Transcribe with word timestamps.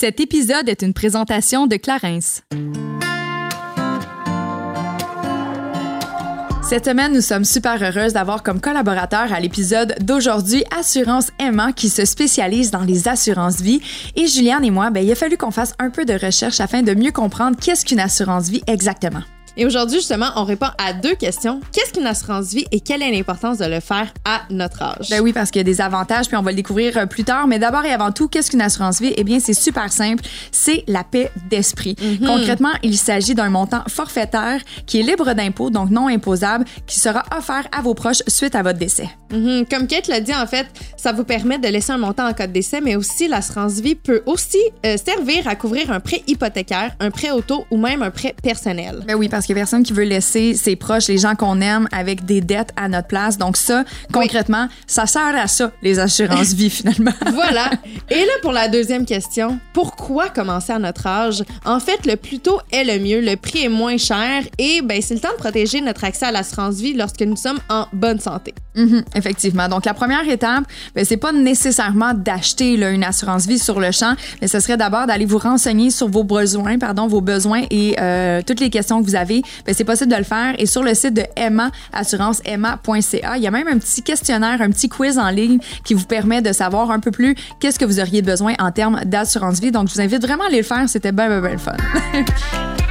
Cet 0.00 0.18
épisode 0.18 0.66
est 0.70 0.80
une 0.80 0.94
présentation 0.94 1.66
de 1.66 1.76
Clarence. 1.76 2.40
Cette 6.62 6.86
semaine, 6.86 7.12
nous 7.12 7.20
sommes 7.20 7.44
super 7.44 7.82
heureuses 7.82 8.14
d'avoir 8.14 8.42
comme 8.42 8.62
collaborateur 8.62 9.30
à 9.30 9.40
l'épisode 9.40 9.94
d'aujourd'hui 10.00 10.64
Assurance 10.74 11.30
Emma 11.38 11.74
qui 11.74 11.90
se 11.90 12.06
spécialise 12.06 12.70
dans 12.70 12.80
les 12.80 13.08
assurances 13.08 13.60
vie. 13.60 13.82
Et 14.16 14.26
Juliane 14.26 14.64
et 14.64 14.70
moi, 14.70 14.88
ben, 14.88 15.04
il 15.04 15.12
a 15.12 15.14
fallu 15.14 15.36
qu'on 15.36 15.50
fasse 15.50 15.74
un 15.78 15.90
peu 15.90 16.06
de 16.06 16.14
recherche 16.14 16.60
afin 16.60 16.80
de 16.80 16.94
mieux 16.94 17.12
comprendre 17.12 17.58
qu'est-ce 17.60 17.84
qu'une 17.84 18.00
assurance 18.00 18.48
vie 18.48 18.62
exactement. 18.66 19.20
Et 19.56 19.66
aujourd'hui, 19.66 19.98
justement, 19.98 20.30
on 20.36 20.44
répond 20.44 20.68
à 20.78 20.92
deux 20.92 21.14
questions. 21.14 21.60
Qu'est-ce 21.72 21.92
qu'une 21.92 22.06
assurance 22.06 22.52
vie 22.52 22.64
et 22.70 22.80
quelle 22.80 23.02
est 23.02 23.10
l'importance 23.10 23.58
de 23.58 23.64
le 23.66 23.80
faire 23.80 24.12
à 24.24 24.42
notre 24.50 24.82
âge? 24.82 25.08
Ben 25.10 25.20
oui, 25.20 25.32
parce 25.32 25.50
qu'il 25.50 25.60
y 25.60 25.60
a 25.60 25.64
des 25.64 25.80
avantages, 25.80 26.28
puis 26.28 26.36
on 26.36 26.42
va 26.42 26.50
le 26.50 26.56
découvrir 26.56 26.96
euh, 26.96 27.06
plus 27.06 27.24
tard. 27.24 27.46
Mais 27.46 27.58
d'abord 27.58 27.84
et 27.84 27.92
avant 27.92 28.12
tout, 28.12 28.28
qu'est-ce 28.28 28.50
qu'une 28.50 28.62
assurance 28.62 29.00
vie? 29.00 29.12
Eh 29.16 29.24
bien, 29.24 29.40
c'est 29.40 29.54
super 29.54 29.92
simple. 29.92 30.24
C'est 30.52 30.84
la 30.86 31.04
paix 31.04 31.30
d'esprit. 31.48 31.96
Mhm. 32.00 32.26
Concrètement, 32.26 32.72
il 32.82 32.96
s'agit 32.96 33.34
d'un 33.34 33.50
montant 33.50 33.82
forfaitaire 33.88 34.60
qui 34.86 35.00
est 35.00 35.02
libre 35.02 35.32
d'impôt, 35.34 35.70
donc 35.70 35.90
non 35.90 36.08
imposable, 36.08 36.64
qui 36.86 36.98
sera 36.98 37.24
offert 37.36 37.66
à 37.76 37.82
vos 37.82 37.94
proches 37.94 38.22
suite 38.26 38.54
à 38.54 38.62
votre 38.62 38.78
décès. 38.78 39.08
Mhm. 39.32 39.66
Comme 39.70 39.86
Kate 39.86 40.08
l'a 40.08 40.20
dit, 40.20 40.34
en 40.34 40.46
fait, 40.46 40.66
ça 40.96 41.12
vous 41.12 41.24
permet 41.24 41.58
de 41.58 41.68
laisser 41.68 41.92
un 41.92 41.98
montant 41.98 42.28
en 42.28 42.32
cas 42.32 42.46
de 42.46 42.52
décès, 42.52 42.80
mais 42.80 42.96
aussi 42.96 43.28
l'assurance 43.28 43.74
vie 43.74 43.94
peut 43.94 44.22
aussi 44.26 44.58
euh, 44.86 44.96
servir 44.96 45.46
à 45.48 45.56
couvrir 45.56 45.90
un 45.90 46.00
prêt 46.00 46.22
hypothécaire, 46.26 46.94
un 47.00 47.10
prêt 47.10 47.30
auto 47.30 47.64
ou 47.70 47.76
même 47.76 48.02
un 48.02 48.10
prêt 48.10 48.34
personnel. 48.42 49.02
Ben 49.06 49.14
oui, 49.14 49.28
parce 49.28 49.46
qu'il 49.50 49.56
y 49.56 49.60
a 49.60 49.62
personne 49.62 49.82
qui 49.82 49.92
veut 49.92 50.04
laisser 50.04 50.54
ses 50.54 50.76
proches, 50.76 51.08
les 51.08 51.18
gens 51.18 51.34
qu'on 51.34 51.60
aime, 51.60 51.88
avec 51.90 52.24
des 52.24 52.40
dettes 52.40 52.70
à 52.76 52.88
notre 52.88 53.08
place. 53.08 53.36
Donc 53.36 53.56
ça, 53.56 53.84
concrètement, 54.12 54.68
ça 54.86 55.06
sert 55.06 55.34
à 55.34 55.48
ça, 55.48 55.72
les 55.82 55.98
assurances 55.98 56.52
vie, 56.52 56.70
finalement. 56.70 57.10
Voilà. 57.32 57.70
Et 58.10 58.20
là, 58.20 58.32
pour 58.42 58.52
la 58.52 58.68
deuxième 58.68 59.06
question, 59.06 59.58
pourquoi 59.72 60.28
commencer 60.28 60.72
à 60.72 60.78
notre 60.78 61.06
âge? 61.06 61.42
En 61.64 61.80
fait, 61.80 62.06
le 62.06 62.16
plus 62.16 62.38
tôt 62.38 62.60
est 62.70 62.84
le 62.84 63.02
mieux, 63.02 63.20
le 63.20 63.36
prix 63.36 63.64
est 63.64 63.68
moins 63.68 63.96
cher 63.96 64.42
et 64.58 64.82
ben, 64.82 65.00
c'est 65.00 65.14
le 65.14 65.20
temps 65.20 65.32
de 65.32 65.38
protéger 65.38 65.80
notre 65.80 66.04
accès 66.04 66.26
à 66.26 66.32
l'assurance 66.32 66.76
vie 66.76 66.92
lorsque 66.92 67.22
nous 67.22 67.36
sommes 67.36 67.58
en 67.68 67.86
bonne 67.92 68.20
santé. 68.20 68.54
Mhm, 68.76 69.04
effectivement. 69.14 69.68
Donc, 69.68 69.84
la 69.84 69.94
première 69.94 70.28
étape, 70.28 70.64
ben, 70.94 71.04
c'est 71.04 71.16
pas 71.16 71.32
nécessairement 71.32 72.12
d'acheter 72.14 72.76
là, 72.76 72.90
une 72.90 73.04
assurance 73.04 73.46
vie 73.46 73.58
sur 73.58 73.80
le 73.80 73.90
champ, 73.90 74.14
mais 74.40 74.48
ce 74.48 74.60
serait 74.60 74.76
d'abord 74.76 75.06
d'aller 75.06 75.24
vous 75.24 75.38
renseigner 75.38 75.90
sur 75.90 76.08
vos 76.08 76.24
besoins, 76.24 76.78
pardon, 76.78 77.06
vos 77.06 77.20
besoins 77.20 77.62
et 77.70 77.96
euh, 78.00 78.42
toutes 78.46 78.60
les 78.60 78.70
questions 78.70 79.00
que 79.00 79.06
vous 79.06 79.16
avez. 79.16 79.29
Ben, 79.66 79.74
c'est 79.74 79.84
possible 79.84 80.10
de 80.10 80.16
le 80.16 80.24
faire. 80.24 80.54
Et 80.58 80.66
sur 80.66 80.82
le 80.82 80.94
site 80.94 81.14
de 81.14 81.22
Emma, 81.36 81.70
assurance-emma.ca, 81.92 83.36
il 83.36 83.42
y 83.42 83.46
a 83.46 83.50
même 83.50 83.68
un 83.68 83.78
petit 83.78 84.02
questionnaire, 84.02 84.60
un 84.60 84.70
petit 84.70 84.88
quiz 84.88 85.18
en 85.18 85.30
ligne 85.30 85.58
qui 85.84 85.94
vous 85.94 86.04
permet 86.04 86.42
de 86.42 86.52
savoir 86.52 86.90
un 86.90 87.00
peu 87.00 87.10
plus 87.10 87.34
qu'est-ce 87.60 87.78
que 87.78 87.84
vous 87.84 88.00
auriez 88.00 88.22
besoin 88.22 88.54
en 88.58 88.70
termes 88.72 89.00
d'assurance 89.04 89.60
vie. 89.60 89.70
Donc, 89.70 89.88
je 89.88 89.94
vous 89.94 90.00
invite 90.00 90.22
vraiment 90.22 90.44
à 90.44 90.48
aller 90.48 90.58
le 90.58 90.64
faire. 90.64 90.88
C'était 90.88 91.12
bien, 91.12 91.28
bien, 91.28 91.40
bien 91.40 91.58
fun. 91.58 91.76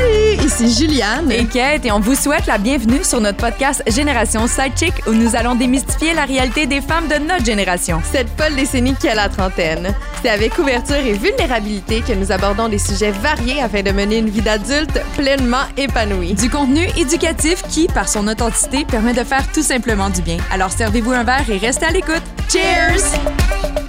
Salut, 0.00 0.46
ici 0.46 0.72
Juliane. 0.74 1.30
et 1.30 1.44
Kate 1.44 1.84
et 1.84 1.92
on 1.92 2.00
vous 2.00 2.14
souhaite 2.14 2.46
la 2.46 2.56
bienvenue 2.56 3.04
sur 3.04 3.20
notre 3.20 3.36
podcast 3.36 3.82
Génération 3.86 4.46
Sidechick 4.46 4.94
où 5.06 5.12
nous 5.12 5.36
allons 5.36 5.54
démystifier 5.54 6.14
la 6.14 6.24
réalité 6.24 6.66
des 6.66 6.80
femmes 6.80 7.06
de 7.08 7.16
notre 7.16 7.44
génération. 7.44 8.00
Cette 8.10 8.28
folle 8.38 8.54
décennie 8.54 8.94
qui 8.94 9.08
a 9.08 9.14
la 9.14 9.28
trentaine. 9.28 9.94
C'est 10.22 10.30
avec 10.30 10.58
ouverture 10.58 10.96
et 10.96 11.12
vulnérabilité 11.12 12.00
que 12.00 12.12
nous 12.14 12.32
abordons 12.32 12.68
des 12.68 12.78
sujets 12.78 13.10
variés 13.10 13.60
afin 13.60 13.82
de 13.82 13.90
mener 13.90 14.18
une 14.18 14.30
vie 14.30 14.40
d'adulte 14.40 14.98
pleinement 15.16 15.64
épanouie. 15.76 16.34
Du 16.34 16.48
contenu 16.48 16.86
éducatif 16.96 17.62
qui, 17.68 17.86
par 17.86 18.08
son 18.08 18.26
authenticité, 18.26 18.84
permet 18.86 19.12
de 19.12 19.24
faire 19.24 19.50
tout 19.52 19.62
simplement 19.62 20.08
du 20.08 20.22
bien. 20.22 20.38
Alors 20.50 20.70
servez-vous 20.70 21.12
un 21.12 21.24
verre 21.24 21.48
et 21.50 21.58
restez 21.58 21.86
à 21.86 21.90
l'écoute. 21.90 22.22
Cheers! 22.50 23.79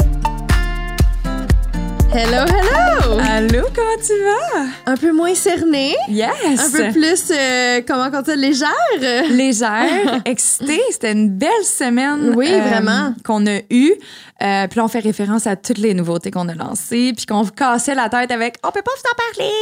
Hello, 2.13 2.45
hello! 2.45 3.19
Allô, 3.19 3.61
comment 3.73 3.97
tu 4.05 4.13
vas? 4.23 4.65
Un 4.91 4.97
peu 4.97 5.11
moins 5.13 5.33
cerné, 5.33 5.95
Yes! 6.09 6.29
un 6.59 6.69
peu 6.71 6.91
plus, 6.91 7.23
euh, 7.31 7.81
comment 7.87 8.09
on 8.13 8.21
dit, 8.21 8.35
légère. 8.35 8.69
légère, 9.29 10.21
excitée. 10.25 10.81
C'était 10.91 11.13
une 11.13 11.29
belle 11.29 11.63
semaine. 11.63 12.29
euh, 12.31 12.33
Oui, 12.35 12.47
vraiment. 12.49 13.13
Qu'on 13.23 13.45
a 13.47 13.59
eue. 13.69 13.93
Euh, 14.43 14.67
puis 14.67 14.77
là, 14.77 14.85
on 14.85 14.87
fait 14.87 14.99
référence 14.99 15.47
à 15.47 15.55
toutes 15.55 15.77
les 15.77 15.93
nouveautés 15.93 16.31
qu'on 16.31 16.47
a 16.49 16.53
lancées, 16.55 17.13
puis 17.15 17.25
qu'on 17.25 17.45
cassait 17.45 17.95
la 17.95 18.09
tête 18.09 18.31
avec 18.31 18.55
«On 18.63 18.71
peut 18.71 18.81
pas 18.81 18.91
vous 18.95 19.09
en 19.09 19.15
parler! 19.37 19.53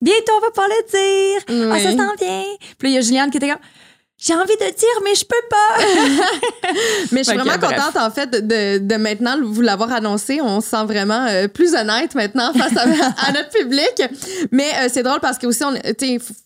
Bientôt, 0.00 0.32
on 0.36 0.40
va 0.40 0.50
pas 0.50 0.66
le 0.68 0.90
dire! 0.90 1.42
Ah, 1.70 1.74
Oui. 1.76 1.82
ça 1.82 1.90
s'en 1.90 2.14
vient!» 2.24 2.44
Puis 2.78 2.88
là, 2.88 2.88
il 2.88 2.92
y 2.92 2.98
a 2.98 3.00
Juliane 3.00 3.30
qui 3.30 3.38
était 3.38 3.48
comme 3.48 3.58
«J'ai 4.16 4.32
envie 4.34 4.54
de 4.56 4.64
dire, 4.70 5.00
mais 5.04 5.14
je 5.16 5.24
peux 5.24 5.34
pas! 5.50 5.84
Mais 7.12 7.22
je 7.24 7.28
suis 7.30 7.36
vraiment 7.36 7.58
bref. 7.58 7.74
contente, 7.76 7.96
en 7.96 8.10
fait, 8.10 8.30
de, 8.30 8.78
de 8.78 8.94
maintenant 8.96 9.36
vous 9.42 9.60
l'avoir 9.60 9.92
annoncé. 9.92 10.40
On 10.40 10.60
se 10.60 10.68
sent 10.70 10.84
vraiment 10.86 11.26
euh, 11.28 11.48
plus 11.48 11.74
honnête 11.74 12.14
maintenant 12.14 12.52
face 12.54 12.76
à, 12.76 12.82
à 13.28 13.32
notre 13.32 13.50
public. 13.50 14.02
Mais 14.50 14.68
euh, 14.80 14.88
c'est 14.90 15.02
drôle 15.02 15.20
parce 15.20 15.36
que 15.36 15.46
aussi, 15.46 15.62
on, 15.64 15.74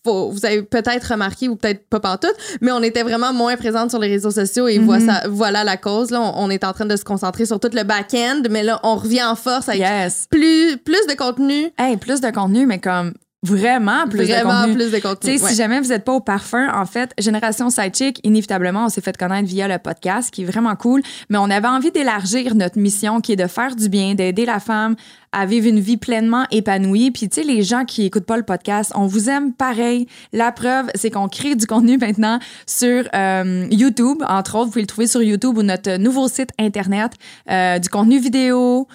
faut- 0.04 0.30
vous 0.30 0.44
avez 0.44 0.62
peut-être 0.62 1.12
remarqué 1.12 1.48
ou 1.48 1.56
peut-être 1.56 1.86
pas 1.88 2.00
pantoute, 2.00 2.34
mais 2.62 2.72
on 2.72 2.82
était 2.82 3.02
vraiment 3.02 3.32
moins 3.32 3.56
présente 3.56 3.90
sur 3.90 3.98
les 4.00 4.08
réseaux 4.08 4.30
sociaux 4.32 4.66
et 4.66 4.78
voilà, 4.78 5.04
ça- 5.22 5.28
voilà 5.28 5.62
la 5.62 5.76
cause. 5.76 6.10
Là, 6.10 6.20
on, 6.20 6.46
on 6.46 6.50
est 6.50 6.64
en 6.64 6.72
train 6.72 6.86
de 6.86 6.96
se 6.96 7.04
concentrer 7.04 7.44
sur 7.46 7.60
tout 7.60 7.70
le 7.72 7.84
back-end, 7.84 8.42
mais 8.50 8.62
là, 8.62 8.80
on 8.82 8.96
revient 8.96 9.22
en 9.24 9.36
force» 9.36 9.68
avec 9.70 9.80
Yes! 9.82 10.26
plus, 10.30 10.78
plus 10.78 11.06
de 11.06 11.14
contenu. 11.14 11.70
Hey, 11.78 11.96
plus 11.98 12.20
de 12.20 12.30
contenu, 12.30 12.66
mais 12.66 12.78
comme 12.80 13.12
vraiment 13.42 14.08
plus 14.08 14.24
vraiment 14.24 14.62
de 14.62 14.66
contenu. 14.66 14.74
plus 14.74 14.90
de 14.90 14.98
contenu. 14.98 15.30
ouais. 15.30 15.38
si 15.38 15.54
jamais 15.54 15.80
vous 15.80 15.88
n'êtes 15.88 16.04
pas 16.04 16.12
au 16.12 16.20
parfum, 16.20 16.68
en 16.74 16.86
fait, 16.86 17.12
Génération 17.18 17.70
Sidechick, 17.70 18.20
inévitablement, 18.24 18.86
on 18.86 18.88
s'est 18.88 19.00
fait 19.00 19.16
connaître 19.16 19.48
via 19.48 19.68
le 19.68 19.78
podcast, 19.78 20.32
qui 20.32 20.42
est 20.42 20.44
vraiment 20.44 20.74
cool. 20.74 21.02
Mais 21.30 21.38
on 21.38 21.48
avait 21.50 21.68
envie 21.68 21.92
d'élargir 21.92 22.54
notre 22.54 22.78
mission, 22.78 23.20
qui 23.20 23.32
est 23.32 23.36
de 23.36 23.46
faire 23.46 23.76
du 23.76 23.88
bien, 23.88 24.14
d'aider 24.14 24.44
la 24.44 24.58
femme 24.58 24.96
à 25.30 25.46
vivre 25.46 25.68
une 25.68 25.78
vie 25.78 25.98
pleinement 25.98 26.46
épanouie. 26.50 27.10
Puis, 27.10 27.28
tu 27.28 27.40
sais, 27.40 27.46
les 27.46 27.62
gens 27.62 27.84
qui 27.84 28.04
écoutent 28.06 28.26
pas 28.26 28.36
le 28.36 28.42
podcast, 28.42 28.92
on 28.94 29.06
vous 29.06 29.28
aime 29.28 29.52
pareil. 29.52 30.08
La 30.32 30.50
preuve, 30.50 30.86
c'est 30.94 31.10
qu'on 31.10 31.28
crée 31.28 31.54
du 31.54 31.66
contenu 31.66 31.98
maintenant 31.98 32.40
sur 32.66 33.04
euh, 33.14 33.66
YouTube. 33.70 34.22
Entre 34.26 34.56
autres, 34.56 34.64
vous 34.66 34.70
pouvez 34.72 34.82
le 34.82 34.86
trouver 34.88 35.06
sur 35.06 35.22
YouTube 35.22 35.58
ou 35.58 35.62
notre 35.62 35.96
nouveau 35.96 36.28
site 36.28 36.50
Internet. 36.58 37.12
Euh, 37.50 37.78
du 37.78 37.88
contenu 37.88 38.18
vidéo, 38.18 38.88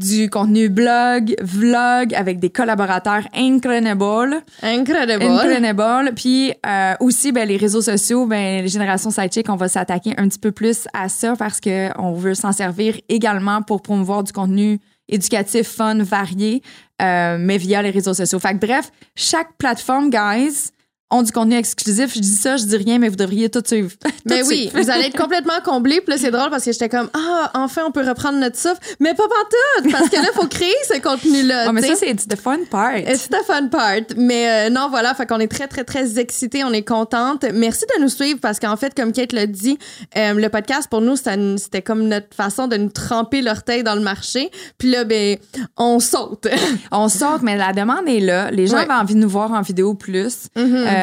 du 0.00 0.30
contenu 0.30 0.70
blog, 0.70 1.34
vlog 1.42 2.14
avec 2.14 2.38
des 2.38 2.48
collaborateurs 2.48 3.22
incredibles. 3.34 4.42
Incredible. 4.62 5.22
Incredible. 5.22 6.14
Puis 6.16 6.52
euh, 6.66 6.94
aussi, 7.00 7.32
ben, 7.32 7.46
les 7.46 7.58
réseaux 7.58 7.82
sociaux, 7.82 8.26
ben, 8.26 8.62
les 8.62 8.68
générations 8.68 9.10
sidechick, 9.10 9.48
on 9.50 9.56
va 9.56 9.68
s'attaquer 9.68 10.14
un 10.16 10.26
petit 10.28 10.38
peu 10.38 10.52
plus 10.52 10.88
à 10.94 11.08
ça 11.08 11.34
parce 11.36 11.60
que 11.60 11.90
on 12.00 12.12
veut 12.12 12.34
s'en 12.34 12.52
servir 12.52 12.98
également 13.08 13.60
pour 13.62 13.82
promouvoir 13.82 14.24
du 14.24 14.32
contenu 14.32 14.80
éducatif, 15.08 15.68
fun, 15.68 16.02
varié, 16.02 16.62
euh, 17.02 17.36
mais 17.38 17.58
via 17.58 17.82
les 17.82 17.90
réseaux 17.90 18.14
sociaux. 18.14 18.38
Fait 18.38 18.54
que 18.54 18.66
bref, 18.66 18.90
chaque 19.14 19.52
plateforme, 19.58 20.08
guys, 20.08 20.70
ont 21.10 21.22
du 21.22 21.32
contenu 21.32 21.56
exclusif. 21.56 22.14
Je 22.14 22.20
dis 22.20 22.34
ça, 22.36 22.56
je 22.56 22.64
dis 22.64 22.76
rien, 22.76 22.98
mais 22.98 23.08
vous 23.08 23.16
devriez 23.16 23.48
tout 23.50 23.62
suivre. 23.66 23.90
Mais 24.26 24.40
Tout 24.42 24.48
oui, 24.48 24.56
suivre. 24.68 24.80
vous 24.80 24.90
allez 24.90 25.06
être 25.06 25.16
complètement 25.16 25.60
comblé. 25.64 26.00
Puis 26.02 26.12
là, 26.12 26.18
c'est 26.18 26.30
drôle 26.30 26.50
parce 26.50 26.64
que 26.64 26.72
j'étais 26.72 26.88
comme, 26.90 27.08
ah, 27.14 27.50
enfin, 27.54 27.82
on 27.86 27.90
peut 27.90 28.06
reprendre 28.06 28.38
notre 28.38 28.56
souffle. 28.58 28.78
Mais 29.00 29.14
pas 29.14 29.24
pantoute, 29.24 29.92
parce 29.92 30.08
que 30.10 30.16
là, 30.16 30.28
il 30.32 30.40
faut 30.40 30.46
créer 30.46 30.74
ce 30.92 30.98
contenu-là. 31.00 31.64
Oh, 31.68 31.72
mais 31.72 31.82
ça, 31.82 31.94
c'est 31.96 32.14
the 32.28 32.36
fun 32.38 32.58
part. 32.70 32.96
It's 32.98 33.28
the 33.28 33.42
fun 33.46 33.68
part. 33.68 34.00
Mais 34.16 34.68
euh, 34.68 34.70
non, 34.70 34.88
voilà, 34.90 35.14
fait 35.14 35.26
qu'on 35.26 35.40
est 35.40 35.48
très, 35.48 35.66
très, 35.68 35.84
très 35.84 36.18
excités. 36.18 36.64
On 36.64 36.72
est 36.72 36.82
contente. 36.84 37.44
Merci 37.54 37.84
de 37.96 38.02
nous 38.02 38.08
suivre 38.08 38.38
parce 38.40 38.58
qu'en 38.60 38.76
fait, 38.76 38.94
comme 38.94 39.12
Kate 39.12 39.32
l'a 39.32 39.46
dit, 39.46 39.78
euh, 40.16 40.34
le 40.34 40.48
podcast, 40.48 40.88
pour 40.90 41.00
nous, 41.00 41.16
c'était 41.16 41.82
comme 41.82 42.02
notre 42.08 42.34
façon 42.36 42.68
de 42.68 42.76
nous 42.76 42.90
tremper 42.90 43.40
l'orteil 43.42 43.82
dans 43.82 43.94
le 43.94 44.00
marché. 44.02 44.50
Puis 44.78 44.90
là, 44.90 45.04
ben, 45.04 45.36
on 45.76 45.98
saute. 46.00 46.46
On 46.92 47.08
sort, 47.08 47.40
mais 47.42 47.56
la 47.56 47.72
demande 47.72 48.06
est 48.08 48.20
là. 48.20 48.50
Les 48.50 48.66
gens 48.66 48.76
Ouais. 48.76 48.82
avaient 48.82 48.92
envie 48.94 49.14
de 49.14 49.20
nous 49.20 49.28
voir 49.28 49.52
en 49.52 49.62
vidéo 49.62 49.94
plus. 49.94 50.48
Mhm. 50.56 50.74
Euh, 50.76 50.99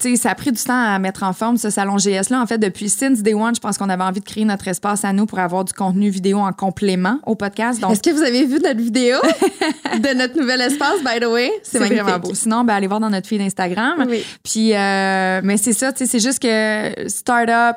sais, 0.00 0.16
ça 0.16 0.30
a 0.30 0.34
pris 0.34 0.52
du 0.52 0.62
temps 0.62 0.80
à 0.80 0.98
mettre 0.98 1.22
en 1.22 1.32
forme 1.32 1.56
ce 1.56 1.70
salon 1.70 1.96
GS-là. 1.96 2.40
En 2.40 2.46
fait, 2.46 2.58
depuis 2.58 2.88
since 2.88 3.22
day 3.22 3.34
one, 3.34 3.54
je 3.54 3.60
pense 3.60 3.78
qu'on 3.78 3.88
avait 3.88 4.02
envie 4.02 4.20
de 4.20 4.24
créer 4.24 4.44
notre 4.44 4.68
espace 4.68 5.04
à 5.04 5.12
nous 5.12 5.26
pour 5.26 5.38
avoir 5.38 5.64
du 5.64 5.72
contenu 5.72 6.08
vidéo 6.08 6.38
en 6.38 6.52
complément 6.52 7.18
au 7.26 7.34
podcast. 7.34 7.80
Donc, 7.80 7.92
Est-ce 7.92 8.02
que 8.02 8.10
vous 8.10 8.22
avez 8.22 8.44
vu 8.44 8.58
notre 8.62 8.80
vidéo 8.80 9.16
de 9.94 10.16
notre 10.16 10.38
nouvel 10.38 10.60
espace, 10.60 11.02
by 11.04 11.20
the 11.20 11.26
way? 11.26 11.50
c'est 11.62 11.78
vraiment 11.78 12.18
beau. 12.18 12.32
Sinon, 12.34 12.64
ben, 12.64 12.74
allez 12.74 12.86
voir 12.86 13.00
dans 13.00 13.10
notre 13.10 13.26
feed 13.26 13.40
Instagram. 13.40 14.04
Oui. 14.08 14.24
Puis, 14.44 14.74
euh, 14.74 15.40
mais 15.42 15.56
c'est 15.56 15.72
ça, 15.72 15.92
tu 15.92 15.98
sais, 15.98 16.06
c'est 16.06 16.20
juste 16.20 16.40
que 16.40 17.08
start-up, 17.08 17.76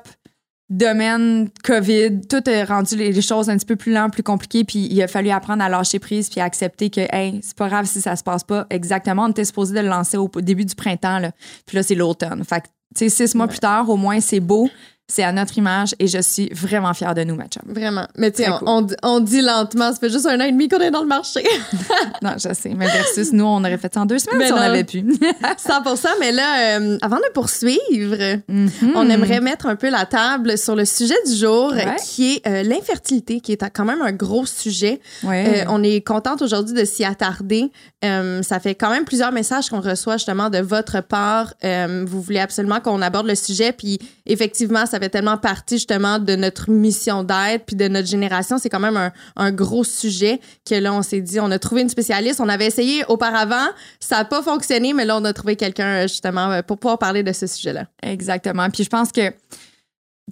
domaine, 0.71 1.49
COVID, 1.63 2.21
tout 2.27 2.41
a 2.47 2.65
rendu 2.65 2.95
les 2.95 3.11
les 3.11 3.21
choses 3.21 3.49
un 3.49 3.57
petit 3.57 3.65
peu 3.65 3.75
plus 3.75 3.91
lentes, 3.91 4.13
plus 4.13 4.23
compliquées. 4.23 4.63
Puis, 4.63 4.87
il 4.89 5.01
a 5.01 5.07
fallu 5.07 5.29
apprendre 5.29 5.63
à 5.63 5.69
lâcher 5.69 5.99
prise 5.99 6.29
puis 6.29 6.39
à 6.39 6.45
accepter 6.45 6.89
que, 6.89 7.01
hey, 7.13 7.39
c'est 7.43 7.55
pas 7.55 7.67
grave 7.67 7.85
si 7.85 8.01
ça 8.01 8.15
se 8.15 8.23
passe 8.23 8.43
pas 8.43 8.65
exactement. 8.69 9.25
On 9.25 9.29
était 9.29 9.45
supposé 9.45 9.75
de 9.75 9.81
le 9.81 9.87
lancer 9.87 10.17
au 10.17 10.29
début 10.37 10.65
du 10.65 10.73
printemps, 10.73 11.19
là. 11.19 11.31
Puis 11.65 11.75
là, 11.75 11.83
c'est 11.83 11.95
l'automne. 11.95 12.43
Fait 12.43 12.61
que, 12.61 12.67
tu 12.95 13.09
sais, 13.09 13.27
six 13.27 13.35
mois 13.35 13.47
plus 13.47 13.59
tard, 13.59 13.89
au 13.89 13.97
moins, 13.97 14.19
c'est 14.19 14.39
beau. 14.39 14.69
C'est 15.11 15.23
à 15.23 15.31
notre 15.33 15.57
image 15.57 15.93
et 15.99 16.07
je 16.07 16.19
suis 16.21 16.49
vraiment 16.53 16.93
fière 16.93 17.13
de 17.13 17.23
nous, 17.23 17.35
ma 17.35 17.45
chum. 17.47 17.61
Vraiment. 17.67 18.07
Mais 18.17 18.31
tu 18.31 18.43
sais, 18.43 18.49
on, 18.49 18.83
on, 18.83 18.87
on 19.03 19.19
dit 19.19 19.41
lentement, 19.41 19.91
ça 19.91 19.99
fait 19.99 20.09
juste 20.09 20.25
un 20.25 20.39
an 20.39 20.45
et 20.45 20.51
demi 20.51 20.69
qu'on 20.69 20.79
est 20.79 20.91
dans 20.91 21.01
le 21.01 21.07
marché. 21.07 21.43
Non, 22.23 22.31
je 22.37 22.53
sais. 22.53 22.73
Mais 22.75 22.85
versus 22.87 23.31
nous, 23.33 23.43
on 23.45 23.59
aurait 23.61 23.77
fait 23.77 23.91
ça 23.93 24.01
en 24.01 24.05
deux 24.05 24.19
semaines 24.19 24.37
Mais 24.39 24.45
si 24.47 24.53
on 24.53 24.57
non. 24.57 24.61
avait 24.61 24.83
pu. 24.83 25.03
100 25.57 26.07
mais 26.19 26.31
là, 26.31 26.77
euh, 26.79 26.97
avant 27.01 27.17
de 27.17 27.31
poursuivre, 27.33 28.17
Mhm. 28.47 28.69
on 28.95 29.09
aimerait 29.09 29.41
mettre 29.41 29.65
un 29.65 29.75
peu 29.75 29.89
la 29.89 30.05
table 30.05 30.57
sur 30.57 30.75
le 30.75 30.85
sujet 30.85 31.15
du 31.25 31.33
jour, 31.35 31.71
Ouais. 31.71 31.95
qui 32.05 32.35
est 32.35 32.47
euh, 32.47 32.63
l'infertilité, 32.63 33.39
qui 33.39 33.51
est 33.53 33.69
quand 33.73 33.85
même 33.85 34.01
un 34.01 34.11
gros 34.11 34.45
sujet. 34.45 35.01
Ouais. 35.23 35.63
Euh, 35.63 35.65
on 35.69 35.81
est 35.83 36.05
contente 36.05 36.41
aujourd'hui 36.41 36.73
de 36.75 36.85
s'y 36.85 37.03
attarder. 37.03 37.71
Ça 38.03 38.59
fait 38.59 38.75
quand 38.75 38.89
même 38.89 39.05
plusieurs 39.05 39.31
messages 39.31 39.69
qu'on 39.69 39.81
reçoit 39.81 40.17
justement 40.17 40.49
de 40.49 40.57
votre 40.59 41.01
part. 41.01 41.53
Vous 41.63 42.21
voulez 42.21 42.39
absolument 42.39 42.79
qu'on 42.79 43.01
aborde 43.01 43.27
le 43.27 43.35
sujet, 43.35 43.71
puis 43.73 43.99
effectivement, 44.25 44.85
ça 44.85 44.99
tellement 45.09 45.37
partie 45.37 45.75
justement 45.75 46.19
de 46.19 46.35
notre 46.35 46.69
mission 46.69 47.23
d'aide, 47.23 47.63
puis 47.65 47.75
de 47.75 47.87
notre 47.87 48.07
génération. 48.07 48.57
C'est 48.57 48.69
quand 48.69 48.79
même 48.79 48.97
un, 48.97 49.11
un 49.35 49.51
gros 49.51 49.83
sujet 49.83 50.39
que 50.67 50.75
là, 50.75 50.93
on 50.93 51.01
s'est 51.01 51.21
dit, 51.21 51.39
on 51.39 51.51
a 51.51 51.59
trouvé 51.59 51.81
une 51.81 51.89
spécialiste. 51.89 52.39
On 52.39 52.49
avait 52.49 52.67
essayé 52.67 53.03
auparavant, 53.07 53.67
ça 53.99 54.17
n'a 54.17 54.25
pas 54.25 54.41
fonctionné, 54.41 54.93
mais 54.93 55.05
là, 55.05 55.17
on 55.17 55.25
a 55.25 55.33
trouvé 55.33 55.55
quelqu'un 55.55 56.03
euh, 56.03 56.07
justement 56.07 56.51
euh, 56.51 56.61
pour 56.61 56.77
pouvoir 56.77 56.97
parler 56.97 57.23
de 57.23 57.31
ce 57.31 57.47
sujet-là. 57.47 57.87
Exactement. 58.01 58.69
Puis 58.69 58.83
je 58.83 58.89
pense 58.89 59.11
que, 59.11 59.29
tu 59.29 59.35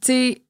sais, 0.04 0.42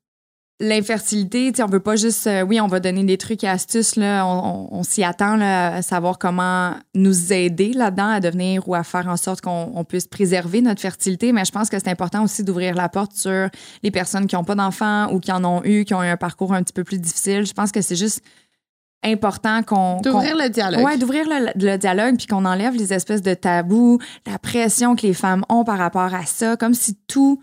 l'infertilité, 0.60 1.54
on 1.62 1.68
veut 1.68 1.80
pas 1.80 1.96
juste, 1.96 2.28
euh, 2.28 2.42
oui, 2.42 2.60
on 2.60 2.68
va 2.68 2.80
donner 2.80 3.04
des 3.04 3.18
trucs 3.18 3.44
et 3.44 3.48
astuces, 3.48 3.96
là, 3.96 4.26
on, 4.26 4.68
on- 4.74 4.80
on 4.80 4.84
s'y 4.84 5.04
attend, 5.04 5.36
là, 5.38 5.76
à 5.76 5.82
savoir 5.82 6.18
comment 6.20 6.74
nous 6.96 7.32
aider 7.34 7.72
là-dedans 7.74 8.10
à 8.10 8.20
devenir 8.20 8.68
ou 8.68 8.76
à 8.76 8.84
faire 8.84 9.08
en 9.08 9.18
sorte 9.18 9.42
qu'on 9.42 9.72
on 9.74 9.84
puisse 9.86 10.08
préserver 10.08 10.62
notre 10.62 10.82
fertilité, 10.82 11.32
mais 11.32 11.46
je 11.46 11.52
pense 11.52 11.70
que 11.70 11.78
c'est 11.80 11.90
important 11.90 12.24
aussi 12.24 12.44
d'ouvrir 12.44 12.76
la 12.76 12.90
porte 12.90 13.14
sur 13.14 13.48
les 13.84 13.92
personnes 13.92 14.28
qui 14.28 14.36
n'ont 14.36 14.44
pas 14.44 14.56
d'enfants 14.56 15.12
ou 15.14 15.20
qui 15.20 15.32
en 15.32 15.44
ont 15.46 15.62
eu, 15.64 15.86
qui 15.86 15.94
ont 15.94 16.04
eu 16.04 16.08
un 16.08 16.18
parcours 16.18 16.54
un 16.54 16.62
petit 16.62 16.74
peu 16.74 16.84
plus 16.84 17.00
difficile. 17.00 17.46
Je 17.46 17.54
pense 17.54 17.72
que 17.72 17.82
c'est 17.82 17.96
juste 17.96 18.22
important 19.02 19.64
qu'on... 19.64 20.02
D'ouvrir 20.02 20.36
le 20.36 20.50
dialogue. 20.50 20.84
Ouais, 20.84 20.98
d'ouvrir 20.98 21.24
le, 21.26 21.52
le 21.56 21.78
dialogue 21.78 22.18
puis 22.18 22.28
qu'on 22.28 22.44
enlève 22.44 22.76
les 22.76 22.92
espèces 22.94 23.22
de 23.22 23.34
tabous, 23.34 23.98
la 24.28 24.38
pression 24.40 24.98
que 24.98 25.08
les 25.08 25.14
femmes 25.14 25.46
ont 25.48 25.64
par 25.64 25.78
rapport 25.78 26.14
à 26.14 26.26
ça, 26.26 26.58
comme 26.58 26.74
si 26.74 26.98
tout 27.08 27.40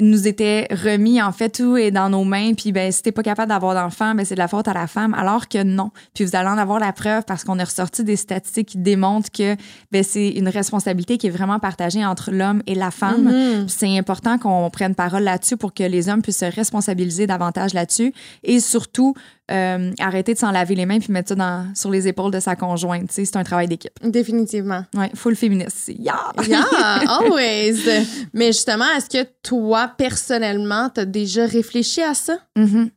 nous 0.00 0.28
était 0.28 0.66
remis 0.70 1.20
en 1.22 1.32
fait 1.32 1.50
tout 1.50 1.76
est 1.76 1.90
dans 1.90 2.08
nos 2.08 2.24
mains. 2.24 2.54
Puis 2.54 2.72
ben 2.72 2.90
si 2.92 3.02
t'es 3.02 3.12
pas 3.12 3.22
capable 3.22 3.48
d'avoir 3.48 3.74
d'enfant 3.74 4.14
ben 4.14 4.24
c'est 4.24 4.34
de 4.34 4.40
la 4.40 4.48
faute 4.48 4.68
à 4.68 4.74
la 4.74 4.86
femme 4.86 5.14
alors 5.14 5.48
que 5.48 5.62
non. 5.62 5.90
Puis 6.14 6.24
vous 6.24 6.36
allez 6.36 6.48
en 6.48 6.58
avoir 6.58 6.78
la 6.78 6.92
preuve 6.92 7.24
parce 7.26 7.44
qu'on 7.44 7.58
a 7.58 7.64
ressorti 7.64 8.04
des 8.04 8.16
statistiques 8.16 8.68
qui 8.68 8.78
démontrent 8.78 9.30
que 9.30 9.56
ben 9.92 10.02
c'est 10.02 10.30
une 10.30 10.48
responsabilité 10.48 11.18
qui 11.18 11.28
est 11.28 11.30
vraiment 11.30 11.58
partagée 11.58 12.04
entre 12.04 12.30
l'homme 12.30 12.62
et 12.66 12.74
la 12.74 12.90
femme. 12.90 13.24
Mhm. 13.24 13.66
puis 13.66 13.74
c'est 13.76 13.98
important 13.98 14.38
qu'on 14.38 14.68
prenne 14.70 14.94
parole 14.94 15.22
là-dessus 15.22 15.56
pour 15.56 15.72
que 15.72 15.82
les 15.82 16.08
hommes 16.08 16.22
puissent 16.22 16.38
se 16.38 16.44
responsabiliser 16.44 17.26
davantage 17.26 17.74
là-dessus. 17.74 18.12
Et 18.42 18.60
surtout 18.60 19.14
euh, 19.50 19.92
arrêter 20.00 20.34
de 20.34 20.38
s'en 20.38 20.50
laver 20.50 20.74
les 20.74 20.86
mains 20.86 20.98
puis 20.98 21.12
mettre 21.12 21.28
ça 21.28 21.34
dans, 21.36 21.72
sur 21.74 21.90
les 21.90 22.08
épaules 22.08 22.32
de 22.32 22.40
sa 22.40 22.56
conjointe. 22.56 23.10
C'est 23.12 23.36
un 23.36 23.44
travail 23.44 23.68
d'équipe. 23.68 23.92
Définitivement. 24.02 24.84
Ouais, 24.94 25.10
full 25.14 25.36
féministe. 25.36 25.92
Yeah! 25.98 26.32
Yeah, 26.46 26.64
always. 27.08 27.78
Mais 28.34 28.46
justement, 28.48 28.86
est-ce 28.96 29.08
que 29.08 29.28
toi, 29.42 29.92
personnellement, 29.96 30.90
t'as 30.90 31.04
déjà 31.04 31.46
réfléchi 31.46 32.02
à 32.02 32.14
ça? 32.14 32.38
Mhm. 32.56 32.90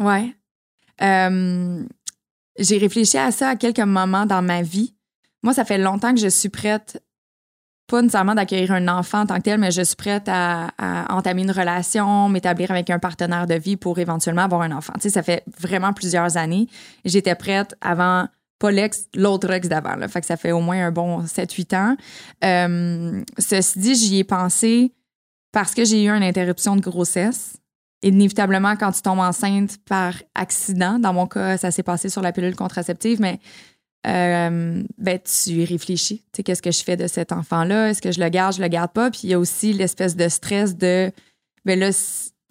Ouais. 0.00 0.34
Euh, 1.02 1.82
j'ai 2.58 2.78
réfléchi 2.78 3.18
à 3.18 3.30
ça 3.30 3.50
à 3.50 3.56
quelques 3.56 3.80
moments 3.80 4.26
dans 4.26 4.42
ma 4.42 4.62
vie. 4.62 4.94
Moi, 5.42 5.52
ça 5.52 5.64
fait 5.64 5.78
longtemps 5.78 6.14
que 6.14 6.20
je 6.20 6.28
suis 6.28 6.48
prête, 6.48 7.02
pas 7.86 8.00
nécessairement 8.00 8.34
d'accueillir 8.34 8.72
un 8.72 8.88
enfant 8.88 9.20
en 9.20 9.26
tant 9.26 9.36
que 9.36 9.42
tel, 9.42 9.60
mais 9.60 9.70
je 9.70 9.82
suis 9.82 9.96
prête 9.96 10.24
à, 10.28 10.70
entamer 11.10 11.42
une 11.42 11.50
relation, 11.50 12.28
m'établir 12.28 12.70
avec 12.70 12.88
un 12.90 12.98
partenaire 12.98 13.46
de 13.46 13.54
vie 13.54 13.76
pour 13.76 13.98
éventuellement 13.98 14.42
avoir 14.42 14.62
un 14.62 14.72
enfant. 14.72 14.94
Tu 14.94 15.02
sais, 15.02 15.10
ça 15.10 15.22
fait 15.22 15.44
vraiment 15.60 15.92
plusieurs 15.92 16.36
années. 16.36 16.66
J'étais 17.04 17.34
prête 17.34 17.76
avant, 17.80 18.26
pas 18.58 18.70
l'ex, 18.70 19.08
l'autre 19.14 19.50
ex 19.50 19.68
d'avant. 19.68 19.96
Fait 20.08 20.20
que 20.20 20.26
ça 20.26 20.36
fait 20.36 20.52
au 20.52 20.60
moins 20.60 20.86
un 20.86 20.92
bon 20.92 21.22
7-8 21.24 21.76
ans. 21.76 21.96
Euh, 22.42 23.22
ceci 23.38 23.78
dit, 23.78 23.94
j'y 23.94 24.18
ai 24.18 24.24
pensé 24.24 24.92
parce 25.52 25.74
que 25.74 25.84
j'ai 25.84 26.04
eu 26.04 26.08
une 26.08 26.22
interruption 26.22 26.76
de 26.76 26.80
grossesse. 26.80 27.58
Inévitablement, 28.02 28.76
quand 28.76 28.92
tu 28.92 29.02
tombes 29.02 29.20
enceinte 29.20 29.78
par 29.86 30.14
accident, 30.34 30.98
dans 30.98 31.12
mon 31.12 31.26
cas, 31.26 31.56
ça 31.56 31.70
s'est 31.70 31.82
passé 31.82 32.08
sur 32.08 32.22
la 32.22 32.32
pilule 32.32 32.56
contraceptive, 32.56 33.20
mais 33.20 33.40
euh, 34.06 34.82
ben, 34.98 35.18
tu 35.18 35.64
réfléchis. 35.64 36.18
Tu 36.18 36.36
sais, 36.36 36.42
qu'est-ce 36.42 36.62
que 36.62 36.70
je 36.70 36.82
fais 36.82 36.96
de 36.96 37.06
cet 37.06 37.32
enfant-là? 37.32 37.90
Est-ce 37.90 38.02
que 38.02 38.12
je 38.12 38.20
le 38.20 38.28
garde, 38.28 38.54
je 38.54 38.62
le 38.62 38.68
garde 38.68 38.92
pas? 38.92 39.10
Puis 39.10 39.20
il 39.24 39.30
y 39.30 39.34
a 39.34 39.38
aussi 39.38 39.72
l'espèce 39.72 40.16
de 40.16 40.28
stress 40.28 40.76
de, 40.76 41.10
ben 41.64 41.78
là, 41.78 41.90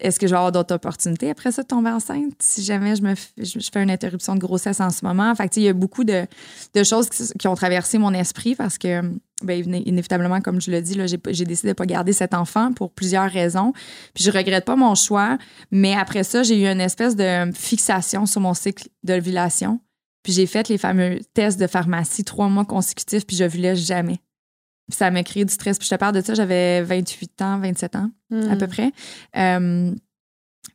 est-ce 0.00 0.18
que 0.18 0.26
je 0.26 0.32
vais 0.32 0.36
avoir 0.36 0.50
d'autres 0.50 0.74
opportunités 0.74 1.30
après 1.30 1.52
ça 1.52 1.62
de 1.62 1.68
tomber 1.68 1.90
enceinte? 1.90 2.34
Si 2.40 2.64
jamais 2.64 2.96
je 2.96 3.02
me 3.02 3.14
je, 3.14 3.58
fais 3.72 3.82
une 3.82 3.90
interruption 3.90 4.34
de 4.34 4.40
grossesse 4.40 4.80
en 4.80 4.90
ce 4.90 5.04
moment? 5.04 5.32
Fait 5.36 5.56
il 5.56 5.62
y 5.62 5.68
a 5.68 5.72
beaucoup 5.72 6.02
de, 6.02 6.26
de 6.74 6.84
choses 6.84 7.08
qui, 7.08 7.48
ont 7.48 7.54
traversé 7.54 7.98
mon 7.98 8.12
esprit 8.12 8.56
parce 8.56 8.76
que, 8.76 9.02
ben, 9.42 9.64
iné- 9.64 9.82
inévitablement, 9.86 10.40
comme 10.40 10.60
je 10.60 10.72
le 10.72 10.82
dis, 10.82 10.98
j'ai 11.28 11.44
décidé 11.44 11.68
de 11.68 11.72
pas 11.74 11.86
garder 11.86 12.12
cet 12.12 12.34
enfant 12.34 12.72
pour 12.72 12.90
plusieurs 12.90 13.30
raisons. 13.30 13.72
Puis 14.14 14.24
je 14.24 14.32
regrette 14.32 14.64
pas 14.64 14.76
mon 14.76 14.96
choix, 14.96 15.38
mais 15.70 15.94
après 15.94 16.24
ça, 16.24 16.42
j'ai 16.42 16.60
eu 16.60 16.66
une 16.66 16.80
espèce 16.80 17.14
de 17.14 17.52
fixation 17.54 18.26
sur 18.26 18.40
mon 18.40 18.54
cycle 18.54 18.88
d'ovulation. 19.04 19.80
Puis 20.24 20.32
j'ai 20.32 20.46
fait 20.46 20.68
les 20.68 20.78
fameux 20.78 21.20
tests 21.34 21.60
de 21.60 21.68
pharmacie 21.68 22.24
trois 22.24 22.48
mois 22.48 22.64
consécutifs, 22.64 23.24
puis 23.26 23.36
je 23.36 23.44
voulais 23.44 23.76
jamais. 23.76 24.18
Puis 24.88 24.96
ça 24.98 25.10
m'a 25.10 25.22
créé 25.22 25.44
du 25.44 25.52
stress. 25.52 25.78
Puis 25.78 25.86
je 25.86 25.94
te 25.94 25.98
parle 25.98 26.14
de 26.14 26.20
ça, 26.20 26.34
j'avais 26.34 26.82
28 26.82 27.42
ans, 27.42 27.60
27 27.60 27.94
ans 27.96 28.10
Hmm. 28.30 28.50
à 28.50 28.56
peu 28.56 28.66
près. 28.66 28.90
Euh, 29.36 29.94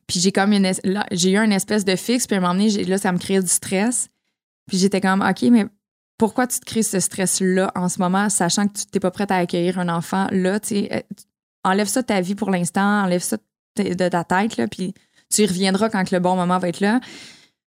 puis 0.06 0.20
j'ai 0.20 0.32
comme 0.32 0.52
une 0.52 0.72
j'ai 1.10 1.32
eu 1.32 1.36
un 1.36 1.50
espèce 1.50 1.84
de 1.84 1.94
fixe, 1.96 2.26
puis 2.26 2.36
à 2.36 2.38
un 2.38 2.40
moment 2.40 2.54
donné, 2.54 2.84
là, 2.84 2.96
ça 2.96 3.12
me 3.12 3.18
créait 3.18 3.42
du 3.42 3.48
stress. 3.48 4.08
Puis 4.66 4.78
j'étais 4.78 5.00
comme, 5.00 5.20
OK, 5.20 5.42
mais 5.50 5.66
pourquoi 6.16 6.46
tu 6.46 6.60
te 6.60 6.64
crées 6.64 6.82
ce 6.82 7.00
stress-là 7.00 7.72
en 7.74 7.88
ce 7.88 7.98
moment, 7.98 8.28
sachant 8.28 8.68
que 8.68 8.74
tu 8.74 8.84
n'es 8.94 9.00
pas 9.00 9.10
prête 9.10 9.30
à 9.30 9.36
accueillir 9.36 9.78
un 9.78 9.88
enfant 9.88 10.26
là, 10.30 10.60
tu 10.60 10.68
sais, 10.68 10.88
euh, 10.92 11.00
enlève 11.64 11.88
ça 11.88 12.02
de 12.02 12.06
ta 12.06 12.20
vie 12.20 12.34
pour 12.34 12.50
l'instant, 12.50 13.02
enlève 13.02 13.22
ça 13.22 13.36
de 13.36 13.94
de 13.94 14.08
ta 14.08 14.24
tête, 14.24 14.56
là, 14.56 14.68
puis 14.68 14.94
tu 15.32 15.42
y 15.42 15.46
reviendras 15.46 15.90
quand 15.90 16.04
que 16.04 16.14
le 16.14 16.20
bon 16.20 16.36
moment 16.36 16.58
va 16.58 16.68
être 16.68 16.80
là. 16.80 17.00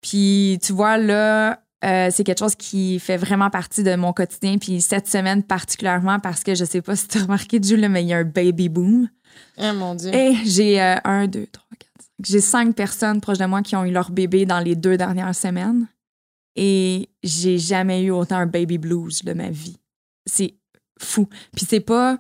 Puis 0.02 0.60
tu 0.62 0.74
vois, 0.74 0.98
là, 0.98 1.62
euh, 1.84 2.10
c'est 2.12 2.24
quelque 2.24 2.40
chose 2.40 2.56
qui 2.56 3.00
fait 3.00 3.18
vraiment 3.18 3.50
partie 3.50 3.84
de 3.84 3.96
mon 3.96 4.14
quotidien. 4.14 4.58
Puis 4.58 4.82
cette 4.82 5.08
semaine 5.08 5.44
particulièrement 5.44 6.20
parce 6.20 6.44
que 6.44 6.56
je 6.56 6.66
sais 6.66 6.82
pas 6.82 6.96
si 6.96 7.08
tu 7.08 7.18
as 7.18 7.24
remarqué, 7.24 7.60
Jules, 7.62 7.88
mais 7.90 8.04
il 8.04 8.10
y 8.10 8.14
a 8.14 8.18
un 8.18 8.24
baby 8.24 8.70
boom. 8.70 9.10
Ah, 9.58 9.74
mon 9.74 9.96
Dieu. 9.96 10.14
Et 10.14 10.36
j'ai 10.46 10.82
euh, 10.82 10.98
un, 11.04 11.28
deux, 11.28 11.48
trois, 11.52 11.68
quatre, 11.78 11.90
cinq. 12.00 12.26
J'ai 12.26 12.42
cinq 12.42 12.76
personnes 12.76 13.22
proches 13.22 13.40
de 13.40 13.46
moi 13.46 13.62
qui 13.62 13.76
ont 13.76 13.86
eu 13.86 13.92
leur 13.92 14.12
bébé 14.12 14.46
dans 14.46 14.60
les 14.60 14.76
deux 14.76 14.98
dernières 14.98 15.36
semaines. 15.36 15.88
Et 16.56 17.10
j'ai 17.24 17.58
jamais 17.58 18.04
eu 18.04 18.12
autant 18.12 18.38
un 18.38 18.46
baby 18.46 18.78
blues 18.78 19.24
de 19.24 19.34
ma 19.34 19.50
vie. 19.50 19.78
C'est 20.26 20.56
fou. 21.00 21.28
Puis 21.56 21.66
c'est 21.68 21.80
pas. 21.80 22.18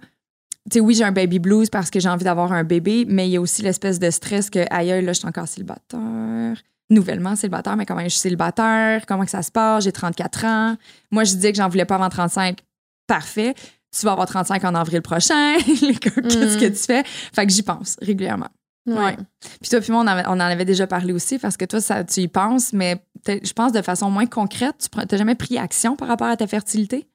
Tu 0.70 0.76
sais, 0.76 0.80
oui, 0.80 0.94
j'ai 0.94 1.04
un 1.04 1.12
baby 1.12 1.40
blues 1.40 1.70
parce 1.70 1.90
que 1.90 2.00
j'ai 2.00 2.08
envie 2.08 2.24
d'avoir 2.24 2.54
un 2.54 2.64
bébé, 2.64 3.06
mais 3.08 3.28
il 3.28 3.32
y 3.32 3.38
a 3.38 3.42
aussi 3.42 3.62
l'espèce 3.64 4.00
de 4.00 4.10
stress 4.12 4.50
que, 4.50 4.60
aïe, 4.70 4.92
aïe, 4.92 5.04
là, 5.04 5.12
je 5.12 5.20
suis 5.20 5.28
encore 5.28 5.48
célibataire. 5.48 6.62
Nouvellement 6.92 7.36
célibataire, 7.36 7.76
mais 7.78 7.86
comment 7.86 8.04
je 8.04 8.10
suis 8.10 8.20
célibataire? 8.20 9.06
Comment 9.08 9.24
que 9.26 9.32
ça 9.32 9.42
se 9.42 9.52
passe? 9.52 9.84
J'ai 9.86 9.92
34 9.92 10.46
ans. 10.46 10.76
Moi, 11.10 11.24
je 11.24 11.34
disais 11.34 11.52
que 11.52 11.58
j'en 11.58 11.70
voulais 11.70 11.86
pas 11.86 11.96
avant 11.96 12.10
35. 12.10 12.60
Parfait. 13.08 13.56
Tu 13.98 14.06
vas 14.06 14.12
avoir 14.14 14.28
35 14.28 14.64
en 14.66 14.76
avril 14.76 15.02
prochain. 15.02 15.56
Qu'est-ce 15.66 16.58
que 16.58 16.68
tu 16.68 16.76
fais? 16.76 17.04
Fait 17.06 17.46
que 17.48 17.52
j'y 17.52 17.64
pense 17.64 17.98
régulièrement. 18.02 18.50
Ouais. 18.88 19.16
Puis 19.62 19.70
toi, 19.70 19.80
puis 19.80 19.92
moi, 19.92 20.02
on, 20.02 20.08
avait- 20.08 20.24
on 20.28 20.32
en 20.32 20.40
avait 20.40 20.66
déjà 20.66 20.88
parlé 20.88 21.14
aussi 21.14 21.38
parce 21.40 21.56
que 21.58 21.66
toi, 21.66 21.80
ça, 21.82 22.04
tu 22.04 22.22
y 22.22 22.28
penses, 22.28 22.74
mais 22.74 23.04
je 23.28 23.54
pense 23.54 23.72
de 23.74 23.82
façon 23.82 24.10
moins 24.10 24.26
concrète. 24.26 24.88
Tu 24.92 24.98
n'as 24.98 25.18
jamais 25.18 25.36
pris 25.36 25.58
action 25.58 25.96
par 25.96 26.08
rapport 26.08 26.28
à 26.28 26.36
ta 26.38 26.48
fertilité? 26.48 27.08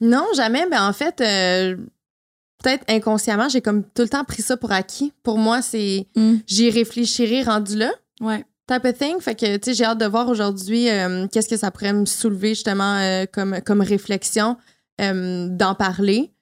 Non, 0.00 0.26
jamais. 0.34 0.66
Mais 0.70 0.78
en 0.78 0.92
fait, 0.92 1.20
euh, 1.20 1.76
peut-être 2.62 2.84
inconsciemment, 2.90 3.48
j'ai 3.48 3.60
comme 3.60 3.84
tout 3.84 4.02
le 4.02 4.08
temps 4.08 4.24
pris 4.24 4.42
ça 4.42 4.56
pour 4.56 4.72
acquis. 4.72 5.12
Pour 5.22 5.38
moi, 5.38 5.62
c'est 5.62 6.08
j'y 6.46 6.70
réfléchirai 6.70 7.42
rendu 7.42 7.76
là. 7.76 7.92
Ouais. 8.20 8.44
Type 8.66 8.84
of 8.84 8.96
thing. 8.96 9.20
Fait 9.20 9.34
que, 9.34 9.56
tu 9.56 9.70
sais, 9.70 9.74
j'ai 9.74 9.84
hâte 9.84 9.98
de 9.98 10.06
voir 10.06 10.28
aujourd'hui 10.28 10.88
euh, 10.88 11.26
qu'est-ce 11.30 11.48
que 11.48 11.56
ça 11.56 11.70
pourrait 11.70 11.92
me 11.92 12.06
soulever 12.06 12.50
justement 12.50 12.98
euh, 12.98 13.24
comme, 13.30 13.60
comme 13.60 13.82
réflexion 13.82 14.56
euh, 15.00 15.48
d'en 15.50 15.74
parler. 15.74 16.33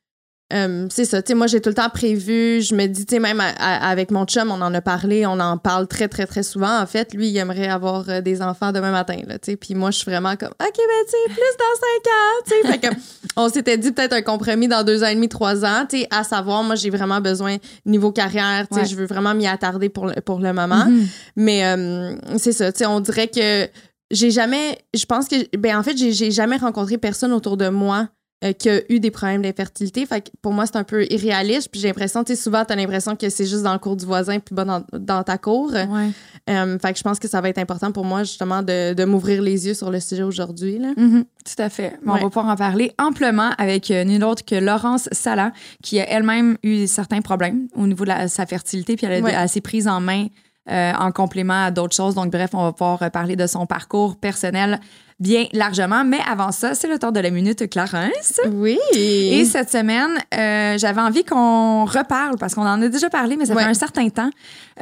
Euh, 0.53 0.87
c'est 0.91 1.05
ça, 1.07 1.23
tu 1.23 1.29
sais, 1.29 1.35
moi 1.35 1.47
j'ai 1.47 1.61
tout 1.61 1.71
le 1.71 1.75
temps 1.75 1.89
prévu, 1.89 2.61
je 2.63 2.75
me 2.75 2.87
dis, 2.87 3.07
tu 3.07 3.15
sais, 3.15 3.21
même 3.21 3.41
à- 3.41 3.51
à- 3.59 3.89
avec 3.91 4.11
mon 4.11 4.25
chum, 4.27 4.51
on 4.51 4.61
en 4.61 4.75
a 4.75 4.81
parlé, 4.81 5.25
on 5.27 5.41
en 5.41 5.57
parle 5.57 5.87
très, 5.89 6.09
très, 6.09 6.27
très 6.27 6.43
souvent. 6.43 6.79
En 6.81 6.87
fait, 6.87 7.15
lui, 7.15 7.29
il 7.29 7.37
aimerait 7.39 7.69
avoir 7.69 8.09
euh, 8.09 8.21
des 8.21 8.43
enfants 8.43 8.71
demain 8.73 8.91
matin, 8.91 9.17
là, 9.27 9.39
tu 9.39 9.53
sais, 9.53 9.57
puis 9.57 9.75
moi, 9.75 9.91
je 9.91 9.99
suis 9.99 10.11
vraiment 10.11 10.37
comme, 10.37 10.51
OK, 10.51 10.77
ben, 10.77 11.05
tu 11.07 11.11
sais, 11.11 11.35
plus 11.35 11.57
dans 11.59 11.75
cinq 11.81 12.07
ans, 12.07 12.43
tu 12.47 12.53
sais. 12.53 12.73
Fait 12.73 12.79
que, 12.89 12.95
on 13.37 13.49
s'était 13.49 13.79
dit 13.79 13.93
peut-être 13.93 14.13
un 14.13 14.23
compromis 14.23 14.69
dans 14.69 14.85
deux 14.85 15.03
ans 15.03 15.07
et 15.09 15.15
demi, 15.15 15.29
trois 15.29 15.65
ans, 15.65 15.87
tu 15.89 16.01
sais, 16.01 16.09
à 16.11 16.23
savoir, 16.25 16.63
moi, 16.63 16.75
j'ai 16.75 16.91
vraiment 16.91 17.21
besoin, 17.21 17.57
niveau 17.87 18.13
carrière, 18.13 18.67
tu 18.69 18.75
sais, 18.75 18.81
Ouais. 18.83 18.87
je 18.87 18.97
veux 18.97 19.07
vraiment 19.07 19.35
m'y 19.35 19.47
attarder 19.47 19.89
pour 19.89 20.07
le, 20.07 20.15
pour 20.21 20.39
le 20.41 20.53
moment. 20.53 20.85
Mhm. 20.87 21.07
Mais 21.37 21.65
euh, 21.65 22.15
c'est 22.39 22.53
ça, 22.53 22.71
tu 22.73 22.79
sais, 22.79 22.87
on 22.87 23.01
dirait 23.01 23.29
que 23.29 23.69
j'ai 24.11 24.31
jamais, 24.31 24.79
je 24.95 25.07
pense 25.07 25.29
que, 25.29 25.37
ben 25.57 25.79
en 25.79 25.83
fait, 25.83 25.97
j'ai 25.97 26.31
jamais 26.31 26.59
rencontré 26.59 26.99
personne 26.99 27.33
autour 27.33 27.57
de 27.57 27.69
moi 27.71 28.09
euh, 28.45 28.53
qui 28.53 28.69
a 28.71 28.81
eu 28.93 29.01
des 29.01 29.11
problèmes 29.11 29.43
d'infertilité. 29.43 30.05
Fait 30.07 30.21
que 30.21 30.31
pour 30.41 30.53
moi, 30.53 30.67
c'est 30.67 30.77
un 30.77 30.85
peu 30.85 31.05
irréaliste. 31.11 31.69
Puis 31.71 31.81
j'ai 31.81 31.89
l'impression, 31.89 32.25
tu 32.25 32.35
sais, 32.35 32.43
souvent, 32.43 32.65
tu 32.65 32.73
as 32.73 32.77
l'impression 32.77 33.15
que 33.17 33.29
c'est 33.29 33.47
juste 33.47 33.63
dans 33.63 33.73
le 33.73 33.79
cours 33.79 33.97
du 33.97 34.05
voisin 34.05 34.39
puis 34.41 34.55
pas 34.55 34.65
dans, 34.65 34.85
dans 34.93 35.23
ta 35.23 35.39
cour. 35.39 35.73
Ouais. 35.73 36.11
Euh, 36.51 36.79
fait 36.79 36.93
que 36.93 36.99
je 36.99 37.03
pense 37.05 37.19
que 37.19 37.29
ça 37.29 37.41
va 37.41 37.49
être 37.49 37.59
important 37.59 37.93
pour 37.93 38.05
moi, 38.05 38.25
justement, 38.25 38.63
de, 38.63 38.95
de 38.95 39.05
m'ouvrir 39.05 39.43
les 39.43 39.67
yeux 39.67 39.75
sur 39.75 39.91
le 39.91 40.01
sujet 40.01 40.23
aujourd'hui. 40.25 40.79
là. 40.79 40.93
Mhm, 40.97 41.25
tout 41.45 41.63
à 41.63 41.69
fait. 41.69 41.93
Ouais. 41.93 41.99
On 42.07 42.13
va 42.15 42.19
pouvoir 42.31 42.47
en 42.47 42.57
parler 42.57 42.93
amplement 42.99 43.51
avec 43.59 43.91
euh, 43.91 44.05
nul 44.05 44.25
autre 44.25 44.45
que 44.45 44.55
Laurence 44.57 45.09
Sala, 45.13 45.53
qui 45.83 46.01
a 46.01 46.09
elle-même 46.11 46.57
eu 46.63 46.87
certains 46.87 47.21
problèmes 47.21 47.69
au 47.77 47.87
niveau 47.87 48.05
de 48.05 48.09
la- 48.11 48.29
sa 48.29 48.47
fertilité, 48.47 48.97
puis 48.97 49.07
elle, 49.07 49.23
a- 49.23 49.25
Ouais. 49.25 49.35
elle 49.37 49.49
s'est 49.49 49.61
prise 49.61 49.87
en 49.89 50.01
main 50.01 50.27
euh, 50.71 50.93
en 50.99 51.11
complément 51.13 51.65
à 51.65 51.71
d'autres 51.71 51.95
choses. 51.97 52.15
Donc, 52.15 52.31
bref, 52.31 52.51
on 52.55 52.63
va 52.63 52.73
pouvoir 52.73 53.11
parler 53.11 53.37
de 53.37 53.47
son 53.47 53.67
parcours 53.67 54.17
personnel 54.17 54.79
bien 55.21 55.47
largement. 55.53 56.05
Mais 56.05 56.19
avant 56.29 56.51
ça, 56.53 56.75
c'est 56.75 56.89
le 56.89 56.99
temps 56.99 57.13
de 57.13 57.21
la 57.21 57.31
minute 57.31 57.69
Clarence. 57.71 58.41
Oui. 58.53 58.79
Et 58.95 59.45
cette 59.45 59.71
semaine, 59.71 60.11
euh, 60.35 60.77
j'avais 60.79 61.01
envie 61.01 61.25
qu'on 61.25 61.85
reparle, 61.85 62.37
parce 62.39 62.55
qu'on 62.55 62.67
en 62.67 62.81
a 62.83 62.89
déjà 62.89 63.09
parlé, 63.11 63.37
mais 63.37 63.47
ça 63.47 63.55
Ouais. 63.55 63.63
fait 63.65 63.69
un 63.71 63.75
certain 63.75 64.09
temps. 64.09 64.31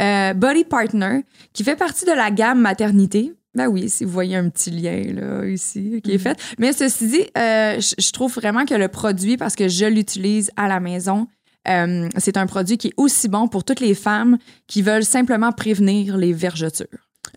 Euh, 0.01 0.33
Body 0.35 0.65
Partner, 0.65 1.25
qui 1.53 1.65
fait 1.65 1.77
partie 1.77 2.05
de 2.07 2.13
la 2.13 2.31
gamme 2.31 2.61
maternité. 2.61 3.35
Ben 3.55 3.67
oui, 3.67 3.89
si 3.89 4.05
vous 4.05 4.13
voyez 4.13 4.37
un 4.37 4.49
petit 4.49 4.71
lien 4.71 5.03
là 5.13 5.45
ici 5.45 6.01
qui 6.05 6.13
est 6.13 6.19
fait. 6.19 6.39
Mais 6.59 6.73
ceci 6.73 7.09
dit, 7.09 7.25
euh, 7.37 7.81
je 7.81 8.13
trouve 8.13 8.33
vraiment 8.33 8.65
que 8.65 8.75
le 8.75 8.87
produit, 8.87 9.37
parce 9.37 9.57
que 9.57 9.67
je 9.67 9.87
l'utilise 9.87 10.53
à 10.57 10.69
la 10.69 10.79
maison, 10.79 11.27
euh, 11.69 12.09
c'est 12.19 12.37
un 12.37 12.47
produit 12.47 12.79
qui 12.79 12.89
est 12.89 12.95
aussi 12.97 13.29
bon 13.29 13.49
pour 13.49 13.65
toutes 13.65 13.81
les 13.81 13.95
femmes 13.95 14.39
qui 14.67 14.83
veulent 14.83 15.05
simplement 15.05 15.53
prévenir 15.53 16.17
les 16.17 16.33
vergetures. 16.33 16.87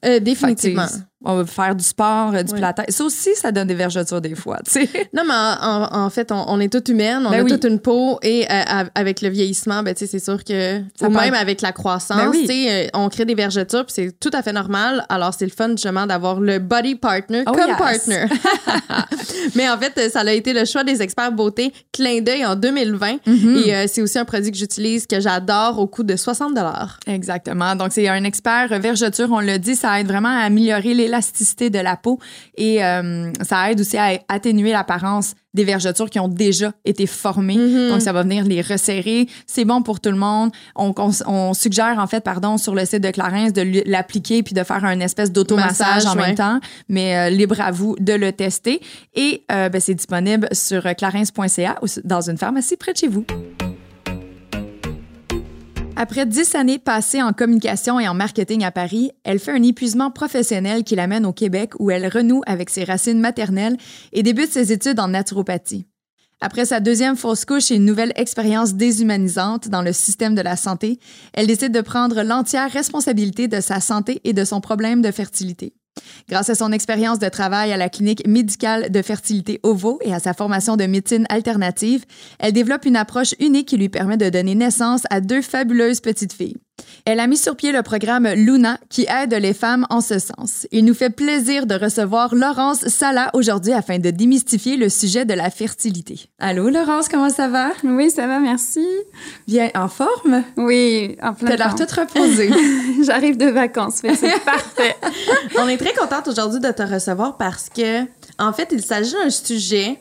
Euh, 0.05 0.19
définitivement. 0.19 0.87
On 1.23 1.37
va 1.37 1.45
faire 1.45 1.75
du 1.75 1.83
sport, 1.83 2.33
euh, 2.33 2.43
du 2.43 2.51
Ouais. 2.51 2.57
pilates. 2.57 2.81
Ça 2.89 3.03
aussi, 3.03 3.35
ça 3.35 3.51
donne 3.51 3.67
des 3.67 3.73
vergetures 3.75 4.21
des 4.21 4.35
fois, 4.35 4.59
tu 4.65 4.71
sais. 4.71 4.89
Non, 5.13 5.23
mais 5.27 5.33
en, 5.33 6.09
fait, 6.09 6.31
on, 6.31 6.43
on 6.47 6.59
est 6.59 6.71
toutes 6.71 6.89
humaines, 6.89 7.23
on 7.25 7.29
Ben 7.31 7.39
a 7.39 7.43
oui. 7.43 7.51
toute 7.51 7.65
une 7.65 7.79
peau 7.79 8.19
et 8.21 8.45
euh, 8.45 8.63
av- 8.67 8.89
avec 8.95 9.21
le 9.21 9.29
vieillissement, 9.29 9.83
ben, 9.83 9.93
tu 9.93 9.99
sais, 10.05 10.07
c'est 10.07 10.23
sûr 10.23 10.43
que, 10.43 10.81
Ça 10.99 11.07
ou 11.07 11.11
même 11.11 11.33
avec 11.33 11.61
la 11.61 11.71
croissance, 11.71 12.17
Ben 12.17 12.29
oui. 12.29 12.41
tu 12.41 12.47
sais, 12.47 12.85
euh, 12.85 12.87
on 12.93 13.09
crée 13.09 13.25
des 13.25 13.35
vergetures 13.35 13.85
puis 13.85 13.93
c'est 13.95 14.19
tout 14.19 14.31
à 14.33 14.41
fait 14.41 14.53
normal. 14.53 15.05
Alors, 15.09 15.33
c'est 15.33 15.45
le 15.45 15.51
fun, 15.51 15.69
justement, 15.71 16.05
d'avoir 16.05 16.39
le 16.39 16.59
body 16.59 16.95
partner 16.95 17.43
Oh, 17.47 17.51
comme 17.51 17.67
yes. 17.69 17.77
partner. 17.77 18.25
mais 19.55 19.69
en 19.69 19.77
fait, 19.77 20.09
ça 20.11 20.21
a 20.21 20.31
été 20.31 20.53
le 20.53 20.65
choix 20.65 20.83
des 20.83 21.01
experts 21.01 21.31
beauté 21.31 21.73
clin 21.91 22.21
d'œil 22.21 22.45
en 22.45 22.55
2020 22.55 23.17
Mhm. 23.25 23.57
et 23.65 23.75
euh, 23.75 23.85
c'est 23.87 24.01
aussi 24.01 24.17
un 24.19 24.25
produit 24.25 24.51
que 24.51 24.57
j'utilise, 24.57 25.07
que 25.07 25.19
j'adore 25.19 25.79
au 25.79 25.87
coût 25.87 26.03
de 26.03 26.15
60 26.15 26.53
Exactement. 27.07 27.75
Donc, 27.75 27.89
c'est 27.91 28.07
un 28.07 28.23
expert 28.23 28.67
vergeture. 28.79 29.27
On 29.31 29.39
l'a 29.39 29.57
dit, 29.57 29.75
ça 29.75 29.99
aide 29.99 30.07
vraiment 30.07 30.29
à 30.29 30.43
améliorer 30.45 30.93
l'élasticité 31.13 31.69
de 31.69 31.79
la 31.79 31.95
peau 31.95 32.19
et 32.55 32.83
euh, 32.83 33.31
ça 33.41 33.71
aide 33.71 33.79
aussi 33.79 33.97
à 33.97 34.19
atténuer 34.27 34.71
l'apparence 34.71 35.35
des 35.53 35.63
vergetures 35.63 36.09
qui 36.09 36.19
ont 36.19 36.27
déjà 36.27 36.73
été 36.83 37.05
formées. 37.05 37.57
Mhm. 37.57 37.89
Donc, 37.89 38.01
ça 38.01 38.11
va 38.11 38.23
venir 38.23 38.43
les 38.43 38.61
resserrer. 38.61 39.27
C'est 39.45 39.65
bon 39.65 39.83
pour 39.83 39.99
tout 39.99 40.09
le 40.09 40.17
monde. 40.17 40.49
On, 40.75 40.93
on, 40.97 41.11
on 41.27 41.53
suggère, 41.53 41.99
en 41.99 42.07
fait, 42.07 42.21
pardon, 42.21 42.57
sur 42.57 42.73
le 42.73 42.85
site 42.85 43.03
de 43.03 43.11
Clarence 43.11 43.53
de 43.53 43.83
l'appliquer 43.85 44.41
puis 44.41 44.55
de 44.55 44.63
faire 44.63 44.83
un 44.83 44.99
espèce 44.99 45.31
d'automassage 45.31 46.05
Massage, 46.05 46.05
en 46.07 46.19
ouais. 46.19 46.27
même 46.27 46.35
temps. 46.35 46.59
Mais 46.89 47.15
euh, 47.15 47.29
libre 47.29 47.61
à 47.61 47.71
vous 47.71 47.95
de 47.99 48.13
le 48.13 48.31
tester. 48.31 48.81
Et 49.13 49.43
euh, 49.51 49.69
ben, 49.69 49.79
c'est 49.79 49.93
disponible 49.93 50.49
sur 50.53 50.83
clarence.ca 50.95 51.77
ou 51.83 51.85
dans 52.03 52.29
une 52.29 52.37
pharmacie 52.37 52.77
près 52.77 52.93
de 52.93 52.97
chez 52.97 53.07
vous. 53.07 53.25
Après 55.95 56.25
dix 56.25 56.55
années 56.55 56.79
passées 56.79 57.21
en 57.21 57.33
communication 57.33 57.99
et 57.99 58.07
en 58.07 58.15
marketing 58.15 58.63
à 58.63 58.71
Paris, 58.71 59.11
elle 59.23 59.37
fait 59.37 59.51
un 59.51 59.61
épuisement 59.61 60.09
professionnel 60.09 60.83
qui 60.83 60.95
l'amène 60.95 61.25
au 61.25 61.33
Québec 61.33 61.73
où 61.79 61.91
elle 61.91 62.07
renoue 62.07 62.41
avec 62.47 62.71
ses 62.71 62.83
racines 62.83 63.19
maternelles 63.19 63.77
et 64.11 64.23
débute 64.23 64.51
ses 64.51 64.71
études 64.71 64.99
en 64.99 65.09
naturopathie. 65.09 65.85
Après 66.41 66.65
sa 66.65 66.79
deuxième 66.79 67.15
fausse 67.15 67.45
couche 67.45 67.71
et 67.71 67.75
une 67.75 67.85
nouvelle 67.85 68.11
expérience 68.15 68.73
déshumanisante 68.73 69.69
dans 69.69 69.83
le 69.83 69.93
système 69.93 70.33
de 70.33 70.41
la 70.41 70.55
santé, 70.55 70.99
elle 71.31 71.47
décide 71.47 71.71
de 71.71 71.81
prendre 71.81 72.23
l'entière 72.23 72.71
responsabilité 72.71 73.47
de 73.47 73.61
sa 73.61 73.79
santé 73.79 74.19
et 74.23 74.33
de 74.33 74.43
son 74.43 74.61
problème 74.61 75.01
de 75.01 75.11
fertilité. 75.11 75.73
Grâce 76.29 76.49
à 76.49 76.55
son 76.55 76.71
expérience 76.71 77.19
de 77.19 77.29
travail 77.29 77.71
à 77.71 77.77
la 77.77 77.89
clinique 77.89 78.25
médicale 78.27 78.91
de 78.91 79.01
fertilité 79.01 79.59
OVO 79.63 79.99
et 80.01 80.13
à 80.13 80.19
sa 80.19 80.33
formation 80.33 80.77
de 80.77 80.85
médecine 80.85 81.25
alternative, 81.29 82.05
elle 82.39 82.53
développe 82.53 82.85
une 82.85 82.95
approche 82.95 83.35
unique 83.39 83.67
qui 83.67 83.77
lui 83.77 83.89
permet 83.89 84.17
de 84.17 84.29
donner 84.29 84.55
naissance 84.55 85.03
à 85.09 85.21
deux 85.21 85.41
fabuleuses 85.41 86.01
petites 86.01 86.33
filles. 86.33 86.57
Elle 87.05 87.19
a 87.19 87.27
mis 87.27 87.37
sur 87.37 87.55
pied 87.55 87.71
le 87.71 87.81
programme 87.83 88.27
Luna 88.33 88.77
qui 88.89 89.05
aide 89.09 89.33
les 89.33 89.53
femmes 89.53 89.85
en 89.89 90.01
ce 90.01 90.19
sens. 90.19 90.67
Il 90.71 90.85
nous 90.85 90.93
fait 90.93 91.09
plaisir 91.09 91.65
de 91.65 91.75
recevoir 91.75 92.33
Laurence 92.33 92.87
Sala 92.87 93.29
aujourd'hui 93.33 93.73
afin 93.73 93.99
de 93.99 94.09
démystifier 94.09 94.77
le 94.77 94.89
sujet 94.89 95.25
de 95.25 95.33
la 95.33 95.49
fertilité. 95.49 96.27
Allô 96.39 96.69
Laurence, 96.69 97.09
comment 97.09 97.29
ça 97.29 97.47
va? 97.49 97.71
Oui, 97.83 98.09
ça 98.09 98.27
va, 98.27 98.39
merci. 98.39 98.85
Bien 99.47 99.69
en 99.75 99.87
forme? 99.87 100.43
Oui, 100.57 101.17
en 101.21 101.33
plein 101.33 101.49
T'as 101.49 101.55
l'air 101.57 101.75
toute 101.75 101.91
reposée. 101.91 102.49
J'arrive 103.03 103.37
de 103.37 103.47
vacances, 103.47 104.01
que 104.01 104.15
c'est 104.15 104.39
parfait. 104.45 104.95
On 105.59 105.67
est 105.67 105.77
très 105.77 105.93
contente 105.93 106.27
aujourd'hui 106.27 106.59
de 106.59 106.71
te 106.71 106.83
recevoir 106.83 107.37
parce 107.37 107.69
que, 107.69 108.01
en 108.39 108.53
fait, 108.53 108.69
il 108.71 108.81
s'agit 108.83 109.13
d'un 109.13 109.29
sujet 109.29 109.99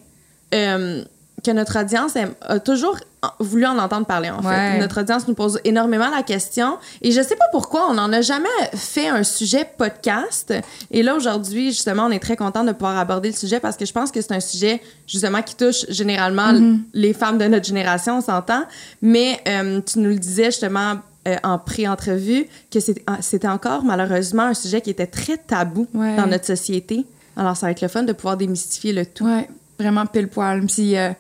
euh, 0.55 1.03
que 1.45 1.51
notre 1.51 1.81
audience 1.81 2.15
aime- 2.17 2.35
a 2.43 2.61
toujours 2.61 2.97
voulu 3.39 3.67
en 3.67 3.79
entendre 3.79 4.07
parler, 4.07 4.31
en 4.31 4.41
Ouais. 4.43 4.55
fait. 4.73 4.79
Notre 4.79 5.01
audience 5.01 5.29
nous 5.29 5.35
pose 5.35 5.61
énormément 5.65 6.11
la 6.11 6.23
question 6.23 6.79
et 7.03 7.13
je 7.13 7.23
sais 7.23 7.37
pas 7.37 7.45
pourquoi 7.53 7.89
on 7.89 7.95
n'en 7.95 8.13
a 8.13 8.21
jamais 8.21 8.49
fait 8.75 9.09
un 9.09 9.23
sujet 9.23 9.65
podcast. 9.79 10.53
Et 10.91 11.03
là, 11.03 11.15
aujourd'hui, 11.15 11.67
justement, 11.71 12.07
on 12.07 12.11
est 12.11 12.19
très 12.19 12.37
content 12.37 12.65
de 12.65 12.73
pouvoir 12.73 12.99
aborder 12.99 13.31
le 13.31 13.37
sujet 13.37 13.61
parce 13.61 13.77
que 13.77 13.85
je 13.87 13.93
pense 13.93 14.11
que 14.11 14.21
c'est 14.21 14.33
un 14.33 14.41
sujet, 14.41 14.83
justement, 15.07 15.43
qui 15.43 15.55
touche 15.55 15.87
généralement 15.89 16.53
les 16.95 17.13
femmes 17.13 17.39
de 17.39 17.45
notre 17.47 17.67
génération, 17.67 18.19
on 18.19 18.21
s'entend. 18.21 18.65
Mais 19.03 19.41
euh, 19.47 19.81
tu 19.81 20.01
nous 20.01 20.11
le 20.11 20.19
disais, 20.19 20.47
justement, 20.47 20.95
euh, 21.29 21.37
en 21.45 21.59
pré-entrevue, 21.59 22.47
que 22.73 22.79
ah, 23.07 23.19
c'était 23.21 23.47
encore, 23.49 23.85
malheureusement, 23.85 24.43
un 24.45 24.55
sujet 24.55 24.81
qui 24.81 24.91
était 24.91 25.07
très 25.07 25.37
tabou 25.37 25.87
Ouais. 25.95 26.17
dans 26.17 26.27
notre 26.27 26.47
société. 26.47 27.07
Alors, 27.37 27.57
ça 27.57 27.67
va 27.67 27.71
être 27.71 27.81
le 27.83 27.89
fun 27.89 28.03
de 28.03 28.13
pouvoir 28.13 28.37
démystifier 28.37 28.93
le 28.93 29.07
tout. 29.07 29.25
Ouais, 29.25 29.49
vraiment 29.79 30.05
pile 30.07 30.27
poil. 30.29 30.67
Puis, 30.67 30.97
euh, 30.97 31.11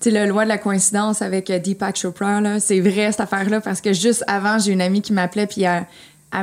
sais, 0.00 0.10
le 0.10 0.26
loi 0.26 0.44
de 0.44 0.48
la 0.48 0.58
coïncidence 0.58 1.22
avec 1.22 1.50
euh, 1.50 1.58
Deepak 1.58 1.96
Chopra, 1.96 2.60
c'est 2.60 2.80
vrai 2.80 3.10
cette 3.10 3.20
affaire-là 3.20 3.60
parce 3.60 3.80
que 3.80 3.92
juste 3.92 4.24
avant, 4.26 4.58
j'ai 4.58 4.72
une 4.72 4.80
amie 4.80 5.02
qui 5.02 5.12
m'appelait 5.12 5.46
puis 5.46 5.62
elle, 5.62 5.86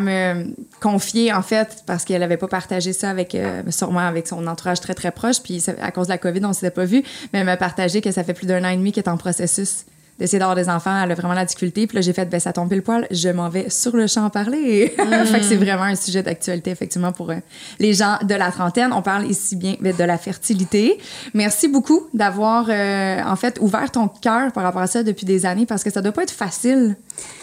me 0.02 0.54
confiait 0.82 1.32
en 1.32 1.42
fait 1.42 1.84
parce 1.86 2.06
qu'elle 2.06 2.24
avait 2.24 2.38
pas 2.38 2.48
partagé 2.48 2.92
ça 2.92 3.10
avec 3.10 3.36
euh, 3.36 3.62
sûrement 3.70 4.00
avec 4.00 4.28
son 4.28 4.48
entourage 4.48 4.80
très 4.80 4.96
très 4.96 5.12
proche 5.12 5.42
puis 5.44 5.64
à 5.80 5.92
cause 5.92 6.08
de 6.08 6.12
la 6.12 6.18
Covid 6.18 6.44
on 6.44 6.54
s'était 6.54 6.72
pas 6.72 6.86
vu 6.86 7.04
mais 7.32 7.40
elle 7.40 7.46
m'a 7.46 7.56
partagé 7.56 8.02
que 8.02 8.12
ça 8.12 8.24
fait 8.24 8.34
plus 8.34 8.48
d'un 8.48 8.64
an 8.64 8.70
et 8.70 8.78
demi 8.78 8.92
qu'elle 8.92 9.04
est 9.04 9.10
en 9.10 9.18
processus 9.18 9.86
d'essayer 10.20 10.40
d'avoir 10.40 10.56
des 10.56 10.70
enfants 10.70 11.02
elle 11.04 11.12
a 11.12 11.16
vraiment 11.16 11.34
la 11.34 11.46
difficulté. 11.46 11.88
Puis 11.88 11.96
là 11.96 12.02
j'ai 12.02 12.14
fait 12.14 12.26
ben 12.30 12.40
ça 12.40 12.54
tombe 12.54 12.70
pile 12.70 12.82
poil 12.82 13.08
je 13.12 13.30
m'en 13.30 13.50
vais 13.50 13.70
sur 13.70 13.96
le 13.96 14.08
champ 14.08 14.30
parler. 14.30 14.94
Fait 15.26 15.40
que 15.40 15.46
c'est 15.46 15.56
vraiment 15.58 15.84
un 15.84 15.96
sujet 15.96 16.24
d'actualité 16.24 16.72
effectivement 16.72 17.12
pour 17.12 17.32
euh, 17.32 17.36
les 17.80 17.94
gens 17.94 18.18
de 18.24 18.34
la 18.36 18.52
trentaine. 18.52 18.92
On 18.94 19.02
parle 19.02 19.26
ici 19.30 19.56
bien 19.56 19.76
de 19.82 20.04
la 20.04 20.18
fertilité. 20.18 20.98
Merci 21.34 21.68
beaucoup 21.68 22.08
d'avoir 22.14 22.68
euh, 22.70 23.22
en 23.26 23.36
fait 23.36 23.58
ouvert 23.60 23.92
ton 23.92 24.08
cœur 24.08 24.52
par 24.52 24.64
rapport 24.64 24.82
à 24.82 24.88
ça 24.88 25.04
depuis 25.04 25.26
des 25.26 25.46
années 25.46 25.66
parce 25.66 25.84
que 25.84 25.90
ça 25.92 26.02
doit 26.02 26.12
pas 26.12 26.24
être 26.24 26.32
facile 26.32 26.96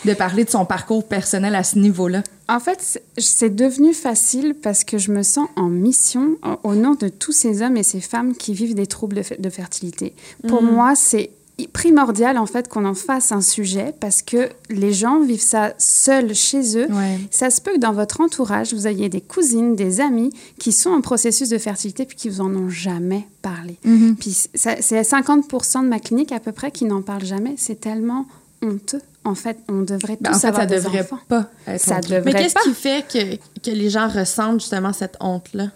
de 0.04 0.14
parler 0.14 0.44
de 0.44 0.50
son 0.50 0.64
parcours 0.64 1.06
personnel 1.06 1.54
à 1.54 1.62
ce 1.62 1.78
niveau-là. 1.78 2.22
En 2.48 2.60
fait, 2.60 3.00
c'est- 3.16 3.48
devenu 3.50 3.92
facile 3.94 4.54
parce 4.62 4.84
que 4.84 4.98
je 4.98 5.10
me 5.12 5.22
sens 5.22 5.48
en 5.56 5.68
mission 5.68 6.36
au- 6.64 6.74
nom 6.74 6.94
de 6.94 7.08
tous 7.08 7.32
ces 7.32 7.62
hommes 7.62 7.76
et 7.76 7.82
ces 7.82 8.00
femmes 8.00 8.34
qui 8.34 8.52
vivent 8.54 8.74
des 8.74 8.86
troubles 8.86 9.16
de, 9.16 9.22
fe- 9.22 9.40
de 9.40 9.50
fertilité. 9.50 10.14
Pour 10.48 10.62
moi, 10.62 10.94
c'est 10.94 11.30
primordial 11.68 12.38
en 12.38 12.46
fait 12.46 12.68
qu'on 12.68 12.84
en 12.84 12.94
fasse 12.94 13.32
un 13.32 13.40
sujet 13.40 13.94
parce 14.00 14.22
que 14.22 14.48
les 14.70 14.92
gens 14.92 15.20
vivent 15.20 15.40
ça 15.42 15.74
seuls 15.78 16.34
chez 16.34 16.76
eux. 16.78 16.86
Ouais. 16.90 17.18
Ça 17.30 17.50
se 17.50 17.60
peut 17.60 17.72
que 17.74 17.78
dans 17.78 17.92
votre 17.92 18.20
entourage, 18.20 18.72
vous 18.74 18.86
ayez 18.86 19.08
des 19.08 19.20
cousines, 19.20 19.76
des 19.76 20.00
amis 20.00 20.30
qui 20.58 20.72
sont 20.72 20.90
en 20.90 21.00
processus 21.00 21.48
de 21.48 21.58
fertilité 21.58 22.04
puis 22.06 22.16
qui 22.16 22.28
vous 22.28 22.40
en 22.40 22.54
ont 22.54 22.68
jamais 22.70 23.26
parlé. 23.42 23.76
Mm-hmm. 23.86 24.14
Puis 24.16 24.48
c'est 24.54 25.02
50% 25.02 25.82
de 25.84 25.88
ma 25.88 25.98
clinique 26.00 26.32
à 26.32 26.40
peu 26.40 26.52
près 26.52 26.70
qui 26.70 26.84
n'en 26.84 27.02
parle 27.02 27.24
jamais. 27.24 27.54
C'est 27.56 27.80
tellement 27.80 28.26
honteux. 28.62 29.00
En 29.24 29.36
fait, 29.36 29.56
on 29.68 29.82
devrait 29.82 30.16
tous 30.16 30.22
Ben, 30.24 30.30
en 30.30 30.34
fait, 30.34 30.38
ça 30.40 30.48
avoir 30.48 30.66
des 30.66 30.76
devrait 30.76 31.00
enfants. 31.02 31.18
pas 31.28 31.48
être 31.68 31.80
Ça 31.80 31.98
honteux. 31.98 32.08
devrait 32.16 32.22
Mais 32.24 32.32
qu'est-ce 32.34 32.54
pas. 32.54 32.60
qui 32.62 32.74
fait 32.74 33.04
que, 33.06 33.36
que 33.62 33.70
les 33.70 33.88
gens 33.88 34.08
ressentent 34.08 34.60
justement 34.60 34.92
cette 34.92 35.16
honte-là? 35.20 35.68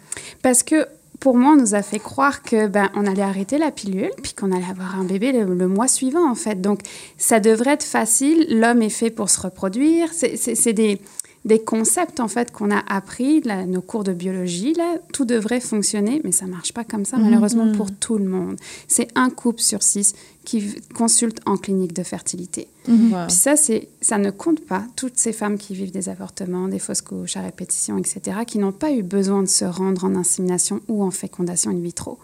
Parce 0.43 0.65
que 0.65 0.87
pour 1.21 1.37
moi, 1.37 1.53
on 1.53 1.57
nous 1.57 1.75
a 1.75 1.83
fait 1.83 1.99
croire 1.99 2.43
que 2.43 2.67
ben 2.67 2.91
on 2.95 3.07
allait 3.07 3.23
arrêter 3.23 3.59
la 3.59 3.71
pilule 3.71 4.11
puis 4.23 4.33
qu'on 4.35 4.53
allait 4.53 4.69
avoir 4.71 4.99
un 4.99 5.05
bébé 5.05 5.33
le, 5.33 5.55
le 5.55 5.69
mois 5.69 5.89
suivant 5.89 6.29
en 6.31 6.35
fait. 6.35 6.61
Donc 6.61 6.81
ça 7.17 7.41
devrait 7.41 7.73
être 7.73 7.85
facile. 7.85 8.47
L'homme 8.51 8.83
est 8.83 8.89
fait 8.91 9.11
pour 9.11 9.31
se 9.31 9.41
reproduire. 9.41 10.09
C'est- 10.13 10.73
des 10.73 11.01
des 11.47 11.61
concepts 11.61 12.19
en 12.21 12.27
fait 12.29 12.51
qu'on 12.53 12.71
a 12.73 12.83
appris, 12.89 13.41
là, 13.41 13.65
nos 13.67 13.81
cours 13.81 14.03
de 14.05 14.13
biologie, 14.13 14.75
là, 14.75 14.97
tout 15.13 15.25
devrait 15.25 15.61
fonctionner, 15.61 16.21
mais 16.25 16.33
ça 16.33 16.47
marche 16.47 16.73
pas 16.75 16.83
comme 16.85 17.05
ça 17.05 17.17
malheureusement 17.19 17.73
pour 17.73 17.91
tout 17.93 18.19
le 18.19 18.25
monde. 18.25 18.57
C'est 18.89 19.09
un 19.15 19.31
couple 19.31 19.61
sur 19.63 19.83
six 19.83 20.15
qui 20.45 20.75
consulte 20.95 21.41
en 21.47 21.57
clinique 21.57 21.93
de 21.93 22.03
fertilité. 22.03 22.67
Wow. 22.89 22.95
Puis 23.29 23.37
ça, 23.37 23.57
c'est, 23.57 23.89
ça 24.01 24.19
ne 24.19 24.31
compte 24.31 24.61
pas 24.67 24.85
toutes 24.97 25.19
ces 25.19 25.33
femmes 25.33 25.57
qui 25.57 25.75
vivent 25.75 25.93
des 25.93 26.09
avortements, 26.09 26.67
des 26.69 26.79
fausses 26.81 27.01
couches 27.01 27.37
à 27.37 27.43
répétition, 27.43 27.97
etc., 27.97 28.21
qui 28.47 28.59
n'ont 28.59 28.73
pas 28.73 28.91
eu 28.93 29.03
besoin 29.03 29.43
de 29.43 29.49
se 29.49 29.65
rendre 29.65 30.05
en 30.05 30.15
insémination 30.17 30.81
ou 30.89 31.03
en 31.05 31.11
fécondation 31.13 31.71
in 31.71 31.79
vitro. 31.81 32.19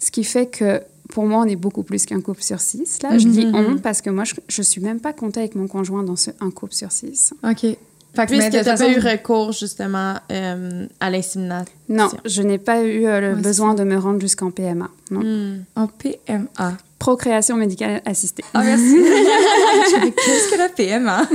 Ce 0.00 0.10
qui 0.10 0.24
fait 0.24 0.46
que 0.46 0.82
pour 1.10 1.26
moi, 1.26 1.40
on 1.40 1.44
est 1.44 1.56
beaucoup 1.56 1.82
plus 1.84 2.06
qu'un 2.06 2.20
couple 2.20 2.42
sur 2.42 2.60
six. 2.60 3.02
Là, 3.02 3.18
je 3.18 3.28
dis 3.28 3.46
Mhm. 3.46 3.54
on 3.54 3.78
parce 3.78 4.00
que 4.02 4.10
moi, 4.10 4.24
je, 4.24 4.34
je 4.48 4.62
suis 4.62 4.80
même 4.80 5.00
pas 5.00 5.12
comptée 5.12 5.40
avec 5.40 5.54
mon 5.54 5.68
conjoint 5.68 6.02
dans 6.02 6.16
ce 6.16 6.30
un 6.40 6.50
couple 6.50 6.74
sur 6.74 6.90
six. 6.90 7.34
OK. 7.48 7.76
Fait 8.14 8.26
que, 8.26 8.30
Puisque 8.30 8.50
tu 8.50 8.56
n'as 8.56 8.62
toute 8.64 8.78
pas 8.78 8.88
eu 8.88 8.94
façon- 9.00 9.08
recours, 9.10 9.52
justement, 9.52 10.14
euh, 10.30 10.86
à 11.00 11.10
l'insémination. 11.10 11.72
Non, 11.88 12.08
je 12.24 12.42
n'ai 12.42 12.58
pas 12.58 12.82
eu 12.82 13.06
euh, 13.06 13.20
le 13.20 13.34
Ouais, 13.34 13.40
besoin 13.42 13.74
de 13.74 13.82
me 13.84 13.96
rendre 13.98 14.20
jusqu'en 14.20 14.50
PMA. 14.50 14.88
Non. 15.10 15.20
Hmm. 15.20 15.64
En 15.76 15.86
PMA. 15.88 16.76
Procréation 16.98 17.56
médicale 17.56 18.00
assistée. 18.06 18.44
Ah, 18.54 18.62
merci. 18.62 18.96
Je 19.04 20.00
fais, 20.00 20.10
Qu'est-ce 20.12 20.50
que 20.52 20.58
la 20.58 20.68
PMA? 20.68 21.26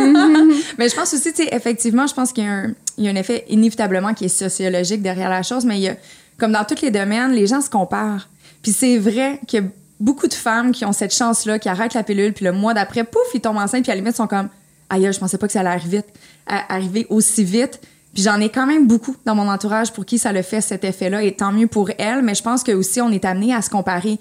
mais 0.77 0.89
je 0.89 0.95
pense 0.95 1.13
aussi, 1.13 1.31
tu 1.33 1.43
sais, 1.43 1.49
effectivement, 1.51 2.07
je 2.07 2.13
pense 2.15 2.31
qu'il 2.33 2.43
y, 2.43 2.47
a 2.47 2.51
un- 2.51 2.73
il 2.97 3.05
y 3.05 3.07
a 3.07 3.11
un 3.11 3.15
effet 3.15 3.45
inévitablement 3.49 4.13
qui 4.13 4.25
est 4.25 4.29
sociologique 4.29 5.01
derrière 5.03 5.29
la 5.29 5.43
chose, 5.43 5.65
mais 5.65 5.77
il 5.77 5.81
y 5.83 5.89
a, 5.89 5.95
comme 6.39 6.53
dans 6.53 6.63
tous 6.63 6.81
les 6.81 6.89
domaines, 6.91 7.31
les 7.33 7.45
gens 7.45 7.61
se 7.61 7.69
comparent. 7.69 8.29
Puis 8.63 8.71
c'est 8.71 8.97
vrai 8.97 9.39
qu'il 9.47 9.63
y 9.63 9.65
a 9.65 9.69
beaucoup 9.99 10.27
de 10.27 10.33
femmes 10.33 10.71
qui 10.71 10.85
ont 10.85 10.93
cette 10.93 11.13
chance-là, 11.13 11.59
qui 11.59 11.69
arrêtent 11.69 11.93
la 11.93 12.03
pilule, 12.03 12.33
puis 12.33 12.45
le 12.45 12.51
mois 12.53 12.73
d'après, 12.73 13.03
pouf, 13.03 13.21
ils 13.35 13.41
tombent 13.41 13.57
enceintes, 13.57 13.83
puis 13.83 13.91
à 13.91 13.95
la 13.95 13.99
limite, 14.01 14.13
ils 14.15 14.17
sont 14.17 14.27
comme, 14.27 14.49
aïe, 14.89 15.09
je 15.11 15.19
pensais 15.19 15.37
pas 15.37 15.47
que 15.47 15.53
ça 15.53 15.61
allait 15.61 15.69
arriver 15.69 15.97
vite, 15.97 16.07
arriver 16.47 17.07
aussi 17.09 17.43
vite. 17.43 17.79
Puis 18.13 18.23
j'en 18.23 18.39
ai 18.39 18.49
quand 18.49 18.65
même 18.65 18.87
beaucoup 18.87 19.15
dans 19.25 19.35
mon 19.35 19.47
entourage 19.47 19.93
pour 19.93 20.05
qui 20.05 20.17
ça 20.17 20.31
le 20.31 20.41
fait 20.41 20.61
cet 20.61 20.83
effet-là, 20.83 21.23
et 21.23 21.33
tant 21.33 21.51
mieux 21.51 21.67
pour 21.67 21.89
elles, 21.97 22.21
mais 22.23 22.35
je 22.35 22.41
pense 22.41 22.63
que 22.63 22.71
aussi 22.71 23.01
on 23.01 23.11
est 23.11 23.25
amené 23.25 23.53
à 23.53 23.61
se 23.61 23.69
comparer. 23.69 24.17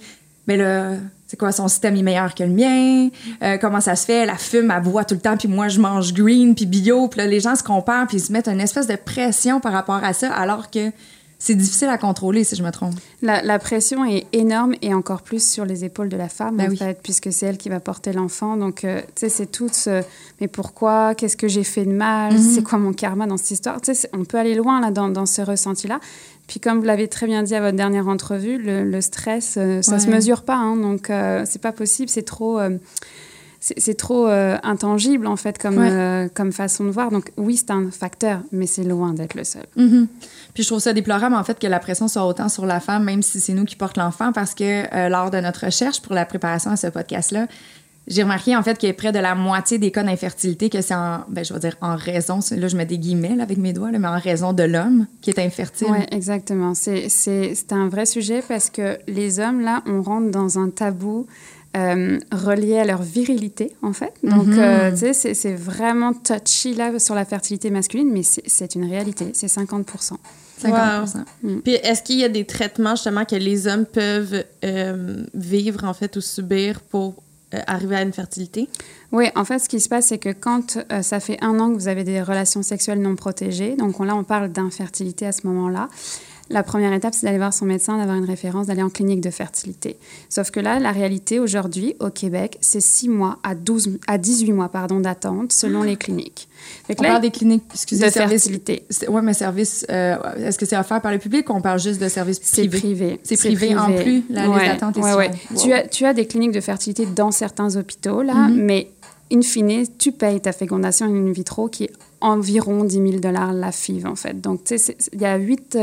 Mais 0.47 0.57
là, 0.57 0.93
c'est 1.27 1.37
quoi, 1.37 1.53
son 1.53 1.69
système 1.69 1.95
est 1.97 2.03
meilleur 2.03 2.35
que 2.35 2.43
le 2.43 2.51
mien? 2.51 3.11
Euh, 3.43 3.59
comment 3.59 3.83
ça 3.83 3.97
se 3.97 4.07
fait? 4.07 4.25
La 4.25 4.37
fume, 4.37 4.73
elle 4.75 4.83
boit 4.83 5.05
tout 5.05 5.15
le 5.15 5.21
temps, 5.21 5.37
puis 5.37 5.47
moi, 5.47 5.69
je 5.69 5.79
mange 5.79 6.15
green, 6.15 6.55
puis 6.55 6.65
bio. 6.65 7.07
Puis 7.09 7.19
là, 7.19 7.27
les 7.27 7.41
gens 7.41 7.55
se 7.55 7.63
comparent, 7.63 8.07
puis 8.07 8.17
ils 8.17 8.21
se 8.21 8.33
mettent 8.33 8.49
une 8.49 8.61
espèce 8.61 8.87
de 8.87 8.97
pression 8.97 9.61
par 9.61 9.73
rapport 9.73 10.03
à 10.03 10.15
ça, 10.15 10.33
alors 10.33 10.71
que 10.71 10.91
c'est 11.41 11.55
difficile 11.55 11.89
à 11.89 11.99
contrôler, 11.99 12.43
si 12.43 12.57
je 12.57 12.63
me 12.65 12.71
trompe. 12.71 12.95
La, 13.23 13.43
la 13.43 13.59
pression 13.61 14.05
est 14.05 14.27
énorme 14.33 14.75
et 14.83 14.93
encore 14.93 15.23
plus 15.23 15.47
sur 15.47 15.65
les 15.65 15.85
épaules 15.85 16.09
de 16.09 16.17
la 16.17 16.29
femme, 16.29 16.57
Ben 16.57 16.67
en 16.67 16.71
oui. 16.71 16.77
fait, 16.77 16.99
puisque 17.03 17.33
c'est 17.33 17.47
elle 17.47 17.59
qui 17.59 17.69
va 17.69 17.79
porter 17.81 18.13
l'enfant. 18.13 18.57
Donc, 18.57 18.85
euh, 18.85 19.01
tu 19.15 19.21
sais, 19.21 19.29
c'est 19.29 19.47
tout 19.47 19.69
ce... 19.73 20.03
Mais 20.41 20.49
pourquoi? 20.49 21.15
Qu'est-ce 21.15 21.37
que 21.37 21.47
j'ai 21.49 21.63
fait 21.65 21.85
de 21.85 21.93
mal? 21.93 22.33
Mhm. 22.35 22.39
C'est 22.41 22.63
quoi 22.65 22.79
mon 22.79 22.93
karma 22.93 23.27
dans 23.27 23.37
cette 23.37 23.53
histoire? 23.53 23.81
Tu 23.81 23.95
sais, 23.95 24.11
on 24.13 24.25
peut 24.25 24.39
aller 24.39 24.55
loin 24.57 24.81
là, 24.81 24.91
dans, 24.91 25.09
dans 25.09 25.27
ce 25.27 25.43
ressenti-là. 25.43 26.01
Puis, 26.49 26.61
comme 26.61 26.79
vous 26.79 26.85
l'avez 26.87 27.09
très 27.09 27.27
bien 27.27 27.43
dit 27.43 27.55
à 27.55 27.61
votre 27.61 27.77
dernière 27.77 28.09
entrevue, 28.09 28.59
le, 28.59 28.83
le 28.83 29.01
stress, 29.01 29.55
euh, 29.59 29.81
ça 29.83 29.93
Ouais. 29.93 29.99
se 30.01 30.09
mesure 30.09 30.43
pas. 30.43 30.57
hein, 30.57 30.77
donc, 30.77 31.11
euh, 31.11 31.45
c'est 31.49 31.61
pas 31.63 31.73
possible. 31.73 32.09
C'est 32.09 32.23
trop... 32.23 32.59
c'est 33.61 33.97
trop 33.97 34.29
euh, 34.29 34.57
intangible, 34.63 35.27
en 35.27 35.37
fait, 35.37 35.59
comme, 35.59 35.79
Ouais. 35.79 35.91
euh, 35.91 36.29
comme 36.33 36.53
façon 36.53 36.85
de 36.85 36.91
voir. 36.91 37.11
Donc, 37.11 37.33
oui, 37.37 37.57
c'est 37.57 37.71
un 37.73 37.91
facteur, 37.91 38.41
mais 38.53 38.67
c'est 38.67 38.85
loin 38.85 39.13
d'être 39.15 39.35
le 39.35 39.43
seul. 39.45 39.67
Mhm. 39.77 40.07
Puis 40.55 40.63
je 40.63 40.69
trouve 40.69 40.79
ça 40.81 40.93
déplorable, 40.93 41.35
en 41.35 41.43
fait, 41.45 41.59
que 41.59 41.67
la 41.67 41.81
pression 41.81 42.07
soit 42.07 42.25
autant 42.25 42.49
sur 42.49 42.67
la 42.67 42.79
femme, 42.81 43.05
même 43.05 43.23
si 43.23 43.41
c'est 43.41 43.55
nous 43.55 43.65
qui 43.65 43.75
portons 43.77 44.01
l'enfant, 44.03 44.33
parce 44.33 44.55
que 44.55 44.85
euh, 44.95 45.09
lors 45.09 45.31
de 45.31 45.39
notre 45.41 45.67
recherche 45.67 46.01
pour 46.01 46.15
la 46.15 46.25
préparation 46.25 46.71
à 46.71 46.77
ce 46.77 46.87
podcast-là, 46.87 47.49
j'ai 48.07 48.23
remarqué, 48.23 48.57
en 48.57 48.63
fait, 48.63 48.79
qu'il 48.79 48.89
y 48.89 48.91
a 48.91 48.95
près 48.95 49.13
de 49.13 49.19
la 49.19 49.35
moitié 49.35 49.77
des 49.77 49.91
cas 49.91 50.03
d'infertilité 50.03 50.71
que 50.71 50.81
c'est 50.81 50.95
en, 50.95 51.25
ben, 51.29 51.45
je 51.45 51.53
vais 51.53 51.61
dire 51.61 51.77
en 51.83 51.95
raison, 51.95 52.39
là, 52.57 52.69
je 52.69 52.75
mets 52.77 52.87
des 52.87 52.97
guillemets 52.97 53.37
là, 53.37 53.43
avec 53.43 53.59
mes 53.59 53.75
doigts, 53.75 53.91
là, 53.91 53.99
mais 53.99 54.09
en 54.09 54.19
raison 54.19 54.55
de 54.55 54.63
l'homme 54.63 55.07
qui 55.21 55.29
est 55.29 55.39
infertile. 55.39 55.89
Oui, 55.91 55.99
exactement. 56.11 56.73
C'est 56.75 57.73
un 57.73 57.89
vrai 57.89 58.07
sujet 58.07 58.43
parce 58.47 58.71
que 58.71 58.99
les 59.09 59.41
hommes, 59.41 59.61
là, 59.61 59.83
on 59.87 60.01
rentre 60.01 60.31
dans 60.31 60.59
un 60.59 60.71
tabou 60.71 61.27
euh, 61.77 62.19
relié 62.33 62.79
à 62.79 62.85
leur 62.85 63.03
virilité, 63.03 63.73
en 63.83 63.93
fait. 63.93 64.13
Donc, 64.23 64.47
Mhm. 64.47 64.59
euh, 64.59 64.91
tu 64.93 64.97
sais, 64.99 65.13
c'est- 65.13 65.35
c'est 65.35 65.55
vraiment 65.55 66.13
touchy, 66.15 66.75
là, 66.75 66.99
sur 66.99 67.15
la 67.15 67.25
fertilité 67.25 67.71
masculine, 67.71 68.11
mais 68.11 68.23
c'est- 68.23 68.43
c'est 68.47 68.75
une 68.75 68.85
réalité. 68.89 69.31
C'est 69.35 69.49
50 69.49 69.87
50% 70.61 71.25
Puis 71.63 71.75
est-ce 71.75 72.03
qu'il 72.03 72.19
y 72.19 72.25
a 72.25 72.29
des 72.29 72.45
traitements, 72.45 72.97
justement, 72.97 73.25
que 73.25 73.37
les 73.37 73.67
hommes 73.69 73.85
peuvent 73.87 74.45
euh, 74.65 75.25
vivre, 75.35 75.85
en 75.85 75.95
fait, 75.95 76.17
ou 76.17 76.21
subir 76.21 76.81
pour 76.81 77.23
euh, 77.55 77.61
arriver 77.67 77.97
à 77.97 78.03
une 78.03 78.13
fertilité? 78.13 78.69
Oui, 79.13 79.27
en 79.37 79.45
fait, 79.45 79.59
ce 79.59 79.69
qui 79.69 79.81
se 79.81 79.89
passe, 79.89 80.07
c'est 80.09 80.19
que 80.19 80.31
quand 80.33 80.79
euh, 80.93 81.01
ça 81.03 81.21
fait 81.21 81.39
un 81.43 81.59
an 81.61 81.71
que 81.73 81.79
vous 81.79 81.89
avez 81.89 82.05
des 82.05 82.21
relations 82.21 82.63
sexuelles 82.63 83.01
non 83.01 83.15
protégées, 83.17 83.75
donc 83.77 84.01
on- 84.01 84.05
là, 84.05 84.17
on 84.17 84.25
parle 84.25 84.51
d'infertilité 84.53 85.27
à 85.27 85.33
ce 85.33 85.47
moment-là, 85.47 85.89
la 86.51 86.63
première 86.63 86.93
étape, 86.93 87.15
c'est 87.15 87.27
d'aller 87.27 87.39
voir 87.39 87.53
son 87.53 87.67
médecin, 87.67 87.99
d'avoir 87.99 88.17
une 88.17 88.25
référence, 88.25 88.67
d'aller 88.69 88.83
en 88.83 88.89
clinique 88.91 89.21
de 89.21 89.31
fertilité. 89.31 89.97
Sauf 90.29 90.51
que 90.51 90.61
là, 90.61 90.79
la 90.79 90.93
réalité 90.93 91.39
aujourd'hui, 91.41 91.95
au 92.01 92.11
Québec, 92.11 92.57
c'est 92.61 92.81
6 92.81 93.09
mois 93.09 93.39
à, 93.43 93.55
12, 93.55 93.99
à 94.07 94.19
18 94.19 94.53
mois 94.53 94.69
pardon, 94.69 95.01
d'attente 95.01 95.53
selon 95.53 95.83
les 95.83 95.97
cliniques. 95.97 96.49
Fait 96.87 96.95
que 96.95 97.01
On 97.01 97.03
là, 97.05 97.09
parle 97.11 97.23
des 97.23 97.31
cliniques, 97.31 97.65
excusez, 97.73 98.05
de 98.07 98.11
services- 98.11 98.43
fertilité. 98.45 98.85
c'est- 98.91 99.09
Ouais, 99.09 99.23
mais 99.23 99.35
service, 99.35 99.85
euh, 99.91 100.17
est-ce 100.37 100.59
que 100.59 100.67
c'est 100.67 100.77
offert 100.79 101.01
par 101.01 101.13
le 101.13 101.19
public 101.19 101.49
ou 101.51 101.53
on 101.53 101.61
parle 101.61 101.79
juste 101.81 102.01
de 102.01 102.09
services 102.09 102.41
C'est 102.43 102.63
privés? 102.69 102.79
privé. 102.79 103.21
C'est 103.23 103.37
privé 103.37 103.77
en 103.77 103.93
plus, 103.93 104.25
la 104.31 104.47
liste 104.47 104.55
Ouais, 104.55 104.67
d'attente 104.69 104.97
est 104.97 105.03
ouais, 105.03 105.15
ouais. 105.15 105.31
Wow. 105.55 105.63
Tu, 105.63 105.73
as, 105.73 105.87
tu 105.89 106.05
as 106.05 106.15
des 106.15 106.27
cliniques 106.27 106.53
de 106.53 106.61
fertilité 106.61 107.07
dans 107.07 107.31
certains 107.31 107.77
hôpitaux, 107.77 108.23
là, 108.23 108.35
Mhm. 108.35 108.63
mais 108.65 108.91
in 109.33 109.43
fine, 109.43 109.85
tu 109.99 110.13
payes 110.13 110.41
ta 110.41 110.53
fécondation 110.53 111.07
in 111.07 111.31
vitro 111.33 111.69
qui 111.69 111.85
est 111.85 111.93
environ 112.21 112.85
10 112.85 112.95
000 112.95 113.11
dollars 113.21 113.53
la 113.53 113.73
FIV, 113.73 114.07
en 114.07 114.17
fait. 114.17 114.41
Donc, 114.41 114.65
tu 114.65 114.79
sais, 114.79 114.97
il 115.13 115.21
y 115.21 115.25
a 115.25 115.37
8, 115.37 115.79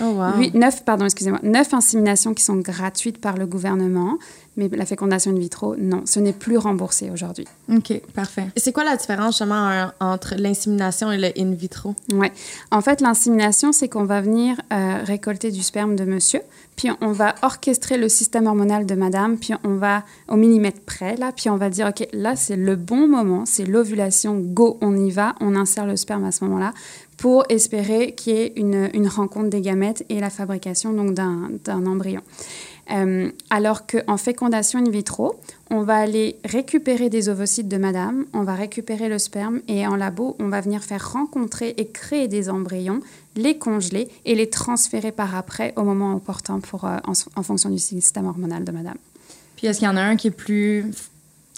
Oh, 0.00 0.02
wow. 0.02 0.50
9, 0.54 0.84
pardon, 0.84 1.04
excusez-moi, 1.04 1.40
9 1.42 1.74
inséminations 1.74 2.34
qui 2.34 2.44
sont 2.44 2.56
gratuites 2.56 3.20
par 3.20 3.36
le 3.36 3.46
gouvernement, 3.46 4.18
mais 4.56 4.68
la 4.68 4.86
fécondation 4.86 5.32
in 5.32 5.38
vitro, 5.38 5.74
non, 5.76 6.02
ce 6.06 6.20
n'est 6.20 6.32
plus 6.32 6.56
remboursé 6.56 7.10
aujourd'hui. 7.10 7.46
OK, 7.72 8.00
parfait. 8.14 8.46
Et 8.54 8.60
C'est 8.60 8.72
quoi 8.72 8.84
la 8.84 8.96
différence, 8.96 9.38
justement, 9.38 9.90
entre 10.00 10.34
l'insémination 10.36 11.10
et 11.10 11.18
le 11.18 11.30
in 11.38 11.52
vitro? 11.52 11.94
Ouais. 12.12 12.32
En 12.70 12.80
fait, 12.80 13.00
l'insémination, 13.00 13.72
c'est 13.72 13.88
qu'on 13.88 14.04
va 14.04 14.20
venir 14.20 14.60
euh, 14.72 14.98
récolter 15.04 15.50
du 15.50 15.62
sperme 15.62 15.96
de 15.96 16.04
monsieur, 16.04 16.40
puis 16.76 16.88
on 17.00 17.12
va 17.12 17.34
orchestrer 17.42 17.96
le 17.96 18.08
système 18.08 18.46
hormonal 18.46 18.86
de 18.86 18.94
madame, 18.94 19.38
puis 19.38 19.54
on 19.64 19.74
va 19.74 20.04
au 20.28 20.36
millimètre 20.36 20.80
près, 20.80 21.16
là, 21.16 21.32
puis 21.32 21.50
on 21.50 21.56
va 21.56 21.70
dire, 21.70 21.88
OK, 21.88 22.06
là, 22.12 22.36
c'est 22.36 22.56
le 22.56 22.76
bon 22.76 23.08
moment, 23.08 23.44
c'est 23.46 23.64
l'ovulation, 23.64 24.38
go, 24.38 24.78
on 24.80 24.96
y 24.96 25.10
va, 25.10 25.34
on 25.40 25.56
insère 25.56 25.86
le 25.86 25.96
sperme 25.96 26.24
à 26.24 26.32
ce 26.32 26.44
moment-là, 26.44 26.72
pour 27.16 27.44
espérer 27.48 28.12
qu'il 28.14 28.34
y 28.34 28.36
ait 28.36 28.52
une, 28.56 28.90
une 28.92 29.08
rencontre 29.08 29.48
des 29.48 29.60
gamètes 29.60 30.04
et 30.08 30.20
la 30.20 30.30
fabrication 30.30 30.92
donc 30.92 31.14
d'un 31.14 31.86
embryon. 31.86 32.22
Euh, 32.90 33.30
alors 33.50 33.86
qu'en 33.86 34.16
fécondation 34.16 34.78
in 34.78 34.90
vitro, 34.90 35.40
on 35.70 35.82
va 35.82 35.96
aller 35.96 36.36
récupérer 36.44 37.08
des 37.08 37.28
ovocytes 37.28 37.68
de 37.68 37.76
madame, 37.76 38.26
on 38.32 38.42
va 38.42 38.54
récupérer 38.54 39.08
le 39.08 39.18
sperme 39.18 39.60
et 39.68 39.86
en 39.86 39.96
labo, 39.96 40.36
on 40.38 40.48
va 40.48 40.60
venir 40.60 40.82
faire 40.82 41.12
rencontrer 41.12 41.74
et 41.78 41.86
créer 41.86 42.28
des 42.28 42.50
embryons, 42.50 43.00
les 43.36 43.56
congeler 43.56 44.08
et 44.24 44.34
les 44.34 44.50
transférer 44.50 45.12
par 45.12 45.34
après 45.34 45.72
au 45.76 45.82
moment 45.82 46.14
opportun 46.14 46.60
pour, 46.60 46.84
euh, 46.84 46.98
en, 47.06 47.12
en 47.36 47.42
fonction 47.42 47.70
du 47.70 47.78
système 47.78 48.26
hormonal 48.26 48.64
de 48.64 48.72
madame. 48.72 48.98
Puis 49.56 49.66
est-ce 49.66 49.78
qu'il 49.78 49.88
y 49.88 49.90
en 49.90 49.96
a 49.96 50.02
un 50.02 50.16
qui 50.16 50.28
est 50.28 50.30
plus. 50.30 50.90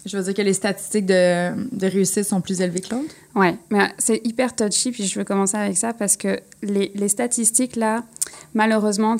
Je 0.07 0.17
veux 0.17 0.23
dire 0.23 0.33
que 0.33 0.41
les 0.41 0.53
statistiques 0.53 1.05
de, 1.05 1.75
de 1.75 1.87
réussite 1.87 2.23
sont 2.23 2.41
plus 2.41 2.61
élevées 2.61 2.79
que 2.79 2.95
l'autre? 2.95 3.13
Ouais, 3.35 3.55
mais 3.69 3.91
c'est 3.99 4.21
hyper 4.25 4.55
touchy, 4.55 4.91
puis 4.91 5.05
je 5.05 5.19
veux 5.19 5.25
commencer 5.25 5.57
avec 5.57 5.77
ça 5.77 5.93
parce 5.93 6.17
que 6.17 6.39
les, 6.63 6.91
les 6.95 7.07
statistiques, 7.09 7.75
là, 7.75 8.03
malheureusement, 8.53 9.17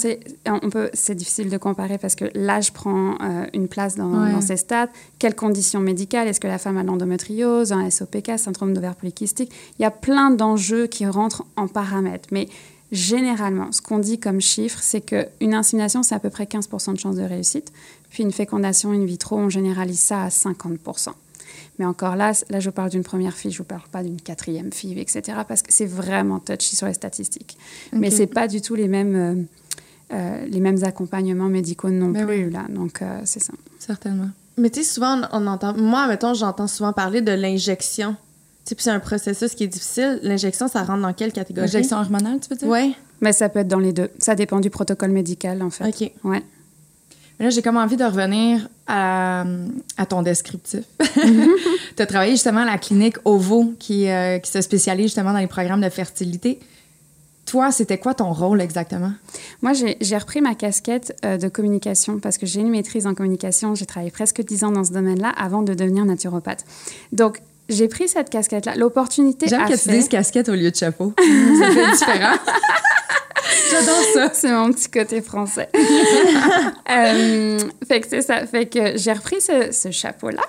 on 0.48 0.70
peut, 0.70 0.90
c'est 0.94 1.14
difficile 1.16 1.50
de 1.50 1.58
comparer 1.58 1.98
parce 1.98 2.16
que 2.16 2.26
l'âge 2.34 2.72
prend 2.74 3.16
euh, 3.22 3.46
une 3.54 3.68
place 3.68 3.96
dans, 3.96 4.08
Ouais. 4.24 4.32
dans 4.32 4.42
ces 4.42 4.58
stats. 4.58 4.90
Quelles 5.20 5.36
conditions 5.36 5.80
médicales? 5.82 6.28
Est-ce 6.28 6.40
que 6.40 6.48
la 6.48 6.58
femme 6.58 6.78
a 6.78 6.84
l'endométriose, 6.84 7.72
un 7.74 7.90
SOPK, 7.90 8.32
syndrome 8.40 8.74
d'ovaire 8.74 8.96
polykystique 8.96 9.52
Il 9.78 9.84
y 9.84 9.86
a 9.86 9.92
plein 9.92 10.32
d'enjeux 10.32 10.88
qui 10.88 11.06
rentrent 11.06 11.44
en 11.58 11.68
paramètres, 11.68 12.30
mais 12.32 12.48
généralement, 12.92 13.72
ce 13.72 13.82
qu'on 13.82 14.00
dit 14.00 14.18
comme 14.20 14.40
chiffre, 14.42 14.80
c'est 14.82 15.02
qu'une 15.02 15.54
insémination, 15.54 16.04
c'est 16.04 16.16
à 16.16 16.20
peu 16.20 16.30
près 16.30 16.46
15% 16.46 16.94
de 16.94 17.00
chance 17.00 17.16
de 17.18 17.24
réussite, 17.24 17.72
puis 18.18 18.24
une 18.24 18.32
fécondation 18.32 18.94
in 18.94 19.06
vitro, 19.06 19.38
on 19.38 19.48
généralise 19.48 20.00
ça 20.00 20.24
à 20.24 20.30
50%. 20.30 21.10
Mais 21.78 21.86
encore 21.86 22.16
là, 22.16 22.32
là, 22.50 22.60
je 22.60 22.72
parle 22.72 22.90
d'une 22.90 23.04
première 23.04 23.36
fille, 23.36 23.52
je 23.52 23.62
ne 23.62 23.68
parle 23.68 23.88
pas 23.92 24.02
d'une 24.02 24.20
quatrième 24.20 24.74
fille, 24.74 25.00
etc. 25.00 25.22
Parce 25.48 25.62
que 25.62 25.72
c'est 25.72 25.86
vraiment 25.86 26.40
touchy 26.40 26.76
sur 26.76 26.88
les 26.88 26.96
statistiques. 26.96 27.60
Mais 27.94 28.08
Ok. 28.08 28.14
c'est 28.18 28.26
pas 28.26 28.48
du 28.48 28.60
tout 28.60 28.74
les 28.74 28.88
mêmes, 28.88 29.16
euh, 29.16 30.16
euh, 30.16 30.46
les 30.48 30.60
mêmes 30.60 30.84
accompagnements 30.84 31.48
médicaux 31.48 31.92
non 31.92 32.10
Ben 32.10 32.26
plus, 32.26 32.50
là. 32.50 32.66
Donc, 32.70 33.04
euh, 33.04 33.22
c'est 33.26 33.40
ça. 33.40 33.54
Certainement. 33.78 34.30
Mais 34.58 34.72
tu 34.72 34.84
sais, 34.84 34.94
souvent, 34.96 35.22
on, 35.32 35.44
on 35.44 35.46
entend... 35.46 35.78
Moi, 35.78 36.08
mettons, 36.08 36.34
j'entends 36.34 36.66
souvent 36.66 36.94
parler 36.94 37.22
de 37.22 37.34
l'injection. 37.34 38.14
Tu 38.66 38.70
sais, 38.70 38.76
puis 38.76 38.84
c'est 38.86 38.90
un 38.90 39.00
processus 39.00 39.54
qui 39.54 39.66
est 39.66 39.68
difficile. 39.68 40.20
L'injection, 40.24 40.68
ça 40.68 40.82
rentre 40.82 41.04
dans 41.04 41.14
quelle 41.14 41.34
catégorie? 41.34 41.68
Injection 41.68 41.98
hormonale, 41.98 42.40
tu 42.40 42.50
veux 42.50 42.56
dire? 42.56 42.68
Oui. 42.68 42.96
Mais 43.22 43.32
ça 43.32 43.48
peut 43.48 43.60
être 43.60 43.68
dans 43.68 43.78
les 43.78 43.94
deux. 43.94 44.10
Ça 44.18 44.34
dépend 44.34 44.60
du 44.60 44.72
protocole 44.72 45.12
médical, 45.12 45.62
en 45.62 45.70
fait. 45.70 45.88
OK. 45.88 46.12
Ouais. 46.24 46.42
Là, 47.40 47.52
j'ai 47.52 47.62
comme 47.62 47.78
envie 47.78 47.98
de 47.98 48.04
revenir 48.04 48.68
à, 48.88 49.46
à 49.98 50.06
ton 50.08 50.24
descriptif. 50.24 50.82
tu 51.00 52.02
as 52.02 52.06
travaillé 52.06 52.32
justement 52.32 52.62
à 52.62 52.66
la 52.66 52.78
clinique 52.78 53.18
OVO 53.26 53.74
qui, 53.78 54.10
euh, 54.10 54.40
qui 54.40 54.52
se 54.52 54.62
spécialise 54.62 55.06
justement 55.08 55.34
dans 55.34 55.40
les 55.40 55.48
programmes 55.48 55.82
de 55.82 55.90
fertilité. 55.90 56.60
Toi, 57.46 57.72
c'était 57.72 57.98
quoi 57.98 58.14
ton 58.14 58.34
rôle 58.34 58.60
exactement? 58.60 59.14
Moi, 59.62 59.72
j'ai 59.74 60.18
repris 60.18 60.42
ma 60.42 60.54
casquette 60.54 61.16
euh, 61.24 61.38
de 61.38 61.48
communication 61.48 62.20
parce 62.20 62.38
que 62.38 62.46
j'ai 62.46 62.60
une 62.60 62.70
maîtrise 62.70 63.08
en 63.08 63.14
communication. 63.14 63.74
J'ai 63.74 63.86
travaillé 63.86 64.12
presque 64.12 64.44
10 64.44 64.64
ans 64.66 64.72
dans 64.72 64.84
ce 64.84 64.92
domaine-là 64.92 65.30
avant 65.30 65.62
de 65.62 65.74
devenir 65.74 66.04
naturopathe. 66.06 66.66
Donc, 67.14 67.42
j'ai 67.70 67.88
pris 67.88 68.08
cette 68.10 68.30
casquette-là. 68.30 68.76
L'opportunité 68.76 69.48
J'aime 69.48 69.62
a 69.62 69.68
que 69.68 69.74
tu 69.74 69.80
fait... 69.80 69.92
dises 69.92 70.10
casquette 70.10 70.50
au 70.50 70.56
lieu 70.56 70.72
de 70.72 70.76
chapeau. 70.76 71.14
Ça 71.60 71.72
fait 71.72 71.92
différent. 71.92 72.36
J'adore 73.72 74.04
ça. 74.14 74.30
C'est 74.34 74.52
mon 74.52 74.72
petit 74.72 74.90
côté 74.90 75.22
français. 75.22 75.70
Euh, 76.90 77.60
fait 77.86 78.00
que 78.00 78.08
c'est 78.08 78.22
ça. 78.22 78.46
Fait 78.46 78.66
que 78.66 78.98
j'ai 78.98 79.12
repris 79.12 79.42
ce, 79.42 79.72
ce 79.72 79.92
chapeau-là. 79.92 80.42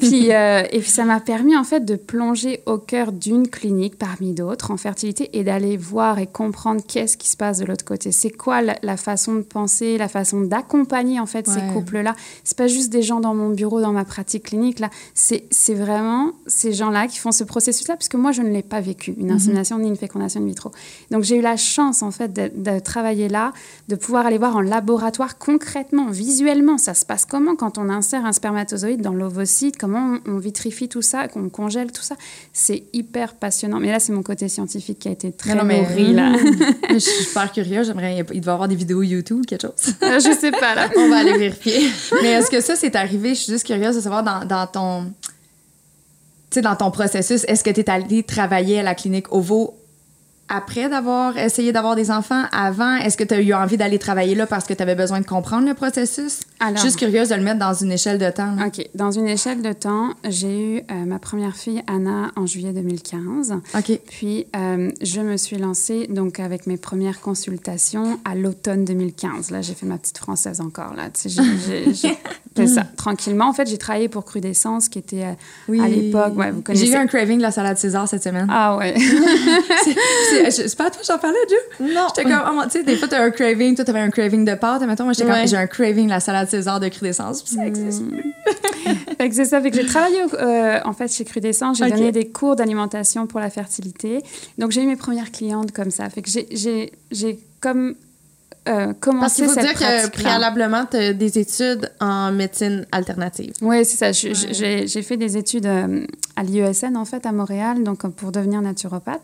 Puis, 0.00 0.32
euh, 0.32 0.62
et 0.70 0.78
puis 0.78 0.88
ça 0.88 1.04
m'a 1.04 1.18
permis 1.18 1.56
en 1.56 1.64
fait 1.64 1.84
de 1.84 1.96
plonger 1.96 2.62
au 2.66 2.78
cœur 2.78 3.10
d'une 3.10 3.48
clinique 3.48 3.98
parmi 3.98 4.32
d'autres 4.32 4.70
en 4.70 4.76
fertilité 4.76 5.30
et 5.32 5.42
d'aller 5.42 5.76
voir 5.76 6.20
et 6.20 6.28
comprendre 6.28 6.80
qu'est-ce 6.86 7.16
qui 7.16 7.28
se 7.28 7.36
passe 7.36 7.58
de 7.58 7.64
l'autre 7.64 7.84
côté. 7.84 8.12
C'est 8.12 8.30
quoi 8.30 8.62
la, 8.62 8.76
la 8.82 8.96
façon 8.96 9.34
de 9.34 9.42
penser, 9.42 9.98
la 9.98 10.08
façon 10.08 10.42
d'accompagner 10.42 11.18
en 11.18 11.26
fait 11.26 11.48
ces 11.48 11.60
couples-là. 11.72 12.14
C'est 12.44 12.56
pas 12.56 12.68
juste 12.68 12.90
des 12.90 13.02
gens 13.02 13.18
dans 13.18 13.34
mon 13.34 13.50
bureau, 13.50 13.80
dans 13.80 13.92
ma 13.92 14.04
pratique 14.04 14.44
clinique 14.44 14.78
là. 14.78 14.90
C'est 15.14 15.74
vraiment 15.74 16.32
ces 16.46 16.72
gens-là 16.72 17.08
qui 17.08 17.18
font 17.18 17.32
ce 17.32 17.44
processus-là 17.44 17.96
parce 17.96 18.08
que 18.08 18.16
moi 18.16 18.30
je 18.32 18.42
ne 18.42 18.50
l'ai 18.50 18.62
pas 18.62 18.80
vécu, 18.80 19.14
une 19.18 19.32
insémination 19.32 19.78
ni 19.78 19.88
une 19.88 19.96
fécondation 19.96 20.40
in 20.40 20.46
vitro. 20.46 20.70
Donc 21.10 21.24
j'ai 21.24 21.36
eu 21.36 21.42
la 21.42 21.56
chance 21.56 22.02
en 22.02 22.10
fait 22.34 22.50
de, 22.56 22.72
de 22.72 22.78
travailler 22.78 23.28
là, 23.28 23.52
de 23.88 23.96
pouvoir 23.96 24.26
aller 24.26 24.38
voir 24.38 24.56
en 24.56 24.60
laboratoire 24.60 25.38
concrètement, 25.38 26.06
visuellement, 26.10 26.78
ça 26.78 26.94
se 26.94 27.04
passe 27.04 27.24
comment 27.24 27.56
quand 27.56 27.78
on 27.78 27.88
insère 27.88 28.24
un 28.24 28.32
spermatozoïde 28.32 29.00
dans 29.00 29.12
l'ovocyte, 29.12 29.76
comment 29.78 30.18
on, 30.26 30.32
on 30.32 30.38
vitrifie 30.38 30.88
tout 30.88 31.02
ça, 31.02 31.28
qu'on 31.28 31.48
congèle 31.48 31.92
tout 31.92 32.02
ça? 32.02 32.16
C'est 32.52 32.84
hyper 32.92 33.34
passionnant. 33.34 33.80
Mais 33.80 33.90
là 33.90 34.00
c'est 34.00 34.12
mon 34.12 34.22
côté 34.22 34.48
scientifique 34.48 34.98
qui 35.00 35.08
a 35.08 35.12
été 35.12 35.32
très 35.32 35.54
non, 35.54 35.64
mais- 35.64 35.82
nourri 35.82 36.12
là. 36.12 36.32
Je 36.90 36.98
suis 36.98 37.24
super 37.24 37.52
curieuse. 37.52 37.86
J'aimerais. 37.86 38.24
Il 38.32 38.40
doit 38.40 38.52
y 38.52 38.54
avoir 38.54 38.68
des 38.68 38.74
vidéos 38.76 39.02
YouTube, 39.02 39.44
quelque 39.46 39.62
chose. 39.62 39.94
je 40.02 40.36
sais 40.38 40.50
pas 40.50 40.74
là. 40.74 40.90
On 40.96 41.08
va 41.08 41.18
aller 41.18 41.36
vérifier. 41.38 41.88
Mais 42.22 42.28
est-ce 42.32 42.50
que 42.50 42.60
ça, 42.60 42.76
c'est 42.76 42.94
arrivé? 42.96 43.30
Je 43.30 43.40
suis 43.40 43.52
juste 43.52 43.66
curieuse 43.66 43.96
de 43.96 44.00
savoir 44.00 44.22
dans, 44.22 44.44
dans 44.44 44.66
ton. 44.66 45.04
Tu 46.50 46.54
sais, 46.56 46.62
dans 46.62 46.74
ton 46.76 46.90
processus, 46.90 47.44
est-ce 47.46 47.62
que 47.62 47.70
tu 47.70 47.80
es 47.80 47.90
allé 47.90 48.22
travailler 48.22 48.80
à 48.80 48.82
la 48.82 48.94
clinique 48.94 49.32
OVO 49.32 49.74
après 50.50 50.88
d'avoir 50.88 51.38
essayé 51.38 51.72
d'avoir 51.72 51.96
des 51.96 52.10
enfants, 52.10 52.42
avant? 52.52 52.96
Est-ce 52.96 53.16
que 53.16 53.24
tu 53.24 53.32
as 53.34 53.40
eu 53.40 53.54
envie 53.54 53.76
d'aller 53.76 53.98
travailler 53.98 54.34
là 54.34 54.46
parce 54.46 54.66
que 54.66 54.74
tu 54.74 54.82
avais 54.82 54.94
besoin 54.96 55.20
de 55.20 55.26
comprendre 55.26 55.66
le 55.66 55.74
processus? 55.74 56.40
Alors- 56.58 56.82
Juste 56.82 56.98
curieuse 56.98 57.28
de 57.30 57.36
le 57.36 57.42
mettre 57.42 57.58
dans 57.60 57.72
une 57.72 57.92
échelle 57.92 58.18
de 58.18 58.28
temps. 58.30 58.54
là. 58.56 58.66
Ok, 58.66 58.84
dans 58.94 59.10
une 59.12 59.28
échelle 59.28 59.62
de 59.62 59.72
temps, 59.72 60.10
j'ai 60.28 60.76
eu 60.76 60.76
euh, 60.90 61.04
ma 61.06 61.18
première 61.18 61.56
fille, 61.56 61.82
Anna, 61.86 62.32
en 62.36 62.44
juillet 62.46 62.72
2015. 62.72 63.54
OK. 63.76 64.00
Puis, 64.10 64.46
euh, 64.56 64.90
je 65.00 65.20
me 65.20 65.36
suis 65.36 65.56
lancée 65.56 66.06
donc 66.10 66.40
avec 66.40 66.66
mes 66.66 66.76
premières 66.76 67.20
consultations 67.20 68.18
à 68.24 68.34
l'automne 68.34 68.84
2015. 68.84 69.50
Là, 69.52 69.62
j'ai 69.62 69.74
fait 69.74 69.86
ma 69.86 69.96
petite 69.98 70.18
française 70.18 70.60
encore. 70.60 70.94
Là, 70.94 71.04
j'ai- 71.24 71.40
fait 72.56 72.66
ça 72.66 72.82
tranquillement. 72.96 73.46
En 73.48 73.52
fait, 73.52 73.68
j'ai 73.68 73.78
travaillé 73.78 74.08
pour 74.08 74.24
Crudescence, 74.24 74.88
qui 74.88 74.98
était 74.98 75.24
euh, 75.24 75.80
à 75.80 75.86
l'époque. 75.88 76.36
Ouais, 76.36 76.50
vous 76.50 76.62
connaissez. 76.62 76.86
J'ai 76.86 76.92
eu 76.92 76.96
un 76.96 77.06
craving 77.06 77.38
de 77.38 77.42
la 77.42 77.52
salade 77.52 77.78
César 77.78 78.08
cette 78.08 78.24
semaine. 78.24 78.46
Ah 78.50 78.76
ouais. 78.76 78.94
C'est 79.84 80.39
c'est 80.50 80.76
pas 80.76 80.86
à 80.86 80.90
toi 80.90 81.00
que 81.00 81.06
j'en 81.06 81.18
parlais, 81.18 81.38
Dieu? 81.48 81.88
Non. 81.94 82.06
J'étais 82.14 82.28
comme, 82.30 82.42
oh, 82.48 82.54
mon- 82.54 82.62
tu 82.64 82.70
sais, 82.70 82.82
des 82.82 82.96
fois, 82.96 83.08
t'as 83.08 83.22
un 83.22 83.30
craving, 83.30 83.74
toi, 83.74 83.84
t'avais 83.84 84.00
un 84.00 84.10
craving 84.10 84.44
de 84.44 84.54
pâte, 84.54 84.82
et 84.82 84.86
mettons, 84.86 85.04
moi, 85.04 85.12
j'étais 85.12 85.28
Ouais. 85.30 85.38
comme, 85.40 85.48
j'ai 85.48 85.56
un 85.56 85.66
craving 85.66 86.06
de 86.06 86.10
la 86.10 86.20
salade 86.20 86.48
César 86.48 86.80
de 86.80 86.88
crudescence, 86.88 87.42
puis 87.42 87.54
ça 87.56 87.66
existe 87.66 88.02
plus. 88.08 88.24
Fait 89.18 89.28
que 89.28 89.34
c'est 89.34 89.44
ça. 89.44 89.60
Fait 89.60 89.70
que 89.70 89.76
j'ai 89.76 89.86
travaillé 89.86 90.22
euh, 90.34 90.78
en 90.84 90.92
fait 90.94 91.08
chez 91.12 91.24
Crudescence. 91.24 91.76
J'ai 91.78 91.84
Ok. 91.84 91.90
donné 91.92 92.12
des 92.12 92.28
cours 92.28 92.56
d'alimentation 92.56 93.26
pour 93.26 93.38
la 93.38 93.50
fertilité. 93.50 94.22
Donc 94.58 94.70
j'ai 94.72 94.82
eu 94.82 94.86
mes 94.86 94.96
premières 94.96 95.30
clientes 95.30 95.72
comme 95.72 95.90
ça. 95.90 96.08
Fait 96.08 96.22
que 96.22 96.30
j'ai- 96.30 96.48
j'ai 96.50 96.90
j'ai 97.10 97.38
comme 97.60 97.94
euh, 98.68 98.92
Parce 99.20 99.34
qu'il 99.34 99.44
faut 99.46 99.52
cette 99.54 99.62
dire 99.64 99.74
que 99.74 100.08
préalablement, 100.10 100.84
tu 100.90 100.96
as 100.96 101.12
des 101.12 101.38
études 101.38 101.90
en 102.00 102.32
médecine 102.32 102.86
alternative. 102.92 103.52
Oui, 103.62 103.84
c'est 103.84 103.96
ça. 103.96 104.12
J'ai 104.12 104.86
j'ai 104.86 105.02
fait 105.02 105.16
des 105.16 105.36
études 105.36 105.66
euh, 105.66 106.04
à 106.36 106.42
l'IESN, 106.42 106.96
en 106.96 107.04
fait, 107.04 107.26
à 107.26 107.32
Montréal, 107.32 107.82
donc 107.84 108.06
pour 108.12 108.32
devenir 108.32 108.60
naturopathe. 108.62 109.22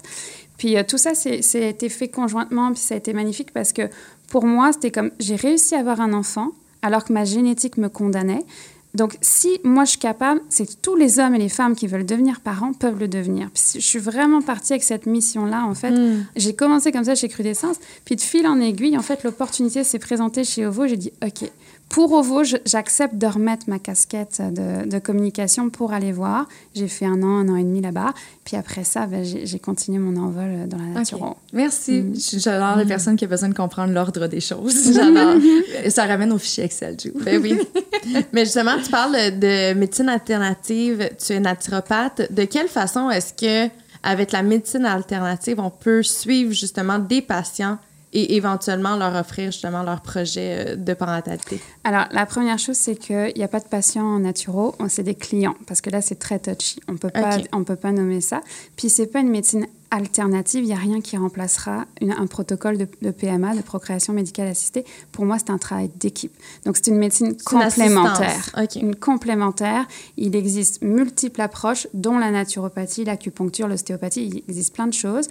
Puis 0.58 0.76
euh, 0.76 0.82
tout 0.86 0.98
ça, 0.98 1.14
c'est 1.14 1.42
c'est 1.42 1.64
a 1.64 1.68
été 1.68 1.88
fait 1.88 2.08
conjointement, 2.08 2.72
puis 2.72 2.80
ça 2.80 2.94
a 2.94 2.98
été 2.98 3.12
magnifique 3.12 3.52
parce 3.52 3.72
que 3.72 3.82
pour 4.28 4.44
moi, 4.44 4.72
c'était 4.72 4.90
comme 4.90 5.10
j'ai 5.18 5.36
réussi 5.36 5.74
à 5.74 5.80
avoir 5.80 6.00
un 6.00 6.12
enfant 6.12 6.50
alors 6.82 7.04
que 7.04 7.12
ma 7.12 7.24
génétique 7.24 7.76
me 7.78 7.88
condamnait. 7.88 8.44
Donc, 8.94 9.18
si 9.20 9.60
moi 9.62 9.84
je 9.84 9.90
suis 9.90 9.98
capable, 9.98 10.40
c'est 10.48 10.64
que 10.64 10.72
tous 10.80 10.96
les 10.96 11.18
hommes 11.18 11.34
et 11.34 11.38
les 11.38 11.50
femmes 11.50 11.76
qui 11.76 11.86
veulent 11.86 12.06
devenir 12.06 12.40
parents 12.40 12.72
peuvent 12.72 12.98
le 12.98 13.08
devenir. 13.08 13.50
Puis 13.52 13.62
je 13.74 13.86
suis 13.86 13.98
vraiment 13.98 14.40
partie 14.40 14.72
avec 14.72 14.84
cette 14.84 15.04
mission-là, 15.04 15.66
en 15.66 15.74
fait. 15.74 15.92
J'ai 16.34 16.54
commencé 16.54 16.92
comme 16.92 17.04
ça 17.04 17.14
chez 17.14 17.28
Crudescence, 17.28 17.76
puis 18.06 18.16
de 18.16 18.22
fil 18.22 18.46
en 18.46 18.58
aiguille, 18.58 18.96
en 18.96 19.02
fait, 19.02 19.22
l'opportunité 19.22 19.84
s'est 19.84 19.98
présentée 19.98 20.44
chez 20.44 20.64
Ovo. 20.64 20.86
J'ai 20.86 20.96
dit, 20.96 21.12
OK, 21.22 21.50
pour 21.88 22.12
Ovo, 22.12 22.42
j'accepte 22.42 23.14
de 23.14 23.26
remettre 23.26 23.66
ma 23.68 23.78
casquette 23.78 24.42
de, 24.42 24.88
de 24.88 24.98
communication 24.98 25.70
pour 25.70 25.92
aller 25.92 26.10
voir. 26.10 26.48
J'ai 26.74 26.88
fait 26.88 27.06
un 27.06 27.22
an, 27.22 27.38
un 27.38 27.48
an 27.48 27.56
et 27.56 27.62
demi 27.62 27.80
là-bas. 27.80 28.12
Puis 28.44 28.56
après 28.56 28.82
ça, 28.82 29.06
ben, 29.06 29.24
j'ai 29.24 29.58
continué 29.60 29.98
mon 29.98 30.20
envol 30.20 30.68
dans 30.68 30.78
la 30.78 30.88
nature. 30.88 31.36
Merci. 31.52 32.02
Mm. 32.02 32.14
J'adore 32.38 32.76
les 32.76 32.86
personnes 32.86 33.16
qui 33.16 33.24
ont 33.24 33.28
besoin 33.28 33.48
de 33.48 33.54
comprendre 33.54 33.92
l'ordre 33.92 34.26
des 34.26 34.40
choses. 34.40 34.92
J'adore. 34.94 35.40
ça 35.88 36.06
ramène 36.06 36.32
au 36.32 36.38
fichier 36.38 36.64
Excel, 36.64 36.96
Ju. 37.00 37.12
Ben 37.24 37.40
oui. 37.40 37.56
Mais 38.32 38.44
justement, 38.44 38.76
tu 38.82 38.90
parles 38.90 39.38
de 39.38 39.74
médecine 39.74 40.08
alternative, 40.08 41.08
tu 41.24 41.34
es 41.34 41.40
naturopathe. 41.40 42.32
De 42.32 42.44
quelle 42.44 42.68
façon 42.68 43.10
est-ce 43.10 43.32
que, 43.32 43.72
avec 44.02 44.32
la 44.32 44.42
médecine 44.42 44.84
alternative, 44.84 45.60
on 45.60 45.70
peut 45.70 46.02
suivre 46.02 46.52
justement 46.52 46.98
des 46.98 47.22
patients 47.22 47.78
et 48.12 48.36
éventuellement 48.36 48.96
leur 48.96 49.14
offrir 49.14 49.46
justement 49.52 49.82
leur 49.82 50.00
projet 50.00 50.66
euh, 50.68 50.76
de 50.76 50.94
parentalité? 50.94 51.60
Alors, 51.84 52.06
la 52.12 52.24
première 52.26 52.58
chose, 52.58 52.76
c'est 52.76 52.96
qu'il 52.96 53.32
n'y 53.36 53.42
a 53.44 53.48
pas 53.48 53.60
de 53.60 53.66
patients 53.68 54.18
naturaux, 54.18 54.74
c'est 54.88 55.02
des 55.02 55.14
clients, 55.14 55.56
parce 55.66 55.80
que 55.80 55.90
là, 55.90 56.00
c'est 56.00 56.18
très 56.18 56.38
touchy. 56.38 56.80
On 56.88 56.96
peut 56.96 57.10
pas, 57.10 57.36
Ok. 57.38 57.46
on 57.52 57.64
peut 57.64 57.76
pas 57.76 57.92
nommer 57.92 58.20
ça. 58.20 58.40
Puis, 58.76 58.88
c'est 58.90 59.06
pas 59.06 59.20
une 59.20 59.30
médecine 59.30 59.66
alternative, 59.90 60.64
il 60.64 60.66
n'y 60.66 60.72
a 60.72 60.76
rien 60.78 61.00
qui 61.00 61.16
remplacera 61.16 61.84
une- 62.00 62.10
un 62.12 62.26
protocole 62.26 62.76
de, 62.76 62.88
de 63.02 63.10
PMA, 63.12 63.54
de 63.54 63.62
procréation 63.62 64.12
médicale 64.12 64.48
assistée. 64.48 64.84
Pour 65.12 65.24
moi, 65.24 65.36
c'est 65.38 65.50
un 65.50 65.58
travail 65.58 65.90
d'équipe. 65.96 66.32
Donc, 66.64 66.76
c'est 66.76 66.88
une 66.88 66.98
médecine 66.98 67.28
une 67.28 67.36
complémentaire. 67.42 68.50
Ok. 68.60 68.76
Une 68.76 68.96
complémentaire. 68.96 69.86
Il 70.16 70.34
existe 70.34 70.82
multiples 70.82 71.40
approches, 71.40 71.86
dont 71.94 72.18
la 72.18 72.30
naturopathie, 72.30 73.04
l'acupuncture, 73.04 73.68
l'ostéopathie. 73.68 74.26
Il 74.26 74.42
existe 74.48 74.74
plein 74.74 74.86
de 74.88 74.92
choses 74.94 75.28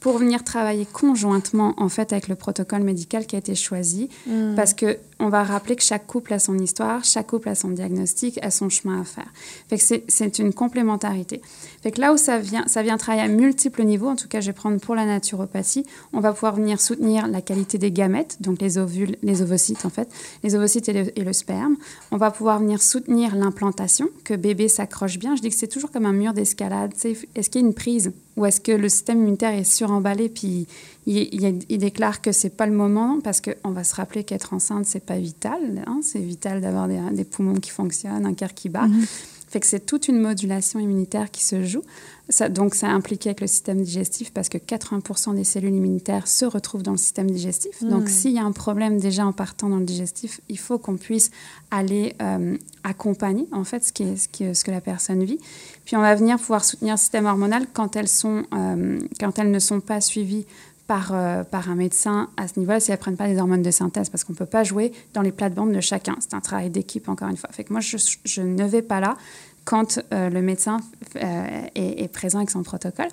pour 0.00 0.18
venir 0.18 0.44
travailler 0.44 0.86
conjointement 0.86 1.74
en 1.76 1.88
fait 1.88 2.12
avec 2.12 2.28
le 2.28 2.34
protocole 2.36 2.82
médical 2.82 3.26
qui 3.26 3.34
a 3.36 3.38
été 3.40 3.54
choisi 3.54 4.08
parce 4.56 4.74
que 4.74 4.98
on 5.20 5.28
va 5.30 5.42
rappeler 5.42 5.74
que 5.74 5.82
chaque 5.82 6.06
couple 6.06 6.32
a 6.32 6.38
son 6.38 6.56
histoire, 6.58 7.02
chaque 7.02 7.26
couple 7.26 7.48
a 7.48 7.56
son 7.56 7.70
diagnostic, 7.70 8.38
a 8.40 8.52
son 8.52 8.68
chemin 8.68 9.00
à 9.00 9.04
faire. 9.04 9.26
Fait 9.68 9.76
que 9.76 9.82
c'est- 10.06 10.38
une 10.38 10.52
complémentarité. 10.52 11.42
Fait 11.82 11.90
que 11.90 12.00
là 12.00 12.12
où 12.12 12.16
ça 12.16 12.38
vient, 12.38 12.64
ça 12.68 12.82
vient 12.84 12.96
travailler 12.96 13.24
à 13.24 13.28
multiples 13.28 13.82
niveaux. 13.82 14.06
En 14.08 14.14
tout 14.14 14.28
cas, 14.28 14.40
je 14.40 14.46
vais 14.46 14.52
prendre 14.52 14.78
pour 14.78 14.94
la 14.94 15.04
naturopathie, 15.06 15.84
on 16.12 16.20
va 16.20 16.32
pouvoir 16.32 16.54
venir 16.54 16.80
soutenir 16.80 17.26
la 17.26 17.40
qualité 17.40 17.78
des 17.78 17.90
gamètes, 17.90 18.36
donc 18.40 18.60
les 18.60 18.78
ovules, 18.78 19.16
les 19.24 19.42
ovocytes 19.42 19.84
en 19.84 19.90
fait, 19.90 20.08
les 20.44 20.54
ovocytes 20.54 20.88
et 20.88 20.92
le, 20.92 21.18
et 21.18 21.24
le 21.24 21.32
sperme. 21.32 21.76
On 22.12 22.16
va 22.16 22.30
pouvoir 22.30 22.60
venir 22.60 22.80
soutenir 22.80 23.34
l'implantation, 23.34 24.08
que 24.22 24.34
bébé 24.34 24.68
s'accroche 24.68 25.18
bien. 25.18 25.34
Je 25.34 25.42
dis 25.42 25.48
que 25.48 25.56
c'est 25.56 25.66
toujours 25.66 25.90
comme 25.90 26.06
un 26.06 26.12
mur 26.12 26.32
d'escalade. 26.32 26.92
Est-ce 27.34 27.50
qu'il 27.50 27.60
y 27.60 27.64
a 27.64 27.66
une 27.66 27.74
prise? 27.74 28.12
Ou 28.38 28.46
est-ce 28.46 28.60
que 28.60 28.72
le 28.72 28.88
système 28.88 29.18
immunitaire 29.18 29.52
est 29.52 29.64
suremballé 29.64 30.28
puis 30.30 30.66
il, 31.06 31.16
il- 31.34 31.58
il 31.68 31.78
déclare 31.78 32.20
que 32.22 32.32
c'est 32.32 32.56
pas 32.56 32.66
le 32.66 32.72
moment 32.72 33.18
parce 33.22 33.40
qu'on 33.40 33.70
va 33.70 33.84
se 33.84 33.94
rappeler 33.94 34.24
qu'être 34.24 34.54
enceinte 34.54 34.86
c'est 34.86 35.04
pas 35.04 35.18
vital, 35.18 35.82
hein. 35.86 36.00
c'est 36.02 36.18
vital 36.20 36.60
d'avoir 36.60 36.88
des, 36.88 37.00
des 37.12 37.24
poumons 37.24 37.54
qui 37.60 37.70
fonctionnent, 37.70 38.24
un 38.26 38.34
cœur 38.34 38.54
qui 38.54 38.68
bat. 38.68 38.86
Fait 39.50 39.60
que 39.60 39.66
c'est 39.66 39.84
toute 39.86 40.08
une 40.08 40.18
modulation 40.20 40.78
immunitaire 40.78 41.30
qui 41.30 41.42
se 41.42 41.64
joue. 41.64 41.82
Ça, 42.30 42.48
donc, 42.50 42.74
ça 42.74 42.88
implique 42.88 43.26
avec 43.26 43.40
le 43.40 43.46
système 43.46 43.80
digestif 43.82 44.32
parce 44.34 44.50
que 44.50 44.58
80% 44.58 45.34
des 45.34 45.44
cellules 45.44 45.74
immunitaires 45.74 46.28
se 46.28 46.44
retrouvent 46.44 46.82
dans 46.82 46.92
le 46.92 46.98
système 46.98 47.30
digestif. 47.30 47.82
Donc, 47.82 48.08
s'il 48.10 48.32
y 48.32 48.38
a 48.38 48.44
un 48.44 48.52
problème 48.52 48.98
déjà 48.98 49.24
en 49.26 49.32
partant 49.32 49.70
dans 49.70 49.78
le 49.78 49.86
digestif, 49.86 50.40
il 50.50 50.58
faut 50.58 50.78
qu'on 50.78 50.96
puisse 50.98 51.30
aller 51.70 52.14
euh, 52.20 52.56
accompagner 52.84 53.46
en 53.52 53.64
fait 53.64 53.82
ce, 53.84 53.92
qui 53.92 54.02
est, 54.02 54.16
ce, 54.16 54.28
qui 54.28 54.44
est- 54.44 54.52
ce 54.54 54.64
que 54.64 54.70
la 54.70 54.80
personne 54.82 55.24
vit. 55.24 55.38
Puis, 55.86 55.96
on 55.96 56.00
va 56.00 56.14
venir 56.14 56.36
pouvoir 56.38 56.64
soutenir 56.64 56.94
le 56.94 56.98
système 56.98 57.24
hormonal 57.26 57.66
quand 57.72 57.96
elles, 57.96 58.08
sont, 58.08 58.44
euh, 58.52 58.98
quand 59.18 59.38
elles 59.38 59.50
ne 59.50 59.58
sont 59.58 59.80
pas 59.80 60.00
suivies 60.02 60.44
par, 60.86 61.10
euh, 61.12 61.44
par 61.44 61.70
un 61.70 61.74
médecin 61.74 62.30
à 62.38 62.48
ce 62.48 62.58
niveau-là 62.58 62.80
si 62.80 62.90
elles 62.90 62.96
ne 62.96 63.00
prennent 63.00 63.16
pas 63.16 63.26
les 63.28 63.38
hormones 63.38 63.62
de 63.62 63.70
synthèse 63.70 64.08
parce 64.08 64.24
qu'on 64.24 64.32
ne 64.32 64.38
peut 64.38 64.46
pas 64.46 64.64
jouer 64.64 64.92
dans 65.12 65.20
les 65.22 65.32
plates-bandes 65.32 65.72
de 65.72 65.80
chacun. 65.80 66.16
C'est 66.20 66.32
un 66.34 66.40
travail 66.40 66.70
d'équipe, 66.70 67.08
encore 67.10 67.28
une 67.28 67.36
fois. 67.36 67.50
Fait 67.52 67.64
que 67.64 67.72
moi, 67.74 67.80
je, 67.82 67.98
je 68.24 68.40
ne 68.40 68.64
vais 68.64 68.80
pas 68.82 68.98
là 69.00 69.16
quand 69.68 70.00
euh, 70.14 70.30
le 70.30 70.40
médecin 70.40 70.78
euh, 71.16 71.66
est, 71.74 72.10
présent 72.10 72.38
avec 72.38 72.48
son 72.48 72.62
protocole. 72.62 73.08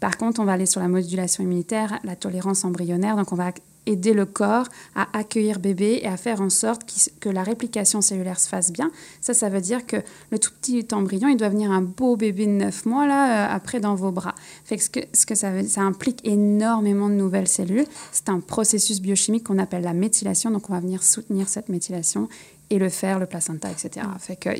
Par 0.00 0.16
contre, 0.16 0.40
on 0.40 0.44
va 0.44 0.54
aller 0.54 0.66
sur 0.66 0.80
la 0.80 0.88
modulation 0.88 1.44
immunitaire, 1.44 2.00
la 2.02 2.16
tolérance 2.16 2.64
embryonnaire. 2.64 3.14
Donc, 3.14 3.30
on 3.30 3.36
va 3.36 3.52
aider 3.86 4.12
le 4.12 4.26
corps 4.26 4.66
à 4.96 5.06
accueillir 5.16 5.60
bébé 5.60 6.00
et 6.02 6.08
à 6.08 6.16
faire 6.16 6.40
en 6.40 6.50
sorte 6.50 6.82
que 7.20 7.28
la 7.28 7.44
réplication 7.44 8.00
cellulaire 8.00 8.40
se 8.40 8.48
fasse 8.48 8.72
bien. 8.72 8.90
Ça, 9.20 9.32
ça 9.32 9.48
veut 9.48 9.60
dire 9.60 9.86
que 9.86 9.94
le 10.32 10.40
tout 10.40 10.50
petit 10.60 10.84
embryon, 10.90 11.28
il 11.28 11.36
doit 11.36 11.50
venir 11.50 11.70
un 11.70 11.82
beau 11.82 12.16
bébé 12.16 12.46
de 12.46 12.50
9 12.50 12.84
mois 12.86 13.06
là, 13.06 13.52
euh, 13.52 13.54
après 13.54 13.78
dans 13.78 13.94
vos 13.94 14.10
bras. 14.10 14.34
Ce 14.68 15.24
que, 15.24 15.34
ça, 15.36 15.82
implique 15.82 16.26
énormément 16.26 17.10
de 17.10 17.14
nouvelles 17.14 17.46
cellules. 17.46 17.86
C'est 18.10 18.28
un 18.28 18.40
processus 18.40 19.00
biochimique 19.00 19.44
qu'on 19.44 19.58
appelle 19.58 19.84
la 19.84 19.94
méthylation. 19.94 20.50
Donc, 20.50 20.68
on 20.68 20.72
va 20.72 20.80
venir 20.80 21.04
soutenir 21.04 21.48
cette 21.48 21.68
méthylation 21.68 22.28
et 22.70 22.80
le 22.80 22.88
fer, 22.88 23.20
le 23.20 23.26
placenta, 23.26 23.70
etc. 23.70 24.04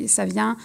Ça 0.06 0.24
vient 0.24 0.56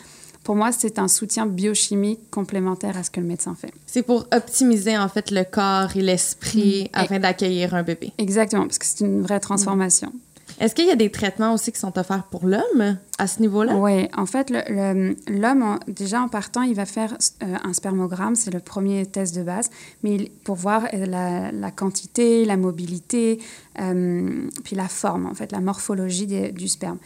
pour 0.48 0.56
moi, 0.56 0.72
c'est 0.72 0.98
un 0.98 1.10
soutien 1.10 1.46
biochimique 1.46 2.22
complémentaire 2.32 2.96
à 2.96 3.04
ce 3.04 3.12
que 3.12 3.20
le 3.20 3.26
médecin 3.28 3.54
fait. 3.54 3.74
C'est 3.86 4.02
pour 4.02 4.26
optimiser 4.34 4.98
en 4.98 5.10
fait 5.10 5.30
le 5.30 5.44
corps 5.44 5.90
et 5.98 6.02
l'esprit 6.02 6.86
Mm. 6.86 6.88
afin 7.02 7.20
d'accueillir 7.20 7.76
un 7.76 7.84
bébé. 7.84 8.14
Exactement, 8.18 8.64
parce 8.66 8.78
que 8.80 8.86
c'est 8.86 9.02
une 9.04 9.22
vraie 9.24 9.42
transformation. 9.42 10.14
Est-ce 10.62 10.74
qu'il 10.74 10.88
y 10.88 10.92
a 10.92 10.96
des 10.96 11.12
traitements 11.12 11.54
aussi 11.54 11.74
qui 11.74 11.80
sont 11.80 11.96
offerts 12.00 12.24
pour 12.32 12.46
l'homme 12.48 12.98
à 13.18 13.28
ce 13.28 13.42
niveau-là? 13.42 13.76
Oui, 13.76 14.08
en 14.16 14.26
fait, 14.26 14.50
l'homme, 14.50 15.80
déjà 15.88 16.22
en 16.22 16.30
partant, 16.30 16.62
il 16.62 16.74
va 16.76 16.86
faire 16.86 17.18
euh, 17.44 17.56
un 17.64 17.74
spermogramme, 17.74 18.36
c'est 18.36 18.52
le 18.54 18.62
premier 18.62 19.06
test 19.06 19.36
de 19.36 19.44
base, 19.44 19.70
mais 20.04 20.16
il- 20.16 20.30
pour 20.46 20.56
voir 20.56 20.88
euh, 20.94 21.06
la, 21.06 21.52
la 21.52 21.72
quantité, 21.72 22.46
la 22.46 22.56
mobilité, 22.56 23.40
euh, 23.82 24.48
puis 24.64 24.76
la 24.78 24.88
forme, 24.88 25.26
en 25.28 25.34
fait, 25.34 25.52
la 25.52 25.60
morphologie 25.60 26.26
des- 26.26 26.52
du 26.54 26.70
sperme. 26.70 26.98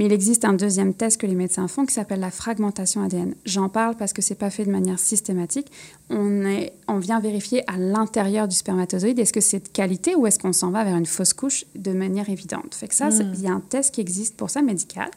Mais 0.00 0.06
il 0.06 0.12
existe 0.14 0.46
un 0.46 0.54
deuxième 0.54 0.94
test 0.94 1.20
que 1.20 1.26
les 1.26 1.34
médecins 1.34 1.68
font 1.68 1.84
qui 1.84 1.92
s'appelle 1.92 2.20
la 2.20 2.30
fragmentation 2.30 3.02
ADN. 3.04 3.34
J'en 3.44 3.68
parle 3.68 3.96
parce 3.98 4.14
que 4.14 4.22
c'est 4.22 4.34
pas 4.34 4.48
fait 4.48 4.64
de 4.64 4.70
manière 4.70 4.98
systématique. 4.98 5.66
On, 6.08 6.40
est, 6.46 6.72
on 6.88 6.96
vient 6.96 7.20
vérifier 7.20 7.70
à 7.70 7.76
l'intérieur 7.76 8.48
du 8.48 8.56
spermatozoïde 8.56 9.18
est-ce 9.18 9.34
que 9.34 9.42
c'est 9.42 9.62
de 9.62 9.68
qualité 9.68 10.14
ou 10.14 10.26
est-ce 10.26 10.38
qu'on 10.38 10.54
s'en 10.54 10.70
va 10.70 10.84
vers 10.84 10.96
une 10.96 11.04
fausse 11.04 11.34
couche 11.34 11.66
de 11.76 11.92
manière 11.92 12.30
évidente? 12.30 12.74
Fait 12.74 12.88
que 12.88 12.94
ça, 12.94 13.10
c'est- 13.10 13.24
il 13.34 13.42
y 13.42 13.46
a 13.46 13.52
un 13.52 13.60
test 13.60 13.94
qui 13.94 14.00
existe 14.00 14.38
pour 14.38 14.48
ça 14.48 14.62
médical. 14.62 15.10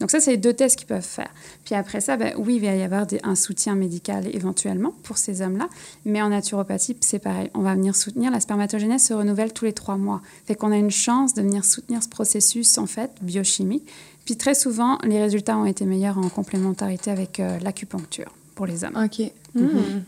Donc 0.00 0.10
ça, 0.10 0.18
c'est 0.18 0.30
les 0.30 0.36
deux 0.38 0.54
tests 0.54 0.76
qu'ils 0.78 0.88
peuvent 0.88 1.02
faire. 1.04 1.28
Puis 1.66 1.74
après 1.74 2.00
ça, 2.00 2.16
ben, 2.16 2.32
oui, 2.38 2.54
il 2.56 2.62
va 2.66 2.74
y 2.74 2.82
avoir 2.82 3.06
des- 3.06 3.20
un 3.24 3.34
soutien 3.34 3.74
médical 3.74 4.34
éventuellement 4.34 4.94
pour 5.02 5.18
ces 5.18 5.42
hommes-là, 5.42 5.68
mais 6.06 6.22
en 6.22 6.30
naturopathie, 6.30 6.96
c'est 7.02 7.18
pareil. 7.18 7.50
On 7.52 7.60
va 7.60 7.74
venir 7.74 7.94
soutenir. 7.94 8.30
La 8.30 8.40
spermatogénèse 8.40 9.02
se 9.04 9.12
renouvelle 9.12 9.52
tous 9.52 9.66
les 9.66 9.74
trois 9.74 9.98
mois. 9.98 10.22
Fait 10.46 10.54
qu'on 10.54 10.72
a 10.72 10.78
une 10.78 10.90
chance 10.90 11.34
de 11.34 11.42
venir 11.42 11.66
soutenir 11.66 12.02
ce 12.02 12.08
processus, 12.08 12.78
en 12.78 12.86
fait, 12.86 13.10
biochimique. 13.20 13.86
Puis 14.24 14.36
très 14.36 14.54
souvent, 14.54 14.98
les 15.04 15.20
résultats 15.20 15.56
ont 15.56 15.66
été 15.66 15.84
meilleurs 15.84 16.18
en 16.18 16.28
complémentarité 16.28 17.10
avec 17.10 17.40
euh, 17.40 17.58
l'acupuncture 17.60 18.32
pour 18.54 18.66
les 18.66 18.84
hommes. 18.84 18.96
OK. 18.96 19.30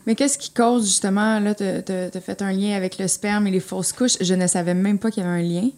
Mais 0.05 0.15
qu'est-ce 0.15 0.37
qui 0.37 0.51
cause 0.51 0.85
justement, 0.85 1.39
là, 1.39 1.53
de, 1.53 1.83
de, 1.85 2.09
de 2.11 2.19
fait 2.19 2.41
un 2.41 2.51
lien 2.51 2.75
avec 2.75 2.97
le 2.97 3.07
sperme 3.07 3.47
et 3.47 3.51
les 3.51 3.59
fausses 3.59 3.93
couches? 3.93 4.17
Je 4.21 4.33
ne 4.33 4.47
savais 4.47 4.73
même 4.73 4.97
pas 4.97 5.11
qu'il 5.11 5.23
y 5.23 5.25
avait 5.25 5.39
un 5.39 5.43
lien. 5.43 5.69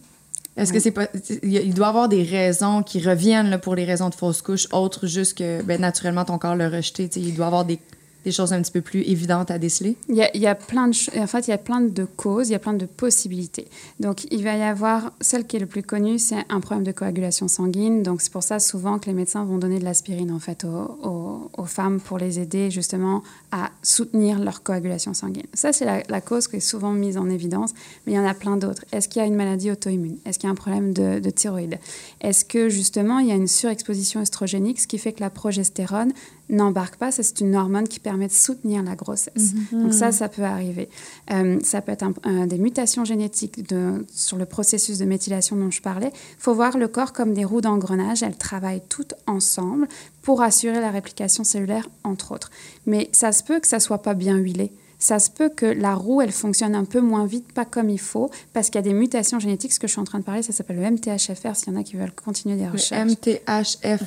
Est-ce 0.56 0.72
que 0.72 0.80
c'est 0.80 0.90
pas. 0.90 1.06
Il 1.42 1.72
doit 1.72 1.86
y 1.86 1.88
avoir 1.88 2.08
des 2.08 2.24
raisons 2.24 2.82
qui 2.82 3.00
reviennent 3.00 3.48
là, 3.48 3.58
pour 3.58 3.76
les 3.76 3.84
raisons 3.84 4.08
de 4.08 4.14
fausses 4.14 4.42
couches, 4.42 4.66
autres 4.72 5.06
juste 5.06 5.38
que 5.38 5.62
ben, 5.62 5.80
naturellement 5.80 6.24
ton 6.24 6.38
corps 6.38 6.56
l'a 6.56 6.68
rejeté. 6.68 7.08
tu 7.08 7.20
sais, 7.20 7.26
Il 7.26 7.34
doit 7.36 7.46
y 7.46 7.46
avoir 7.46 7.64
des, 7.64 7.78
des 8.24 8.32
choses 8.32 8.52
un 8.52 8.60
petit 8.60 8.72
peu 8.72 8.80
plus 8.80 9.00
évidentes 9.02 9.50
à 9.50 9.58
déceler? 9.58 9.96
Il 10.08 10.16
y, 10.16 10.46
a, 10.46 10.54
plein 10.54 10.88
de 10.88 11.18
en 11.18 11.26
fait 11.26 11.46
il 11.46 11.50
y 11.50 11.54
a 11.54 11.58
plein 11.58 11.80
de 11.80 12.04
causes, 12.04 12.48
il 12.48 12.52
y 12.52 12.54
a 12.54 12.58
plein 12.58 12.72
de 12.72 12.86
possibilités. 12.86 13.68
Donc 14.00 14.26
il 14.30 14.42
va 14.44 14.56
y 14.56 14.62
avoir 14.62 15.12
celle 15.20 15.46
qui 15.46 15.56
est 15.56 15.60
le 15.60 15.66
plus 15.66 15.82
connue, 15.82 16.18
c'est 16.18 16.44
un 16.48 16.60
problème 16.60 16.84
de 16.84 16.92
coagulation 16.92 17.48
sanguine. 17.48 18.02
Donc 18.02 18.20
c'est 18.20 18.32
pour 18.32 18.42
ça 18.42 18.58
souvent 18.58 18.98
que 18.98 19.06
les 19.06 19.14
médecins 19.14 19.44
vont 19.44 19.58
donner 19.58 19.78
de 19.78 19.84
l'aspirine 19.84 20.32
en 20.32 20.38
fait 20.38 20.64
aux, 20.64 21.50
femmes 21.66 22.00
pour 22.00 22.16
les 22.16 22.38
aider 22.38 22.70
justement 22.70 23.22
à 23.52 23.70
soutenir 23.82 24.38
leur 24.38 24.62
coagulation 24.62 25.12
sanguine. 25.12 25.46
Ça 25.52 25.72
c'est 25.72 25.84
la, 25.84 26.20
cause 26.20 26.48
qui 26.48 26.56
est 26.56 26.60
souvent 26.60 26.92
mise 26.92 27.18
en 27.18 27.28
évidence, 27.28 27.74
mais 28.06 28.12
il 28.12 28.16
y 28.16 28.18
en 28.18 28.26
a 28.26 28.32
plein 28.34 28.56
d'autres. 28.56 28.84
Est-ce 28.90 29.08
qu'il 29.08 29.20
y 29.20 29.24
a 29.24 29.28
une 29.28 29.34
maladie 29.34 29.70
auto-immune? 29.70 30.16
Est-ce 30.24 30.38
qu'il 30.38 30.46
y 30.46 30.50
a 30.50 30.52
un 30.52 30.56
problème 30.56 30.94
de, 30.94 31.18
de 31.18 31.30
thyroïde? 31.30 31.78
Est-ce 32.22 32.44
que 32.44 32.68
justement 32.68 33.18
il 33.18 33.28
y 33.28 33.32
a 33.32 33.34
une 33.34 33.48
surexposition 33.48 34.22
estrogénique, 34.22 34.80
ce 34.80 34.86
qui 34.86 34.98
fait 34.98 35.12
que 35.12 35.20
la 35.20 35.30
progestérone 35.30 36.12
n'embarque 36.50 36.96
pas. 36.96 37.10
C'est 37.12 37.40
une 37.40 37.54
hormone 37.56 37.86
qui 37.88 38.00
permet 38.00 38.26
de 38.26 38.32
soutenir 38.32 38.82
la 38.82 38.94
grossesse. 38.96 39.52
Donc 39.72 39.92
ça, 39.92 40.12
ça 40.12 40.28
peut 40.28 40.42
arriver. 40.44 40.88
Euh, 41.30 41.58
ça 41.62 41.80
peut 41.82 41.92
être 41.92 42.02
un- 42.04 42.14
un- 42.24 42.46
des 42.46 42.58
mutations 42.58 43.04
génétiques 43.04 43.68
de, 43.68 44.04
sur 44.12 44.38
le 44.38 44.46
processus 44.46 44.98
de 44.98 45.04
méthylation 45.04 45.56
dont 45.56 45.70
je 45.70 45.82
parlais. 45.82 46.10
Il 46.14 46.40
faut 46.42 46.54
voir 46.54 46.78
le 46.78 46.88
corps 46.88 47.12
comme 47.12 47.34
des 47.34 47.44
roues 47.44 47.60
d'engrenage. 47.60 48.22
Elles 48.22 48.36
travaillent 48.36 48.82
toutes 48.88 49.14
ensemble 49.26 49.88
pour 50.22 50.42
assurer 50.42 50.80
la 50.80 50.90
réplication 50.90 51.44
cellulaire, 51.44 51.88
entre 52.04 52.32
autres. 52.32 52.50
Mais 52.86 53.08
ça 53.12 53.32
se 53.32 53.42
peut 53.42 53.60
que 53.60 53.66
ça 53.68 53.80
soit 53.80 54.02
pas 54.02 54.14
bien 54.14 54.36
huilé. 54.36 54.72
Ça 54.98 55.18
se 55.20 55.30
peut 55.30 55.48
que 55.48 55.66
la 55.66 55.94
roue, 55.94 56.20
elle 56.22 56.32
fonctionne 56.32 56.74
un 56.74 56.84
peu 56.84 57.00
moins 57.00 57.24
vite, 57.24 57.52
pas 57.52 57.64
comme 57.64 57.88
il 57.88 58.00
faut, 58.00 58.30
parce 58.52 58.68
qu'il 58.68 58.76
y 58.76 58.78
a 58.78 58.82
des 58.82 58.94
mutations 58.94 59.38
génétiques. 59.38 59.72
Ce 59.72 59.78
que 59.78 59.86
je 59.86 59.92
suis 59.92 60.00
en 60.00 60.04
train 60.04 60.18
de 60.18 60.24
parler, 60.24 60.42
ça 60.42 60.52
s'appelle 60.52 60.76
le 60.76 60.90
MTHFR, 60.90 61.54
s'il 61.54 61.72
y 61.72 61.76
en 61.76 61.80
a 61.80 61.84
qui 61.84 61.96
veulent 61.96 62.12
continuer 62.12 62.56
des 62.56 62.66
recherches. 62.68 63.08
MTHFR. 63.12 64.02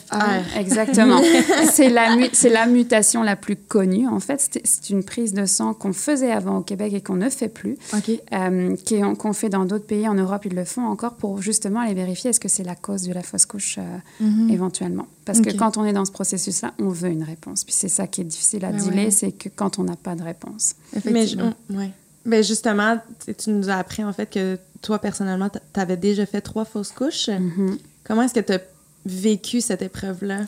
Exactement. 0.58 1.22
c'est 1.72 1.90
la, 1.90 2.66
mutation 2.68 3.24
la 3.24 3.36
plus 3.36 3.56
connue. 3.56 4.08
En 4.08 4.20
fait, 4.20 4.60
c'est 4.64 4.90
une 4.90 5.04
prise 5.04 5.34
de 5.34 5.46
sang 5.46 5.74
qu'on 5.74 5.94
faisait 5.94 6.32
avant 6.32 6.58
au 6.58 6.62
Québec 6.62 6.94
et 6.94 7.02
qu'on 7.02 7.16
ne 7.16 7.30
fait 7.30 7.48
plus, 7.50 7.78
OK. 7.94 8.12
euh, 8.34 8.76
qui 8.76 8.96
est- 8.96 9.16
qu'on 9.18 9.34
fait 9.34 9.50
dans 9.50 9.66
d'autres 9.66 9.86
pays 9.88 10.08
en 10.08 10.14
Europe. 10.16 10.46
Ils 10.46 10.56
le 10.56 10.66
font 10.66 10.86
encore 10.86 11.14
pour 11.14 11.42
justement 11.42 11.80
aller 11.80 11.94
vérifier 11.94 12.32
est-ce 12.32 12.40
que 12.40 12.50
c'est 12.50 12.64
la 12.64 12.76
cause 12.76 13.04
de 13.04 13.14
la 13.14 13.24
fausse 13.24 13.46
couche 13.46 13.78
euh, 13.80 14.28
éventuellement. 14.50 15.08
Parce 15.26 15.40
que 15.42 15.52
quand 15.56 15.78
on 15.78 15.86
est 15.86 15.94
dans 15.94 16.06
ce 16.06 16.12
processus-là, 16.12 16.74
on 16.80 16.90
veut 16.90 17.10
une 17.10 17.24
réponse. 17.24 17.64
Puis 17.64 17.74
c'est 17.74 17.90
ça 17.90 18.08
qui 18.08 18.22
est 18.22 18.26
difficile 18.26 18.66
à 18.66 18.72
Ben 18.72 18.78
dealer, 18.82 19.06
ouais. 19.06 19.12
c'est 19.12 19.32
que 19.32 19.50
quand 19.50 19.78
on 19.80 19.84
n'a 19.84 19.96
pas 19.96 20.16
de 20.16 20.24
réponse. 20.24 20.76
Mais 21.06 21.28
je- 21.28 21.36
Effectivement. 21.36 21.54
ouais. 21.72 21.92
Ben 22.26 22.44
justement, 22.44 22.98
tu- 23.38 23.50
nous 23.52 23.70
as 23.70 23.76
appris 23.76 24.04
en 24.04 24.14
fait 24.14 24.28
que 24.30 24.58
toi 24.82 25.00
personnellement, 25.00 25.50
tu 25.50 25.80
avais 25.80 25.98
déjà 25.98 26.26
fait 26.26 26.42
trois 26.42 26.66
fausses 26.66 26.92
couches. 26.92 27.30
Mhm. 27.30 27.78
Comment 28.04 28.24
est-ce 28.24 28.34
que 28.34 28.40
tu 28.40 28.54
as 28.54 28.62
vécu 29.06 29.62
cette 29.62 29.82
épreuve-là? 29.82 30.42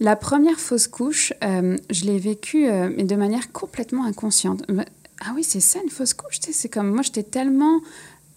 La 0.00 0.14
première 0.14 0.58
fausse 0.60 0.86
couche, 0.86 1.32
euh, 1.42 1.76
je 1.90 2.04
l'ai 2.04 2.18
vécue, 2.20 2.68
euh, 2.68 2.88
mais 2.96 3.02
de 3.04 3.16
manière 3.16 3.50
complètement 3.52 4.04
inconsciente. 4.04 4.62
Ah 5.20 5.32
oui, 5.34 5.42
c'est 5.42 5.58
ça 5.60 5.80
une 5.82 5.90
fausse 5.90 6.14
couche, 6.14 6.38
tu 6.38 6.46
sais, 6.48 6.52
c'est 6.52 6.68
comme 6.68 6.90
moi, 6.90 7.02
j'étais 7.02 7.24
tellement 7.24 7.80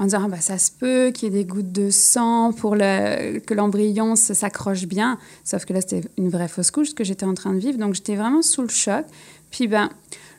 en 0.02 0.06
disant, 0.06 0.24
ah, 0.26 0.30
bah, 0.30 0.42
ça 0.42 0.58
se 0.58 0.72
peut 0.72 1.12
qu'il 1.14 1.32
y 1.32 1.32
ait 1.32 1.44
des 1.44 1.46
gouttes 1.46 1.72
de 1.72 1.92
sang 1.92 2.54
pour 2.54 2.72
que 2.72 3.54
l'embryon 3.54 4.16
s'accroche 4.16 4.88
bien. 4.88 5.20
Sauf 5.44 5.66
que 5.66 5.74
là, 5.74 5.82
c'était 5.82 6.02
une 6.18 6.30
vraie 6.30 6.48
fausse 6.48 6.72
couche, 6.72 6.96
que 6.96 7.04
j'étais 7.04 7.28
en 7.28 7.36
train 7.36 7.54
de 7.54 7.60
vivre. 7.60 7.78
Donc, 7.78 7.94
j'étais 7.94 8.16
vraiment 8.16 8.42
sous 8.42 8.64
le 8.64 8.70
choc. 8.70 9.06
Puis, 9.52 9.68
ben, 9.68 9.92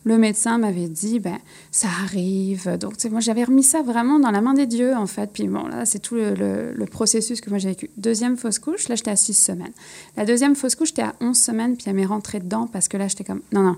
le 0.04 0.18
médecin 0.18 0.58
m'avait 0.58 0.88
dit, 0.88 1.20
ben, 1.20 1.38
ça 1.70 1.88
arrive. 2.04 2.76
Donc, 2.78 2.94
moi, 3.10 3.20
j'avais 3.20 3.44
remis 3.44 3.62
ça 3.62 3.82
vraiment 3.82 4.18
dans 4.18 4.30
la 4.30 4.40
main 4.40 4.54
des 4.54 4.66
dieux, 4.66 4.94
en 4.96 5.06
fait. 5.06 5.30
Puis, 5.32 5.46
bon, 5.48 5.66
là, 5.68 5.84
c'est 5.84 5.98
tout 6.00 6.14
le, 6.16 6.34
le- 6.34 6.72
le 6.74 6.86
processus 6.86 7.40
que 7.40 7.50
moi 7.50 7.58
j'ai 7.58 7.68
vécu. 7.70 7.90
Deuxième 7.96 8.36
fausse 8.36 8.58
couche, 8.58 8.88
là, 8.88 8.94
j'étais 8.94 9.10
à 9.12 9.16
six 9.16 9.34
semaines. 9.34 9.72
La 10.16 10.24
deuxième 10.24 10.54
fausse 10.56 10.74
couche, 10.74 10.88
j'étais 10.88 11.02
à 11.02 11.14
11 11.20 11.36
semaines, 11.36 11.76
puis 11.76 11.84
elle 11.88 11.94
m'est 11.94 12.04
rentrée 12.06 12.40
dedans 12.40 12.66
parce 12.66 12.88
que 12.88 12.96
là, 12.96 13.06
j'étais 13.08 13.24
comme, 13.24 13.42
non, 13.52 13.62
non, 13.62 13.76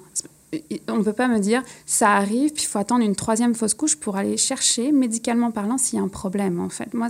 on 0.89 0.99
ne 0.99 1.03
peut 1.03 1.13
pas 1.13 1.27
me 1.27 1.41
dire, 1.41 1.63
ça 1.85 2.11
arrive, 2.13 2.53
puis 2.53 2.63
il 2.63 2.67
faut 2.67 2.79
attendre 2.79 3.05
une 3.05 3.17
troisième 3.17 3.55
fausse 3.57 3.75
couche 3.75 3.97
pour 3.97 4.17
aller 4.17 4.37
chercher, 4.37 4.93
médicalement 4.93 5.51
parlant, 5.51 5.79
s'il 5.79 5.99
y 5.99 6.01
a 6.01 6.05
un 6.05 6.09
problème, 6.09 6.61
en 6.61 6.69
fait. 6.69 6.95
Moi, 6.95 7.09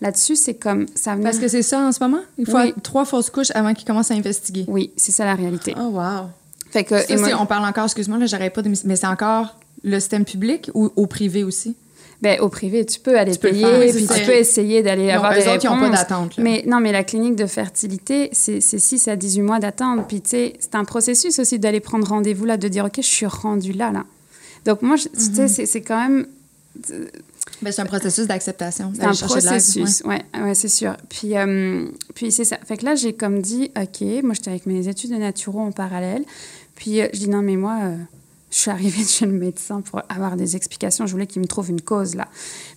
là-dessus, 0.00 0.34
c'est 0.34 0.54
comme, 0.54 0.86
ça 0.94 1.12
venait... 1.12 1.24
Parce 1.24 1.38
que 1.38 1.46
c'est 1.48 1.60
ça 1.62 1.80
en 1.86 1.92
ce 1.92 2.02
moment? 2.02 2.20
Il 2.38 2.46
faut 2.46 2.56
Oui. 2.56 2.72
trois 2.82 3.04
fausses 3.04 3.28
couches 3.28 3.50
avant 3.54 3.74
qu'ils 3.74 3.86
commencent 3.86 4.10
à 4.10 4.14
investiguer. 4.14 4.64
Oui, 4.66 4.92
c'est 4.96 5.12
ça 5.12 5.24
la 5.26 5.34
réalité. 5.34 5.74
Oh, 5.78 5.88
wow. 5.90 6.28
Fait 6.70 6.84
que, 6.84 6.98
Ça, 7.00 7.16
moi- 7.16 7.30
on 7.40 7.46
parle 7.46 7.64
encore, 7.64 7.84
excuse-moi, 7.84 8.18
là, 8.18 8.26
j'arrête 8.26 8.52
pas 8.52 8.62
de. 8.62 8.70
Mais 8.84 8.96
c'est 8.96 9.06
encore 9.06 9.56
le 9.82 9.98
système 10.00 10.24
public 10.24 10.70
ou 10.74 10.90
au 10.96 11.06
privé 11.06 11.44
aussi? 11.44 11.74
ben, 12.22 12.40
au 12.40 12.48
privé, 12.48 12.86
tu 12.86 12.98
peux 12.98 13.18
aller 13.18 13.32
Tu 13.32 13.38
peux 13.38 13.50
payer, 13.50 13.60
faire, 13.66 13.78
oui, 13.78 13.92
puis 13.92 14.06
tu 14.06 14.24
peux 14.24 14.32
essayer 14.32 14.82
d'aller 14.82 15.10
avoir 15.10 15.34
des 15.34 15.46
autres, 15.48 15.62
ils 15.64 15.66
n'ont 15.66 15.74
pas 15.76 15.80
réponses. 15.82 15.98
d'attente. 15.98 16.36
là. 16.38 16.42
Mais 16.42 16.64
non, 16.66 16.80
mais 16.80 16.90
la 16.90 17.04
clinique 17.04 17.36
de 17.36 17.44
fertilité, 17.44 18.30
c'est 18.32 18.62
c'est 18.62 18.78
6 18.78 19.06
à 19.08 19.16
18 19.16 19.42
mois 19.42 19.58
d'attente. 19.58 20.08
Puis, 20.08 20.22
tu 20.22 20.30
sais, 20.30 20.52
c'est 20.58 20.74
un 20.76 20.84
processus 20.84 21.38
aussi 21.38 21.58
d'aller 21.58 21.80
prendre 21.80 22.08
rendez-vous 22.08 22.46
là, 22.46 22.56
de 22.56 22.68
dire, 22.68 22.86
OK, 22.86 22.94
je 22.96 23.02
suis 23.02 23.26
rendu 23.26 23.72
là, 23.74 23.92
là. 23.92 24.04
Donc, 24.64 24.80
moi, 24.80 24.96
je- 24.96 25.08
tu 25.08 25.28
Mhm. 25.28 25.34
sais, 25.34 25.48
c'est- 25.48 25.66
c'est 25.66 25.82
quand 25.82 26.00
même. 26.08 26.26
Ben, 27.62 27.72
c'est 27.72 27.82
un 27.82 27.86
processus 27.86 28.26
d'acceptation. 28.26 28.92
C'est 28.94 29.02
un 29.02 29.12
processus, 29.26 30.02
ouais, 30.04 30.22
ouais, 30.42 30.54
c'est 30.54 30.68
sûr. 30.68 30.96
Puis, 31.08 31.36
euh, 31.36 31.86
puis 32.14 32.30
c'est 32.30 32.44
ça. 32.44 32.58
Fait 32.66 32.76
que 32.76 32.84
là, 32.84 32.94
j'ai 32.94 33.14
comme 33.14 33.40
dit, 33.40 33.70
OK, 33.76 34.02
moi, 34.22 34.34
j'étais 34.34 34.50
avec 34.50 34.66
mes 34.66 34.88
études 34.88 35.10
de 35.12 35.16
naturo 35.16 35.60
en 35.60 35.72
parallèle. 35.72 36.24
Puis, 36.74 37.00
euh, 37.00 37.08
je 37.14 37.18
dis, 37.20 37.28
non, 37.30 37.40
mais 37.42 37.56
moi, 37.56 37.78
euh, 37.82 37.96
je 38.50 38.58
suis 38.58 38.70
arrivée 38.70 39.02
chez 39.08 39.24
le 39.26 39.32
médecin 39.32 39.80
pour 39.80 40.02
avoir 40.10 40.36
des 40.36 40.54
explications. 40.54 41.06
Je 41.06 41.12
voulais 41.12 41.26
qu'il 41.26 41.40
me 41.40 41.46
trouve 41.46 41.70
une 41.70 41.80
cause, 41.80 42.14
là, 42.14 42.28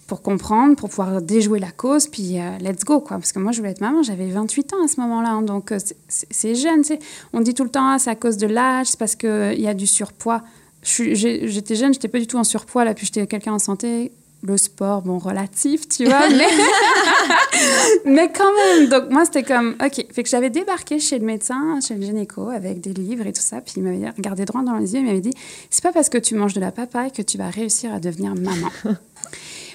pour 0.07 0.21
comprendre, 0.21 0.75
pour 0.77 0.89
pouvoir 0.89 1.21
déjouer 1.21 1.59
la 1.59 1.71
cause. 1.71 2.07
Puis, 2.07 2.37
let's 2.61 2.85
go, 2.85 3.01
quoi. 3.01 3.17
Parce 3.17 3.33
que 3.33 3.39
moi, 3.39 3.51
je 3.51 3.57
voulais 3.59 3.71
être 3.71 3.81
maman. 3.81 4.01
J'avais 4.01 4.27
28 4.29 4.73
ans 4.73 4.83
à 4.83 4.87
ce 4.87 4.99
moment-là. 5.01 5.29
hein, 5.31 5.41
donc, 5.41 5.73
c'est- 6.07 6.55
jeune, 6.55 6.81
tu 6.83 6.87
sais. 6.93 6.99
On 7.33 7.41
dit 7.41 7.53
tout 7.53 7.63
le 7.65 7.69
temps, 7.69 7.91
ah, 7.91 7.99
c'est 7.99 8.09
à 8.09 8.15
cause 8.15 8.37
de 8.37 8.47
l'âge, 8.47 8.87
c'est 8.91 8.99
parce 8.99 9.15
qu'il 9.15 9.59
y 9.59 9.67
a 9.67 9.73
du 9.73 9.85
surpoids. 9.87 10.41
J'étais 10.81 11.75
jeune, 11.75 11.93
j'étais 11.93 12.07
pas 12.07 12.19
du 12.19 12.27
tout 12.27 12.37
en 12.37 12.43
surpoids, 12.45 12.85
là. 12.85 12.93
Puis, 12.93 13.05
j'étais 13.07 13.27
quelqu'un 13.27 13.53
en 13.53 13.59
santé. 13.59 14.11
Le 14.41 14.57
sport, 14.57 15.01
bon, 15.01 15.17
relatif, 15.17 15.87
tu 15.89 16.05
vois, 16.05 16.29
mais... 16.31 16.47
mais 18.05 18.31
quand 18.31 18.51
même, 18.55 18.87
donc 18.87 19.09
moi, 19.09 19.25
c'était 19.25 19.43
comme, 19.43 19.75
OK. 19.83 20.05
Fait 20.13 20.23
que 20.23 20.29
j'avais 20.29 20.49
débarqué 20.49 20.99
chez 20.99 21.19
le 21.19 21.25
médecin, 21.25 21.79
chez 21.85 21.95
le 21.95 22.01
gynéco, 22.01 22.49
avec 22.49 22.79
des 22.79 22.93
livres 22.93 23.27
et 23.27 23.33
tout 23.33 23.41
ça, 23.41 23.59
puis 23.59 23.73
il 23.77 23.83
m'avait 23.83 24.09
regardé 24.09 24.45
droit 24.45 24.61
dans 24.61 24.75
les 24.75 24.93
yeux, 24.93 24.99
il 24.99 25.05
m'avait 25.05 25.19
dit, 25.19 25.33
c'est 25.69 25.83
pas 25.83 25.91
parce 25.91 26.09
que 26.09 26.17
tu 26.17 26.35
manges 26.35 26.53
de 26.53 26.61
la 26.61 26.71
papaye 26.71 27.11
que 27.11 27.21
tu 27.21 27.37
vas 27.37 27.49
réussir 27.49 27.93
à 27.93 27.99
devenir 27.99 28.33
maman. 28.35 28.71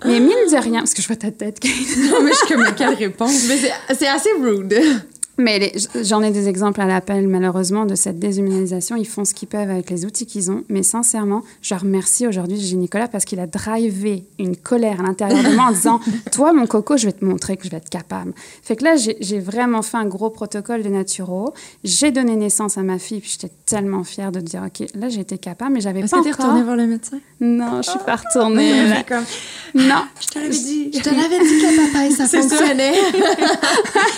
mais 0.04 0.20
mine 0.20 0.30
de 0.30 0.62
rien, 0.62 0.80
parce 0.80 0.94
que 0.94 1.02
je 1.02 1.06
vois 1.08 1.16
ta 1.16 1.30
tête, 1.30 1.60
Kate. 1.60 1.72
Non, 2.10 2.22
mais 2.22 2.30
je 2.30 2.36
suis 2.36 2.54
comme, 2.54 2.74
quelle 2.74 2.94
réponse? 2.94 3.46
Mais 3.48 3.58
c'est 3.94 4.08
assez 4.08 4.30
rude. 4.40 4.74
Mais 5.36 5.72
j'en 6.02 6.22
ai 6.22 6.30
des 6.30 6.48
exemples 6.48 6.80
à 6.80 6.86
l'appel, 6.86 7.26
malheureusement, 7.26 7.86
de 7.86 7.94
cette 7.94 8.18
déshumanisation. 8.18 8.96
Ils 8.96 9.06
font 9.06 9.24
ce 9.24 9.34
qu'ils 9.34 9.48
peuvent 9.48 9.70
avec 9.70 9.90
les 9.90 10.04
outils 10.04 10.26
qu'ils 10.26 10.50
ont. 10.50 10.62
Mais 10.68 10.82
sincèrement, 10.82 11.42
je 11.60 11.74
remercie 11.74 12.26
aujourd'hui 12.26 12.56
Gigi 12.58 12.76
Nicolas 12.76 13.08
parce 13.08 13.24
qu'il 13.24 13.40
a 13.40 13.46
drivé 13.46 14.24
une 14.38 14.56
colère 14.56 15.00
à 15.00 15.02
l'intérieur 15.02 15.42
de 15.42 15.54
moi 15.54 15.66
en 15.66 15.72
disant 15.72 16.00
Toi, 16.32 16.52
mon 16.52 16.66
coco, 16.66 16.96
je 16.96 17.06
vais 17.06 17.12
te 17.12 17.24
montrer 17.24 17.56
que 17.56 17.64
je 17.64 17.70
vais 17.70 17.78
être 17.78 17.90
capable. 17.90 18.32
Fait 18.62 18.76
que 18.76 18.84
là, 18.84 18.94
j'ai 18.96 19.40
vraiment 19.40 19.82
fait 19.82 19.96
un 19.96 20.06
gros 20.06 20.30
protocole 20.30 20.82
de 20.82 20.88
naturo. 20.88 21.52
J'ai 21.82 22.12
donné 22.12 22.36
naissance 22.36 22.78
à 22.78 22.82
ma 22.82 22.98
fille, 22.98 23.20
puis 23.20 23.30
j'étais 23.32 23.52
tellement 23.66 24.04
fière 24.04 24.30
de 24.30 24.40
dire 24.40 24.62
Ok, 24.64 24.86
là, 24.94 25.08
j'ai 25.08 25.20
été 25.20 25.38
capable, 25.38 25.74
mais 25.74 25.80
j'avais 25.80 26.00
pas. 26.00 26.06
Est-ce 26.06 26.16
que 26.16 26.22
tu 26.22 26.30
retournée 26.30 26.62
voir 26.62 26.76
le 26.76 26.86
médecin? 26.86 27.18
Non, 27.40 27.82
je 27.82 27.90
suis 27.90 27.98
pas 28.06 28.16
retournée. 28.16 28.72
Non. 29.74 30.04
Je 30.20 30.28
te 30.28 30.38
l'avais 30.38 30.50
dit. 30.50 30.90
Je 30.94 31.00
te 31.00 31.08
l'avais 31.08 31.38
dit 31.40 31.58
que 31.60 31.66
le 31.66 31.92
papaye, 31.92 32.12
ça 32.16 32.26
fonctionnait. 32.28 32.94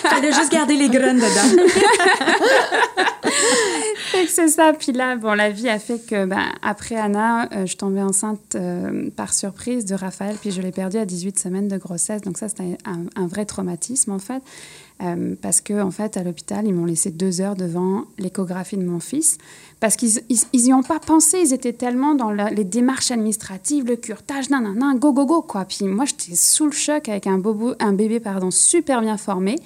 Fallait 0.03 0.31
juste 0.31 0.51
garder 0.51 0.75
les 0.75 0.87
dedans. 1.13 1.63
c'est 4.27 4.47
ça. 4.47 4.73
Puis 4.73 4.91
là, 4.91 5.15
bon, 5.15 5.33
la 5.33 5.49
vie 5.49 5.69
a 5.69 5.79
fait 5.79 5.99
que, 5.99 6.25
ben, 6.25 6.43
après 6.61 6.95
Anna, 6.95 7.49
euh, 7.53 7.65
je 7.65 7.75
tombais 7.77 8.01
enceinte 8.01 8.55
euh, 8.55 9.09
par 9.15 9.33
surprise 9.33 9.85
de 9.85 9.95
Raphaël, 9.95 10.35
puis 10.39 10.51
je 10.51 10.61
l'ai 10.61 10.71
perdu 10.71 10.97
à 10.97 11.05
18 11.05 11.39
semaines 11.39 11.67
de 11.67 11.77
grossesse. 11.77 12.21
Donc 12.21 12.37
ça, 12.37 12.49
c'était 12.49 12.77
un, 12.85 13.27
vrai 13.27 13.45
traumatisme, 13.45 14.11
en 14.11 14.19
fait. 14.19 14.41
Euh, 15.03 15.35
parce 15.39 15.61
que 15.61 15.79
en 15.79 15.91
fait, 15.91 16.17
à 16.17 16.23
l'hôpital, 16.23 16.65
ils 16.65 16.73
m'ont 16.73 16.85
laissé 16.85 17.11
deux 17.11 17.39
heures 17.39 17.55
devant 17.55 18.05
l'échographie 18.17 18.77
de 18.77 18.83
mon 18.83 18.99
fils, 18.99 19.37
parce 19.79 19.95
qu'ils 19.95 20.21
n'y 20.53 20.73
ont 20.73 20.81
pas 20.81 20.99
pensé. 20.99 21.39
Ils 21.39 21.53
étaient 21.53 21.73
tellement 21.73 22.15
dans 22.15 22.31
les 22.31 22.63
démarches 22.63 23.11
administratives, 23.11 23.85
le 23.85 23.95
curtage, 23.95 24.49
nan, 24.49 24.63
nan, 24.63 24.77
nan, 24.77 24.97
go, 24.97 25.13
go, 25.13 25.25
go, 25.25 25.41
quoi. 25.43 25.65
Puis 25.65 25.85
moi, 25.85 26.05
j'étais 26.05 26.35
sous 26.35 26.65
le 26.65 26.71
choc 26.71 27.09
avec 27.09 27.27
un, 27.27 27.37
bobo, 27.37 27.73
un 27.79 27.93
bébé 27.93 28.19
pardon, 28.19 28.49
super 28.49 29.01
bien 29.01 29.17
formé, 29.17 29.57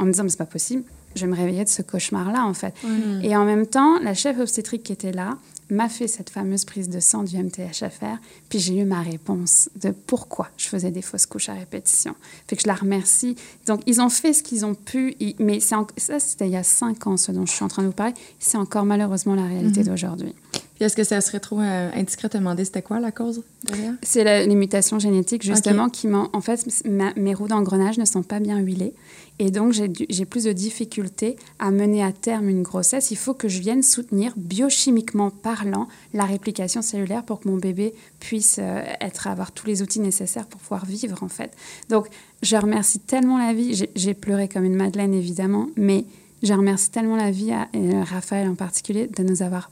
en 0.00 0.06
me 0.06 0.10
disant, 0.10 0.24
mais 0.24 0.30
c'est 0.30 0.38
pas 0.38 0.46
possible 0.46 0.82
je 1.14 1.26
me 1.26 1.34
réveillais 1.34 1.64
de 1.64 1.68
ce 1.68 1.82
cauchemar-là, 1.82 2.44
en 2.44 2.54
fait. 2.54 2.74
Et 3.22 3.36
en 3.36 3.44
même 3.44 3.66
temps, 3.66 3.98
la 4.00 4.14
chef 4.14 4.38
obstétrique 4.38 4.82
qui 4.82 4.92
était 4.92 5.12
là 5.12 5.38
m'a 5.70 5.88
fait 5.88 6.08
cette 6.08 6.30
fameuse 6.30 6.64
prise 6.64 6.88
de 6.88 6.98
sang 6.98 7.22
du 7.22 7.36
MTHFR, 7.36 8.18
puis 8.48 8.58
j'ai 8.58 8.76
eu 8.76 8.84
ma 8.84 9.02
réponse 9.02 9.70
de 9.80 9.90
pourquoi 9.90 10.48
je 10.56 10.66
faisais 10.66 10.90
des 10.90 11.02
fausses 11.02 11.26
couches 11.26 11.48
à 11.48 11.54
répétition. 11.54 12.16
Fait 12.48 12.56
que 12.56 12.62
je 12.62 12.66
la 12.66 12.74
remercie. 12.74 13.36
Donc, 13.66 13.82
ils 13.86 14.00
ont 14.00 14.08
fait 14.08 14.32
ce 14.32 14.42
qu'ils 14.42 14.66
ont 14.66 14.74
pu, 14.74 15.14
mais 15.38 15.60
ça, 15.60 15.84
c'était 15.96 16.46
il 16.46 16.52
y 16.52 16.56
a 16.56 16.64
cinq 16.64 17.06
ans, 17.06 17.16
ce 17.16 17.30
dont 17.30 17.46
je 17.46 17.52
suis 17.52 17.64
en 17.64 17.68
train 17.68 17.82
de 17.82 17.88
vous 17.88 17.92
parler. 17.92 18.14
C'est 18.40 18.58
encore 18.58 18.84
malheureusement 18.84 19.36
la 19.36 19.46
réalité 19.46 19.80
mhm. 19.80 19.86
d'aujourd'hui. 19.86 20.34
Puis 20.80 20.86
est-ce 20.86 20.96
que 20.96 21.04
ça 21.04 21.20
serait 21.20 21.40
trop 21.40 21.60
euh, 21.60 21.90
indiscret 21.94 22.30
de 22.30 22.38
demander 22.38 22.64
c'était 22.64 22.80
quoi 22.80 23.00
la 23.00 23.12
cause 23.12 23.42
derrière? 23.64 23.92
C'est 24.02 24.46
les 24.46 24.54
mutations 24.54 24.98
génétiques, 24.98 25.42
justement, 25.42 25.90
qui 25.90 26.06
m'ont. 26.06 26.30
En 26.32 26.40
fait, 26.40 26.66
mes 26.86 27.34
roues 27.34 27.48
d'engrenage 27.48 27.98
ne 27.98 28.06
sont 28.06 28.22
pas 28.22 28.40
bien 28.40 28.58
huilées. 28.60 28.94
Et 29.38 29.50
donc, 29.50 29.74
j'ai 29.74 30.24
plus 30.24 30.44
de 30.44 30.52
difficultés 30.52 31.36
à 31.58 31.70
mener 31.70 32.02
à 32.02 32.12
terme 32.12 32.48
une 32.48 32.62
grossesse. 32.62 33.10
Il 33.10 33.18
faut 33.18 33.34
que 33.34 33.46
je 33.46 33.60
vienne 33.60 33.82
soutenir, 33.82 34.32
biochimiquement 34.38 35.28
parlant, 35.28 35.86
la 36.14 36.24
réplication 36.24 36.80
cellulaire 36.80 37.24
pour 37.24 37.40
que 37.40 37.48
mon 37.50 37.58
bébé 37.58 37.92
puisse 38.18 38.56
euh, 38.58 38.82
être, 39.02 39.26
avoir 39.26 39.52
tous 39.52 39.66
les 39.66 39.82
outils 39.82 40.00
nécessaires 40.00 40.46
pour 40.46 40.62
pouvoir 40.62 40.86
vivre, 40.86 41.22
en 41.22 41.28
fait. 41.28 41.54
Donc, 41.90 42.06
je 42.40 42.56
remercie 42.56 43.00
tellement 43.00 43.36
la 43.36 43.52
vie. 43.52 43.86
J'ai 43.94 44.14
pleuré 44.14 44.48
comme 44.48 44.64
une 44.64 44.76
madeleine, 44.76 45.12
évidemment, 45.12 45.66
mais 45.76 46.06
je 46.42 46.54
remercie 46.54 46.90
tellement 46.90 47.16
la 47.16 47.30
vie, 47.30 47.52
à, 47.52 47.68
et 47.74 48.02
Raphaël 48.02 48.48
en 48.48 48.54
particulier, 48.54 49.08
de 49.08 49.22
nous 49.22 49.42
avoir 49.42 49.70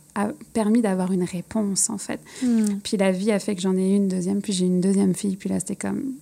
permis 0.52 0.82
d'avoir 0.82 1.12
une 1.12 1.24
réponse, 1.24 1.90
en 1.90 1.98
fait. 1.98 2.20
Hmm. 2.42 2.78
Puis 2.82 2.96
la 2.96 3.12
vie 3.12 3.32
a 3.32 3.38
fait 3.38 3.54
que 3.54 3.60
j'en 3.60 3.76
ai 3.76 3.92
eu 3.92 3.96
une 3.96 4.08
deuxième, 4.08 4.40
puis 4.40 4.52
j'ai 4.52 4.66
une 4.66 4.80
deuxième 4.80 5.14
fille, 5.14 5.36
puis 5.36 5.48
là, 5.48 5.58
c'était 5.60 5.76
comme... 5.76 6.14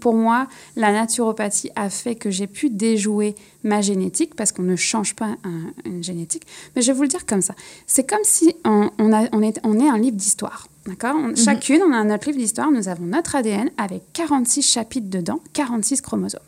Pour 0.00 0.14
moi, 0.14 0.48
la 0.74 0.90
naturopathie 0.90 1.70
a 1.76 1.90
fait 1.90 2.14
que 2.14 2.30
j'ai 2.30 2.46
pu 2.46 2.70
déjouer 2.70 3.34
ma 3.62 3.82
génétique, 3.82 4.34
parce 4.34 4.52
qu'on 4.52 4.62
ne 4.62 4.76
change 4.76 5.14
pas 5.14 5.36
une 5.84 6.02
génétique. 6.02 6.46
Mais 6.74 6.80
je 6.80 6.92
vais 6.92 6.96
vous 6.96 7.02
le 7.02 7.08
dire 7.08 7.26
comme 7.26 7.42
ça. 7.42 7.54
C'est 7.86 8.08
comme 8.08 8.24
si 8.24 8.54
on, 8.64 8.90
on, 8.98 9.12
a, 9.12 9.28
on, 9.32 9.42
est, 9.42 9.60
on 9.64 9.78
est 9.78 9.88
un 9.88 9.98
livre 9.98 10.16
d'histoire. 10.16 10.68
D'accord? 10.86 11.14
Hmm. 11.14 11.36
Chacune, 11.36 11.82
on 11.82 11.92
a 11.92 12.02
notre 12.04 12.26
livre 12.28 12.38
d'histoire, 12.38 12.70
nous 12.70 12.88
avons 12.88 13.04
notre 13.04 13.36
ADN 13.36 13.70
avec 13.76 14.02
46 14.14 14.62
chapitres 14.62 15.10
dedans, 15.10 15.40
46 15.52 16.00
chromosomes. 16.00 16.40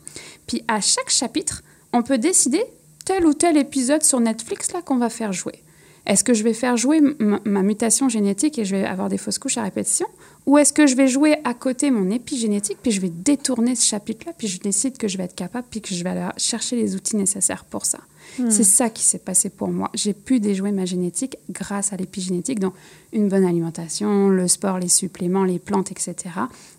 Puis 0.47 0.63
à 0.67 0.81
chaque 0.81 1.11
chapitre, 1.11 1.63
on 1.93 2.03
peut 2.03 2.19
décider 2.19 2.63
tel 3.05 3.27
ou 3.27 3.35
tel 3.35 3.57
épisode 3.57 4.03
sur 4.03 4.21
Netflix 4.21 4.73
là 4.73 4.83
qu'on 4.83 4.97
va 4.97 5.11
faire 5.11 5.33
jouer. 5.33 5.63
Est-ce 6.07 6.25
que 6.25 6.35
je 6.35 6.43
vais 6.43 6.55
faire 6.55 6.77
jouer 6.77 7.01
ma 7.45 7.63
mutation 7.63 8.09
génétique 8.09 8.59
et 8.59 8.65
je 8.65 8.75
vais 8.75 8.85
avoir 8.85 9.09
des 9.09 9.19
fausses 9.19 9.39
couches 9.39 9.59
à 9.59 9.63
répétition 9.63 10.07
Ou 10.47 10.59
est-ce 10.59 10.73
que 10.73 10.87
je 10.87 10.97
vais 10.97 11.09
jouer 11.09 11.37
à 11.45 11.55
côté 11.55 11.91
mon 11.91 12.11
épigénétique, 12.11 12.79
puis 12.83 12.91
je 12.91 13.01
vais 13.01 13.11
détourner 13.11 13.75
ce 13.75 13.85
chapitre-là, 13.87 14.33
puis 14.37 14.49
je 14.49 14.61
décide 14.61 14.97
que 14.97 15.09
je 15.09 15.19
vais 15.19 15.25
être 15.25 15.35
capable, 15.35 15.67
puis 15.71 15.81
que 15.81 15.95
je 15.95 16.03
vais 16.03 16.11
aller 16.11 16.29
chercher 16.37 16.77
les 16.77 16.97
outils 16.97 17.17
nécessaires 17.17 17.65
pour 17.65 17.85
ça 17.85 17.99
hmm. 18.39 18.51
C'est 18.51 18.65
ça 18.65 18.89
qui 18.89 19.05
s'est 19.05 19.19
passé 19.19 19.51
pour 19.51 19.69
moi. 19.69 19.91
J'ai 19.95 20.15
pu 20.15 20.41
déjouer 20.41 20.73
ma 20.73 20.87
génétique 20.87 21.37
grâce 21.51 21.93
à 21.93 21.97
l'épigénétique, 21.97 22.61
donc 22.61 22.75
une 23.13 23.29
bonne 23.29 23.45
alimentation, 23.45 24.29
le 24.29 24.49
sport, 24.49 24.79
les 24.79 24.89
suppléments, 24.89 25.45
les 25.45 25.59
plantes, 25.59 25.93
etc. 25.93 26.17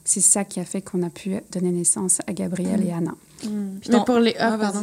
C'est 0.03 0.21
ça 0.21 0.43
qui 0.43 0.60
a 0.60 0.65
fait 0.65 0.81
qu'on 0.81 1.03
a 1.03 1.10
pu 1.10 1.36
donner 1.51 1.71
naissance 1.71 2.19
à 2.25 2.34
Gabriel 2.34 2.84
et 2.86 2.91
Anna. 2.91 3.13
Hmm. 3.43 4.03
pour 4.05 4.19
les... 4.19 4.36
Ah, 4.39 4.57
ah, 4.60 4.73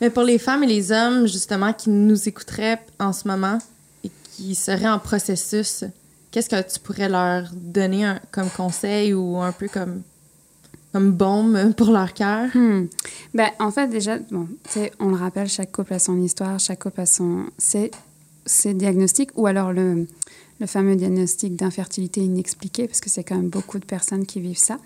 mais 0.00 0.10
pour 0.10 0.24
les 0.24 0.38
femmes 0.38 0.62
et 0.62 0.66
les 0.66 0.92
hommes, 0.92 1.26
justement, 1.26 1.72
qui 1.72 1.88
nous 1.88 2.28
écouteraient 2.28 2.78
en 2.98 3.14
ce 3.14 3.26
moment 3.26 3.58
qui 4.36 4.54
seraient 4.54 4.88
en 4.88 4.98
processus, 4.98 5.84
qu'est-ce 6.30 6.50
que 6.50 6.60
tu 6.60 6.78
pourrais 6.80 7.08
leur 7.08 7.50
donner 7.54 8.14
comme 8.30 8.50
conseil 8.50 9.14
ou 9.14 9.38
un 9.38 9.52
peu 9.52 9.66
comme, 9.66 10.02
comme 10.92 11.12
baume 11.12 11.72
pour 11.74 11.90
leur 11.90 12.12
cœur? 12.12 12.50
Hmm. 12.54 12.86
Ben, 13.32 13.48
en 13.58 13.70
fait, 13.70 13.88
déjà, 13.88 14.18
bon, 14.30 14.46
on 15.00 15.08
le 15.08 15.16
rappelle, 15.16 15.48
chaque 15.48 15.72
couple 15.72 15.94
a 15.94 15.98
son 15.98 16.20
histoire, 16.20 16.58
chaque 16.58 16.82
couple 16.82 17.00
a 17.00 17.06
son, 17.06 17.46
ses, 17.56 17.90
ses 18.44 18.74
diagnostics, 18.74 19.30
ou 19.36 19.46
alors 19.46 19.72
le, 19.72 20.06
le 20.60 20.66
fameux 20.66 20.96
diagnostic 20.96 21.56
d'infertilité 21.56 22.20
inexpliquée, 22.20 22.86
parce 22.86 23.00
que 23.00 23.08
c'est 23.08 23.24
quand 23.24 23.36
même 23.36 23.48
beaucoup 23.48 23.78
de 23.78 23.86
personnes 23.86 24.26
qui 24.26 24.40
vivent 24.40 24.58
ça. 24.58 24.78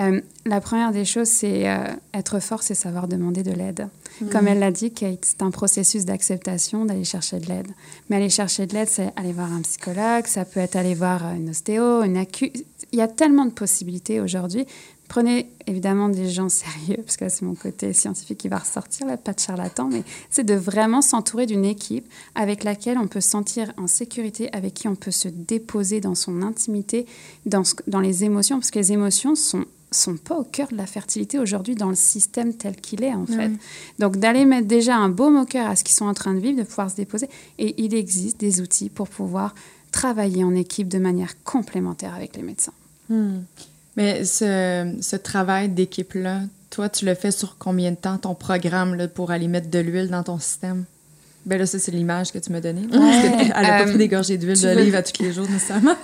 Euh, 0.00 0.20
la 0.44 0.60
première 0.60 0.90
des 0.90 1.04
choses, 1.04 1.28
c'est 1.28 1.68
euh, 1.70 1.84
être 2.14 2.40
fort, 2.40 2.64
c'est 2.64 2.74
savoir 2.74 3.06
demander 3.06 3.44
de 3.44 3.52
l'aide. 3.52 3.88
Mhm. 4.20 4.28
Comme 4.30 4.48
elle 4.48 4.58
l'a 4.58 4.70
dit, 4.70 4.92
Kate, 4.92 5.24
c'est 5.24 5.42
un 5.42 5.50
processus 5.50 6.04
d'acceptation 6.04 6.84
d'aller 6.84 7.04
chercher 7.04 7.38
de 7.38 7.46
l'aide. 7.46 7.68
Mais 8.08 8.16
aller 8.16 8.30
chercher 8.30 8.66
de 8.66 8.74
l'aide, 8.74 8.88
c'est 8.88 9.12
aller 9.16 9.32
voir 9.32 9.52
un 9.52 9.62
psychologue, 9.62 10.26
ça 10.26 10.44
peut 10.44 10.60
être 10.60 10.76
aller 10.76 10.94
voir 10.94 11.22
une 11.34 11.50
ostéo, 11.50 12.02
une 12.02 12.16
acu. 12.16 12.52
Il 12.92 12.98
y 12.98 13.02
a 13.02 13.08
tellement 13.08 13.44
de 13.44 13.50
possibilités 13.50 14.20
aujourd'hui. 14.20 14.66
Prenez 15.08 15.50
évidemment 15.66 16.10
des 16.10 16.28
gens 16.28 16.48
sérieux, 16.50 17.02
parce 17.02 17.16
que 17.16 17.28
c'est 17.28 17.42
mon 17.42 17.54
côté 17.54 17.92
scientifique 17.92 18.38
qui 18.38 18.48
va 18.48 18.58
ressortir, 18.58 19.06
là, 19.06 19.16
pas 19.16 19.32
de 19.32 19.40
charlatan, 19.40 19.88
mais 19.90 20.02
c'est 20.30 20.44
de 20.44 20.54
vraiment 20.54 21.00
s'entourer 21.00 21.46
d'une 21.46 21.64
équipe 21.64 22.06
avec 22.34 22.62
laquelle 22.64 22.98
on 22.98 23.08
peut 23.08 23.20
se 23.20 23.30
sentir 23.30 23.72
en 23.78 23.86
sécurité, 23.86 24.50
avec 24.52 24.74
qui 24.74 24.88
on 24.88 24.94
peut 24.94 25.10
se 25.10 25.28
déposer 25.28 26.00
dans 26.00 26.14
son 26.14 26.42
intimité, 26.42 27.06
dans, 27.46 27.62
dans 27.86 28.00
les 28.00 28.24
émotions, 28.24 28.58
parce 28.58 28.70
que 28.70 28.78
les 28.78 28.92
émotions 28.92 29.34
sont 29.34 29.64
sont 29.90 30.16
pas 30.16 30.36
au 30.36 30.44
cœur 30.44 30.68
de 30.68 30.76
la 30.76 30.86
fertilité 30.86 31.38
aujourd'hui 31.38 31.74
dans 31.74 31.88
le 31.88 31.94
système 31.94 32.54
tel 32.54 32.76
qu'il 32.76 33.02
est 33.02 33.14
en 33.14 33.26
fait. 33.26 33.50
Donc 33.98 34.16
d'aller 34.16 34.44
mettre 34.44 34.68
déjà 34.68 34.96
un 34.96 35.08
beau 35.08 35.34
au 35.34 35.44
cœur 35.44 35.68
à 35.68 35.76
ce 35.76 35.84
qu'ils 35.84 35.94
sont 35.96 36.06
en 36.06 36.14
train 36.14 36.34
de 36.34 36.40
vivre, 36.40 36.58
de 36.58 36.64
pouvoir 36.64 36.90
se 36.90 36.96
déposer. 36.96 37.28
Et 37.58 37.82
il 37.82 37.94
existe 37.94 38.38
des 38.38 38.60
outils 38.60 38.90
pour 38.90 39.08
pouvoir 39.08 39.54
travailler 39.90 40.44
en 40.44 40.54
équipe 40.54 40.88
de 40.88 40.98
manière 40.98 41.42
complémentaire 41.44 42.14
avec 42.14 42.36
les 42.36 42.42
médecins. 42.42 42.72
Hmm. 43.08 43.38
Mais 43.96 44.24
ce, 44.24 44.94
ce 45.00 45.16
travail 45.16 45.70
d'équipe-là, 45.70 46.42
toi, 46.70 46.88
tu 46.88 47.06
le 47.06 47.14
fais 47.14 47.30
sur 47.30 47.56
combien 47.58 47.90
de 47.90 47.96
temps, 47.96 48.18
ton 48.18 48.34
programme 48.34 48.94
là, 48.94 49.08
pour 49.08 49.30
aller 49.30 49.48
mettre 49.48 49.70
de 49.70 49.78
l'huile 49.78 50.08
dans 50.08 50.22
ton 50.22 50.38
système? 50.38 50.84
Ben 51.48 51.58
là, 51.58 51.64
ça, 51.64 51.78
c'est 51.78 51.92
l'image 51.92 52.30
que 52.30 52.38
tu 52.38 52.52
m'as 52.52 52.60
donnée. 52.60 52.82
Elle 52.92 53.48
n'a 53.48 53.78
pas 53.78 53.86
pris 53.86 53.96
des 53.96 54.06
gorgées 54.06 54.36
d'huile 54.36 54.60
d'olive 54.60 54.94
à 54.94 55.02
tous 55.02 55.22
les 55.22 55.32
jours, 55.32 55.48
nécessairement. 55.48 55.94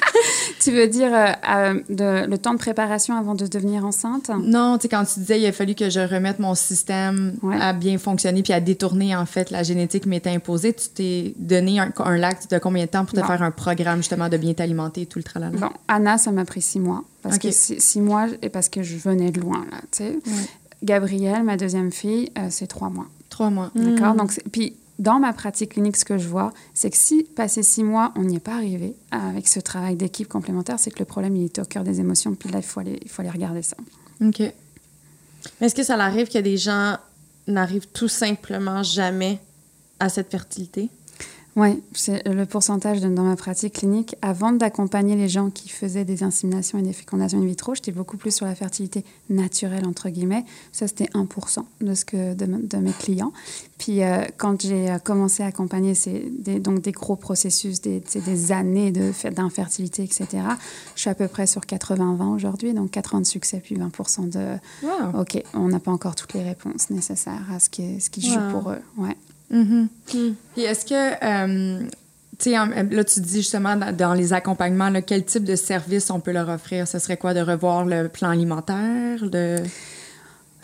tu 0.60 0.72
veux 0.72 0.88
dire 0.88 1.12
euh, 1.12 1.32
euh, 1.50 1.80
de, 1.90 2.26
le 2.26 2.38
temps 2.38 2.54
de 2.54 2.58
préparation 2.58 3.14
avant 3.14 3.34
de 3.34 3.46
devenir 3.46 3.84
enceinte? 3.84 4.30
Non, 4.42 4.78
tu 4.78 4.82
sais, 4.82 4.88
quand 4.88 5.04
tu 5.04 5.20
disais 5.20 5.38
il 5.38 5.44
a 5.44 5.52
fallu 5.52 5.74
que 5.74 5.90
je 5.90 6.00
remette 6.00 6.38
mon 6.38 6.54
système 6.54 7.34
à 7.60 7.74
bien 7.74 7.98
fonctionner 7.98 8.42
puis 8.42 8.54
à 8.54 8.60
détourner, 8.60 9.14
en 9.14 9.26
fait, 9.26 9.50
la 9.50 9.62
génétique 9.62 10.06
m'était 10.06 10.30
imposée, 10.30 10.72
tu 10.72 10.88
t'es 10.88 11.34
donné 11.36 11.78
un, 11.78 11.92
un 11.98 12.16
lac 12.16 12.48
de 12.48 12.56
combien 12.56 12.86
de 12.86 12.90
temps 12.90 13.04
pour 13.04 13.20
te 13.20 13.24
faire 13.24 13.42
un 13.42 13.50
programme, 13.50 13.98
justement, 13.98 14.30
de 14.30 14.38
bien 14.38 14.54
t'alimenter 14.54 15.02
et 15.02 15.06
tout 15.06 15.18
le 15.18 15.24
tralala? 15.24 15.58
Bon, 15.58 15.70
Anna, 15.88 16.16
ça 16.16 16.32
m'a 16.32 16.46
pris 16.46 16.62
six 16.62 16.80
mois. 16.80 17.04
Parce 17.20 17.38
que 17.38 17.50
six, 17.50 18.00
mois, 18.00 18.28
et 18.40 18.48
parce 18.48 18.70
que 18.70 18.82
je 18.82 18.96
venais 18.96 19.30
de 19.30 19.40
loin, 19.40 19.66
là, 19.70 19.78
tu 19.90 20.04
sais. 20.04 20.18
Gabrielle, 20.82 21.42
ma 21.42 21.56
deuxième 21.56 21.92
fille, 21.92 22.30
euh, 22.38 22.46
c'est 22.48 22.66
trois 22.66 22.88
mois. 22.88 23.06
Trois 23.28 23.50
mois. 23.50 23.70
D'accord? 23.74 24.14
Hmm. 24.14 24.18
Donc, 24.18 24.40
puis 24.52 24.76
dans 24.98 25.18
ma 25.18 25.32
pratique 25.32 25.72
clinique, 25.72 25.96
ce 25.96 26.04
que 26.04 26.16
je 26.16 26.28
vois, 26.28 26.52
c'est 26.72 26.90
que 26.90 26.96
si, 26.96 27.24
passé 27.24 27.62
six 27.62 27.84
mois, 27.84 28.12
on 28.16 28.22
n'y 28.22 28.36
est 28.36 28.40
pas 28.40 28.54
arrivé 28.54 28.94
avec 29.10 29.46
ce 29.46 29.60
travail 29.60 29.96
d'équipe 29.96 30.28
complémentaire, 30.28 30.78
c'est 30.78 30.90
que 30.90 30.98
le 30.98 31.04
problème, 31.04 31.36
il 31.36 31.44
est 31.44 31.58
au 31.58 31.64
cœur 31.64 31.84
des 31.84 32.00
émotions. 32.00 32.34
Puis 32.34 32.50
là, 32.50 32.58
il 32.58 32.64
faut 32.64 32.80
aller, 32.80 32.98
il 33.02 33.10
faut 33.10 33.22
aller 33.22 33.30
regarder 33.30 33.62
ça. 33.62 33.76
OK. 34.22 34.40
Mais 35.60 35.66
est-ce 35.66 35.74
que 35.74 35.82
ça 35.82 35.94
arrive 35.94 36.28
que 36.28 36.38
des 36.38 36.56
gens 36.56 36.96
n'arrivent 37.46 37.88
tout 37.92 38.08
simplement 38.08 38.82
jamais 38.82 39.38
à 40.00 40.08
cette 40.08 40.30
fertilité? 40.30 40.88
Oui, 41.56 41.82
c'est 41.94 42.28
le 42.28 42.44
pourcentage 42.44 43.00
dans 43.00 43.22
ma 43.22 43.34
pratique 43.34 43.74
clinique. 43.74 44.14
Avant 44.20 44.52
d'accompagner 44.52 45.16
les 45.16 45.26
gens 45.28 45.48
qui 45.48 45.70
faisaient 45.70 46.04
des 46.04 46.22
inséminations 46.22 46.78
et 46.78 46.82
des 46.82 46.92
fécondations 46.92 47.40
in 47.40 47.46
vitro, 47.46 47.74
j'étais 47.74 47.92
beaucoup 47.92 48.18
plus 48.18 48.30
sur 48.30 48.44
la 48.44 48.54
fertilité 48.54 49.06
naturelle, 49.30 49.86
entre 49.86 50.10
guillemets. 50.10 50.44
Ça, 50.72 50.86
c'était 50.86 51.06
1% 51.14 51.60
de, 51.80 51.94
ce 51.94 52.04
que, 52.04 52.34
de, 52.34 52.76
mes 52.76 52.92
clients. 52.92 53.32
Puis 53.78 54.02
euh, 54.02 54.26
quand 54.36 54.60
j'ai 54.60 54.90
euh, 54.90 54.98
commencé 54.98 55.42
à 55.42 55.46
accompagner 55.46 55.94
ces, 55.94 56.30
des, 56.38 56.60
donc 56.60 56.82
des 56.82 56.92
gros 56.92 57.16
processus, 57.16 57.80
des, 57.80 58.00
des 58.00 58.52
années 58.52 58.92
de 58.92 59.12
d'infertilité, 59.30 60.02
etc., 60.02 60.26
je 60.94 61.00
suis 61.00 61.10
à 61.10 61.14
peu 61.14 61.26
près 61.26 61.46
sur 61.46 61.62
80-20 61.62 62.34
aujourd'hui, 62.34 62.74
donc 62.74 62.90
80 62.90 63.22
de 63.22 63.26
succès, 63.26 63.60
puis 63.64 63.76
20% 63.76 64.28
de 64.28 64.56
Wow. 64.82 65.20
OK, 65.20 65.42
on 65.54 65.68
n'a 65.68 65.80
pas 65.80 65.90
encore 65.90 66.14
toutes 66.14 66.34
les 66.34 66.42
réponses 66.42 66.90
nécessaires 66.90 67.44
à 67.50 67.58
ce 67.58 67.70
qui, 67.70 68.00
ce 68.00 68.10
qui 68.10 68.20
joue 68.20 68.40
pour 68.50 68.70
eux. 68.70 68.80
Ouais. 68.98 69.16
Mhm. 69.50 69.88
Puis 70.06 70.62
est-ce 70.62 70.84
que, 70.84 70.94
euh, 70.94 71.86
tu 72.38 72.50
sais, 72.50 72.52
là, 72.52 73.04
tu 73.04 73.20
dis 73.20 73.38
justement 73.38 73.76
dans, 73.76 74.14
les 74.14 74.32
accompagnements, 74.32 74.92
quel 75.02 75.24
type 75.24 75.44
de 75.44 75.56
service 75.56 76.10
on 76.10 76.20
peut 76.20 76.32
leur 76.32 76.48
offrir? 76.48 76.88
Ce 76.88 76.98
serait 76.98 77.16
quoi 77.16 77.34
de 77.34 77.40
revoir 77.40 77.84
le 77.84 78.08
plan 78.08 78.30
alimentaire? 78.30 79.24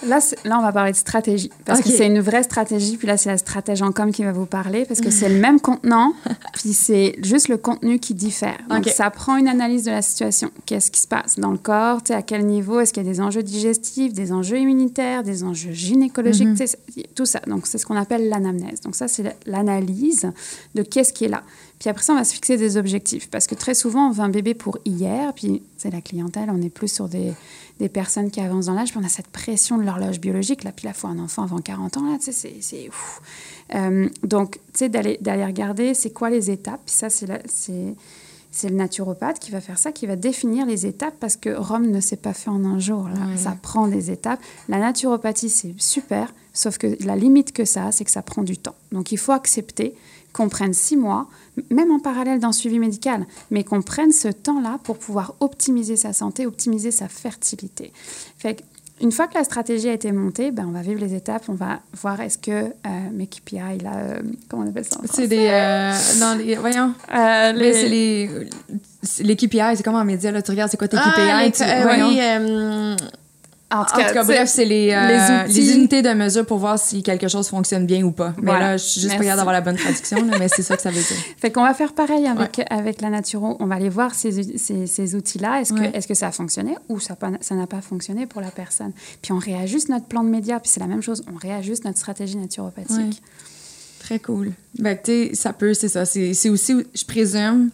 Là, 0.06 0.20
là, 0.44 0.58
on 0.58 0.62
va 0.62 0.72
parler 0.72 0.92
de 0.92 0.96
stratégie. 0.96 1.50
Parce 1.64 1.80
que 1.80 1.88
c'est 1.88 2.06
une 2.06 2.20
vraie 2.20 2.42
stratégie. 2.42 2.96
Puis 2.96 3.06
là, 3.06 3.16
c'est 3.16 3.30
la 3.30 3.38
stratège 3.38 3.82
en 3.82 3.92
com 3.92 4.10
qui 4.12 4.24
va 4.24 4.32
vous 4.32 4.46
parler. 4.46 4.84
Parce 4.84 5.00
que 5.00 5.10
c'est 5.10 5.28
le 5.28 5.38
même 5.38 5.60
contenant. 5.60 6.12
puis 6.54 6.72
c'est 6.72 7.16
juste 7.22 7.48
le 7.48 7.56
contenu 7.56 7.98
qui 7.98 8.14
diffère. 8.14 8.58
Donc, 8.68 8.88
ça 8.88 9.10
prend 9.10 9.36
une 9.36 9.48
analyse 9.48 9.84
de 9.84 9.90
la 9.90 10.02
situation. 10.02 10.50
Qu'est-ce 10.66 10.90
qui 10.90 11.00
se 11.00 11.08
passe 11.08 11.38
dans 11.38 11.50
le 11.50 11.58
corps? 11.58 12.00
À 12.10 12.22
quel 12.22 12.46
niveau? 12.46 12.80
Est-ce 12.80 12.92
qu'il 12.92 13.04
y 13.04 13.08
a 13.08 13.10
des 13.10 13.20
enjeux 13.20 13.42
digestifs, 13.42 14.12
des 14.12 14.32
enjeux 14.32 14.58
immunitaires, 14.58 15.22
des 15.22 15.44
enjeux 15.44 15.72
gynécologiques? 15.72 16.48
Mhm. 16.48 17.02
Tout 17.14 17.26
ça. 17.26 17.40
Donc, 17.46 17.66
c'est 17.66 17.78
ce 17.78 17.86
qu'on 17.86 17.96
appelle 17.96 18.28
l'anamnèse. 18.28 18.80
Donc, 18.80 18.96
ça, 18.96 19.08
c'est 19.08 19.36
l'analyse 19.46 20.30
de 20.74 20.82
qu'est-ce 20.82 21.12
qui 21.12 21.26
est 21.26 21.28
là. 21.28 21.42
Puis 21.78 21.90
après 21.90 22.04
ça, 22.04 22.12
on 22.12 22.16
va 22.16 22.24
se 22.24 22.32
fixer 22.32 22.56
des 22.56 22.76
objectifs. 22.76 23.28
Parce 23.28 23.48
que 23.48 23.56
très 23.56 23.74
souvent, 23.74 24.08
on 24.08 24.10
veut 24.12 24.22
un 24.22 24.28
bébé 24.28 24.54
pour 24.54 24.78
hier. 24.84 25.32
Puis, 25.34 25.62
c'est 25.76 25.90
la 25.90 26.00
clientèle, 26.00 26.48
on 26.48 26.62
est 26.62 26.70
plus 26.70 26.86
sur 26.86 27.08
des, 27.08 27.32
des 27.82 27.90
personnes 27.90 28.30
qui 28.30 28.40
avancent 28.40 28.66
dans 28.66 28.74
l'âge. 28.74 28.90
Puis 28.92 28.98
on 29.02 29.04
a 29.04 29.08
cette 29.10 29.26
pression 29.28 29.76
de 29.76 29.82
l'horloge 29.82 30.20
biologique. 30.20 30.64
Là, 30.64 30.72
puis 30.72 30.86
là, 30.86 30.92
il 30.96 30.98
faut 30.98 31.08
un 31.08 31.18
enfant 31.18 31.42
avant 31.42 31.58
40 31.58 31.98
ans. 31.98 32.10
Là, 32.10 32.16
tu 32.18 32.32
sais, 32.32 32.56
c'est-. 32.60 32.88
Euh, 33.74 34.08
donc, 34.22 34.54
tu 34.54 34.60
sais, 34.78 34.88
d'aller 34.88 35.18
d'aller 35.20 35.44
regarder, 35.44 35.94
c'est 35.94 36.10
quoi 36.10 36.30
les 36.30 36.50
étapes. 36.50 36.80
Puis 36.86 36.94
ça, 36.94 37.10
c'est 37.10 37.26
la- 37.26 37.42
c'est... 37.46 37.94
C'est 38.54 38.68
le 38.68 38.76
naturopathe 38.76 39.38
qui 39.38 39.50
va 39.50 39.62
faire 39.62 39.78
ça, 39.78 39.92
qui 39.92 40.04
va 40.06 40.14
définir 40.14 40.66
les 40.66 40.84
étapes 40.84 41.14
parce 41.18 41.36
que 41.36 41.48
Rome 41.48 41.86
ne 41.86 42.00
s'est 42.00 42.18
pas 42.18 42.34
fait 42.34 42.50
en 42.50 42.62
un 42.66 42.78
jour. 42.78 43.08
Là. 43.08 43.14
Ouais. 43.14 43.38
Ça 43.38 43.56
prend 43.62 43.88
des 43.88 44.10
étapes. 44.10 44.40
La 44.68 44.78
naturopathie, 44.78 45.48
c'est 45.48 45.72
super, 45.78 46.34
sauf 46.52 46.76
que 46.76 46.86
la 47.02 47.16
limite 47.16 47.52
que 47.52 47.64
ça 47.64 47.86
a, 47.86 47.92
c'est 47.92 48.04
que 48.04 48.10
ça 48.10 48.20
prend 48.20 48.42
du 48.42 48.58
temps. 48.58 48.74
Donc 48.92 49.10
il 49.10 49.16
faut 49.16 49.32
accepter 49.32 49.94
qu'on 50.32 50.48
prenne 50.48 50.72
six 50.74 50.96
mois, 50.96 51.26
même 51.70 51.90
en 51.90 51.98
parallèle 51.98 52.40
d'un 52.40 52.52
suivi 52.52 52.78
médical, 52.78 53.26
mais 53.50 53.64
qu'on 53.64 53.82
prenne 53.82 54.12
ce 54.12 54.28
temps-là 54.28 54.78
pour 54.84 54.98
pouvoir 54.98 55.34
optimiser 55.40 55.96
sa 55.96 56.12
santé, 56.12 56.46
optimiser 56.46 56.90
sa 56.90 57.08
fertilité. 57.08 57.92
Fait 58.38 58.54
que, 58.56 58.62
une 59.00 59.10
fois 59.10 59.26
que 59.26 59.34
la 59.34 59.42
stratégie 59.42 59.88
a 59.88 59.92
été 59.94 60.12
montée, 60.12 60.52
ben, 60.52 60.64
on 60.68 60.70
va 60.70 60.80
vivre 60.82 61.00
les 61.00 61.12
étapes, 61.14 61.42
on 61.48 61.54
va 61.54 61.80
voir 62.00 62.20
est-ce 62.20 62.38
que 62.38 62.50
euh, 62.50 62.70
mes 63.12 63.26
KPI, 63.26 63.78
là, 63.82 63.94
euh, 63.96 64.22
comment 64.48 64.62
on 64.64 64.68
appelle 64.68 64.84
ça 64.84 65.00
C'est 65.12 65.26
des. 65.26 65.48
euh, 65.50 65.92
dans 66.20 66.38
les, 66.38 66.54
voyons. 66.54 66.94
Euh, 67.12 67.52
Mais 67.56 67.88
les- 67.88 68.28
c'est 69.02 69.24
les. 69.24 69.36
KPI, 69.36 69.76
c'est 69.76 69.82
comme 69.82 69.96
en 69.96 70.04
média, 70.04 70.30
là, 70.30 70.40
tu 70.40 70.52
regardes 70.52 70.70
c'est 70.70 70.76
quoi 70.76 70.86
tes 70.88 70.96
KPI. 70.98 71.02
Ah, 71.16 71.42
les- 71.44 71.50
tu- 71.52 71.62
euh, 71.64 71.82
voyons. 71.82 72.08
oui, 72.08 72.20
euh, 73.72 73.76
En 73.76 73.80
En 73.80 73.84
tout 73.84 74.14
cas, 74.14 74.24
bref, 74.24 74.48
c'est 74.48 74.64
les, 74.64 74.90
euh, 74.92 75.44
les 75.46 75.52
les 75.52 75.74
unités 75.74 76.02
de 76.02 76.10
mesure 76.10 76.44
pour 76.46 76.58
voir 76.58 76.78
si 76.78 77.02
quelque 77.02 77.28
chose 77.28 77.48
fonctionne 77.48 77.86
bien 77.86 78.02
ou 78.02 78.12
pas. 78.12 78.34
Mais 78.38 78.50
Voilà. 78.50 78.60
là, 78.72 78.76
je 78.76 78.84
suis 78.84 79.00
juste 79.00 79.16
pas 79.16 79.24
d'avoir 79.24 79.52
la 79.52 79.60
bonne 79.60 79.76
traduction, 79.76 80.24
là, 80.26 80.36
mais 80.38 80.48
c'est 80.48 80.62
ça 80.62 80.76
que 80.76 80.82
ça 80.82 80.90
veut 80.90 80.96
dire. 81.00 81.16
Fait 81.38 81.50
qu'on 81.50 81.62
va 81.62 81.74
faire 81.74 81.92
pareil 81.92 82.26
avec, 82.26 82.60
avec 82.70 83.00
la 83.00 83.10
naturo. 83.10 83.56
On 83.60 83.66
va 83.66 83.76
aller 83.76 83.88
voir 83.88 84.14
ces, 84.14 84.58
ces, 84.58 84.86
ces 84.86 85.14
outils-là. 85.14 85.60
Est-ce 85.60 85.72
Ouais. 85.74 85.90
que, 85.90 85.96
est 85.96 86.06
que 86.06 86.14
ça 86.14 86.28
a 86.28 86.32
fonctionné 86.32 86.76
ou 86.88 87.00
ça 87.00 87.16
n'a 87.50 87.66
pas 87.66 87.80
fonctionné 87.80 88.26
pour 88.26 88.40
la 88.40 88.50
personne? 88.50 88.92
Puis 89.22 89.32
on 89.32 89.38
réajuste 89.38 89.88
notre 89.88 90.06
plan 90.06 90.22
de 90.24 90.28
médias. 90.28 90.60
Puis 90.60 90.70
c'est 90.72 90.80
la 90.80 90.86
même 90.86 91.02
chose. 91.02 91.22
On 91.32 91.36
réajuste 91.36 91.84
notre 91.84 91.98
stratégie 91.98 92.36
naturopathique. 92.36 92.96
Ouais. 92.98 93.10
Très 94.00 94.18
cool. 94.18 94.52
Ben, 94.78 94.96
tu 95.02 95.28
sais, 95.28 95.34
ça 95.34 95.52
peut, 95.52 95.74
c'est 95.74 95.88
ça. 95.88 96.04
C'est 96.04 96.48
aussi, 96.50 96.74
je 96.94 97.04
présume, 97.04 97.70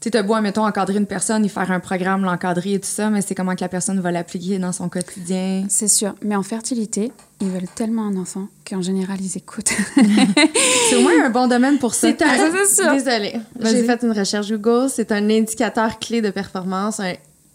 tu 0.00 0.06
sais, 0.06 0.12
t'as 0.12 0.22
beau, 0.22 0.34
mettons, 0.40 0.66
encadrer 0.66 0.96
une 0.96 1.04
personne, 1.04 1.44
y 1.44 1.50
faire 1.50 1.70
un 1.70 1.78
programme, 1.78 2.24
l'encadrer 2.24 2.72
et 2.72 2.80
tout 2.80 2.88
ça, 2.88 3.10
mais 3.10 3.20
c'est 3.20 3.34
comment 3.34 3.54
que 3.54 3.60
la 3.60 3.68
personne 3.68 4.00
va 4.00 4.10
l'appliquer 4.10 4.58
dans 4.58 4.72
son 4.72 4.88
quotidien? 4.88 5.66
C'est 5.68 5.88
sûr. 5.88 6.14
Mais 6.22 6.34
en 6.34 6.42
fertilité, 6.42 7.12
ils 7.42 7.50
veulent 7.50 7.68
tellement 7.74 8.06
un 8.06 8.16
enfant 8.16 8.48
qu'en 8.66 8.80
général, 8.80 9.18
ils 9.20 9.36
écoutent. 9.36 9.74
C'est 10.88 10.96
au 10.96 11.02
moins 11.02 11.22
un 11.22 11.28
bon 11.28 11.48
domaine 11.48 11.78
pour 11.78 11.92
ça. 11.92 12.08
C'est 12.08 12.22
un... 12.22 12.34
ça, 12.34 12.50
c'est 12.50 12.82
sûr. 12.82 12.92
Désolée. 12.92 13.34
J'ai 13.60 13.84
fait 13.84 14.02
une 14.02 14.12
recherche 14.12 14.50
Google. 14.50 14.88
C'est 14.88 15.12
un 15.12 15.28
indicateur 15.28 15.98
clé 15.98 16.22
de 16.22 16.30
performance, 16.30 16.98
un 16.98 17.12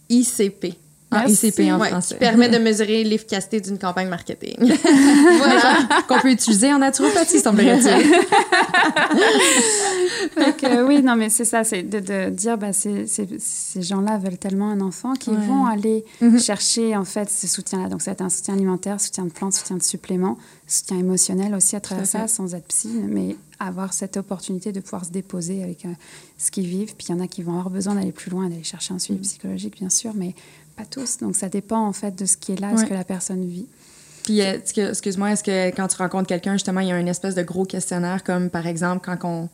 ICP. 0.08 0.76
Ah, 1.12 1.24
Merci. 1.28 1.48
ICP 1.48 1.70
en 1.72 1.78
Ouais, 1.78 1.90
français. 1.90 2.14
qui 2.14 2.18
permet 2.20 2.48
de 2.48 2.58
mesurer 2.68 3.04
l'efficacité 3.04 3.60
d'une 3.60 3.78
campagne 3.78 4.08
marketing. 4.08 4.56
voilà. 5.38 5.86
Qu'on 6.08 6.18
peut 6.20 6.32
utiliser 6.32 6.72
en 6.72 6.78
naturopathie, 6.78 7.38
semblerait-il. 7.38 8.10
Donc, 10.36 10.64
euh, 10.64 10.86
oui, 10.86 11.02
non, 11.02 11.16
mais 11.16 11.28
c'est 11.30 11.44
ça, 11.44 11.64
c'est 11.64 11.82
de, 11.82 12.00
de 12.00 12.30
dire, 12.30 12.58
bah, 12.58 12.72
ces 12.72 13.06
gens-là 13.82 14.18
veulent 14.18 14.38
tellement 14.38 14.70
un 14.70 14.80
enfant 14.80 15.14
qu'ils 15.14 15.34
Ouais. 15.34 15.46
vont 15.46 15.66
aller 15.66 16.04
Mhm. 16.20 16.38
chercher, 16.40 16.96
en 16.96 17.04
fait, 17.04 17.30
ce 17.30 17.46
soutien-là. 17.46 17.88
Donc, 17.88 18.02
ça 18.02 18.10
va 18.10 18.12
être 18.14 18.22
un 18.22 18.28
soutien 18.28 18.54
alimentaire, 18.54 19.00
soutien 19.00 19.24
de 19.24 19.30
plantes, 19.30 19.54
soutien 19.54 19.76
de 19.76 19.82
suppléments, 19.82 20.36
soutien 20.66 20.98
émotionnel 20.98 21.54
aussi 21.54 21.76
à 21.76 21.80
travers 21.80 22.06
ça, 22.06 22.28
sans 22.28 22.54
être 22.54 22.66
psy, 22.66 22.88
mais 23.06 23.36
avoir 23.58 23.92
cette 23.92 24.16
opportunité 24.16 24.72
de 24.72 24.80
pouvoir 24.80 25.04
se 25.04 25.10
déposer 25.10 25.62
avec 25.62 25.84
euh, 25.86 25.90
ce 26.38 26.50
qu'ils 26.50 26.66
vivent. 26.66 26.94
Puis, 26.96 27.06
il 27.08 27.12
y 27.12 27.14
en 27.14 27.20
a 27.20 27.26
qui 27.26 27.42
vont 27.42 27.52
avoir 27.52 27.70
besoin 27.70 27.94
d'aller 27.94 28.12
plus 28.12 28.30
loin, 28.30 28.48
d'aller 28.48 28.64
chercher 28.64 28.92
un 28.92 28.96
Mm. 28.96 29.00
suivi 29.00 29.20
psychologique, 29.20 29.76
bien 29.78 29.90
sûr, 29.90 30.12
mais 30.14 30.34
pas 30.76 30.84
tous. 30.84 31.18
Donc, 31.18 31.36
ça 31.36 31.48
dépend, 31.48 31.86
en 31.86 31.92
fait, 31.92 32.14
de 32.18 32.24
ce 32.26 32.36
qui 32.36 32.52
est 32.52 32.60
là, 32.60 32.72
de 32.72 32.78
ce 32.78 32.84
que 32.84 32.94
la 32.94 33.04
personne 33.04 33.44
vit. 33.46 33.66
Puis, 34.24 34.40
euh, 34.42 34.54
est-ce 34.54 34.74
que- 34.74 34.90
excuse-moi, 34.90 35.32
est-ce 35.32 35.44
que 35.44 35.68
quand 35.76 35.86
tu 35.88 35.96
rencontres 35.96 36.26
quelqu'un, 36.26 36.52
justement, 36.54 36.80
il 36.80 36.88
y 36.88 36.92
a 36.92 36.98
une 36.98 37.08
espèce 37.08 37.34
de 37.34 37.42
gros 37.42 37.64
questionnaire, 37.64 38.24
comme 38.24 38.50
par 38.50 38.66
exemple, 38.66 39.02
quand 39.04 39.18
on, 39.28 39.48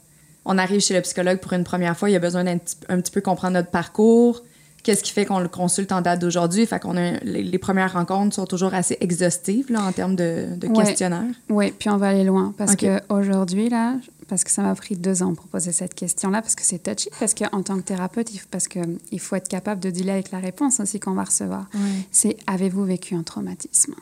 on 0.45 0.59
arrive 0.59 0.81
chez 0.81 0.95
le 0.95 1.01
psychologue 1.03 1.39
pour 1.39 1.53
une 1.53 1.65
première 1.65 1.97
fois, 1.97 2.09
il 2.11 2.13
y 2.15 2.17
a 2.17 2.21
besoin 2.21 2.45
d'un 2.45 2.59
petit, 2.59 2.77
un 2.89 3.01
petit 3.01 3.13
peu 3.13 3.21
comprendre 3.21 3.55
notre 3.55 3.71
parcours, 3.71 4.43
qu'est-ce 4.83 5.03
qui 5.05 5.13
fait 5.13 5.27
qu'on 5.27 5.39
le 5.39 5.49
consulte 5.49 5.93
en 5.93 6.01
date 6.01 6.21
d'aujourd'hui. 6.21 6.67
Fait 6.67 6.81
qu'on 6.81 6.97
a, 6.97 7.13
les, 7.23 7.43
les 7.45 7.59
premières 7.59 7.93
rencontres 7.93 8.35
sont 8.35 8.47
toujours 8.47 8.75
assez 8.75 8.97
exhaustives, 9.01 9.71
là, 9.71 9.83
en 9.83 9.93
termes 9.93 10.17
de, 10.17 10.47
questionnaire. 10.75 11.23
Oui, 11.51 11.73
puis 11.79 11.89
on 11.91 11.99
va 11.99 12.09
aller 12.09 12.25
loin 12.25 12.53
parce 12.57 12.73
Ok. 12.73 12.87
qu'aujourd'hui, 13.09 13.69
là, 13.69 13.95
parce 14.29 14.45
que 14.45 14.51
ça 14.51 14.63
m'a 14.63 14.75
pris 14.75 14.97
deux 14.97 15.23
ans 15.23 15.35
pour 15.35 15.47
poser 15.47 15.73
cette 15.73 15.95
question-là, 15.95 16.43
parce 16.43 16.55
que 16.55 16.63
c'est 16.65 16.83
touchy, 16.83 17.09
parce 17.19 17.35
qu'en 17.35 17.63
tant 17.63 17.77
que 17.77 17.83
thérapeute, 17.83 18.33
il 18.35 18.39
faut, 18.39 18.49
parce 18.51 18.69
que, 18.69 18.81
il 19.11 19.21
faut 19.21 19.37
être 19.37 19.49
capable 19.49 19.81
de 19.81 19.91
dealer 19.91 20.13
avec 20.13 20.31
la 20.31 20.39
réponse 20.39 20.81
aussi 20.81 21.01
qu'on 21.01 21.15
va 21.15 21.25
recevoir. 21.25 21.69
C'est 22.11 22.37
avez-vous 22.47 22.85
vécu 22.85 23.15
un 23.15 23.23
traumatisme? 23.23 23.95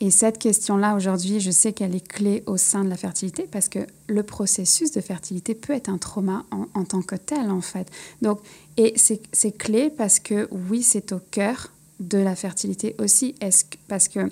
Et 0.00 0.12
cette 0.12 0.38
question-là, 0.38 0.94
aujourd'hui, 0.94 1.40
je 1.40 1.50
sais 1.50 1.72
qu'elle 1.72 1.96
est 1.96 2.06
clé 2.06 2.44
au 2.46 2.56
sein 2.56 2.84
de 2.84 2.88
la 2.88 2.96
fertilité 2.96 3.48
parce 3.50 3.68
que 3.68 3.80
le 4.08 4.22
processus 4.22 4.92
de 4.92 5.00
fertilité 5.00 5.56
peut 5.56 5.72
être 5.72 5.88
un 5.88 5.98
trauma 5.98 6.44
en, 6.52 6.66
en 6.74 6.84
tant 6.84 7.02
que 7.02 7.16
tel, 7.16 7.50
en 7.50 7.60
fait. 7.60 7.88
Donc, 8.20 8.38
et 8.76 8.94
c'est 8.96 9.58
clé 9.58 9.90
parce 9.90 10.20
que, 10.20 10.48
oui, 10.70 10.84
c'est 10.84 11.10
au 11.10 11.18
cœur 11.18 11.72
de 11.98 12.18
la 12.18 12.36
fertilité 12.36 12.94
aussi. 12.98 13.34
Est-ce 13.40 13.64
que, 13.64 13.76
parce 13.88 14.06
que 14.06 14.30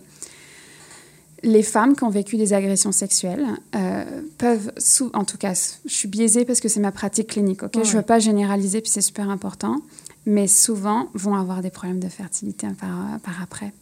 les 1.42 1.62
femmes 1.62 1.96
qui 1.96 2.04
ont 2.04 2.10
vécu 2.10 2.36
des 2.36 2.52
agressions 2.52 2.92
sexuelles 2.92 3.46
euh, 3.74 4.04
peuvent, 4.38 4.72
en 5.14 5.24
tout 5.24 5.38
cas, 5.38 5.54
je 5.84 5.92
suis 5.92 6.08
biaisée 6.08 6.44
parce 6.44 6.60
que 6.60 6.68
c'est 6.68 6.80
ma 6.80 6.92
pratique 6.92 7.28
clinique, 7.28 7.62
ok? 7.62 7.76
Ouais. 7.76 7.84
Je 7.84 7.92
ne 7.92 7.96
veux 7.96 8.04
pas 8.04 8.18
généraliser, 8.18 8.80
puis 8.80 8.90
c'est 8.90 9.00
super 9.00 9.30
important, 9.30 9.80
mais 10.26 10.46
souvent 10.46 11.08
vont 11.14 11.34
avoir 11.34 11.62
des 11.62 11.70
problèmes 11.70 12.00
de 12.00 12.08
fertilité 12.08 12.68
par, 12.78 13.18
par 13.20 13.42
après. 13.42 13.72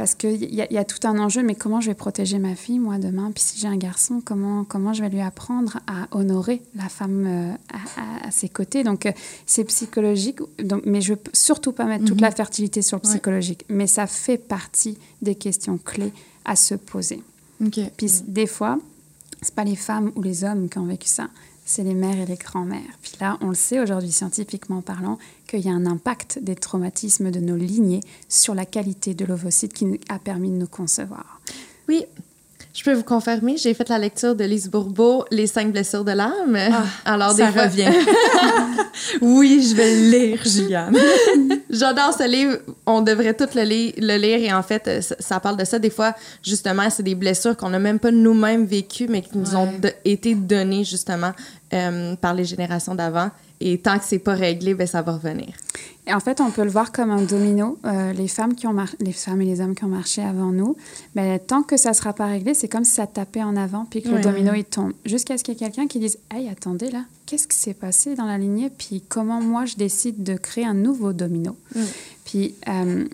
Parce 0.00 0.14
qu'il 0.14 0.54
y, 0.54 0.62
a- 0.62 0.72
y 0.72 0.78
a 0.78 0.84
tout 0.86 1.06
un 1.06 1.18
enjeu, 1.18 1.42
mais 1.42 1.54
comment 1.54 1.82
je 1.82 1.88
vais 1.90 1.94
protéger 1.94 2.38
ma 2.38 2.54
fille, 2.54 2.78
moi, 2.78 2.96
demain? 2.96 3.32
Puis 3.34 3.44
si 3.44 3.58
j'ai 3.58 3.68
un 3.68 3.76
garçon, 3.76 4.22
comment, 4.24 4.64
comment 4.64 4.94
je 4.94 5.02
vais 5.02 5.10
lui 5.10 5.20
apprendre 5.20 5.78
à 5.86 6.08
honorer 6.16 6.62
la 6.74 6.88
femme 6.88 7.26
euh, 7.26 7.52
à, 7.70 8.00
à- 8.24 8.28
à 8.28 8.30
ses 8.30 8.48
côtés? 8.48 8.82
Donc, 8.82 9.04
euh, 9.04 9.12
c'est 9.44 9.64
psychologique, 9.64 10.38
donc, 10.64 10.84
mais 10.86 11.02
je 11.02 11.12
ne 11.12 11.16
veux 11.18 11.22
surtout 11.34 11.72
pas 11.72 11.84
mettre 11.84 12.06
toute 12.06 12.14
Mhm. 12.16 12.22
la 12.22 12.30
fertilité 12.30 12.80
sur 12.80 12.96
le 12.96 13.02
Ouais. 13.06 13.10
psychologique. 13.12 13.66
Mais 13.68 13.86
ça 13.86 14.06
fait 14.06 14.38
partie 14.38 14.96
des 15.20 15.34
questions 15.34 15.76
clés 15.76 16.14
à 16.46 16.56
se 16.56 16.74
poser. 16.76 17.22
Puis 17.60 18.10
des 18.26 18.46
fois, 18.46 18.78
c'est 19.42 19.54
pas 19.54 19.64
les 19.64 19.76
femmes 19.76 20.12
ou 20.16 20.22
les 20.22 20.44
hommes 20.44 20.70
qui 20.70 20.78
ont 20.78 20.86
vécu 20.86 21.08
ça, 21.08 21.28
c'est 21.70 21.84
les 21.84 21.94
mères 21.94 22.18
et 22.18 22.26
les 22.26 22.36
grands-mères. 22.36 22.98
Puis 23.00 23.12
là, 23.20 23.38
on 23.40 23.50
le 23.50 23.54
sait 23.54 23.78
aujourd'hui 23.78 24.10
scientifiquement 24.10 24.82
parlant 24.82 25.18
qu'il 25.46 25.60
y 25.60 25.68
a 25.68 25.72
un 25.72 25.86
impact 25.86 26.40
des 26.42 26.56
traumatismes 26.56 27.30
de 27.30 27.38
nos 27.38 27.56
lignées 27.56 28.00
sur 28.28 28.56
la 28.56 28.66
qualité 28.66 29.14
de 29.14 29.24
l'ovocyte 29.24 29.72
qui 29.72 30.00
a 30.08 30.18
permis 30.18 30.50
de 30.50 30.56
nous 30.56 30.66
concevoir. 30.66 31.40
Oui. 31.88 32.04
Je 32.72 32.84
peux 32.84 32.92
vous 32.94 33.02
confirmer, 33.02 33.56
j'ai 33.56 33.74
fait 33.74 33.88
la 33.88 33.98
lecture 33.98 34.36
de 34.36 34.44
Lise 34.44 34.70
Bourbeau, 34.70 35.24
Les 35.32 35.48
cinq 35.48 35.72
blessures 35.72 36.04
de 36.04 36.12
l'âme. 36.12 36.56
Alors, 37.04 37.32
ça 37.32 37.50
fois, 37.50 37.62
revient. 37.64 37.90
oui, 39.20 39.66
je 39.68 39.74
vais 39.74 39.94
le 39.96 40.10
lire, 40.10 40.40
Juliane. 40.44 40.96
J'adore 41.70 42.14
ce 42.16 42.28
livre. 42.28 42.58
On 42.86 43.00
devrait 43.02 43.34
tous 43.34 43.54
le, 43.56 43.62
li- 43.62 43.92
le 43.98 44.16
lire. 44.16 44.38
Et 44.38 44.52
en 44.52 44.62
fait, 44.62 44.86
euh, 44.86 45.00
ça, 45.00 45.16
ça 45.18 45.40
parle 45.40 45.56
de 45.56 45.64
ça. 45.64 45.78
Des 45.80 45.90
fois, 45.90 46.14
justement, 46.44 46.88
c'est 46.90 47.02
des 47.02 47.16
blessures 47.16 47.56
qu'on 47.56 47.70
n'a 47.70 47.78
même 47.80 47.98
pas 47.98 48.12
nous-mêmes 48.12 48.64
vécues, 48.66 49.08
mais 49.08 49.22
qui 49.22 49.36
nous 49.36 49.56
ont 49.56 49.66
de- 49.78 49.92
été 50.04 50.34
données, 50.36 50.84
justement, 50.84 51.32
euh, 51.74 52.14
par 52.16 52.34
les 52.34 52.44
générations 52.44 52.94
d'avant. 52.94 53.30
Et 53.60 53.78
tant 53.78 53.98
que 53.98 54.04
c'est 54.06 54.18
pas 54.18 54.34
réglé, 54.34 54.74
ben, 54.74 54.86
ça 54.86 55.02
va 55.02 55.12
revenir. 55.12 55.48
Et 56.06 56.14
en 56.14 56.20
fait, 56.20 56.40
on 56.40 56.50
peut 56.50 56.64
le 56.64 56.70
voir 56.70 56.92
comme 56.92 57.10
un 57.10 57.22
domino. 57.22 57.78
Euh, 57.84 58.12
les 58.14 58.26
femmes 58.26 58.54
qui 58.54 58.66
ont 58.66 58.72
mar- 58.72 58.94
les 59.00 59.12
femmes 59.12 59.42
et 59.42 59.44
les 59.44 59.60
hommes 59.60 59.74
qui 59.74 59.84
ont 59.84 59.88
marché 59.88 60.22
avant 60.22 60.50
nous, 60.50 60.76
ben, 61.14 61.38
tant 61.38 61.62
que 61.62 61.76
ça 61.76 61.92
sera 61.92 62.14
pas 62.14 62.26
réglé, 62.26 62.54
c'est 62.54 62.68
comme 62.68 62.84
si 62.84 62.92
ça 62.92 63.06
tapait 63.06 63.42
en 63.42 63.54
avant 63.56 63.84
puis 63.84 64.02
que 64.02 64.08
Ouais. 64.08 64.16
le 64.16 64.22
domino 64.22 64.54
il 64.54 64.64
tombe. 64.64 64.92
Jusqu'à 65.04 65.36
ce 65.36 65.44
qu'il 65.44 65.54
y 65.54 65.56
ait 65.58 65.60
quelqu'un 65.60 65.86
qui 65.86 65.98
dise 65.98 66.18
"Hey, 66.30 66.48
attendez 66.48 66.90
là, 66.90 67.04
qu'est-ce 67.26 67.46
qui 67.46 67.56
s'est 67.58 67.74
passé 67.74 68.14
dans 68.14 68.24
la 68.24 68.38
lignée 68.38 68.70
Puis 68.76 69.02
comment 69.08 69.40
moi 69.42 69.66
je 69.66 69.76
décide 69.76 70.22
de 70.24 70.34
créer 70.34 70.64
un 70.64 70.74
nouveau 70.74 71.12
domino 71.12 71.54
Mm. 71.74 71.80
Puis 72.24 72.54
euh, 72.68 73.04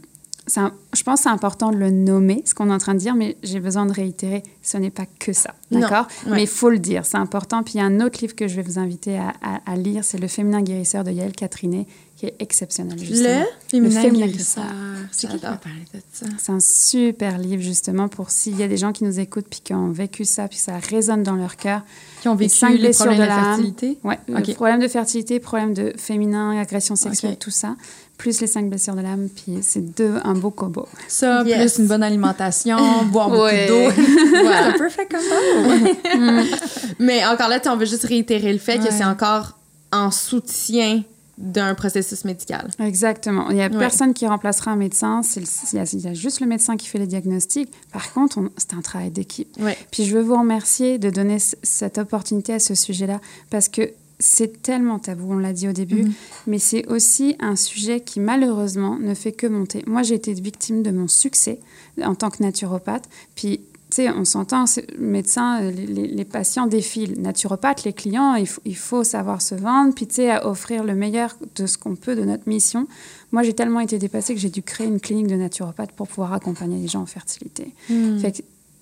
un- 0.57 0.73
je 0.95 1.03
pense 1.03 1.19
que 1.21 1.23
c'est 1.25 1.29
important 1.29 1.71
de 1.71 1.77
le 1.77 1.91
nommer, 1.91 2.43
ce 2.47 2.55
qu'on 2.55 2.71
est 2.71 2.73
en 2.73 2.79
train 2.79 2.95
de 2.95 3.01
dire, 3.01 3.15
mais 3.17 3.37
j'ai 3.43 3.59
besoin 3.61 3.85
de 3.87 3.93
réitérer, 3.93 4.43
ce 4.63 4.77
n'est 4.79 4.91
pas 4.91 5.07
que 5.19 5.33
ça, 5.33 5.55
d'accord? 5.73 6.07
Ouais. 6.27 6.33
Mais 6.35 6.43
il 6.43 6.49
faut 6.49 6.71
le 6.71 6.79
dire, 6.79 7.05
c'est 7.05 7.17
important. 7.17 7.63
Puis 7.65 7.75
il 7.75 7.79
y 7.79 7.81
a 7.81 7.85
un 7.85 8.01
autre 8.01 8.19
livre 8.21 8.35
que 8.37 8.47
je 8.47 8.55
vais 8.57 8.63
vous 8.63 8.79
inviter 8.79 9.19
à, 9.19 9.33
à- 9.43 9.61
à 9.73 9.77
lire, 9.77 10.05
c'est 10.05 10.19
Le 10.19 10.29
féminin 10.29 10.63
guérisseur 10.63 11.03
de 11.05 11.11
Yael 11.11 11.33
Catrinet, 11.33 11.87
qui 12.17 12.27
est 12.27 12.37
exceptionnel. 12.39 12.99
justement. 12.99 13.45
féminin 13.69 14.01
féminin 14.01 14.27
guérisseur. 14.27 14.65
C'est 15.13 15.27
qui 15.27 15.35
qui 15.35 15.41
J'adore. 15.41 15.51
m'a 15.51 15.57
parlé 15.59 15.81
de 15.93 16.01
ça? 16.13 16.27
C'est 16.39 16.53
un 16.53 16.61
super 16.61 17.37
livre 17.39 17.63
justement 17.63 18.09
pour 18.09 18.31
s'il 18.31 18.57
y 18.57 18.63
a 18.63 18.69
des 18.69 18.77
gens 18.79 18.93
qui 18.93 19.05
nous 19.05 19.19
écoutent 19.21 19.49
puis 19.51 19.61
qui 19.63 19.75
ont 19.75 19.91
vécu 19.91 20.25
ça, 20.25 20.49
puis 20.49 20.57
ça 20.59 20.79
résonne 20.79 21.23
dans 21.23 21.35
leur 21.37 21.57
cœur. 21.57 21.83
Qui 22.23 22.29
ont 22.29 22.35
vécu 22.37 22.55
les 22.79 22.91
problèmes 22.93 23.19
de 23.19 23.23
l'âme. 23.25 23.45
fertilité? 23.57 23.99
Ouais, 24.05 24.19
Ok. 24.31 24.47
le 24.47 24.55
problème 24.55 24.81
de 24.81 24.89
fertilité, 24.89 25.41
problème 25.41 25.75
de 25.75 25.93
féminin, 25.99 26.59
agression 26.59 26.97
sexuelle, 26.97 27.37
tout 27.37 27.51
ça, 27.51 27.77
plus 28.19 28.41
les 28.41 28.47
cinq 28.47 28.69
blessures 28.71 28.95
de 28.95 29.03
l'âme, 29.03 29.29
puis 29.29 29.59
c'est 29.63 29.95
deux 29.95 30.15
un 30.25 30.35
beau 30.35 30.51
combo. 30.51 30.87
Ça, 31.09 31.43
Yes. 31.45 31.75
plus 31.75 31.83
une 31.83 31.89
bonne 31.89 32.03
alimentation, 32.03 32.79
boire 33.13 33.29
beaucoup 33.31 33.43
Ouais. 33.43 33.67
d'eau. 33.69 33.91
Voilà. 34.43 34.73
C'est 34.73 34.79
perfect 34.79 35.11
comme 35.13 35.21
ça. 35.21 36.57
Mais 36.99 37.25
encore 37.27 37.49
là, 37.49 37.61
on 37.67 37.77
veut 37.77 37.87
juste 37.87 38.05
réitérer 38.05 38.53
le 38.53 38.59
fait 38.59 38.79
que 38.79 38.91
c'est 38.93 39.05
encore 39.05 39.59
en 39.93 40.11
soutien 40.11 41.03
d'un 41.39 41.75
processus 41.75 42.25
médical. 42.25 42.71
Exactement. 42.81 43.51
Il 43.51 43.57
n'y 43.57 43.63
a 43.63 43.69
Ouais. 43.69 43.79
personne 43.79 44.15
qui 44.15 44.27
remplacera 44.27 44.71
un 44.71 44.77
médecin. 44.77 45.21
Le- 45.37 45.43
Il 45.73 45.77
y, 45.77 45.79
a, 45.79 45.85
il 45.93 46.01
y 46.01 46.07
a 46.09 46.15
juste 46.15 46.41
le 46.41 46.47
médecin 46.47 46.77
qui 46.79 46.87
fait 46.87 46.99
les 46.99 47.07
diagnostics. 47.07 47.71
Par 47.93 48.11
contre, 48.15 48.39
on- 48.39 48.49
c'est 48.57 48.73
un 48.73 48.81
travail 48.81 49.11
d'équipe. 49.11 49.49
Ouais. 49.61 49.77
Puis 49.91 50.05
je 50.07 50.17
veux 50.17 50.23
vous 50.23 50.39
remercier 50.39 50.97
de 50.99 51.11
donner 51.11 51.37
cette 51.63 51.99
opportunité 51.99 52.55
à 52.55 52.59
ce 52.59 52.75
sujet-là 52.75 53.21
parce 53.51 53.69
que 53.69 53.91
c'est 54.19 54.63
tellement 54.63 54.99
tabou, 54.99 55.33
on 55.35 55.39
l'a 55.39 55.53
dit 55.53 55.69
au 55.69 55.73
début, 55.73 56.05
Mhm. 56.05 56.13
mais 56.47 56.59
c'est 56.59 56.87
aussi 56.89 57.37
un 57.41 57.55
sujet 57.57 58.01
qui 58.01 58.19
malheureusement 58.21 58.97
ne 58.99 59.15
fait 59.15 59.33
que 59.33 59.47
monter. 59.47 59.83
Moi, 59.87 60.03
j'ai 60.03 60.15
été 60.15 60.33
victime 60.33 60.83
de 60.83 60.91
mon 60.91 61.09
succès 61.09 61.61
en 62.03 62.15
tant 62.15 62.31
que 62.31 62.43
naturopathe. 62.43 63.09
Puis, 63.35 63.61
tu 63.91 63.97
sais, 63.97 64.11
on 64.11 64.25
s'entend, 64.25 64.65
médecin, 64.99 65.63
euh, 65.63 65.71
les, 65.71 65.87
les- 65.87 66.07
les 66.09 66.25
patients 66.25 66.67
défilent. 66.67 67.21
Naturopathe, 67.21 67.85
les 67.85 67.93
clients, 67.93 68.35
il 68.35 68.47
faut, 68.49 68.61
il 68.65 68.77
faut 68.77 69.05
savoir 69.05 69.41
se 69.43 69.55
vendre, 69.55 69.95
puis 69.95 70.07
tu 70.09 70.17
sais, 70.17 70.31
à 70.31 70.49
offrir 70.49 70.83
le 70.83 70.95
meilleur 70.95 71.37
de 71.55 71.67
ce 71.67 71.79
qu'on 71.79 71.95
peut 71.95 72.17
de 72.17 72.23
notre 72.25 72.49
mission. 72.49 72.89
Moi, 73.33 73.43
j'ai 73.45 73.53
tellement 73.55 73.81
été 73.81 73.99
dépassée 73.99 74.35
que 74.35 74.41
j'ai 74.41 74.51
dû 74.51 74.63
créer 74.63 74.87
une 74.89 74.99
clinique 74.99 75.29
de 75.29 75.37
naturopathe 75.37 75.93
pour 75.93 76.09
pouvoir 76.09 76.33
accompagner 76.33 76.79
les 76.81 76.89
gens 76.89 77.03
en 77.03 77.07
fertilité. 77.07 77.75
Fait 78.21 78.33
que 78.33 78.39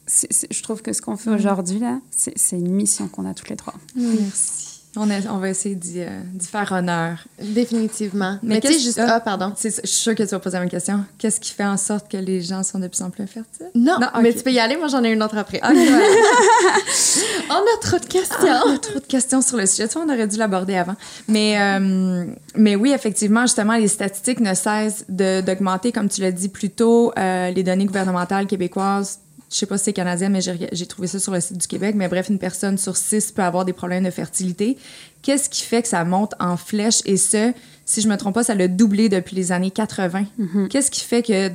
c'est- 0.07 0.33
c'est- 0.33 0.53
je 0.53 0.63
trouve 0.63 0.81
que 0.81 0.93
ce 0.95 1.03
qu'on 1.03 1.17
fait 1.17 1.31
aujourd'hui, 1.31 1.81
là, 1.81 2.01
c'est 2.11 2.33
c'est 2.39 2.57
une 2.59 2.71
mission 2.73 3.09
qu'on 3.09 3.27
a 3.27 3.35
toutes 3.35 3.51
les 3.51 3.57
trois. 3.57 3.75
Merci. 3.97 4.74
On, 4.97 5.11
a- 5.11 5.29
on 5.31 5.39
va 5.39 5.49
essayer 5.51 5.75
d'y 5.75 6.01
euh, 6.01 6.21
d'y 6.35 6.47
faire 6.47 6.71
honneur. 6.73 7.19
Définitivement. 7.43 8.39
Mais 8.43 8.57
Mais, 8.57 8.61
tu 8.61 8.69
sais, 8.69 8.73
qu'est-ce- 8.75 8.85
juste... 8.85 8.99
ah. 9.01 9.21
Pardon. 9.21 9.53
Je 9.63 9.69
suis 9.69 9.81
sûre 9.87 10.15
que 10.15 10.23
tu 10.23 10.29
vas 10.31 10.39
poser 10.39 10.59
la 10.59 10.67
question. 10.67 11.05
Qu'est-ce 11.19 11.41
qui 11.41 11.51
fait 11.53 11.65
en 11.65 11.77
sorte 11.77 12.11
que 12.11 12.17
les 12.17 12.41
gens 12.43 12.63
sont 12.63 12.79
de 12.79 12.87
plus 12.89 13.03
en 13.03 13.11
plus 13.11 13.23
infertiles? 13.23 13.71
Non, 13.75 13.99
Non, 14.01 14.09
mais 14.23 14.33
tu 14.33 14.43
peux 14.43 14.53
y 14.53 14.59
aller. 14.61 14.77
Moi, 14.77 14.89
j'en 14.89 15.03
ai 15.03 15.11
une 15.13 15.23
autre 15.23 15.37
après. 15.37 15.61
Voilà. 15.63 15.81
On 17.51 17.55
a 17.55 17.81
trop 17.81 17.99
de 17.99 18.07
questions. 18.07 18.37
Ah, 18.49 18.63
on 18.67 18.75
a 18.75 18.79
trop 18.79 18.99
de 18.99 19.05
questions 19.07 19.41
sur 19.43 19.57
le 19.57 19.67
sujet. 19.67 19.87
Tu 19.89 19.95
vois, 19.95 20.05
on 20.07 20.13
aurait 20.13 20.27
dû 20.27 20.37
l'aborder 20.37 20.77
avant. 20.77 20.97
Mais, 21.29 21.57
euh, 21.61 22.25
mais 22.57 22.75
oui, 22.77 22.93
effectivement, 22.93 23.43
justement, 23.43 23.75
les 23.77 23.89
statistiques 23.89 24.41
ne 24.41 24.55
cessent 24.55 25.05
de- 25.09 25.41
d'augmenter, 25.41 25.93
comme 25.93 26.09
tu 26.09 26.21
l'as 26.23 26.33
dit 26.33 26.49
plus 26.49 26.71
tôt. 26.71 27.13
Euh, 27.19 27.51
les 27.51 27.63
données 27.63 27.85
gouvernementales 27.85 28.47
québécoises, 28.47 29.19
je 29.51 29.57
sais 29.57 29.67
pas 29.67 29.79
si 29.79 29.85
c'est 29.85 29.93
canadien, 29.93 30.29
mais 30.29 30.41
j'ai 30.41 30.87
trouvé 30.87 31.07
ça 31.09 31.19
sur 31.19 31.33
le 31.33 31.41
site 31.41 31.59
du 31.59 31.67
Québec. 31.67 31.95
Mais 31.97 32.09
bref, 32.09 32.29
une 32.29 32.39
personne 32.39 32.77
sur 32.79 32.97
six 32.97 33.31
peut 33.33 33.43
avoir 33.43 33.65
des 33.65 33.73
problèmes 33.73 34.05
de 34.05 34.11
fertilité. 34.11 34.77
Qu'est-ce 35.23 35.49
qui 35.49 35.63
fait 35.63 35.83
que 35.83 35.89
ça 35.89 36.05
monte 36.05 36.35
en 36.41 36.57
flèche? 36.57 37.01
Et 37.05 37.17
ce, 37.17 37.53
si 37.87 38.01
je 38.01 38.09
me 38.09 38.17
trompe 38.17 38.35
pas, 38.35 38.45
ça 38.45 38.55
l'a 38.55 38.69
doublé 38.69 39.09
depuis 39.09 39.37
les 39.37 39.53
années 39.53 39.71
80. 39.71 40.25
Qu'est-ce 40.69 40.91
qui 40.91 41.01
fait 41.01 41.23
que 41.23 41.51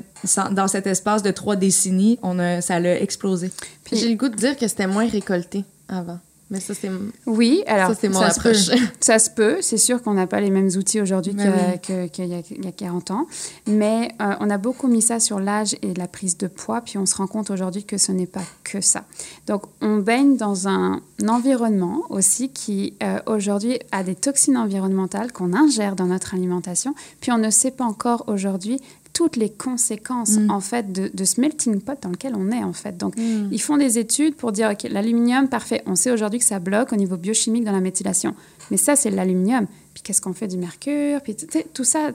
dans 0.53 0.67
cet 0.67 0.87
espace 0.87 1.23
de 1.23 1.31
trois 1.31 1.55
décennies, 1.55 2.19
on 2.23 2.39
a, 2.39 2.61
ça 2.61 2.79
l'a 2.79 2.99
explosé? 3.01 3.51
Puis- 3.83 3.97
J'ai 3.97 4.09
le 4.09 4.15
goût 4.15 4.29
de 4.29 4.35
dire 4.35 4.55
que 4.57 4.67
c'était 4.67 4.87
moins 4.87 5.07
récolté 5.07 5.65
avant. 5.87 6.19
Mais 6.51 6.59
ça, 6.59 6.73
c'est 6.73 6.89
Oui, 7.27 7.63
alors 7.67 7.89
ça, 7.89 7.95
c'est 8.01 8.09
mon 8.09 8.19
ça 8.19 8.31
se 8.31 8.39
peut. 8.41 8.53
Ça 8.99 9.19
se 9.19 9.29
peut. 9.29 9.57
C'est 9.61 9.77
sûr 9.77 10.01
qu'on 10.01 10.15
n'a 10.15 10.25
pas 10.25 10.41
les 10.41 10.49
mêmes 10.49 10.69
outils 10.77 10.99
aujourd'hui 10.99 11.35
qu'il 11.35 11.43
oui. 11.47 11.95
y, 12.27 12.33
a- 12.33 12.41
qu'il 12.41 12.65
y 12.65 12.67
a 12.67 12.71
40 12.71 13.11
ans. 13.11 13.27
Mais 13.67 14.09
euh, 14.19 14.33
on 14.39 14.49
a 14.49 14.57
beaucoup 14.57 14.87
mis 14.87 15.01
ça 15.03 15.19
sur 15.19 15.39
l'âge 15.39 15.75
et 15.83 15.93
la 15.93 16.07
prise 16.07 16.37
de 16.39 16.47
poids. 16.47 16.81
Puis 16.81 16.97
on 16.97 17.05
se 17.05 17.15
rend 17.15 17.27
compte 17.27 17.51
aujourd'hui 17.51 17.83
que 17.83 17.97
ce 17.99 18.11
n'est 18.11 18.25
pas 18.25 18.41
que 18.63 18.81
ça. 18.81 19.03
Donc 19.45 19.63
on 19.81 19.97
baigne 19.97 20.37
dans 20.37 20.67
un 20.67 21.01
environnement 21.27 22.01
aussi 22.09 22.49
qui 22.49 22.95
euh, 23.03 23.19
aujourd'hui 23.27 23.79
a 23.91 24.03
des 24.03 24.15
toxines 24.15 24.57
environnementales 24.57 25.31
qu'on 25.31 25.53
ingère 25.53 25.95
dans 25.95 26.07
notre 26.07 26.33
alimentation. 26.33 26.95
Puis 27.21 27.31
on 27.31 27.37
ne 27.37 27.49
sait 27.51 27.71
pas 27.71 27.85
encore 27.85 28.23
aujourd'hui 28.27 28.79
toutes 29.19 29.35
les 29.35 29.49
conséquences 29.49 30.37
Mm. 30.37 30.49
en 30.49 30.61
fait 30.61 30.93
de, 30.93 31.11
de 31.13 31.23
ce 31.25 31.41
melting 31.41 31.81
pot 31.81 31.97
dans 32.01 32.07
lequel 32.09 32.35
on 32.37 32.51
est 32.53 32.63
en 32.63 32.71
fait. 32.71 32.95
Donc 32.95 33.17
Mm. 33.17 33.49
ils 33.51 33.59
font 33.61 33.75
des 33.75 33.97
études 33.99 34.35
pour 34.35 34.53
dire, 34.53 34.69
OK, 34.71 34.83
l'aluminium, 34.89 35.49
parfait, 35.49 35.83
on 35.85 35.95
sait 35.95 36.09
aujourd'hui 36.11 36.39
que 36.39 36.45
ça 36.45 36.59
bloque 36.59 36.93
au 36.93 36.95
niveau 36.95 37.17
biochimique 37.17 37.65
dans 37.65 37.73
la 37.73 37.81
méthylation. 37.81 38.33
Mais 38.71 38.77
ça, 38.77 38.95
c'est 38.95 39.09
l'aluminium. 39.11 39.65
Puis 39.93 40.03
qu'est-ce 40.03 40.21
qu'on 40.21 40.31
fait 40.31 40.47
du 40.47 40.57
mercure? 40.57 41.19
Puis 41.21 41.35
tout 41.73 41.83
ça, 41.83 42.11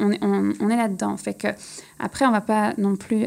on, 0.00 0.10
est- 0.10 0.18
on- 0.24 0.52
on 0.58 0.68
est 0.68 0.76
là-dedans. 0.76 1.16
Fait 1.16 1.34
que 1.34 1.46
après, 2.00 2.26
on 2.26 2.32
va 2.32 2.40
pas 2.40 2.74
non 2.76 2.96
plus 2.96 3.26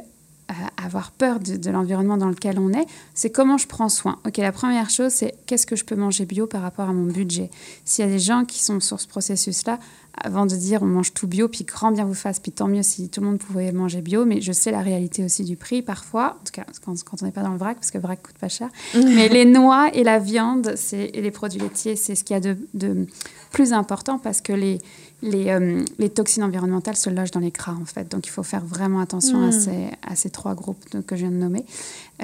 euh, 0.49 0.53
avoir 0.85 1.11
peur 1.11 1.39
de, 1.39 1.55
de 1.55 1.69
l'environnement 1.69 2.17
dans 2.17 2.27
lequel 2.27 2.59
on 2.59 2.73
est. 2.73 2.85
C'est 3.13 3.29
comment 3.29 3.57
je 3.57 3.67
prends 3.67 3.87
soin. 3.87 4.17
OK, 4.27 4.35
la 4.35 4.51
première 4.51 4.89
chose, 4.89 5.13
c'est 5.13 5.33
qu'est-ce 5.45 5.65
que 5.65 5.77
je 5.77 5.85
peux 5.85 5.95
manger 5.95 6.25
bio 6.25 6.45
par 6.45 6.61
rapport 6.63 6.89
à 6.89 6.91
mon 6.93 7.05
budget. 7.05 7.49
S'il 7.85 8.03
y 8.03 8.07
a 8.09 8.11
des 8.11 8.19
gens 8.19 8.43
qui 8.43 8.61
sont 8.61 8.81
sur 8.81 8.99
ce 8.99 9.07
processus-là, 9.07 9.79
avant 10.17 10.45
de 10.45 10.55
dire 10.55 10.81
on 10.83 10.87
mange 10.87 11.13
tout 11.13 11.27
bio, 11.27 11.47
puis 11.47 11.63
grand 11.63 11.91
bien 11.91 12.05
vous 12.05 12.13
fasse, 12.13 12.39
puis 12.39 12.51
tant 12.51 12.67
mieux 12.67 12.83
si 12.83 13.09
tout 13.09 13.21
le 13.21 13.27
monde 13.27 13.39
pouvait 13.39 13.71
manger 13.71 14.01
bio, 14.01 14.25
mais 14.25 14.41
je 14.41 14.51
sais 14.51 14.71
la 14.71 14.81
réalité 14.81 15.23
aussi 15.23 15.43
du 15.43 15.55
prix 15.55 15.81
parfois, 15.81 16.37
en 16.41 16.43
tout 16.45 16.51
cas 16.53 16.65
quand, 16.83 17.01
quand 17.03 17.21
on 17.21 17.25
n'est 17.25 17.31
pas 17.31 17.43
dans 17.43 17.51
le 17.51 17.57
vrac, 17.57 17.75
parce 17.75 17.91
que 17.91 17.97
le 17.97 18.03
vrac 18.03 18.21
coûte 18.21 18.37
pas 18.37 18.49
cher. 18.49 18.69
mais 18.95 19.29
les 19.29 19.45
noix 19.45 19.89
et 19.93 20.03
la 20.03 20.19
viande 20.19 20.73
c'est, 20.75 21.11
et 21.13 21.21
les 21.21 21.31
produits 21.31 21.59
laitiers, 21.59 21.95
c'est 21.95 22.15
ce 22.15 22.23
qu'il 22.23 22.33
y 22.33 22.37
a 22.37 22.41
de, 22.41 22.57
de 22.73 23.07
plus 23.51 23.73
important 23.73 24.17
parce 24.17 24.41
que 24.41 24.53
les, 24.53 24.79
les, 25.21 25.49
euh, 25.49 25.83
les 25.99 26.09
toxines 26.09 26.43
environnementales 26.43 26.95
se 26.97 27.09
logent 27.09 27.31
dans 27.31 27.39
les 27.39 27.51
gras 27.51 27.75
en 27.79 27.85
fait. 27.85 28.09
Donc 28.11 28.27
il 28.27 28.29
faut 28.29 28.43
faire 28.43 28.65
vraiment 28.65 28.99
attention 28.99 29.41
à, 29.43 29.47
Mm. 29.47 29.51
ces, 29.51 29.87
à 30.07 30.15
ces 30.15 30.29
trois 30.29 30.55
groupes 30.55 30.83
que 31.05 31.15
je 31.15 31.21
viens 31.21 31.31
de 31.31 31.35
nommer. 31.35 31.65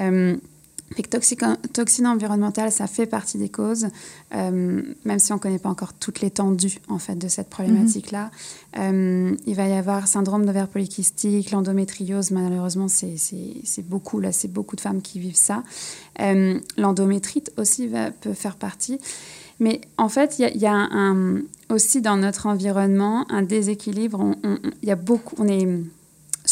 Euh, 0.00 0.36
fait 0.94 1.02
que 1.02 1.08
toxico- 1.10 1.56
toxines 1.72 2.06
environnementales, 2.06 2.72
ça 2.72 2.86
fait 2.86 3.06
partie 3.06 3.36
des 3.38 3.48
causes, 3.50 3.88
euh, 4.34 4.82
même 5.04 5.18
si 5.18 5.32
on 5.32 5.36
ne 5.36 5.40
connaît 5.40 5.58
pas 5.58 5.68
encore 5.68 5.92
toute 5.92 6.20
l'étendue 6.20 6.78
en 6.88 6.98
fait 6.98 7.14
de 7.16 7.28
cette 7.28 7.48
problématique-là. 7.50 8.30
Euh, 8.78 9.34
il 9.46 9.54
va 9.54 9.66
y 9.68 9.72
avoir 9.74 10.08
syndrome 10.08 10.46
d'ovaire 10.46 10.68
polykystique, 10.68 11.50
l'endométriose, 11.50 12.30
malheureusement, 12.30 12.88
c'est 12.88 13.16
c'est- 13.16 13.56
c'est 13.64 13.86
beaucoup, 13.86 14.18
là, 14.20 14.32
c'est 14.32 14.48
beaucoup 14.52 14.76
de 14.76 14.80
femmes 14.80 15.02
qui 15.02 15.20
vivent 15.20 15.36
ça. 15.36 15.62
Euh, 16.20 16.58
L'endométrite 16.76 17.52
aussi 17.56 17.86
va, 17.86 18.10
peut 18.10 18.34
faire 18.34 18.56
partie. 18.56 18.98
Mais 19.60 19.80
en 19.98 20.08
fait, 20.08 20.38
il 20.38 20.42
y 20.42 20.44
a, 20.44 20.50
il 20.50 20.60
y 20.60 20.66
a 20.66 20.72
un- 20.72 21.36
un- 21.38 21.42
aussi 21.70 22.00
dans 22.00 22.16
notre 22.16 22.46
environnement 22.46 23.26
un 23.30 23.42
déséquilibre. 23.42 24.20
On- 24.20 24.36
on- 24.44 24.54
on- 24.54 24.70
Il 24.82 24.88
y 24.88 24.92
a 24.92 24.96
beaucoup, 24.96 25.34
on 25.38 25.46
est 25.48 25.68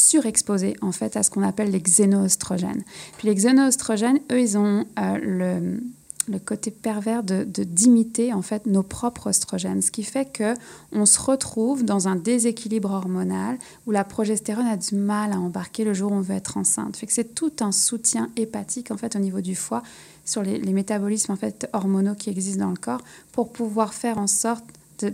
surexposé 0.07 0.77
en 0.83 0.93
fait 0.93 1.17
à 1.17 1.23
ce 1.23 1.31
qu'on 1.31 1.43
appelle 1.43 1.71
les 1.71 1.81
xénoestrogènes. 1.81 2.85
Puis 3.19 3.29
les 3.29 3.35
xénoestrogènes, 3.35 4.21
eux, 4.31 4.41
ils 4.41 4.57
ont 4.57 4.85
euh, 4.99 5.19
le, 5.21 5.81
le 6.29 6.39
côté 6.39 6.71
pervers 6.71 7.25
de 7.25 7.45
d'imiter 7.45 8.33
en 8.33 8.43
fait 8.43 8.67
nos 8.67 8.85
propres 8.85 9.29
oestrogènes, 9.29 9.83
ce 9.83 9.91
qui 9.91 10.05
fait 10.05 10.31
que 10.33 10.55
on 10.93 11.07
se 11.07 11.21
retrouve 11.21 11.85
dans 11.85 12.07
un 12.07 12.15
déséquilibre 12.15 12.93
hormonal 12.93 13.59
où 13.87 13.91
la 13.91 14.05
progestérone 14.05 14.67
a 14.67 14.77
du 14.77 14.95
mal 14.95 15.33
à 15.33 15.41
embarquer 15.41 15.85
le 15.85 15.93
jour 15.93 16.13
où 16.13 16.15
on 16.15 16.21
veut 16.21 16.37
être 16.37 16.57
enceinte. 16.57 16.97
Fait 16.97 17.07
que 17.07 17.13
c'est 17.13 17.35
tout 17.35 17.53
un 17.61 17.73
soutien 17.73 18.31
hépatique 18.37 18.93
en 18.93 18.97
fait 18.97 19.17
au 19.17 19.19
niveau 19.19 19.41
du 19.41 19.57
foie 19.57 19.83
sur 20.25 20.43
les, 20.43 20.59
les 20.59 20.73
métabolismes 20.73 21.33
en 21.33 21.37
fait 21.37 21.69
hormonaux 21.73 22.15
qui 22.15 22.31
existent 22.31 22.65
dans 22.65 22.71
le 22.71 22.77
corps 22.77 23.03
pour 23.33 23.53
pouvoir 23.53 23.93
faire 23.93 24.19
en 24.19 24.29
sorte 24.29 24.65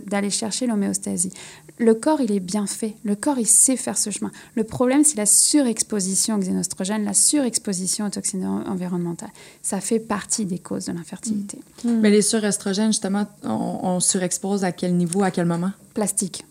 d'aller 0.07 0.29
chercher 0.29 0.67
l'homéostasie. 0.67 1.31
Le 1.79 1.93
corps, 1.95 2.21
il 2.21 2.31
est 2.31 2.39
bien 2.39 2.67
fait. 2.67 2.95
Le 3.03 3.15
corps, 3.15 3.39
il 3.39 3.47
sait 3.47 3.75
faire 3.77 3.97
ce 3.97 4.09
chemin. 4.11 4.31
Le 4.55 4.63
problème, 4.63 5.03
c'est 5.03 5.17
la 5.17 5.25
surexposition 5.25 6.35
aux 6.35 6.39
xénostrogènes, 6.39 7.03
la 7.03 7.13
surexposition 7.13 8.05
aux 8.05 8.09
toxines 8.09 8.45
en- 8.45 8.65
environnementales. 8.67 9.31
Ça 9.61 9.81
fait 9.81 9.99
partie 9.99 10.45
des 10.45 10.59
causes 10.59 10.85
de 10.85 10.91
l'infertilité. 10.93 11.59
Mais 11.85 12.11
les 12.11 12.21
surestrogènes, 12.21 12.91
justement, 12.91 13.25
on, 13.43 13.79
on 13.83 13.99
surexpose 13.99 14.63
à 14.63 14.71
quel 14.71 14.95
niveau, 14.95 15.23
à 15.23 15.31
quel 15.31 15.45
moment? 15.45 15.71
Plastique. 15.93 16.45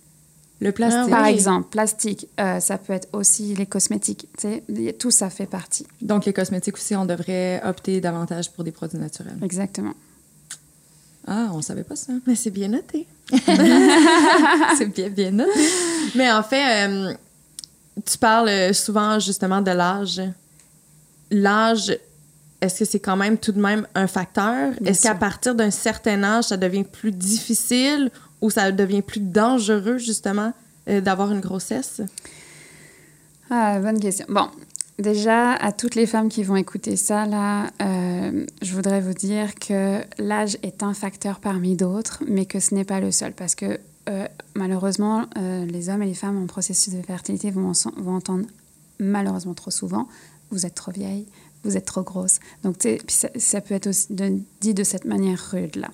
Le 0.61 0.71
plastique. 0.71 1.11
Par 1.11 1.27
exemple, 1.27 1.69
plastique, 1.71 2.29
euh, 2.39 2.61
ça 2.61 2.79
peut 2.79 2.93
être 2.93 3.09
aussi 3.13 3.55
les 3.57 3.67
cosmétiques. 3.67 4.29
Tout 4.99 5.11
ça 5.11 5.29
fait 5.29 5.47
partie. 5.47 5.87
Donc, 6.01 6.25
les 6.25 6.33
cosmétiques 6.33 6.77
aussi, 6.77 6.95
on 6.95 7.05
devrait 7.05 7.61
opter 7.65 8.01
davantage 8.01 8.51
pour 8.53 8.63
des 8.63 8.71
produits 8.71 8.99
naturels. 8.99 9.39
Exactement. 9.43 9.95
Ah, 11.27 11.51
on 11.53 11.63
savait 11.63 11.85
pas 11.85 11.97
ça. 11.97 12.13
Mais 12.27 12.35
c'est 12.35 12.51
bien 12.51 12.69
noté. 12.69 13.07
C'est 14.77 14.87
bien, 14.95 15.09
bien 15.09 15.31
noté. 15.31 15.61
Mais 16.15 16.31
en 16.31 16.43
fait, 16.43 16.87
euh, 16.89 17.15
tu 18.05 18.19
parles 18.19 18.75
souvent 18.75 19.19
justement 19.19 19.63
de 19.63 19.71
l'âge. 19.71 20.21
L'âge, 21.31 21.97
est-ce 22.61 22.81
que 22.81 22.85
c'est 22.85 23.01
quand 23.01 23.17
même 23.17 23.39
tout 23.39 23.53
de 23.53 23.61
même 23.61 23.87
un 23.95 24.07
facteur? 24.07 24.73
Est-ce 24.85 25.03
qu'à 25.03 25.15
partir 25.15 25.55
d'un 25.55 25.71
certain 25.71 26.23
âge, 26.23 26.45
ça 26.45 26.57
devient 26.57 26.85
plus 26.85 27.11
difficile 27.11 28.11
ou 28.41 28.51
ça 28.51 28.71
devient 28.71 29.03
plus 29.03 29.21
dangereux 29.21 29.99
justement 29.99 30.53
euh, 30.89 31.01
d'avoir 31.01 31.33
une 31.33 31.41
grossesse? 31.41 32.03
Ah, 33.51 33.79
bonne 33.81 33.99
question. 33.99 34.27
Bon, 34.29 34.49
déjà, 35.03 35.53
à 35.53 35.73
toutes 35.73 35.95
les 35.95 36.07
femmes 36.07 36.29
qui 36.29 36.43
vont 36.43 36.57
écouter 36.57 36.97
ça, 36.97 37.27
là, 37.27 37.71
euh, 37.83 38.47
je 38.63 38.75
voudrais 38.75 39.01
vous 39.01 39.13
dire 39.13 39.55
que 39.57 40.01
l'âge 40.19 40.57
est 40.63 40.83
un 40.83 40.95
facteur 40.95 41.41
parmi 41.41 41.77
d'autres, 41.77 42.23
mais 42.27 42.47
que 42.47 42.59
ce 42.61 42.75
n'est 42.75 42.85
pas 42.85 43.01
le 43.01 43.11
seul. 43.13 43.33
Parce 43.33 43.55
que 43.55 43.79
euh, 44.09 44.27
malheureusement, 44.55 45.27
euh, 45.39 45.65
les 45.67 45.89
hommes 45.91 46.03
et 46.03 46.07
les 46.07 46.15
femmes 46.15 46.43
en 46.43 46.47
processus 46.47 46.95
de 46.95 47.03
fertilité 47.03 47.51
vont, 47.51 47.71
en- 47.73 48.03
vont 48.03 48.17
entendre 48.17 48.47
malheureusement 48.99 49.55
trop 49.55 49.71
souvent 49.71 50.09
Vous 50.51 50.67
êtes 50.67 50.75
trop 50.75 50.93
vieille, 50.93 51.27
vous 51.65 51.77
êtes 51.77 51.87
trop 51.87 52.03
grosse. 52.03 52.39
Donc, 52.63 52.77
tu 52.79 52.99
ça, 53.09 53.29
ça 53.37 53.61
peut 53.61 53.75
être 53.75 53.87
aussi 53.87 54.13
de- 54.13 54.39
dit 54.61 54.75
de 54.75 54.85
cette 54.85 55.05
manière 55.07 55.39
rude-là. 55.53 55.89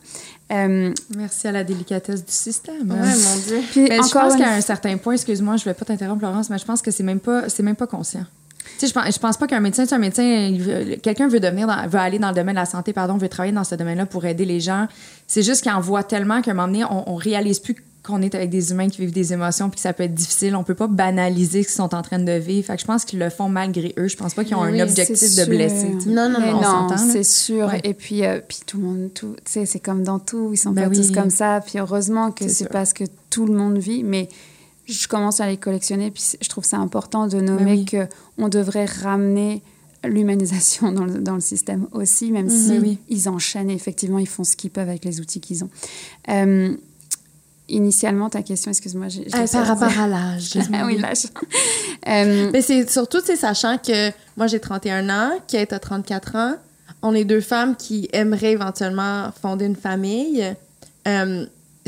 Euh, 0.52 0.92
Merci 1.16 1.46
à 1.46 1.52
la 1.52 1.62
délicatesse 1.64 2.24
du 2.24 2.32
système. 2.32 2.90
Ouais, 2.90 2.96
mon 2.96 3.36
Dieu. 3.46 3.60
puis 3.70 3.82
Mais 3.82 3.96
je 3.98 4.10
pense 4.12 4.32
une 4.34 4.38
qu'à 4.40 4.52
un 4.54 4.60
certain 4.62 4.96
point, 4.96 5.12
excuse-moi, 5.14 5.56
je 5.58 5.64
vais 5.66 5.74
pas 5.74 5.84
t'interrompre, 5.84 6.22
Laurence, 6.22 6.50
mais 6.50 6.58
je 6.58 6.64
pense 6.64 6.82
que 6.82 6.90
c'est 6.90 7.02
même 7.04 7.20
pas, 7.20 7.48
c'est 7.48 7.62
même 7.62 7.76
pas 7.76 7.86
conscient. 7.86 8.24
Tu 8.78 8.86
sais, 8.86 8.88
je 8.88 8.94
pense, 8.94 9.14
je 9.14 9.18
pense 9.18 9.36
pas 9.36 9.46
qu'un 9.46 9.60
médecin, 9.60 9.84
sais, 9.86 9.94
un 9.94 9.98
médecin, 9.98 10.56
quelqu'un 11.02 11.28
veut 11.28 11.40
devenir, 11.40 11.66
dans- 11.66 11.86
veut 11.88 11.98
aller 11.98 12.18
dans 12.18 12.28
le 12.28 12.34
domaine 12.34 12.54
de 12.54 12.60
la 12.60 12.66
santé, 12.66 12.92
pardon, 12.92 13.16
veut 13.16 13.28
travailler 13.28 13.52
dans 13.54 13.64
ce 13.64 13.74
domaine-là 13.74 14.06
pour 14.06 14.24
aider 14.24 14.44
les 14.44 14.60
gens. 14.60 14.86
C'est 15.26 15.42
juste 15.42 15.62
qu'il 15.62 15.72
en 15.72 15.80
voit 15.80 16.04
tellement 16.04 16.40
qu'à 16.42 16.52
un 16.52 16.54
moment 16.54 16.68
donné, 16.68 16.84
on, 16.84 17.10
on 17.12 17.14
réalise 17.16 17.58
plus 17.58 17.76
qu'on 18.04 18.22
est 18.22 18.34
avec 18.34 18.48
des 18.48 18.70
humains 18.70 18.88
qui 18.88 19.00
vivent 19.02 19.12
des 19.12 19.32
émotions 19.34 19.68
puis 19.68 19.76
que 19.76 19.82
ça 19.82 19.92
peut 19.92 20.04
être 20.04 20.14
difficile. 20.14 20.54
On 20.56 20.62
peut 20.62 20.76
pas 20.76 20.86
banaliser 20.86 21.62
ce 21.62 21.68
qu'ils 21.68 21.76
sont 21.76 21.94
en 21.94 22.00
train 22.02 22.18
de 22.20 22.32
vivre. 22.32 22.66
Fait 22.66 22.76
que 22.76 22.80
je 22.80 22.86
pense 22.86 23.04
qu'ils 23.04 23.18
le 23.18 23.28
font 23.28 23.48
malgré 23.50 23.92
eux. 23.98 24.08
Je 24.08 24.16
pense 24.16 24.32
pas 24.32 24.44
qu'ils 24.44 24.54
ont 24.56 24.62
Oui, 24.62 24.80
un 24.80 24.84
objectif 24.84 25.16
c'est 25.16 25.44
de 25.44 25.50
blesser. 25.50 25.90
tu 25.98 26.04
sais. 26.04 26.08
Non, 26.10 26.28
non, 26.30 26.38
Mais 26.40 26.52
non, 26.52 26.58
on 26.58 26.62
s'entend, 26.62 26.94
là. 26.94 27.12
c'est 27.12 27.24
sûr. 27.24 27.66
Ouais. 27.66 27.80
Et 27.84 27.92
puis, 27.92 28.24
euh, 28.24 28.40
puis 28.46 28.58
tout 28.64 28.78
le 28.78 28.84
monde, 28.84 29.10
tout, 29.12 29.34
tu 29.44 29.52
sais, 29.52 29.66
c'est 29.66 29.80
comme 29.80 30.04
dans 30.04 30.20
tout, 30.20 30.50
ils 30.54 30.56
sont 30.56 30.70
Ben 30.70 30.88
pas 30.88 30.94
tous 30.94 31.10
comme 31.10 31.28
ça. 31.30 31.60
Puis 31.60 31.78
heureusement 31.80 32.30
que 32.30 32.44
C'est 32.44 32.50
c'est 32.54 32.68
parce 32.70 32.92
que 32.94 33.04
tout 33.28 33.44
le 33.44 33.52
monde 33.54 33.76
vit. 33.76 34.04
Mais 34.04 34.28
je 34.88 35.06
commence 35.06 35.40
à 35.40 35.46
les 35.46 35.56
collectionner. 35.56 36.10
Puis 36.10 36.36
je 36.40 36.48
trouve 36.48 36.64
ça 36.64 36.78
important 36.78 37.26
de 37.26 37.40
nommer 37.40 37.72
oui. 37.72 37.84
que 37.84 38.06
on 38.38 38.48
devrait 38.48 38.86
ramener 38.86 39.62
l'humanisation 40.04 40.92
dans 40.92 41.04
le, 41.04 41.20
dans 41.20 41.34
le 41.34 41.40
système 41.40 41.86
aussi, 41.92 42.32
même 42.32 42.48
si 42.48 42.70
Ben 42.70 42.82
oui. 42.82 42.98
ils 43.08 43.28
enchaînent. 43.28 43.70
et 43.70 43.74
Effectivement, 43.74 44.18
ils 44.18 44.28
font 44.28 44.44
ce 44.44 44.56
qu'ils 44.56 44.70
peuvent 44.70 44.88
avec 44.88 45.04
les 45.04 45.20
outils 45.20 45.40
qu'ils 45.40 45.64
ont. 45.64 45.70
Euh, 46.28 46.74
initialement, 47.68 48.30
ta 48.30 48.42
question, 48.42 48.70
excuse-moi, 48.70 49.08
j'ai. 49.08 49.26
Euh, 49.34 49.46
par 49.52 49.66
rapport 49.66 49.98
à 49.98 50.06
l'âge. 50.08 50.58
Ah 50.72 50.86
oui, 50.86 50.98
l'âge. 50.98 51.26
Euh, 52.06 52.48
Mais 52.52 52.62
c'est 52.62 52.88
surtout, 52.88 53.18
c'est 53.22 53.36
sachant 53.36 53.76
que 53.76 54.10
moi, 54.36 54.46
j'ai 54.46 54.60
31 54.60 55.10
ans, 55.10 55.30
Kate 55.46 55.74
a 55.74 55.78
34 55.78 56.36
ans. 56.36 56.54
On 57.02 57.12
est 57.12 57.24
deux 57.24 57.40
femmes 57.42 57.76
qui 57.76 58.08
aimeraient 58.12 58.52
éventuellement 58.52 59.30
fonder 59.42 59.66
une 59.66 59.76
famille. 59.76 60.42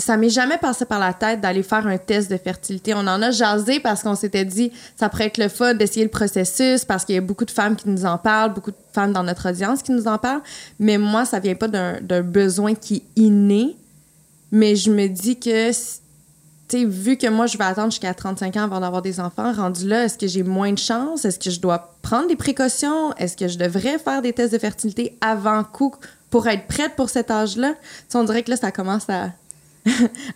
Ça 0.01 0.17
m'est 0.17 0.31
jamais 0.31 0.59
passé 0.59 0.85
par 0.85 0.99
la 0.99 1.13
tête 1.13 1.41
d'aller 1.41 1.63
faire 1.63 1.87
un 1.87 1.99
test 1.99 2.31
de 2.31 2.37
fertilité. 2.37 2.95
On 2.95 3.01
en 3.01 3.23
a 3.23 3.31
jasé 3.31 3.81
parce 3.81 4.03
qu'on 4.03 4.15
s'était 4.15 4.45
dit 4.45 4.73
ça 4.97 5.09
pourrait 5.09 5.27
être 5.27 5.39
le 5.39 5.49
fun 5.49 5.75
d'essayer 5.75 6.05
le 6.05 6.11
processus 6.11 6.85
parce 6.85 7.05
qu'il 7.05 7.15
y 7.15 7.19
a 7.19 7.23
beaucoup 7.23 7.45
de 7.45 7.51
femmes 7.51 7.77
qui 7.77 7.89
nous 7.89 8.05
en 8.05 8.19
parlent, 8.19 8.53
beaucoup 8.53 8.71
de 8.71 8.77
femmes 8.93 9.13
dans 9.13 9.23
notre 9.23 9.51
audience 9.51 9.83
qui 9.83 9.93
nous 9.93 10.09
en 10.09 10.19
parlent. 10.19 10.43
Mais 10.79 10.99
moi, 10.99 11.25
ça 11.25 11.39
vient 11.39 11.55
pas 11.55 11.69
d'un 11.69 12.23
besoin 12.23 12.75
qui 12.75 12.97
est 12.97 13.23
inné. 13.23 13.77
Mais 14.53 14.75
je 14.75 14.91
me 14.91 15.07
dis 15.07 15.39
que 15.39 15.71
tu 16.71 16.79
sais, 16.79 16.85
vu 16.85 17.17
que 17.17 17.29
moi, 17.29 17.47
je 17.47 17.59
vais 17.59 17.65
attendre 17.65 17.91
jusqu'à 17.91 18.15
35 18.15 18.57
ans 18.57 18.63
avant 18.63 18.79
d'avoir 18.79 19.03
des 19.03 19.19
enfants, 19.19 19.53
rendu 19.53 19.89
là, 19.89 20.05
est-ce 20.05 20.17
que 20.17 20.29
j'ai 20.29 20.45
moins 20.45 20.73
de 20.73 20.79
chance? 20.79 21.25
Est-ce 21.25 21.39
que 21.39 21.51
je 21.51 21.59
dois 21.59 21.97
prendre 22.01 22.29
des 22.29 22.37
précautions? 22.37 23.13
Est-ce 23.15 23.37
que 23.37 23.49
je 23.49 23.59
devrais 23.59 23.99
faire 23.99 24.23
des 24.23 24.33
tests 24.33 24.53
de 24.53 24.59
fertilité 24.59 25.19
avant 25.21 25.65
coup 25.65 25.95
pour 26.31 26.47
être 26.47 26.69
prête 26.69 26.95
pour 26.95 27.11
cet 27.11 27.33
âge-là? 27.33 27.75
On 28.15 28.23
dirait 28.23 28.45
que 28.45 28.51
là, 28.51 28.57
ça 28.57 28.71
commence 28.71 29.11
à, 29.11 29.31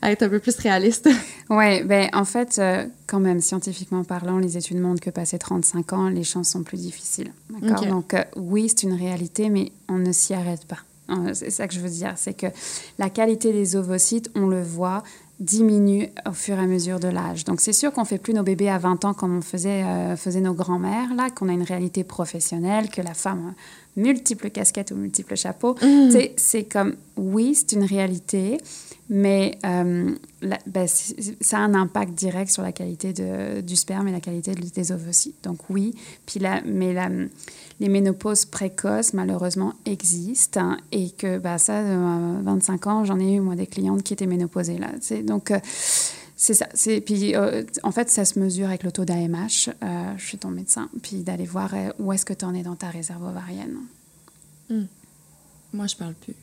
à 0.03 0.12
être 0.12 0.22
un 0.22 0.28
peu 0.28 0.38
plus 0.38 0.57
réaliste. 0.57 1.09
Oui, 1.51 1.82
ben, 1.82 2.09
en 2.14 2.24
fait, 2.24 2.59
euh, 2.59 2.86
quand 3.07 3.20
même, 3.20 3.40
scientifiquement 3.40 4.03
parlant, 4.03 4.38
les 4.38 4.57
études 4.57 4.78
montrent 4.78 5.03
que 5.03 5.11
passé 5.11 5.38
35 5.38 5.92
ans, 5.92 6.09
les 6.09 6.24
chances 6.24 6.49
sont 6.49 6.62
plus 6.62 6.78
difficiles. 6.80 7.32
D'accord? 7.61 7.86
Donc, 7.86 8.14
euh, 8.14 8.24
oui, 8.36 8.68
c'est 8.70 8.84
une 8.84 8.95
réalité, 8.95 9.51
mais 9.51 9.70
on 9.88 9.99
ne 9.99 10.11
s'y 10.11 10.32
arrête 10.32 10.64
pas. 10.64 10.78
Euh, 11.11 11.32
C'est 11.34 11.51
ça 11.51 11.68
que 11.68 11.74
je 11.74 11.80
veux 11.80 11.90
dire. 11.90 12.14
C'est 12.16 12.32
que 12.32 12.47
la 12.99 13.11
qualité 13.11 13.53
des 13.53 13.76
ovocytes, 13.76 14.30
on 14.34 14.47
le 14.47 14.62
voit, 14.62 15.03
diminue 15.40 16.09
au 16.26 16.32
fur 16.32 16.57
et 16.57 16.61
à 16.62 16.66
mesure 16.66 17.01
de 17.01 17.09
l'âge. 17.09 17.45
Donc, 17.45 17.61
c'est 17.61 17.72
sûr 17.72 17.92
qu'on 17.92 18.05
fait 18.05 18.18
plus 18.18 18.32
nos 18.34 18.42
bébés 18.42 18.70
à 18.70 18.78
20 18.78 19.05
ans 19.05 19.14
comme 19.14 19.36
on 19.36 19.42
faisait, 19.42 19.82
euh, 19.82 20.16
faisait 20.16 20.40
nos 20.40 20.55
grands-mères, 20.55 21.12
là, 21.14 21.28
qu'on 21.28 21.49
a 21.49 21.53
une 21.53 21.62
réalité 21.64 22.05
professionnelle, 22.05 22.88
que 22.88 23.03
la 23.03 23.14
femme 23.14 23.51
a 23.53 24.01
multiples 24.01 24.51
casquettes 24.51 24.92
ou 24.92 24.97
multiples 24.97 25.36
chapeaux. 25.36 25.76
Sais, 25.80 26.32
C'est 26.36 26.64
comme, 26.64 26.95
oui, 27.16 27.55
c'est 27.55 27.72
une 27.72 27.84
réalité, 27.84 28.59
mais 29.09 29.59
euh, 29.66 30.14
la- 30.40 30.59
ben, 30.66 30.86
ça 30.88 31.59
a 31.59 31.61
un 31.61 31.74
impact 31.74 32.14
direct 32.14 32.50
sur 32.50 32.62
la 32.62 32.72
qualité 32.72 33.12
de- 33.12 33.61
du 33.61 33.76
sperme 33.76 34.09
et 34.09 34.12
la 34.12 34.20
qualité 34.20 34.55
de- 34.55 34.61
des 34.68 34.92
ovocytes. 34.92 35.42
Donc 35.44 35.59
oui, 35.70 35.94
puis 36.26 36.40
la, 36.40 36.62
mais 36.62 36.92
la, 36.94 37.11
les 37.80 37.88
ménopauses 37.88 38.44
précoces, 38.46 39.12
malheureusement, 39.12 39.74
existent 39.84 40.61
hein, 40.61 40.78
et 40.92 41.11
que 41.11 41.38
bah, 41.38 41.59
ça, 41.59 41.80
euh, 41.80 42.38
à 42.38 42.42
25 42.42 42.86
ans, 42.86 43.05
j'en 43.05 43.18
ai 43.20 43.34
eu, 43.34 43.40
moi, 43.40 43.57
des 43.57 43.66
clientes 43.66 44.02
qui 44.02 44.12
étaient 44.14 44.26
ménopausées. 44.26 44.78
Là, 44.78 44.90
donc, 45.22 45.50
euh, 45.50 45.59
c'est 46.36 46.55
ça. 46.55 46.66
C'est, 46.74 47.00
puis, 47.00 47.36
euh, 47.36 47.62
en 47.84 47.92
fait, 47.92 48.11
ça 48.11 48.24
se 48.24 48.38
mesure 48.38 48.68
avec 48.68 48.82
le 48.82 48.90
taux 48.92 49.05
d'AMH. 49.05 49.70
Euh, 49.82 50.18
suis 50.18 50.36
ton 50.38 50.48
médecin. 50.50 50.88
Puis 51.02 51.22
d'aller 51.22 51.44
voir 51.46 51.72
euh, 51.74 51.90
où 51.98 52.12
est-ce 52.12 52.24
que 52.24 52.32
tu 52.32 52.44
en 52.44 52.55
es 52.55 52.62
dans 52.62 52.74
ta 52.76 52.88
réserve 52.88 53.22
ovarienne. 53.22 53.76
Moi, 55.72 55.86
je 55.86 55.96
parle 55.96 56.14
plus. 56.14 56.34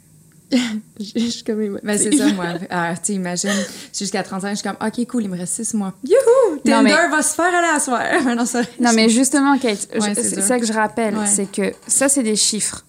Je, 1.00 1.20
suis 1.30 1.44
comme 1.44 1.62
émotive. 1.62 1.86
Ben, 1.86 1.98
c'est 1.98 2.16
ça, 2.16 2.32
moi. 2.34 2.46
Ah, 2.70 2.94
tu 2.96 3.08
sais, 3.08 3.14
imagine, 3.14 3.50
jusqu'à 3.98 4.24
35, 4.24 4.50
je 4.52 4.56
suis 4.56 4.64
comme, 4.68 4.78
OK, 4.86 5.08
cool, 5.08 5.24
il 5.24 5.30
me 5.30 5.38
reste 5.38 5.64
6 5.64 5.74
mois. 5.76 5.94
Youhou! 6.04 6.58
Tinder 6.64 6.84
mais- 6.84 7.10
va 7.10 7.22
se 7.22 7.36
faire 7.36 7.46
aller 7.54 7.76
à 7.76 7.80
soir. 7.80 8.02
non, 8.36 8.46
ça- 8.46 8.62
Non, 8.80 8.92
mais 8.94 9.10
justement, 9.10 9.58
Kate, 9.58 9.88
Ouais, 10.00 10.14
c'est 10.16 10.42
ça 10.42 10.60
que 10.60 10.66
je 10.66 10.74
rappelle, 10.74 11.18
Ouais. 11.18 11.28
c'est 11.28 11.52
que 11.52 11.74
ça, 11.88 12.10
c'est 12.10 12.24
des 12.24 12.36
chiffres. 12.36 12.86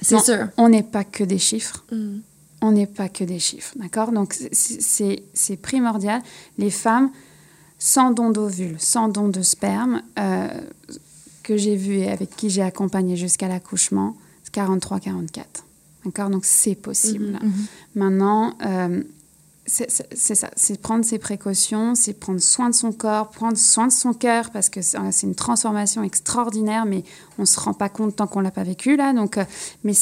C'est 0.00 0.18
sûr. 0.20 0.48
On 0.56 0.68
n'est 0.68 0.82
pas 0.82 1.04
que 1.04 1.24
des 1.24 1.38
chiffres. 1.38 1.84
Mm. 1.92 2.18
On 2.60 2.72
n'est 2.72 2.86
pas 2.86 3.08
que 3.08 3.24
des 3.24 3.38
chiffres, 3.38 3.72
d'accord? 3.76 4.10
Donc, 4.12 4.34
c'est- 4.52 5.56
primordial. 5.60 6.22
Les 6.58 6.70
femmes 6.70 7.10
sans 7.78 8.10
don 8.10 8.30
d'ovules, 8.30 8.76
sans 8.78 9.08
don 9.08 9.28
de 9.28 9.42
sperme, 9.42 10.02
euh, 10.18 10.48
que 11.42 11.56
j'ai 11.58 11.76
vu 11.76 11.98
et 11.98 12.10
avec 12.10 12.34
qui 12.34 12.48
j'ai 12.48 12.62
accompagné 12.62 13.16
jusqu'à 13.16 13.48
l'accouchement, 13.48 14.16
c'est 14.42 14.54
43-44. 14.54 15.64
D'accord 16.04 16.30
Donc, 16.30 16.44
c'est 16.44 16.74
possible. 16.74 17.38
Mhm. 17.42 17.52
Maintenant, 17.94 18.56
euh, 18.64 19.02
c'est 19.66 19.88
ça, 20.34 20.50
c'est 20.56 20.80
prendre 20.80 21.04
ses 21.04 21.18
précautions, 21.18 21.94
c'est 21.94 22.12
prendre 22.12 22.40
soin 22.40 22.68
de 22.68 22.74
son 22.74 22.92
corps, 22.92 23.30
prendre 23.30 23.56
soin 23.56 23.86
de 23.86 23.92
son 23.92 24.12
cœur, 24.12 24.50
parce 24.50 24.68
que 24.68 24.82
c'est 24.82 24.98
une 25.22 25.34
transformation 25.34 26.02
extraordinaire, 26.02 26.84
mais 26.84 27.02
on 27.38 27.42
ne 27.42 27.46
se 27.46 27.58
rend 27.58 27.72
pas 27.72 27.88
compte 27.88 28.16
tant 28.16 28.26
qu'on 28.26 28.40
ne 28.40 28.44
l'a 28.44 28.50
pas 28.50 28.62
vécu 28.62 28.96
là. 28.96 29.14
Donc, 29.14 29.38
euh, 29.38 29.44
mais 29.82 29.94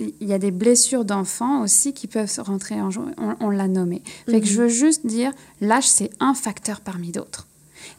il 0.00 0.28
y 0.28 0.34
a 0.34 0.38
des 0.38 0.50
blessures 0.50 1.04
d'enfants 1.04 1.62
aussi 1.62 1.94
qui 1.94 2.08
peuvent 2.08 2.30
rentrer 2.38 2.80
en 2.80 2.90
jeu. 2.90 3.00
On, 3.16 3.36
on 3.40 3.50
l'a 3.50 3.68
nommé. 3.68 4.02
Fait 4.28 4.40
que 4.40 4.46
je 4.46 4.60
veux 4.60 4.68
juste 4.68 5.06
dire, 5.06 5.32
l'âge 5.60 5.88
c'est 5.88 6.10
un 6.20 6.34
facteur 6.34 6.80
parmi 6.80 7.10
d'autres. 7.10 7.46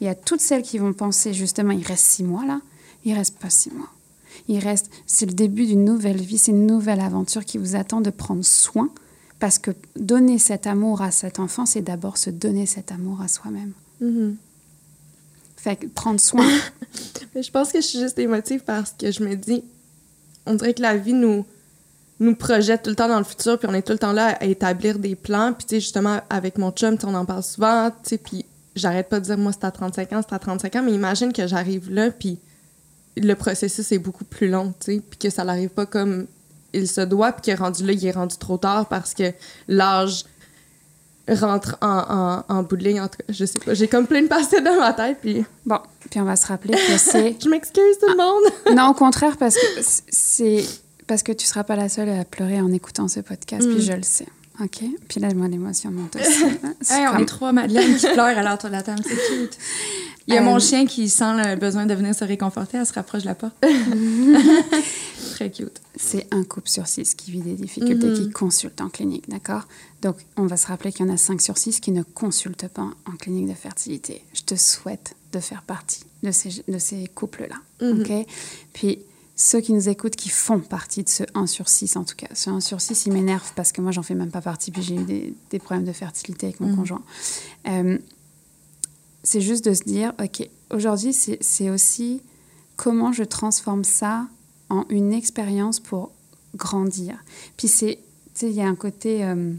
Il 0.01 0.05
y 0.05 0.09
a 0.09 0.15
toutes 0.15 0.41
celles 0.41 0.63
qui 0.63 0.77
vont 0.77 0.93
penser 0.93 1.33
justement, 1.33 1.71
il 1.71 1.83
reste 1.83 2.05
six 2.05 2.23
mois 2.23 2.45
là, 2.45 2.61
il 3.05 3.13
reste 3.13 3.37
pas 3.39 3.49
six 3.49 3.71
mois. 3.71 3.89
Il 4.47 4.59
reste, 4.59 4.89
c'est 5.05 5.25
le 5.25 5.33
début 5.33 5.65
d'une 5.65 5.83
nouvelle 5.83 6.21
vie, 6.21 6.37
c'est 6.37 6.51
une 6.51 6.65
nouvelle 6.65 7.01
aventure 7.01 7.43
qui 7.43 7.57
vous 7.57 7.75
attend 7.75 8.01
de 8.01 8.09
prendre 8.09 8.45
soin. 8.45 8.89
Parce 9.39 9.59
que 9.59 9.71
donner 9.95 10.39
cet 10.39 10.65
amour 10.65 11.01
à 11.01 11.11
cet 11.11 11.39
enfant, 11.39 11.67
c'est 11.67 11.81
d'abord 11.81 12.17
se 12.17 12.31
donner 12.31 12.65
cet 12.65 12.91
amour 12.91 13.21
à 13.21 13.27
soi-même. 13.27 13.73
Mhm. 14.01 14.35
Fait 15.57 15.75
que 15.75 15.87
prendre 15.87 16.19
soin. 16.19 16.47
Mais 17.35 17.43
je 17.43 17.51
pense 17.51 17.71
que 17.71 17.79
je 17.79 17.85
suis 17.85 17.99
juste 17.99 18.17
émotive 18.17 18.61
parce 18.65 18.93
que 18.97 19.11
je 19.11 19.23
me 19.23 19.35
dis, 19.35 19.63
on 20.47 20.55
dirait 20.55 20.73
que 20.73 20.81
la 20.81 20.97
vie 20.97 21.13
nous, 21.13 21.45
nous 22.19 22.35
projette 22.35 22.83
tout 22.83 22.89
le 22.89 22.95
temps 22.95 23.07
dans 23.07 23.19
le 23.19 23.23
futur, 23.23 23.59
puis 23.59 23.67
on 23.69 23.73
est 23.73 23.83
tout 23.83 23.93
le 23.93 23.99
temps 23.99 24.13
là 24.13 24.37
à 24.39 24.45
établir 24.45 24.97
des 24.97 25.15
plans. 25.15 25.53
Puis, 25.53 25.67
tu 25.67 25.75
sais, 25.75 25.79
justement, 25.81 26.21
avec 26.29 26.57
mon 26.57 26.71
chum, 26.71 26.97
on 27.03 27.13
en 27.13 27.25
parle 27.25 27.43
souvent, 27.43 27.91
tu 27.91 28.09
sais, 28.09 28.17
puis 28.17 28.45
j'arrête 28.75 29.09
pas 29.09 29.19
de 29.19 29.25
dire, 29.25 29.37
moi, 29.37 29.51
c'est 29.51 29.65
à 29.65 29.71
35 29.71 30.13
ans, 30.13 30.21
c'est 30.27 30.33
à 30.33 30.39
35 30.39 30.75
ans, 30.77 30.83
mais 30.83 30.93
imagine 30.93 31.31
que 31.31 31.45
j'arrive 31.45 31.91
là, 31.91 32.09
puis 32.09 32.39
le 33.19 33.35
processus 33.35 33.91
est 33.91 33.97
beaucoup 33.99 34.25
plus 34.25 34.49
long, 34.49 34.73
tu 34.79 34.93
sais, 34.95 35.01
puis 35.09 35.17
que 35.19 35.29
ça 35.29 35.43
n'arrive 35.43 35.69
pas 35.69 35.85
comme 35.85 36.27
il 36.73 36.87
se 36.87 37.01
doit, 37.01 37.31
puis 37.31 37.41
qu'il 37.43 37.53
est 37.53 37.57
rendu 37.57 37.85
là, 37.85 37.93
il 37.93 38.05
est 38.05 38.11
rendu 38.11 38.37
trop 38.37 38.57
tard 38.57 38.87
parce 38.87 39.13
que 39.13 39.31
l'âge 39.67 40.25
rentre 41.29 41.77
en, 41.81 42.43
en, 42.49 42.55
en 42.55 42.63
bout 42.63 42.77
de 42.77 42.83
ligne. 42.85 43.01
En 43.01 43.07
tout 43.07 43.17
cas, 43.17 43.25
je 43.33 43.45
sais 43.45 43.59
pas. 43.59 43.73
J'ai 43.73 43.87
comme 43.87 44.07
plein 44.07 44.21
de 44.21 44.27
pastilles 44.27 44.61
dans 44.61 44.79
ma 44.79 44.93
tête, 44.93 45.17
puis 45.21 45.43
Bon, 45.65 45.79
puis 46.09 46.19
on 46.21 46.23
va 46.23 46.35
se 46.37 46.47
rappeler 46.47 46.73
que 46.73 46.97
c'est... 46.97 47.35
je 47.43 47.49
m'excuse 47.49 47.97
tout 47.99 48.07
le 48.09 48.15
monde. 48.17 48.51
non, 48.77 48.89
au 48.91 48.93
contraire, 48.93 49.35
parce 49.37 49.55
que 49.55 49.81
c'est... 50.09 50.63
Parce 51.05 51.23
que 51.23 51.31
tu 51.31 51.45
seras 51.45 51.63
pas 51.63 51.75
la 51.77 51.89
seule 51.89 52.09
à 52.09 52.23
pleurer 52.25 52.59
en 52.61 52.71
écoutant 52.71 53.07
ce 53.07 53.19
podcast, 53.21 53.65
Mm. 53.65 53.73
puis 53.75 53.81
je 53.83 53.93
le 53.93 54.03
sais. 54.03 54.27
OK? 54.61 54.83
Puis 55.07 55.19
là, 55.19 55.33
moi, 55.33 55.47
l'émotion 55.47 55.91
monte 55.91 56.15
aussi. 56.15 56.43
hein. 56.63 56.73
C'est 56.81 56.95
Hey, 57.01 57.07
on 57.13 57.17
est 57.19 57.25
trois 57.25 57.51
Madeleine 57.51 57.95
qui 57.95 58.07
pleurent 58.07 58.37
à 58.37 58.43
l'entour 58.43 58.69
de 58.69 58.75
la 58.75 58.83
table, 58.83 59.01
c'est 59.05 59.15
cute. 59.37 59.57
Il 60.27 60.33
y 60.33 60.37
a 60.37 60.41
Euh, 60.41 60.43
mon 60.43 60.59
chien 60.59 60.85
qui 60.85 61.07
sent 61.09 61.33
le 61.37 61.55
besoin 61.55 61.85
de 61.85 61.93
venir 61.93 62.13
se 62.13 62.25
réconforter, 62.25 62.77
elle 62.77 62.85
se 62.85 62.93
rapproche 62.93 63.21
de 63.21 63.27
la 63.27 63.35
porte. 63.35 63.55
Très 65.31 65.51
cute. 65.51 65.79
c'est 65.95 66.27
un 66.31 66.43
couple 66.43 66.69
sur 66.69 66.87
six 66.87 67.13
qui 67.15 67.31
vit 67.31 67.41
des 67.41 67.53
difficultés, 67.53 68.07
Mhm. 68.07 68.13
qui 68.15 68.29
consulte 68.31 68.81
en 68.81 68.89
clinique, 68.89 69.29
d'accord? 69.29 69.67
Donc, 70.01 70.17
on 70.35 70.45
va 70.47 70.57
se 70.57 70.67
rappeler 70.67 70.91
qu'il 70.91 71.05
y 71.05 71.09
en 71.09 71.13
a 71.13 71.17
cinq 71.17 71.41
sur 71.41 71.57
six 71.57 71.79
qui 71.79 71.91
ne 71.91 72.01
consultent 72.03 72.67
pas 72.67 72.89
en 73.05 73.11
clinique 73.19 73.47
de 73.47 73.53
fertilité. 73.53 74.21
Je 74.33 74.41
te 74.43 74.55
souhaite 74.55 75.15
de 75.33 75.39
faire 75.39 75.61
partie 75.63 76.01
de 76.23 76.31
ces, 76.31 76.63
de 76.67 76.77
ces 76.79 77.07
couples-là, 77.13 77.55
Mhm. 77.87 78.01
ok? 78.01 78.27
Puis, 78.73 78.99
ceux 79.35 79.61
qui 79.61 79.71
nous 79.73 79.87
écoutent, 79.89 80.15
qui 80.15 80.29
font 80.29 80.59
partie 80.59 81.03
de 81.03 81.09
ce 81.09 81.23
1 81.35 81.45
sur 81.45 81.69
6, 81.69 81.95
en 81.95 82.03
tout 82.03 82.15
cas, 82.15 82.27
ce 82.33 82.49
1 82.49 82.59
sur 82.59 82.81
6, 82.81 83.05
il 83.05 83.13
m'énerve 83.13 83.51
parce 83.55 83.71
que 83.71 83.81
moi, 83.81 83.91
j'en 83.91 84.01
fais 84.03 84.15
même 84.15 84.31
pas 84.31 84.41
partie, 84.41 84.71
puis 84.71 84.81
j'ai 84.81 84.95
eu 84.95 85.03
des, 85.03 85.33
des 85.51 85.59
problèmes 85.59 85.85
de 85.85 85.91
fertilité 85.93 86.47
avec 86.47 86.59
mon 86.59 86.67
Mhm. 86.69 86.75
conjoint. 86.75 87.01
Euh, 87.67 87.97
c'est 89.27 89.41
juste 89.41 89.65
de 89.65 89.73
se 89.73 89.83
dire, 89.83 90.13
OK, 90.23 90.47
aujourd'hui, 90.71 91.11
c'est 91.13 91.69
aussi 91.69 92.21
comment 92.77 93.11
je 93.11 93.23
transforme 93.23 93.83
ça 93.83 94.25
en 94.69 94.85
une 94.89 95.11
expérience 95.11 95.81
pour 95.81 96.11
grandir. 96.55 97.17
Puis 97.57 97.67
c'est, 97.67 97.99
il 98.41 98.51
y 98.51 98.61
a 98.61 98.67
un 98.67 98.75
côté, 98.75 99.25
euh, 99.25 99.51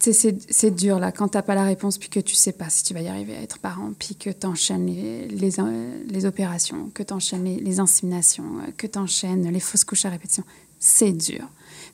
c'est- 0.00 0.70
dur 0.70 0.98
là, 0.98 1.12
quand 1.12 1.28
t'as 1.28 1.42
pas 1.42 1.54
la 1.54 1.64
réponse, 1.64 1.98
puis 1.98 2.08
que 2.08 2.18
tu 2.20 2.34
sais 2.34 2.52
pas 2.52 2.70
si 2.70 2.82
tu 2.82 2.94
vas 2.94 3.02
y 3.02 3.08
arriver 3.08 3.36
à 3.36 3.42
être 3.42 3.58
parent, 3.58 3.90
puis 3.98 4.14
que 4.16 4.30
t'enchaînes 4.30 4.86
les, 4.86 5.28
les, 5.28 5.60
euh, 5.60 6.02
les 6.08 6.24
opérations, 6.24 6.90
que 6.94 7.02
t'enchaînes 7.02 7.44
les, 7.44 7.56
les 7.56 7.78
inséminations, 7.78 8.58
euh, 8.60 8.70
que 8.74 8.86
t'enchaînes 8.86 9.50
les 9.50 9.60
fausses 9.60 9.84
couches 9.84 10.06
à 10.06 10.10
répétition. 10.10 10.44
C'est 10.80 11.12
dur. 11.12 11.46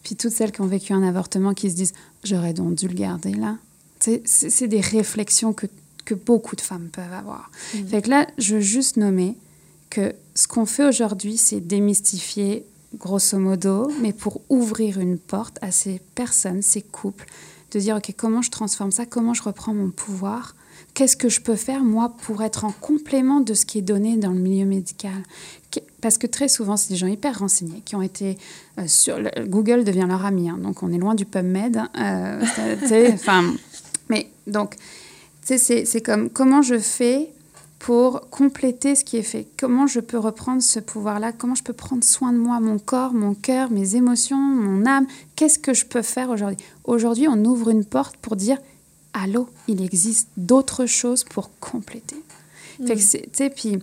Puis 0.05 0.15
toutes 0.15 0.31
celles 0.31 0.53
qui 0.53 0.61
ont 0.61 0.67
vécu 0.69 0.93
un 0.93 1.03
avortement 1.03 1.55
qui 1.55 1.71
se 1.71 1.75
disent, 1.75 1.93
j'aurais 2.23 2.53
donc 2.53 2.77
dû 2.77 2.87
le 2.87 2.95
garder 2.95 3.35
là. 3.35 3.59
C'est 4.25 4.69
des 4.69 4.81
réflexions 4.81 5.53
que, 5.53 5.67
que 6.09 6.15
beaucoup 6.15 6.57
de 6.57 6.61
femmes 6.63 6.89
peuvent 6.91 7.13
avoir. 7.13 7.51
Fait 7.91 8.03
que 8.03 8.09
là, 8.11 8.27
je 8.39 8.55
veux 8.57 8.61
juste 8.61 8.97
nommer 8.97 9.37
que 9.91 10.15
ce 10.35 10.47
qu'on 10.49 10.67
fait 10.67 10.87
aujourd'hui, 10.87 11.37
c'est 11.37 11.61
démystifier, 11.61 12.65
grosso 12.99 13.39
modo, 13.39 13.91
mais 14.01 14.13
pour 14.13 14.41
ouvrir 14.49 14.99
une 15.01 15.19
porte 15.19 15.59
à 15.61 15.71
ces 15.71 16.01
personnes, 16.15 16.63
ces 16.63 16.83
couples, 16.83 17.27
de 17.73 17.79
dire, 17.81 17.97
OK, 17.97 18.15
comment 18.17 18.41
je 18.41 18.51
transforme 18.51 18.91
ça? 18.93 19.05
Comment 19.05 19.35
je 19.35 19.43
reprends 19.43 19.75
mon 19.75 19.91
pouvoir? 19.91 20.55
Qu'est-ce 20.95 21.17
que 21.17 21.29
je 21.29 21.41
peux 21.43 21.57
faire, 21.57 21.85
moi, 21.85 22.15
pour 22.23 22.43
être 22.43 22.65
en 22.65 22.73
complément 22.73 23.41
de 23.41 23.53
ce 23.53 23.67
qui 23.67 23.79
est 23.79 23.83
donné 23.83 24.17
dans 24.17 24.31
le 24.33 24.39
milieu 24.41 24.65
médical? 24.65 25.23
Parce 26.01 26.17
que 26.17 26.27
très 26.27 26.49
souvent, 26.49 26.77
c'est 26.79 26.89
des 26.95 26.97
gens 26.97 27.07
hyper 27.09 27.39
renseignés, 27.41 27.83
qui 27.85 27.95
ont 27.97 28.03
été 28.03 28.39
euh, 28.79 28.85
sur... 28.87 29.19
le- 29.19 29.45
Google 29.47 29.85
devient 29.85 30.07
leur 30.09 30.25
ami, 30.25 30.49
hein, 30.49 30.59
donc 30.63 30.83
on 30.83 30.91
est 30.93 30.99
loin 30.99 31.15
du 31.15 31.27
PubMed. 31.27 31.77
hein, 31.77 31.91
euh, 32.01 33.11
enfin, 33.13 33.53
mais 34.09 34.31
donc, 34.47 34.77
c'est 35.57 35.85
c'est 35.87 36.01
comme 36.03 36.29
comment 36.29 36.61
je 36.63 36.79
fais 36.79 37.31
pour 37.79 38.29
compléter 38.29 38.97
ce 38.97 39.05
qui 39.05 39.17
est 39.17 39.23
fait? 39.23 39.47
Comment 39.57 39.87
je 39.87 40.01
peux 40.01 40.19
reprendre 40.19 40.61
ce 40.61 40.81
pouvoir-là? 40.81 41.31
Comment 41.33 41.55
je 41.55 41.63
peux 41.63 41.73
prendre 41.73 42.03
soin 42.03 42.33
de 42.33 42.39
moi, 42.39 42.59
mon 42.59 42.79
corps, 42.79 43.15
mon 43.15 43.35
cœur, 43.35 43.71
mes 43.71 43.95
émotions, 43.95 44.37
mon 44.37 44.85
âme? 44.85 45.07
Qu'est-ce 45.37 45.61
que 45.61 45.73
je 45.73 45.87
peux 45.87 46.03
faire 46.03 46.29
aujourd'hui? 46.31 46.59
Aujourd'hui, 46.85 47.29
on 47.29 47.43
ouvre 47.45 47.71
une 47.71 47.85
porte 47.85 48.17
pour 48.17 48.35
dire 48.35 48.59
Allô, 49.15 49.49
il 49.69 49.81
existe 49.83 50.29
d'autres 50.37 50.87
choses 50.87 51.25
pour 51.25 51.51
compléter. 51.61 52.17
Fait 52.87 52.95
que 52.95 53.01
c'est, 53.01 53.51
puis, 53.51 53.79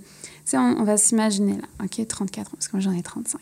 on, 0.53 0.57
on 0.57 0.83
va 0.83 0.95
s'imaginer 0.97 1.53
là, 1.57 1.63
ok, 1.83 2.05
34 2.07 2.47
ans, 2.47 2.51
parce 2.53 2.67
que 2.67 2.77
moi 2.77 2.81
j'en 2.81 2.91
ai 2.93 3.01
35. 3.01 3.39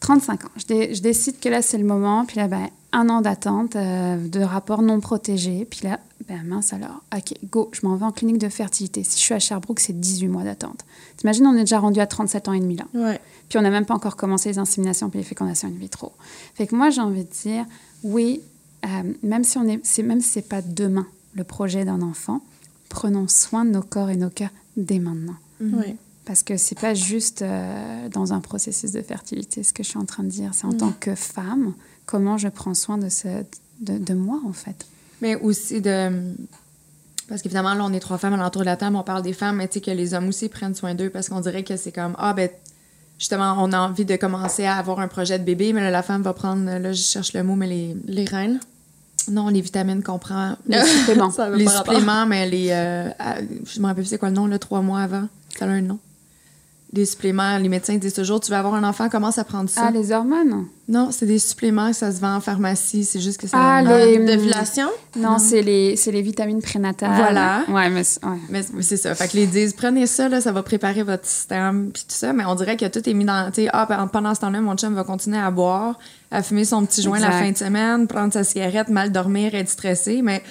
35 0.00 0.44
ans. 0.44 0.48
Je, 0.56 0.64
dé- 0.66 0.94
je 0.94 1.00
décide 1.00 1.38
que 1.40 1.48
là, 1.48 1.62
c'est 1.62 1.78
le 1.78 1.84
moment. 1.84 2.24
Puis 2.26 2.36
là, 2.38 2.48
ben, 2.48 2.68
un 2.92 3.08
an 3.08 3.20
d'attente 3.20 3.76
euh, 3.76 4.16
de 4.28 4.40
rapport 4.40 4.82
non 4.82 5.00
protégé. 5.00 5.64
Puis 5.64 5.80
là, 5.84 5.98
ben 6.28 6.42
mince 6.44 6.72
alors. 6.72 7.02
OK, 7.16 7.34
go, 7.50 7.70
je 7.72 7.86
m'en 7.86 7.96
vais 7.96 8.04
en 8.04 8.12
clinique 8.12 8.38
de 8.38 8.48
fertilité. 8.48 9.02
Si 9.04 9.18
je 9.18 9.22
suis 9.22 9.34
à 9.34 9.38
Sherbrooke, 9.38 9.80
c'est 9.80 9.98
18 9.98 10.28
mois 10.28 10.44
d'attente. 10.44 10.84
T'imagines, 11.16 11.46
on 11.46 11.54
est 11.54 11.60
déjà 11.60 11.80
rendu 11.80 12.00
à 12.00 12.06
37 12.06 12.48
ans 12.48 12.52
et 12.52 12.60
demi 12.60 12.76
là. 12.76 12.84
Ouais. 12.94 13.20
Puis 13.48 13.58
on 13.58 13.62
n'a 13.62 13.70
même 13.70 13.86
pas 13.86 13.94
encore 13.94 14.16
commencé 14.16 14.48
les 14.50 14.58
inséminations 14.58 15.10
puis 15.10 15.18
les 15.18 15.24
fécondations 15.24 15.68
in 15.68 15.72
vitro. 15.72 16.12
Fait 16.54 16.66
que 16.66 16.74
moi, 16.74 16.90
j'ai 16.90 17.00
envie 17.00 17.24
de 17.24 17.30
dire, 17.30 17.64
oui, 18.02 18.40
euh, 18.84 18.88
même 19.22 19.44
si 19.44 19.58
on 19.58 19.66
est, 19.68 19.80
c'est 19.82 20.02
même 20.02 20.20
si 20.20 20.28
c'est 20.28 20.48
pas 20.48 20.62
demain 20.62 21.06
le 21.34 21.44
projet 21.44 21.84
d'un 21.84 22.02
enfant, 22.02 22.42
prenons 22.88 23.28
soin 23.28 23.64
de 23.64 23.70
nos 23.70 23.82
corps 23.82 24.10
et 24.10 24.16
nos 24.16 24.30
cœurs 24.30 24.50
dès 24.76 24.98
maintenant. 24.98 25.36
Ouais. 25.60 25.96
Parce 26.24 26.42
que 26.42 26.56
c'est 26.56 26.78
pas 26.78 26.94
juste 26.94 27.42
euh, 27.42 28.08
dans 28.08 28.32
un 28.32 28.40
processus 28.40 28.92
de 28.92 29.02
fertilité 29.02 29.62
ce 29.62 29.72
que 29.72 29.82
je 29.82 29.88
suis 29.88 29.98
en 29.98 30.04
train 30.04 30.22
de 30.22 30.28
dire. 30.28 30.52
C'est 30.54 30.66
en 30.66 30.72
tant 30.72 30.92
que 30.92 31.14
femme, 31.14 31.74
comment 32.06 32.38
je 32.38 32.48
prends 32.48 32.74
soin 32.74 32.98
de, 32.98 33.08
ce, 33.08 33.28
de, 33.80 33.98
de 33.98 34.14
moi, 34.14 34.40
en 34.46 34.52
fait. 34.52 34.86
Mais 35.20 35.36
aussi 35.36 35.80
de. 35.80 36.10
Parce 37.28 37.40
qu'évidemment, 37.42 37.74
là, 37.74 37.84
on 37.84 37.92
est 37.92 38.00
trois 38.00 38.18
femmes 38.18 38.34
à 38.34 38.36
l'entour 38.36 38.60
de 38.62 38.66
la 38.66 38.76
table, 38.76 38.96
on 38.96 39.02
parle 39.02 39.22
des 39.22 39.32
femmes, 39.32 39.56
mais 39.56 39.68
tu 39.68 39.74
sais 39.74 39.80
que 39.80 39.90
les 39.90 40.12
hommes 40.14 40.28
aussi 40.28 40.48
prennent 40.48 40.74
soin 40.74 40.94
d'eux 40.94 41.08
parce 41.10 41.28
qu'on 41.28 41.40
dirait 41.40 41.62
que 41.62 41.76
c'est 41.76 41.92
comme, 41.92 42.14
ah, 42.18 42.34
ben, 42.34 42.50
justement, 43.18 43.54
on 43.58 43.72
a 43.72 43.78
envie 43.78 44.04
de 44.04 44.16
commencer 44.16 44.64
à 44.66 44.76
avoir 44.76 45.00
un 45.00 45.08
projet 45.08 45.38
de 45.38 45.44
bébé, 45.44 45.72
mais 45.72 45.80
là, 45.80 45.90
la 45.90 46.02
femme 46.02 46.22
va 46.22 46.34
prendre, 46.34 46.64
là, 46.66 46.92
je 46.92 47.00
cherche 47.02 47.32
le 47.32 47.42
mot, 47.42 47.54
mais 47.54 47.68
les. 47.68 47.96
Les 48.06 48.24
reines? 48.24 48.60
Non, 49.30 49.48
les 49.48 49.60
vitamines 49.60 50.02
qu'on 50.02 50.18
prend. 50.18 50.56
Les 50.66 50.84
suppléments. 50.84 51.32
Les 51.54 51.68
suppléments, 51.68 52.26
mais 52.26 52.48
les. 52.50 52.68
euh, 52.72 53.08
à- 53.20 53.36
je 53.40 53.78
me 53.80 53.86
rappelle 53.86 54.02
plus 54.02 54.10
c'est 54.10 54.18
quoi 54.18 54.30
le 54.30 54.34
nom, 54.34 54.46
là, 54.46 54.58
trois 54.58 54.82
mois 54.82 55.00
avant. 55.00 55.28
Ça 55.56 55.64
a 55.66 55.68
un 55.68 55.80
nom. 55.80 55.98
Des 56.92 57.06
suppléments, 57.06 57.56
les 57.56 57.70
médecins 57.70 57.96
disent 57.96 58.12
toujours, 58.12 58.38
tu 58.40 58.50
vas 58.50 58.58
avoir 58.58 58.74
un 58.74 58.84
enfant, 58.84 59.08
commence 59.08 59.38
à 59.38 59.44
prendre 59.44 59.70
ça. 59.70 59.84
Ah, 59.86 59.90
les 59.90 60.12
hormones? 60.12 60.66
Non, 60.88 61.08
c'est 61.10 61.24
des 61.24 61.38
suppléments, 61.38 61.90
ça 61.94 62.12
se 62.12 62.20
vend 62.20 62.34
en 62.36 62.40
pharmacie, 62.40 63.06
c'est 63.06 63.18
juste 63.20 63.40
que 63.40 63.46
ça. 63.46 63.56
Ah, 63.58 63.80
les- 63.82 64.18
D'ovulation. 64.18 64.88
Non, 65.16 65.38
c'est 65.38 65.62
les, 65.62 65.96
c'est 65.96 66.12
les 66.12 66.20
vitamines 66.20 66.60
prénatales. 66.60 67.14
Voilà. 67.16 67.64
Ouais, 67.70 67.88
mais 67.88 68.04
c'est- 68.04 68.22
ouais. 68.22 68.36
Mais 68.50 68.62
c'est- 68.62 68.82
c'est 68.82 68.96
ça. 68.98 69.14
Fait 69.14 69.26
que 69.26 69.36
les 69.38 69.46
disent, 69.46 69.72
prenez 69.72 70.06
ça, 70.06 70.28
là, 70.28 70.42
ça 70.42 70.52
va 70.52 70.62
préparer 70.62 71.02
votre 71.02 71.24
système, 71.24 71.92
puis 71.94 72.02
tout 72.06 72.14
ça. 72.14 72.34
Mais 72.34 72.44
on 72.44 72.54
dirait 72.56 72.76
que 72.76 72.84
tout 72.84 73.08
est 73.08 73.14
mis 73.14 73.24
dans. 73.24 73.50
Tu 73.50 73.62
sais, 73.62 73.68
ah, 73.72 73.86
pendant 74.12 74.34
ce 74.34 74.40
temps-là, 74.40 74.60
mon 74.60 74.76
chum 74.76 74.92
va 74.94 75.04
continuer 75.04 75.38
à 75.38 75.50
boire, 75.50 75.98
à 76.30 76.42
fumer 76.42 76.66
son 76.66 76.84
petit 76.84 77.00
joint 77.00 77.20
la 77.20 77.30
fin 77.30 77.50
de 77.52 77.56
semaine, 77.56 78.06
prendre 78.06 78.34
sa 78.34 78.44
cigarette, 78.44 78.90
mal 78.90 79.10
dormir, 79.10 79.54
être 79.54 79.70
stressé. 79.70 80.20
Mais 80.22 80.42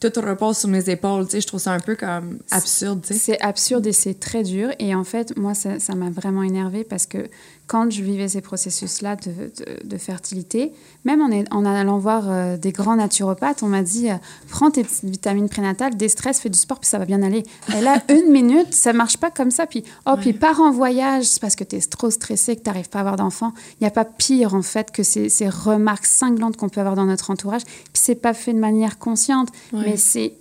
tout 0.00 0.20
repose 0.20 0.58
sur 0.58 0.68
mes 0.68 0.88
épaules. 0.88 1.26
Tu 1.26 1.32
sais, 1.32 1.40
je 1.40 1.46
trouve 1.46 1.60
ça 1.60 1.72
un 1.72 1.80
peu 1.80 1.94
comme 1.94 2.38
absurde. 2.50 3.04
C'est 3.04 3.40
absurde 3.40 3.86
et 3.86 3.92
c'est 3.92 4.18
très 4.18 4.42
dur. 4.42 4.70
Et 4.78 4.94
en 4.94 5.04
fait, 5.04 5.36
moi, 5.36 5.54
ça 5.54 5.78
ça 5.78 5.94
m'a 5.94 6.10
vraiment 6.10 6.42
énervée 6.42 6.84
parce 6.84 7.06
que 7.06 7.28
quand 7.70 7.88
je 7.88 8.02
vivais 8.02 8.26
ces 8.26 8.40
processus-là 8.40 9.14
de, 9.14 9.30
de- 9.30 9.86
de 9.88 9.96
fertilité, 9.96 10.72
même 11.04 11.22
en, 11.22 11.30
est- 11.30 11.46
en 11.52 11.64
allant 11.64 11.98
voir 11.98 12.24
euh, 12.28 12.56
des 12.56 12.72
grands 12.72 12.96
naturopathes, 12.96 13.62
on 13.62 13.68
m'a 13.68 13.82
dit 13.84 14.10
euh, 14.10 14.14
prends 14.48 14.72
tes 14.72 14.82
petites 14.82 15.04
vitamines 15.04 15.48
prénatales, 15.48 15.96
déstresse, 15.96 16.40
fais 16.40 16.48
du 16.50 16.58
sport, 16.58 16.80
puis 16.80 16.88
ça 16.88 16.98
va 16.98 17.04
bien 17.04 17.22
aller. 17.22 17.44
Et 17.76 17.80
là, 17.80 18.02
une 18.08 18.32
minute, 18.32 18.74
ça 18.74 18.92
marche 18.92 19.18
pas 19.18 19.30
comme 19.30 19.52
ça. 19.52 19.66
Puis, 19.66 19.84
oh, 20.06 20.16
puis 20.20 20.32
pars 20.32 20.60
en 20.60 20.72
voyage, 20.72 21.26
c'est 21.26 21.40
parce 21.40 21.54
que 21.54 21.62
tu 21.62 21.76
es 21.76 21.80
trop 21.80 22.10
stressé, 22.10 22.56
que 22.56 22.62
tu 22.62 22.68
n'arrives 22.68 22.88
pas 22.88 22.98
à 22.98 23.02
avoir 23.02 23.14
d'enfant. 23.16 23.52
Il 23.80 23.84
n'y 23.84 23.86
a 23.86 23.92
pas 23.92 24.04
pire, 24.04 24.54
en 24.56 24.62
fait, 24.62 24.90
que 24.90 25.04
ces, 25.04 25.28
ces 25.28 25.48
remarques 25.48 26.06
cinglantes 26.06 26.56
qu'on 26.56 26.68
peut 26.70 26.80
avoir 26.80 26.96
dans 26.96 27.06
notre 27.06 27.30
entourage. 27.30 27.62
Puis, 27.64 27.74
c'est 27.94 28.16
pas 28.16 28.34
fait 28.34 28.52
de 28.52 28.58
manière 28.58 28.98
consciente, 28.98 29.48
Ouais. 29.72 29.82
mais 29.86 29.96
c'est, 29.96 30.34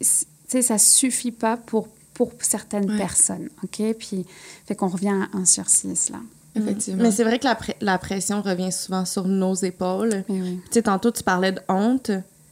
ça 0.61 0.79
suffit 0.79 1.31
pas 1.31 1.57
pour, 1.57 1.89
pour 2.15 2.31
certaines 2.39 2.89
Ouais. 2.89 2.97
personnes. 2.97 3.49
OK? 3.63 3.83
Puis, 3.99 4.25
fait 4.65 4.73
qu'on 4.75 4.87
revient 4.87 5.09
à 5.31 5.37
1 5.37 5.45
sur 5.45 5.69
6, 5.69 6.09
là. 6.09 6.17
Effectivement. 6.55 7.03
Mais 7.03 7.11
c'est 7.11 7.23
vrai 7.23 7.39
que 7.39 7.47
la, 7.81 7.97
pression 7.97 8.41
revient 8.41 8.71
souvent 8.71 9.05
sur 9.05 9.27
nos 9.27 9.53
épaules. 9.53 10.23
Mais 10.29 10.41
oui. 10.41 10.59
Tu 10.65 10.73
sais, 10.73 10.81
tantôt, 10.83 11.11
tu 11.11 11.23
parlais 11.23 11.51
de 11.51 11.61
honte. 11.67 12.11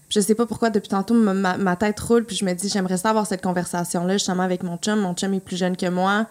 Je 0.09 0.19
sais 0.19 0.35
pas 0.35 0.45
pourquoi, 0.45 0.69
depuis 0.69 0.89
tantôt, 0.89 1.13
ma, 1.13 1.75
tête 1.75 1.99
roule, 1.99 2.23
puis 2.23 2.35
je 2.35 2.45
me 2.45 2.53
dis, 2.53 2.69
j'aimerais 2.69 2.97
ça 2.97 3.09
avoir 3.09 3.27
cette 3.27 3.41
conversation-là, 3.41 4.13
justement, 4.13 4.43
avec 4.43 4.63
mon 4.63 4.77
chum. 4.77 4.99
Mon 4.99 5.13
chum 5.13 5.33
est 5.33 5.39
plus 5.39 5.57
jeune 5.57 5.75
que 5.75 5.89
moi. 5.89 6.27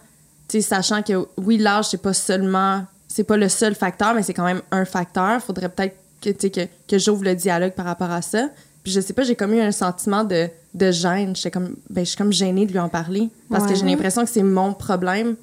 Tu 0.48 0.60
sais, 0.60 0.60
sachant 0.62 1.02
que, 1.02 1.26
oui, 1.36 1.58
l'âge, 1.58 1.86
c'est 1.86 2.02
pas 2.02 2.14
seulement... 2.14 2.84
C'est 3.08 3.24
pas 3.24 3.36
le 3.36 3.48
seul 3.48 3.74
facteur, 3.74 4.14
mais 4.14 4.22
c'est 4.22 4.34
quand 4.34 4.44
même 4.44 4.62
un 4.70 4.84
facteur. 4.84 5.40
Faudrait 5.40 5.68
peut-être 5.68 5.96
que, 6.20 6.30
que, 6.30 6.68
que 6.88 6.98
j'ouvre 6.98 7.24
le 7.24 7.34
dialogue 7.34 7.72
par 7.72 7.86
rapport 7.86 8.10
à 8.10 8.20
ça. 8.20 8.48
Puis 8.82 8.92
je 8.92 9.00
sais 9.00 9.14
pas, 9.14 9.22
j'ai 9.22 9.36
comme 9.36 9.54
eu 9.54 9.60
un 9.60 9.72
sentiment 9.72 10.22
de, 10.22 10.48
de 10.74 10.90
gêne. 10.90 11.34
J'étais 11.34 11.50
comme... 11.50 11.76
Ben, 11.90 12.04
je 12.04 12.10
suis 12.10 12.18
comme 12.18 12.32
gênée 12.32 12.66
de 12.66 12.72
lui 12.72 12.78
en 12.78 12.88
parler. 12.88 13.30
Parce 13.50 13.66
que 13.66 13.74
j'ai 13.74 13.84
l'impression 13.84 14.24
que 14.24 14.30
c'est 14.30 14.42
mon 14.42 14.74
problème. 14.74 15.36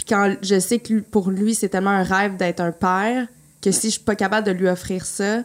Puis 0.00 0.06
quand 0.08 0.34
je 0.40 0.58
sais 0.58 0.78
que 0.78 0.94
lui- 0.94 1.02
pour 1.02 1.30
lui, 1.30 1.54
c'est 1.54 1.68
tellement 1.68 1.90
un 1.90 2.02
rêve 2.02 2.38
d'être 2.38 2.60
un 2.60 2.72
père 2.72 3.26
que 3.60 3.70
si 3.70 3.88
je 3.88 3.92
suis 3.96 4.00
pas 4.00 4.14
capable 4.14 4.46
de 4.46 4.52
lui 4.52 4.66
offrir 4.66 5.04
ça, 5.04 5.42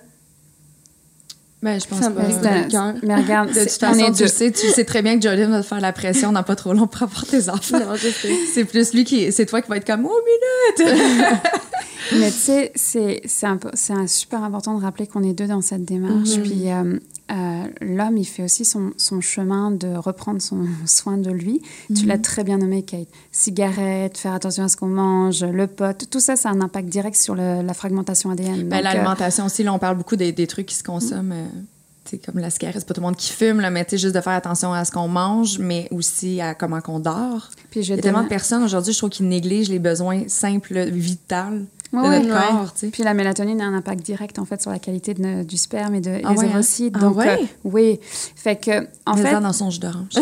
Ben, 1.62 1.78
je 1.78 1.86
pense 1.88 1.99
Ça 1.99 2.10
pas. 2.10 2.22
Mais, 2.22 3.16
regarde, 3.16 3.49
De 3.53 3.60
toute 3.60 3.70
façon, 3.72 4.14
tu 4.14 4.24
le 4.24 4.30
sais, 4.30 4.49
tu 4.51 4.68
sais 4.70 4.86
très 4.86 5.01
bien 5.01 5.18
que 5.18 5.24
Jordan 5.24 5.51
va 5.51 5.62
te 5.62 5.66
faire 5.68 5.82
la 5.82 5.91
pression 5.91 6.32
dans 6.32 6.43
pas 6.43 6.56
trop 6.56 6.72
long 6.72 6.88
pour 6.88 7.03
avoir 7.03 7.26
tes 7.26 7.49
enfants. 7.49 7.80
Non, 7.80 7.95
je 7.95 8.08
sais. 8.08 8.34
C'est 8.53 8.64
plus 8.64 8.93
lui 8.93 9.03
qui. 9.03 9.30
C'est 9.34 9.45
toi 9.45 9.62
qui 9.62 9.68
va 9.70 9.76
être 9.76 9.86
comme, 9.86 10.06
oh, 10.06 10.20
minute! 10.80 10.95
Mais 12.14 12.32
tu 12.32 12.38
sais, 12.38 12.72
c'est, 12.76 13.22
c'est, 13.26 13.47
un, 13.47 13.60
c'est 13.74 13.93
un 13.93 14.08
super 14.08 14.41
important 14.41 14.78
de 14.78 14.82
rappeler 14.84 15.06
qu'on 15.08 15.24
est 15.24 15.34
deux 15.34 15.47
dans 15.47 15.62
cette 15.62 15.84
démarche. 15.84 16.38
Mhm. 16.38 16.43
Puis 16.43 16.72
euh, 16.72 16.97
euh, 17.32 17.63
l'homme, 17.82 18.17
il 18.17 18.26
fait 18.26 18.43
aussi 18.43 18.65
son, 18.65 18.91
son 18.97 19.19
chemin 19.21 19.71
de 19.71 19.95
reprendre 19.95 20.41
son 20.41 20.65
soin 20.86 21.17
de 21.17 21.32
lui. 21.32 21.61
Tu 21.88 22.03
Mhm. 22.03 22.07
l'as 22.07 22.17
très 22.19 22.43
bien 22.43 22.57
nommé, 22.59 22.84
Kate. 22.84 23.07
Cigarette, 23.32 24.17
faire 24.17 24.34
attention 24.34 24.63
à 24.63 24.67
ce 24.67 24.78
qu'on 24.78 24.88
mange, 24.88 25.43
le 25.43 25.67
pot, 25.67 26.07
tout 26.09 26.19
ça, 26.19 26.36
ça 26.36 26.49
a 26.49 26.51
un 26.53 26.61
impact 26.61 26.89
direct 26.89 27.15
sur 27.15 27.36
le- 27.36 27.61
la 27.61 27.73
fragmentation 27.73 28.30
ADN. 28.32 28.67
Ben, 28.69 28.78
euh, 28.78 28.82
L'alimentation 28.82 29.45
aussi, 29.45 29.63
là, 29.63 29.73
on 29.73 29.80
parle 29.80 29.97
beaucoup 29.97 30.15
des, 30.15 30.32
des 30.32 30.47
trucs 30.47 30.65
qui 30.67 30.76
se 30.76 30.84
consomment. 30.84 31.32
euh, 31.34 31.45
tu 32.05 32.11
sais, 32.11 32.17
comme 32.19 32.38
la 32.39 32.51
cigarette, 32.51 32.82
c'est 32.82 32.88
pas 32.88 32.93
tout 32.93 33.01
le 33.01 33.07
monde 33.07 33.15
qui 33.15 33.32
fume, 33.32 33.59
là, 33.61 33.71
mais 33.71 33.84
juste 33.91 34.13
de 34.13 34.21
faire 34.21 34.34
attention 34.34 34.71
à 34.73 34.86
ce 34.86 34.91
qu'on 34.91 35.07
mange, 35.07 35.57
mais 35.57 35.88
aussi 35.91 36.39
à 36.39 36.53
comment 36.53 36.80
qu'on 36.82 36.99
dort. 36.99 37.49
puis 37.71 37.82
je 37.82 37.93
Il 37.93 37.95
y 37.95 37.99
a 37.99 38.01
tellement 38.03 38.21
de 38.23 38.28
personnes 38.28 38.61
aujourd'hui, 38.63 38.93
je 38.93 38.97
trouve, 38.99 39.09
qui 39.09 39.23
négligent 39.23 39.69
les 39.69 39.80
besoins 39.80 40.23
simples, 40.28 40.80
vitaux 40.91 41.65
Ouais, 41.93 42.19
de 42.19 42.25
notre 42.27 42.36
ouais. 42.39 42.51
corps. 42.81 42.91
Puis 42.91 43.03
la 43.03 43.13
mélatonine 43.13 43.61
a 43.61 43.65
un 43.65 43.73
impact 43.73 44.03
direct 44.05 44.38
en 44.39 44.45
fait 44.45 44.61
sur 44.61 44.71
la 44.71 44.79
qualité 44.79 45.13
de- 45.13 45.43
du 45.43 45.55
sperme 45.57 45.95
et, 45.95 46.01
de, 46.01 46.19
Ah 46.23 46.33
des 46.33 46.39
ouais, 46.39 46.45
hein? 46.47 46.49
ovocytes. 46.55 46.93
Ah 46.97 46.99
Donc 46.99 47.17
ouais? 47.17 47.29
euh, 47.41 47.45
oui, 47.63 47.99
fait 48.36 48.57
que 48.57 48.88
en 49.05 49.15
Mets 49.15 49.23
fait 49.23 49.39
dans 49.39 49.53
son 49.53 49.69
jus 49.69 49.79
d'orange. 49.79 50.07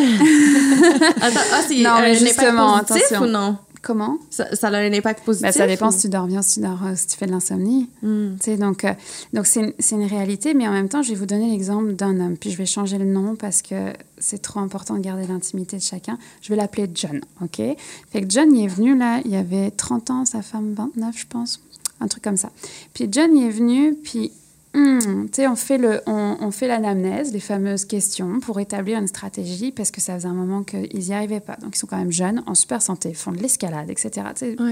Attends, 1.22 1.40
ah, 1.54 1.62
c'est 1.68 1.82
Non, 1.82 1.96
euh, 1.98 2.02
mais 2.02 2.16
justement, 2.16 2.76
impact 2.76 2.88
positif 2.90 3.12
attention. 3.18 3.28
ou 3.28 3.32
non? 3.32 3.58
comment? 3.82 4.18
Ça, 4.30 4.56
ça 4.56 4.68
a 4.70 4.78
un 4.78 4.94
impact 4.94 5.26
positif? 5.26 5.48
Ben, 5.48 5.52
ça 5.52 5.68
dépend 5.68 5.90
ou- 5.90 5.92
si 5.92 6.00
tu 6.02 6.10
dors 6.10 6.26
bien, 6.26 6.42
si 6.42 6.54
tu, 6.56 6.60
dors, 6.62 6.80
euh, 6.86 6.94
si 6.96 7.08
tu 7.08 7.18
fais 7.18 7.26
de 7.26 7.32
l'insomnie. 7.32 7.90
Tu 8.02 8.08
sais, 8.40 8.56
donc, 8.58 8.86
euh, 8.86 8.94
donc 9.34 9.46
c'est 9.46 9.60
une, 9.60 9.74
c'est 9.78 9.96
une 9.96 10.06
réalité, 10.06 10.54
mais 10.54 10.68
en 10.68 10.72
même 10.72 10.88
temps, 10.88 11.02
je 11.02 11.10
vais 11.10 11.16
vous 11.16 11.26
donner 11.26 11.50
l'exemple 11.52 11.92
d'un 11.94 12.18
homme. 12.22 12.38
Puis 12.38 12.50
je 12.52 12.58
vais 12.58 12.66
changer 12.66 12.98
le 12.98 13.04
nom 13.06 13.36
parce 13.36 13.62
que 13.62 13.92
c'est 14.24 14.42
trop 14.42 14.62
important 14.62 14.96
de 14.96 15.02
garder 15.02 15.28
l'intimité 15.28 15.78
de 15.78 15.82
chacun. 15.82 16.18
Je 16.42 16.50
vais 16.50 16.56
l'appeler 16.56 16.90
John, 16.94 17.22
OK? 17.42 17.58
Fait 17.58 18.22
que 18.22 18.30
John, 18.30 18.56
il 18.56 18.64
est 18.64 18.68
venu 18.68 18.98
là, 18.98 19.22
il 19.26 19.36
avait 19.36 19.70
30 19.70 20.10
ans, 20.12 20.26
sa 20.26 20.42
femme 20.42 20.74
29, 20.74 21.18
je 21.18 21.28
pense, 21.28 21.62
un 22.00 22.08
truc 22.08 22.24
comme 22.24 22.38
ça. 22.38 22.50
Puis 22.94 23.08
John, 23.12 23.36
il 23.36 23.48
est 23.48 23.52
venu, 23.52 23.96
puis 23.96 24.32
tu 24.74 25.30
sais, 25.34 25.48
on 25.48 25.56
fait 25.56 25.78
le, 25.78 26.02
on, 26.08 26.38
on 26.40 26.50
fait 26.50 26.68
l'anamnèse, 26.68 27.32
les 27.32 27.40
fameuses 27.40 27.86
questions 27.86 28.40
pour 28.40 28.60
établir 28.60 28.98
une 28.98 29.08
stratégie 29.08 29.72
parce 29.72 29.92
que 29.92 30.02
ça 30.02 30.16
faisait 30.16 30.28
un 30.28 30.34
moment 30.34 30.64
qu'ils 30.64 31.00
n'y 31.00 31.14
arrivaient 31.14 31.40
pas. 31.40 31.58
Donc 31.58 31.76
ils 31.76 31.80
sont 31.80 31.86
quand 31.86 31.98
même 31.98 32.12
jeunes, 32.12 32.42
en 32.48 32.56
super 32.56 32.82
santé, 32.82 33.14
font 33.14 33.32
de 33.32 33.38
l'escalade, 33.38 33.90
etc. 33.92 34.28
Ouais. 34.42 34.72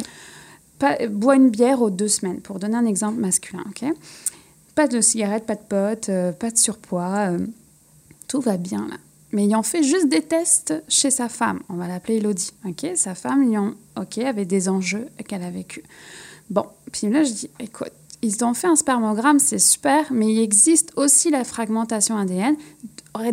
pas, 0.79 0.97
boit 1.07 1.35
une 1.35 1.49
bière 1.49 1.81
aux 1.81 1.91
deux 1.91 2.07
semaines, 2.07 2.41
pour 2.41 2.57
donner 2.57 2.77
un 2.77 2.85
exemple 2.85 3.19
masculin, 3.19 3.63
ok? 3.67 3.93
Pas 4.73 4.87
de 4.87 5.01
cigarette, 5.01 5.45
pas 5.45 5.55
de 5.55 5.61
potes, 5.67 6.09
euh, 6.09 6.31
pas 6.31 6.49
de 6.49 6.57
surpoids, 6.57 7.31
euh, 7.31 7.45
tout 8.27 8.41
va 8.41 8.57
bien 8.57 8.87
là. 8.87 8.95
Mais 9.33 9.45
ont 9.55 9.63
fait 9.63 9.83
juste 9.83 10.09
des 10.09 10.21
tests 10.21 10.73
chez 10.87 11.09
sa 11.09 11.29
femme, 11.29 11.61
on 11.69 11.75
va 11.75 11.87
l'appeler 11.87 12.17
Elodie, 12.17 12.51
ok 12.67 12.91
Sa 12.95 13.15
femme, 13.15 13.43
ont, 13.57 13.75
ok, 13.97 14.17
avait 14.19 14.45
des 14.45 14.67
enjeux 14.67 15.07
qu'elle 15.27 15.43
a 15.43 15.51
vécu. 15.51 15.83
Bon, 16.49 16.65
puis 16.91 17.09
là 17.09 17.23
je 17.23 17.31
dis, 17.31 17.49
écoute, 17.59 17.93
ils 18.21 18.43
ont 18.43 18.53
fait 18.53 18.67
un 18.67 18.75
spermogramme, 18.75 19.39
c'est 19.39 19.59
super, 19.59 20.11
mais 20.11 20.31
il 20.33 20.39
existe 20.41 20.91
aussi 20.95 21.29
la 21.31 21.43
fragmentation 21.43 22.17
ADN. 22.17 22.55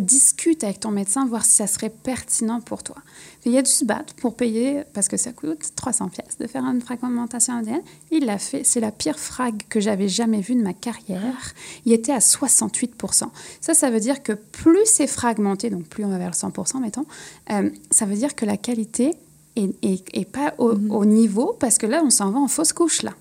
Discute 0.01 0.63
avec 0.63 0.79
ton 0.81 0.91
médecin, 0.91 1.25
voir 1.25 1.43
si 1.45 1.51
ça 1.53 1.65
serait 1.67 1.89
pertinent 1.89 2.59
pour 2.61 2.83
toi. 2.83 2.97
Il 3.45 3.55
a 3.57 3.61
dû 3.61 3.71
se 3.71 3.85
battre 3.85 4.13
pour 4.15 4.35
payer, 4.35 4.83
parce 4.93 5.07
que 5.07 5.15
ça 5.17 5.31
coûte 5.31 5.57
300 5.75 6.09
pièces 6.09 6.37
de 6.37 6.47
faire 6.47 6.63
une 6.65 6.81
fragmentation 6.81 7.55
ADN. 7.57 7.81
Il 8.11 8.25
l'a 8.25 8.37
fait. 8.37 8.63
C'est 8.65 8.81
la 8.81 8.91
pire 8.91 9.17
frag 9.17 9.63
que 9.69 9.79
j'avais 9.79 10.07
jamais 10.09 10.41
vue 10.41 10.55
de 10.55 10.61
ma 10.61 10.73
carrière. 10.73 11.53
Il 11.85 11.93
était 11.93 12.11
à 12.11 12.19
68% 12.19 13.29
Ça, 13.61 13.73
ça 13.73 13.89
veut 13.89 13.99
dire 14.01 14.21
que 14.21 14.33
plus 14.33 14.85
c'est 14.85 15.07
fragmenté, 15.07 15.69
donc 15.69 15.85
plus 15.85 16.03
on 16.05 16.09
va 16.09 16.17
vers 16.17 16.31
le 16.31 16.35
100 16.35 16.79
mettons, 16.81 17.05
euh, 17.51 17.69
ça 17.89 18.05
veut 18.05 18.15
dire 18.15 18.35
que 18.35 18.45
la 18.45 18.57
qualité 18.57 19.13
est, 19.55 19.71
est- 19.83 20.05
est 20.13 20.29
pas 20.29 20.53
au, 20.57 20.71
au 20.89 21.05
niveau, 21.05 21.55
parce 21.59 21.77
que 21.77 21.87
là, 21.87 22.01
on 22.03 22.09
s'en 22.09 22.31
va 22.31 22.39
en 22.39 22.47
fausse 22.47 22.73
couche, 22.73 23.01
là. 23.01 23.13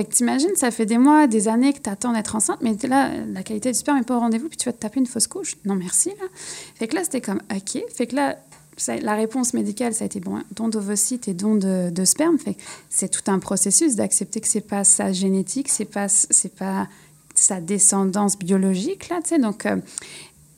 Fait 0.00 0.06
que 0.06 0.14
t'imagines, 0.14 0.56
ça 0.56 0.70
fait 0.70 0.86
des 0.86 0.96
mois, 0.96 1.26
des 1.26 1.46
années 1.46 1.74
que 1.74 1.78
t'attends 1.78 2.14
d'être 2.14 2.34
enceinte, 2.34 2.60
mais 2.62 2.74
là, 2.88 3.10
la 3.34 3.42
qualité 3.42 3.70
du 3.70 3.78
sperme 3.78 3.98
n'est 3.98 4.02
pas 4.02 4.16
au 4.16 4.20
rendez-vous, 4.20 4.48
puis 4.48 4.56
tu 4.56 4.64
vas 4.64 4.72
te 4.72 4.78
taper 4.78 4.98
une 4.98 5.04
fausse 5.04 5.26
couche. 5.26 5.56
Non, 5.66 5.74
merci, 5.74 6.08
là. 6.08 6.26
Fait 6.76 6.88
que 6.88 6.94
là, 6.94 7.04
c'était 7.04 7.20
comme, 7.20 7.42
OK. 7.54 7.84
Fait 7.94 8.06
que 8.06 8.16
là, 8.16 8.38
la 9.02 9.14
réponse 9.14 9.52
médicale, 9.52 9.92
ça 9.92 10.04
a 10.04 10.06
été, 10.06 10.18
bon, 10.18 10.42
don 10.56 10.68
d'ovocytes 10.68 11.28
et 11.28 11.34
don 11.34 11.54
de, 11.54 12.04
sperme. 12.06 12.38
Fait 12.38 12.56
c'est 12.88 13.10
tout 13.10 13.30
un 13.30 13.38
processus 13.40 13.94
d'accepter 13.94 14.40
que 14.40 14.48
c'est 14.48 14.62
pas 14.62 14.84
sa 14.84 15.12
génétique, 15.12 15.68
c'est 15.68 15.84
pas, 15.84 16.06
pas 16.58 16.88
sa 17.34 17.60
descendance 17.60 18.38
biologique, 18.38 19.10
là, 19.10 19.20
tu 19.22 19.28
sais. 19.28 19.38
Donc, 19.38 19.66
euh, 19.66 19.76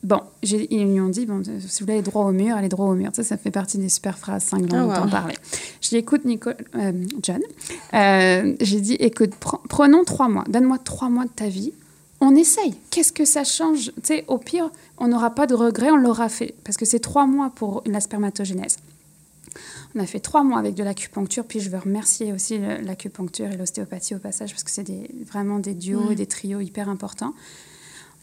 Bon, 0.03 0.21
ils 0.43 0.67
lui 0.91 1.01
ont 1.01 1.09
dit, 1.09 1.27
bon, 1.27 1.43
euh, 1.47 1.61
si 1.61 1.79
vous 1.81 1.87
voulez 1.87 1.93
aller 1.95 2.03
droit 2.03 2.25
au 2.25 2.33
mur, 2.33 2.57
allez 2.57 2.69
droit 2.69 2.87
au 2.87 2.95
mur. 2.95 3.11
Sais, 3.15 3.23
ça 3.23 3.37
fait 3.37 3.53
partie 3.53 3.79
des 3.79 3.89
super 3.89 4.19
phrases 4.19 4.43
cinglantes 4.45 4.91
Ah, 4.93 4.97
dont 4.97 5.03
wow. 5.03 5.07
on 5.07 5.11
parlait. 5.11 5.37
Je 5.81 5.91
dis, 5.91 5.97
écoute, 5.97 6.25
Nico, 6.25 6.51
euh, 6.75 6.93
John, 7.23 7.41
euh, 7.95 8.55
j'ai 8.61 8.81
dit, 8.81 8.95
écoute, 8.95 9.31
pre- 9.41 9.61
prenons 9.69 10.03
trois 10.05 10.29
mois. 10.29 10.45
Donne-moi 10.49 10.79
trois 10.79 11.09
mois 11.09 11.25
de 11.25 11.31
ta 11.31 11.47
vie. 11.49 11.73
On 12.21 12.35
essaye. 12.35 12.75
Qu'est-ce 12.91 13.13
que 13.13 13.25
ça 13.25 13.45
change? 13.45 13.93
Tu 13.97 14.03
sais, 14.03 14.25
au 14.27 14.39
pire, 14.39 14.71
on 14.99 15.07
n'aura 15.09 15.31
pas 15.31 15.47
de 15.47 15.55
regrets, 15.55 15.91
on 15.93 15.97
l'aura 15.97 16.29
fait. 16.29 16.55
Parce 16.65 16.77
que 16.77 16.85
c'est 16.85 17.01
trois 17.01 17.27
mois 17.27 17.51
pour 17.55 17.83
la 17.87 18.01
spermatogénèse. 18.01 18.79
On 19.95 20.01
a 20.01 20.07
fait 20.07 20.21
trois 20.21 20.43
mois 20.43 20.59
avec 20.59 20.75
de 20.75 20.83
l'acupuncture, 20.83 21.45
puis 21.45 21.61
je 21.61 21.69
veux 21.71 21.79
remercier 21.79 22.33
aussi 22.33 22.59
l'acupuncture 22.59 23.47
et 23.53 23.57
l'ostéopathie 23.57 24.15
au 24.15 24.19
passage, 24.19 24.51
parce 24.51 24.65
que 24.65 24.71
c'est 24.71 24.85
des- 24.85 25.11
vraiment 25.31 25.59
des 25.59 25.75
duos 25.75 26.11
et 26.11 26.15
des 26.15 26.27
trios 26.27 26.61
hyper 26.61 26.89
importants. 26.89 27.35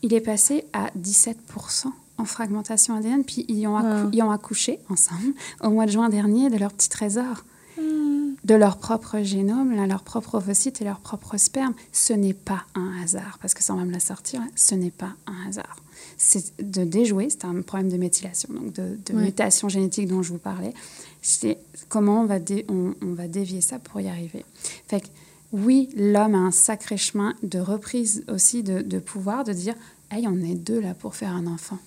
Il 0.04 0.14
est 0.14 0.22
passé 0.22 0.66
à 0.74 0.90
17% 0.98 1.88
en 2.18 2.26
fragmentation 2.26 2.96
ADN, 2.96 3.24
puis 3.24 3.46
ils 3.48 3.66
ont, 3.68 3.78
Wow. 3.80 4.10
ils 4.12 4.22
ont 4.24 4.32
accouché 4.32 4.80
ensemble 4.90 5.34
au 5.64 5.70
mois 5.70 5.86
de 5.86 5.92
juin 5.92 6.10
dernier 6.10 6.50
de 6.50 6.58
leur 6.58 6.72
petit 6.74 6.90
trésor, 6.90 7.44
Hmm. 7.78 8.34
de 8.44 8.56
leur 8.56 8.76
propre 8.78 9.22
génome, 9.22 9.74
là, 9.74 9.88
leur 9.88 10.04
propre 10.04 10.36
ovocyte 10.36 10.82
et 10.82 10.84
leur 10.84 11.00
propre 11.00 11.38
sperme. 11.38 11.74
Ce 11.94 12.12
n'est 12.12 12.34
pas 12.34 12.64
un 12.76 13.02
hasard, 13.02 13.38
parce 13.42 13.54
que 13.54 13.64
ça, 13.64 13.74
on 13.74 13.78
va 13.78 13.86
me 13.86 13.92
la 13.94 14.02
sortir, 14.02 14.42
hein, 14.42 14.50
ce 14.56 14.76
n'est 14.76 14.92
pas 14.92 15.12
un 15.28 15.48
hasard. 15.48 15.78
C'est 16.18 16.52
de 16.62 16.84
déjouer, 16.84 17.30
c'est 17.30 17.46
un 17.46 17.62
problème 17.62 17.90
de 17.90 17.96
méthylation, 17.96 18.50
donc 18.54 18.74
de, 18.74 18.98
de 19.06 19.14
Ouais. 19.16 19.24
mutation 19.24 19.70
génétique 19.70 20.08
dont 20.10 20.22
je 20.24 20.34
vous 20.34 20.40
parlais. 20.40 20.74
C'est 21.22 21.58
comment 21.88 22.22
on 22.22 22.26
va, 22.26 22.40
dé- 22.40 22.66
on, 22.68 22.94
on 23.02 23.14
va 23.14 23.30
dévier 23.30 23.62
ça 23.62 23.80
pour 23.80 24.02
y 24.02 24.10
arriver. 24.10 24.44
Fait 24.88 25.00
que, 25.00 25.08
oui, 25.52 25.90
l'homme 25.96 26.36
a 26.36 26.40
un 26.40 26.52
sacré 26.52 26.98
chemin 26.98 27.34
de 27.44 27.60
reprise 27.60 28.24
aussi 28.32 28.64
de, 28.64 28.82
de 28.82 29.00
pouvoir, 29.00 29.44
de 29.44 29.54
dire 29.54 29.76
Hey, 30.12 30.28
on 30.28 30.38
est 30.42 30.56
deux 30.56 30.80
là 30.82 30.94
pour 30.94 31.16
faire 31.16 31.34
un 31.36 31.46
enfant. 31.48 31.78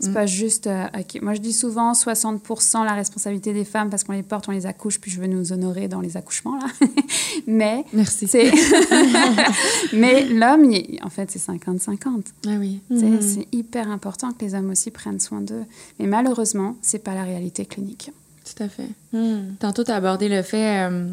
C'est 0.00 0.10
Mm. 0.10 0.14
pas 0.14 0.26
juste. 0.26 0.66
euh. 0.68 0.86
Moi, 1.22 1.34
je 1.34 1.40
dis 1.40 1.52
souvent 1.52 1.92
60% 1.92 2.84
la 2.84 2.92
responsabilité 2.94 3.52
des 3.52 3.64
femmes 3.64 3.90
parce 3.90 4.04
qu'on 4.04 4.12
les 4.12 4.22
porte, 4.22 4.48
on 4.48 4.52
les 4.52 4.64
accouche, 4.66 5.00
puis 5.00 5.10
je 5.10 5.20
veux 5.20 5.26
nous 5.26 5.52
honorer 5.52 5.88
dans 5.88 6.00
les 6.00 6.16
accouchements, 6.16 6.56
là. 6.56 6.66
Mais. 7.48 7.84
Merci. 7.92 8.28
Mais 9.92 10.24
l'homme, 10.26 10.70
en 11.02 11.10
fait, 11.10 11.30
c'est 11.30 11.40
50-50. 11.52 11.98
Ah 12.46 12.50
oui. 12.58 12.80
Mhm. 12.90 13.20
C'est 13.20 13.46
hyper 13.52 13.90
important 13.90 14.32
que 14.32 14.44
les 14.44 14.54
hommes 14.54 14.70
aussi 14.70 14.90
prennent 14.90 15.20
soin 15.20 15.40
d'eux. 15.40 15.64
Mais 15.98 16.06
malheureusement, 16.06 16.76
c'est 16.82 17.02
pas 17.02 17.14
la 17.14 17.24
réalité 17.24 17.64
clinique. 17.66 18.10
Tout 18.44 18.62
à 18.62 18.68
fait. 18.68 18.88
Hmm. 19.12 19.54
Tantôt, 19.58 19.84
tu 19.84 19.90
as 19.90 19.96
abordé 19.96 20.28
le 20.28 20.42
fait 20.42 20.88
euh, 20.88 21.08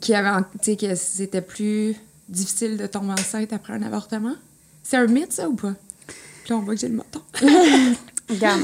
qu'il 0.00 0.12
y 0.12 0.16
avait, 0.16 0.42
tu 0.62 0.72
sais, 0.72 0.76
que 0.76 0.94
c'était 0.94 1.42
plus 1.42 1.96
difficile 2.28 2.76
de 2.76 2.86
tomber 2.86 3.12
enceinte 3.12 3.52
après 3.52 3.72
un 3.72 3.82
avortement. 3.82 4.34
C'est 4.82 4.96
un 4.96 5.06
mythe, 5.06 5.32
ça, 5.32 5.48
ou 5.48 5.54
pas? 5.54 5.74
Puis 6.06 6.50
là, 6.50 6.56
on 6.56 6.60
voit 6.60 6.74
que 6.74 6.80
j'ai 6.80 6.88
le 6.88 6.96
menton. 6.96 7.22
Regarde, 8.30 8.62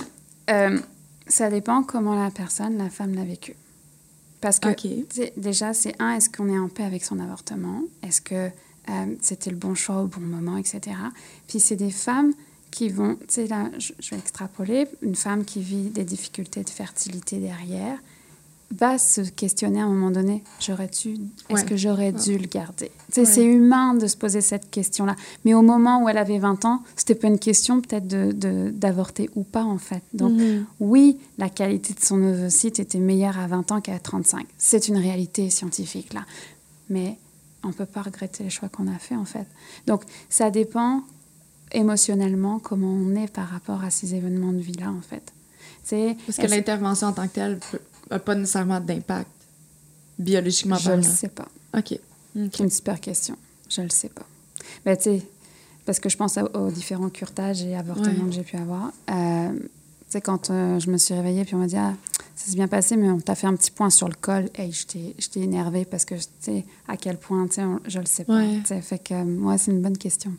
euh, 0.51 0.78
ça 1.26 1.51
dépend 1.51 1.83
comment 1.83 2.22
la 2.22 2.31
personne, 2.31 2.76
la 2.78 2.91
femme 2.91 3.14
l'a 3.14 3.24
vécu. 3.24 3.55
Parce 4.41 4.59
que 4.59 4.68
OK. 4.70 4.81
tu 4.81 5.05
sais, 5.11 5.33
déjà, 5.37 5.72
c'est 5.74 5.95
un, 5.99 6.14
est-ce 6.14 6.31
qu'on 6.31 6.49
est 6.49 6.59
en 6.59 6.68
paix 6.68 6.85
avec 6.85 7.05
son 7.05 7.18
avortement? 7.20 7.83
Est-ce 8.03 8.20
que 8.20 8.51
euh, 8.89 9.14
c'était 9.20 9.51
le 9.51 9.57
bon 9.57 9.74
choix 9.74 10.03
au 10.03 10.07
bon 10.07 10.20
moment, 10.20 10.57
etc. 10.57 10.97
Puis 11.47 11.61
c'est 11.61 11.76
des 11.76 11.91
femmes 11.91 12.33
qui 12.70 12.89
vont, 12.89 13.16
tu 13.16 13.24
sais, 13.28 13.47
là, 13.47 13.68
je 13.78 14.11
vais 14.11 14.18
extrapoler, 14.18 14.87
une 15.03 15.16
femme 15.16 15.45
qui 15.45 15.61
vit 15.61 15.91
des 15.91 16.05
difficultés 16.05 16.62
de 16.62 16.70
fertilité 16.70 17.39
derrière 17.39 17.99
va 18.72 18.98
se 18.98 19.20
questionner 19.22 19.80
à 19.80 19.84
un 19.84 19.88
moment 19.88 20.10
donné, 20.12 20.44
j'aurais-tu, 20.60 21.14
est-ce 21.48 21.52
Ouais. 21.62 21.64
que 21.64 21.76
j'aurais 21.76 22.12
dû 22.12 22.38
le 22.38 22.46
garder? 22.46 22.90
Ouais. 23.16 23.24
C'est 23.24 23.44
humain 23.44 23.94
de 23.94 24.06
se 24.06 24.16
poser 24.16 24.40
cette 24.40 24.70
question-là. 24.70 25.16
Mais 25.44 25.54
au 25.54 25.62
moment 25.62 26.02
où 26.04 26.08
elle 26.08 26.18
avait 26.18 26.38
20 26.38 26.64
ans, 26.64 26.82
c'était 26.94 27.16
pas 27.16 27.26
une 27.26 27.40
question 27.40 27.80
peut-être 27.80 28.06
de, 28.06 28.30
de- 28.32 28.70
d'avorter 28.70 29.28
ou 29.34 29.42
pas, 29.42 29.64
en 29.64 29.78
fait. 29.78 30.02
Donc, 30.14 30.32
Mhm. 30.32 30.66
oui, 30.78 31.18
la 31.36 31.48
qualité 31.48 31.94
de 31.94 32.00
son 32.00 32.22
ovocyte 32.22 32.78
était 32.78 33.00
meilleure 33.00 33.38
à 33.40 33.48
20 33.48 33.72
ans 33.72 33.80
qu'à 33.80 33.98
35. 33.98 34.46
C'est 34.56 34.86
une 34.86 34.98
réalité 34.98 35.50
scientifique, 35.50 36.12
là. 36.14 36.24
Mais 36.88 37.18
on 37.64 37.68
ne 37.68 37.72
peut 37.72 37.86
pas 37.86 38.02
regretter 38.02 38.44
les 38.44 38.50
choix 38.50 38.68
qu'on 38.68 38.86
a 38.86 38.98
faits, 38.98 39.18
en 39.18 39.24
fait. 39.24 39.46
Donc, 39.88 40.02
ça 40.28 40.50
dépend 40.50 41.02
émotionnellement 41.72 42.58
comment 42.60 42.92
on 42.92 43.14
est 43.16 43.30
par 43.32 43.48
rapport 43.48 43.82
à 43.84 43.90
ces 43.90 44.14
événements 44.14 44.52
de 44.52 44.58
vie-là, 44.60 44.90
en 44.90 45.00
fait. 45.02 45.32
Parce 46.26 46.38
que 46.38 46.46
l'intervention 46.46 47.08
en 47.08 47.12
tant 47.12 47.26
que 47.26 47.32
telle 47.34 47.58
n'a 48.11 48.18
pas 48.20 48.34
nécessairement 48.34 48.80
d'impact 48.80 49.28
biologiquement 50.18 50.76
je 50.76 50.90
le 50.90 51.00
parlant. 51.00 51.14
sais 51.16 51.28
pas. 51.28 51.48
OK. 51.76 51.98
C'est 52.34 52.58
une 52.61 52.70
super 52.70 53.00
question. 53.00 53.36
Je 53.68 53.82
le 53.82 53.88
sais 53.90 54.08
pas. 54.08 54.26
Ben, 54.84 54.96
tu 54.96 55.04
sais, 55.04 55.22
parce 55.86 55.98
que 55.98 56.08
je 56.08 56.16
pense 56.16 56.36
à- 56.38 56.44
aux 56.56 56.70
différents 56.70 57.08
curetages 57.08 57.62
et 57.62 57.74
avortements 57.74 58.24
Ouais. 58.24 58.28
que 58.30 58.32
j'ai 58.34 58.42
pu 58.42 58.56
avoir. 58.56 58.92
Euh, 59.11 59.52
tu 59.58 59.66
sais, 60.11 60.20
quand 60.20 60.50
euh, 60.50 60.78
je 60.78 60.90
me 60.90 60.96
suis 60.98 61.14
réveillée, 61.14 61.44
puis 61.44 61.54
on 61.54 61.58
m'a 61.58 61.66
dit, 61.66 61.76
ah, 61.76 61.94
ça 62.36 62.46
s'est 62.50 62.56
bien 62.56 62.68
passé, 62.68 62.96
mais 62.96 63.08
on 63.11 63.20
t'a 63.20 63.34
fait 63.34 63.46
un 63.46 63.54
petit 63.56 63.70
point 63.70 63.90
sur 63.90 64.08
le 64.08 64.14
col. 64.20 64.48
Hey, 64.54 64.72
j'étais 64.72 65.40
énervée 65.40 65.84
parce 65.84 66.04
que, 66.04 66.14
tu 66.14 66.22
sais, 66.40 66.64
à 66.88 66.96
quel 66.96 67.16
point, 67.16 67.46
tu 67.48 67.54
sais, 67.54 67.62
je 67.86 67.98
le 67.98 68.06
sais 68.06 68.24
pas. 68.24 68.36
Ouais. 68.38 68.61
Fait 68.82 68.98
que, 68.98 69.14
euh, 69.14 69.24
moi, 69.24 69.58
c'est 69.58 69.70
une 69.70 69.82
bonne 69.82 69.98
question. 69.98 70.32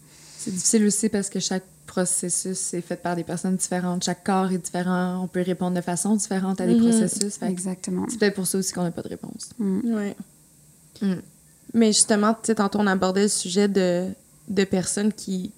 C'est 0.44 0.52
difficile 0.52 0.86
aussi 0.86 1.10
parce 1.10 1.30
que 1.30 1.40
chaque 1.40 1.64
processus 1.86 2.74
est 2.74 2.82
fait 2.82 2.96
par 2.96 3.16
des 3.16 3.24
personnes 3.24 3.56
différentes. 3.58 4.04
Chaque 4.04 4.24
corps 4.24 4.52
est 4.52 4.58
différent. 4.58 5.22
On 5.24 5.28
peut 5.28 5.42
répondre 5.44 5.76
de 5.76 5.82
façon 5.82 6.16
différente 6.16 6.60
à 6.62 6.66
des 6.66 6.76
Mhm. 6.76 6.82
processus. 6.90 7.40
Exactement. 7.44 8.06
C'est 8.10 8.18
peut-être 8.18 8.36
pour 8.36 8.48
ça 8.48 8.58
aussi 8.58 8.72
qu'on 8.74 8.84
n'a 8.84 8.92
pas 8.92 9.02
de 9.04 9.10
réponse. 9.10 9.50
Mm. 9.60 9.94
Ouais. 9.94 10.16
Mm. 11.02 11.14
Mais 11.74 11.88
justement, 11.94 12.34
tu 12.34 12.40
sais, 12.48 12.56
tantôt, 12.56 12.80
on 12.80 12.88
abordait 12.88 13.24
le 13.24 13.28
sujet 13.28 13.68
de, 13.68 14.08
de 14.48 14.64
personnes 14.64 15.14
qui, 15.14 15.52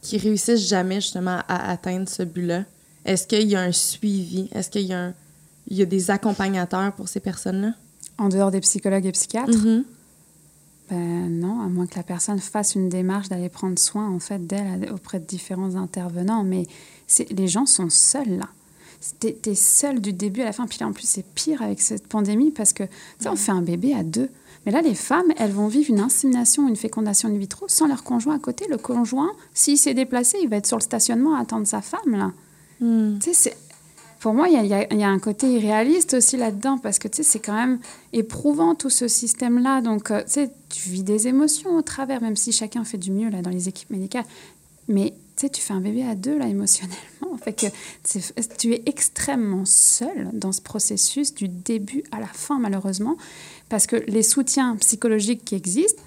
qui 0.00 0.16
réussissent 0.18 0.66
jamais, 0.68 1.00
justement, 1.00 1.40
à 1.48 1.70
atteindre 1.70 2.08
ce 2.08 2.22
but-là. 2.22 2.64
Est-ce 3.04 3.26
qu'il 3.26 3.48
y 3.48 3.56
a 3.56 3.60
un 3.60 3.72
suivi? 3.72 4.48
Est-ce 4.52 4.70
qu'il 4.70 4.82
y 4.86 4.92
a, 4.92 5.00
un- 5.06 5.14
il 5.68 5.76
y 5.76 5.82
a 5.82 5.86
des 5.86 6.10
accompagnateurs 6.10 6.92
pour 6.92 7.08
ces 7.08 7.20
personnes-là? 7.20 7.72
En 8.18 8.28
dehors 8.28 8.50
des 8.50 8.60
psychologues 8.60 9.06
et 9.06 9.12
psychiatres, 9.12 9.56
Mhm. 9.58 9.84
Ben 10.90 11.28
non, 11.30 11.62
à 11.62 11.68
moins 11.68 11.86
que 11.86 11.96
la 11.96 12.02
personne 12.02 12.38
fasse 12.38 12.74
une 12.74 12.90
démarche 12.90 13.28
d'aller 13.30 13.48
prendre 13.48 13.78
soin 13.78 14.08
en 14.08 14.18
fait 14.18 14.46
d'elle 14.46 14.90
auprès 14.92 15.18
de 15.18 15.24
différents 15.24 15.76
intervenants. 15.76 16.44
Mais 16.44 16.66
les 17.30 17.48
gens 17.48 17.64
sont 17.66 17.88
seuls 17.90 18.38
là. 18.38 18.48
T'es 19.20 19.36
es 19.46 19.54
seul 19.54 20.00
du 20.00 20.12
début 20.12 20.40
à 20.42 20.44
la 20.46 20.52
fin. 20.52 20.66
Puis 20.66 20.78
là, 20.80 20.86
en 20.86 20.92
plus, 20.92 21.06
c'est 21.06 21.24
pire 21.34 21.60
avec 21.62 21.80
cette 21.82 22.06
pandémie 22.06 22.50
parce 22.50 22.72
que 22.72 22.84
sais, 23.18 23.28
on 23.28 23.36
fait 23.36 23.52
un 23.52 23.60
bébé 23.62 23.94
à 23.94 24.02
deux. 24.02 24.30
Mais 24.64 24.72
là, 24.72 24.80
les 24.80 24.94
femmes, 24.94 25.30
elles 25.36 25.50
vont 25.52 25.68
vivre 25.68 25.90
une 25.90 26.00
insémination, 26.00 26.66
une 26.68 26.76
fécondation 26.76 27.28
in 27.28 27.36
vitro 27.36 27.66
sans 27.68 27.86
leur 27.86 28.02
conjoint 28.02 28.36
à 28.36 28.38
côté. 28.38 28.66
Le 28.70 28.78
conjoint, 28.78 29.30
s'il 29.52 29.76
s'est 29.76 29.92
déplacé, 29.92 30.38
il 30.42 30.48
va 30.48 30.56
être 30.56 30.66
sur 30.66 30.78
le 30.78 30.82
stationnement 30.82 31.34
à 31.36 31.40
attendre 31.40 31.66
sa 31.66 31.82
femme 31.82 32.12
là. 32.12 32.32
Mm. 32.80 33.18
Tu 33.18 33.32
sais, 33.32 33.34
c'est- 33.34 33.56
pour 34.24 34.32
moi, 34.32 34.48
il 34.48 34.54
y 34.64 34.68
y 34.68 34.72
a- 35.02 35.08
un 35.10 35.18
côté 35.18 35.52
irréaliste 35.52 36.14
aussi 36.14 36.38
là-dedans, 36.38 36.78
parce 36.78 36.98
que 36.98 37.08
tu 37.08 37.18
sais, 37.18 37.22
c'est 37.24 37.40
quand 37.40 37.52
même 37.52 37.78
éprouvant 38.14 38.74
tout 38.74 38.88
ce 38.88 39.06
système-là. 39.06 39.82
Donc, 39.82 40.10
euh, 40.10 40.22
tu 40.24 40.30
sais, 40.32 40.50
tu 40.70 40.88
vis 40.88 41.02
des 41.02 41.28
émotions 41.28 41.76
au 41.76 41.82
travers, 41.82 42.22
même 42.22 42.34
si 42.34 42.50
chacun 42.50 42.84
fait 42.84 42.96
du 42.96 43.10
mieux 43.10 43.28
là 43.28 43.42
dans 43.42 43.50
les 43.50 43.68
équipes 43.68 43.90
médicales. 43.90 44.24
Mais 44.88 45.10
tu 45.36 45.42
sais, 45.42 45.50
tu 45.50 45.60
fais 45.60 45.74
un 45.74 45.82
bébé 45.82 46.04
à 46.04 46.14
deux 46.14 46.38
là 46.38 46.46
émotionnellement. 46.48 47.36
Fait 47.44 47.52
que 47.52 47.66
tu 48.56 48.72
es 48.72 48.82
extrêmement 48.86 49.66
seul 49.66 50.30
dans 50.32 50.52
ce 50.52 50.62
processus 50.62 51.34
du 51.34 51.48
début 51.48 52.02
à 52.10 52.18
la 52.18 52.26
fin, 52.26 52.58
malheureusement, 52.58 53.18
parce 53.68 53.86
que 53.86 53.96
les 54.08 54.22
soutiens 54.22 54.74
psychologiques 54.76 55.44
qui 55.44 55.54
existent, 55.54 56.02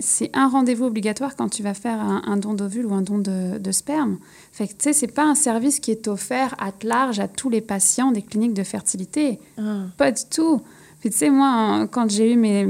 c'est 0.00 0.30
un 0.34 0.48
rendez-vous 0.48 0.84
obligatoire 0.84 1.36
quand 1.36 1.48
tu 1.48 1.62
vas 1.62 1.74
faire 1.74 2.00
un, 2.00 2.22
un 2.26 2.36
don 2.36 2.54
d'ovule 2.54 2.86
ou 2.86 2.94
un 2.94 3.02
don 3.02 3.18
de, 3.18 3.58
de 3.58 3.72
sperme. 3.72 4.18
Fait 4.52 4.66
que, 4.66 4.72
tu 4.72 4.78
sais, 4.80 4.92
c'est 4.92 5.06
pas 5.12 5.24
un 5.24 5.34
service 5.34 5.80
qui 5.80 5.90
est 5.90 6.08
offert 6.08 6.54
à 6.58 6.72
large 6.82 7.20
à 7.20 7.28
tous 7.28 7.50
les 7.50 7.60
patients 7.60 8.10
des 8.10 8.22
cliniques 8.22 8.54
de 8.54 8.64
fertilité. 8.64 9.38
Ah. 9.58 9.82
Pas 9.96 10.12
du 10.12 10.22
tout. 10.30 10.60
Puis, 11.00 11.10
tu 11.10 11.16
sais, 11.18 11.30
moi, 11.30 11.86
quand 11.90 12.10
j'ai 12.10 12.32
eu 12.32 12.36
mes, 12.36 12.66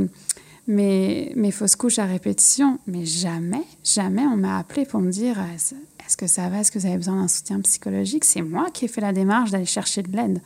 mes, 0.66 1.32
mes 1.34 1.50
fausses 1.50 1.76
couches 1.76 1.98
à 1.98 2.04
répétition, 2.04 2.78
mais 2.86 3.04
jamais, 3.04 3.64
jamais 3.82 4.22
on 4.22 4.36
m'a 4.36 4.58
appelé 4.58 4.84
pour 4.84 5.00
me 5.00 5.10
dire 5.10 5.38
euh, 5.38 5.54
est-ce 5.54 5.74
est-ce 6.06 6.16
que 6.16 6.26
ça 6.26 6.48
va, 6.48 6.60
est-ce 6.60 6.72
que 6.72 6.78
vous 6.78 6.86
avez 6.86 6.96
besoin 6.96 7.20
d'un 7.20 7.28
soutien 7.28 7.60
psychologique? 7.60 8.24
C'est 8.24 8.40
moi 8.40 8.70
qui 8.72 8.86
ai 8.86 8.88
fait 8.88 9.02
la 9.02 9.12
démarche 9.12 9.50
d'aller 9.50 9.66
chercher 9.66 10.02
de 10.02 10.16
l'aide. 10.16 10.40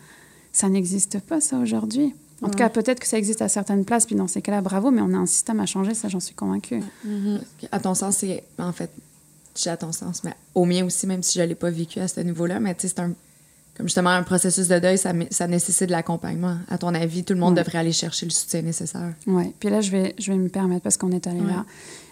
Ça 0.51 0.68
n'existe 0.68 1.20
pas, 1.20 1.41
ça, 1.41 1.59
aujourd'hui. 1.59 2.14
En 2.43 2.49
tout 2.51 2.59
cas, 2.59 2.68
peut-être 2.68 2.99
que 3.01 3.07
ça 3.07 3.16
existe 3.18 3.40
à 3.43 3.49
certaines 3.49 3.84
places, 3.84 4.05
puis 4.07 4.14
dans 4.16 4.26
ces 4.28 4.43
cas-là, 4.43 4.61
bravo, 4.62 4.90
mais 4.90 5.01
on 5.01 5.14
a 5.14 5.16
un 5.18 5.26
système 5.26 5.61
à 5.61 5.66
changer, 5.66 5.95
ça, 5.95 6.09
j'en 6.09 6.20
suis 6.20 6.34
convaincue. 6.34 6.82
Mhm. 7.05 7.40
À 7.70 7.78
ton 7.80 7.95
sens, 7.95 8.16
c'est. 8.18 8.43
En 8.59 8.72
fait, 8.72 8.90
j'ai 9.57 9.70
à 9.70 9.76
ton 9.76 9.93
sens, 9.93 10.24
mais 10.24 10.34
au 10.55 10.64
mien 10.64 10.84
aussi, 10.84 11.07
même 11.07 11.22
si 11.22 11.38
je 11.38 11.43
ne 11.43 11.49
l'ai 11.49 11.55
pas 11.55 11.70
vécu 11.70 12.01
à 12.01 12.09
ce 12.09 12.20
niveau-là, 12.20 12.59
mais 12.61 12.74
tu 12.74 12.82
sais, 12.82 12.88
c'est 12.88 13.01
un. 13.01 13.12
Comme 13.76 13.86
justement 13.86 14.11
un 14.11 14.22
processus 14.22 14.68
de 14.68 14.78
deuil, 14.78 14.99
ça, 14.99 15.12
ça 15.30 15.47
nécessite 15.47 15.86
de 15.86 15.93
l'accompagnement. 15.93 16.59
À 16.68 16.76
ton 16.76 16.95
avis, 16.95 17.24
tout 17.24 17.32
le 17.32 17.40
monde 17.40 17.57
Ouais. 17.57 17.62
devrait 17.64 17.78
aller 17.78 17.93
chercher 17.93 18.26
le 18.26 18.30
soutien 18.30 18.61
nécessaire. 18.61 19.14
Oui, 19.26 19.55
puis 19.59 19.70
là, 19.70 19.80
je 19.80 19.90
vais, 19.90 20.14
je 20.18 20.30
vais 20.30 20.36
me 20.36 20.51
permettre, 20.51 20.82
parce 20.82 20.99
qu'on 20.99 21.11
est 21.12 21.26
allé 21.26 21.40
Ouais. 21.40 21.47
là, 21.47 21.64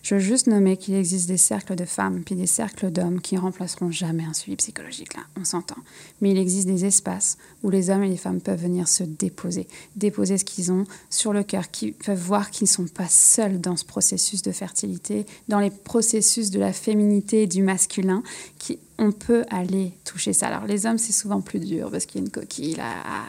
je 0.03 0.15
veux 0.15 0.21
juste 0.21 0.47
nommer 0.47 0.77
qu'il 0.77 0.95
existe 0.95 1.29
des 1.29 1.37
cercles 1.37 1.75
de 1.75 1.85
femmes 1.85 2.23
puis 2.25 2.35
des 2.35 2.47
cercles 2.47 2.91
d'hommes 2.91 3.21
qui 3.21 3.37
remplaceront 3.37 3.91
jamais 3.91 4.25
un 4.25 4.33
suivi 4.33 4.57
psychologique, 4.57 5.15
là, 5.15 5.23
on 5.39 5.45
s'entend. 5.45 5.77
Mais 6.21 6.31
il 6.31 6.39
existe 6.39 6.67
des 6.67 6.85
espaces 6.85 7.39
où 7.63 7.71
les 7.71 7.91
hommes 7.91 8.03
et 8.03 8.09
les 8.09 8.17
femmes 8.17 8.41
peuvent 8.41 8.63
venir 8.63 8.89
se 8.89 9.05
déposer, 9.05 9.67
déposer 9.97 10.39
ce 10.39 10.45
qu'ils 10.45 10.73
ont 10.73 10.85
sur 11.11 11.33
le 11.33 11.43
cœur, 11.43 11.71
qui 11.71 11.93
peuvent 11.93 12.19
voir 12.19 12.51
qu'ils 12.51 12.65
ne 12.65 12.71
sont 12.71 12.87
pas 12.87 13.09
seuls 13.09 13.61
dans 13.61 13.77
ce 13.77 13.85
processus 13.85 14.43
de 14.43 14.53
fertilité, 14.53 15.27
dans 15.49 15.61
les 15.61 15.71
processus 15.71 16.51
de 16.51 16.59
la 16.59 16.73
féminité 16.73 17.43
et 17.43 17.47
du 17.47 17.63
masculin, 17.63 18.23
qui 18.59 18.79
on 19.01 19.13
peut 19.13 19.45
aller 19.51 19.93
toucher 20.05 20.35
ça. 20.35 20.49
Alors 20.49 20.67
les 20.67 20.85
hommes, 20.85 20.99
c'est 20.99 21.13
souvent 21.15 21.41
plus 21.41 21.59
dur 21.59 21.91
parce 21.91 22.05
qu'il 22.05 22.21
y 22.21 22.23
a 22.23 22.27
une 22.27 22.31
coquille 22.31 22.75
là, 22.75 22.85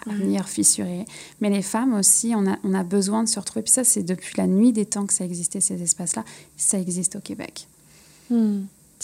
à 0.06 0.14
venir 0.14 0.48
fissurer. 0.50 1.06
Mais 1.40 1.50
les 1.50 1.62
femmes 1.62 1.94
aussi, 1.94 2.34
on 2.36 2.46
a, 2.46 2.58
on 2.66 2.74
a 2.74 2.84
besoin 2.84 3.24
de 3.24 3.30
se 3.30 3.40
retrouver. 3.40 3.64
Puis 3.64 3.72
ça, 3.72 3.86
c'est 3.86 4.04
depuis 4.04 4.34
la 4.38 4.48
nuit 4.48 4.74
des 4.74 4.86
temps 4.86 5.06
que 5.06 5.14
ça 5.14 5.24
existait, 5.24 5.62
ces 5.62 5.82
espaces-là. 5.82 6.26
Ça 6.58 6.78
existe 6.78 7.16
au 7.16 7.22
Québec. 7.22 7.68
Mm. 8.30 8.64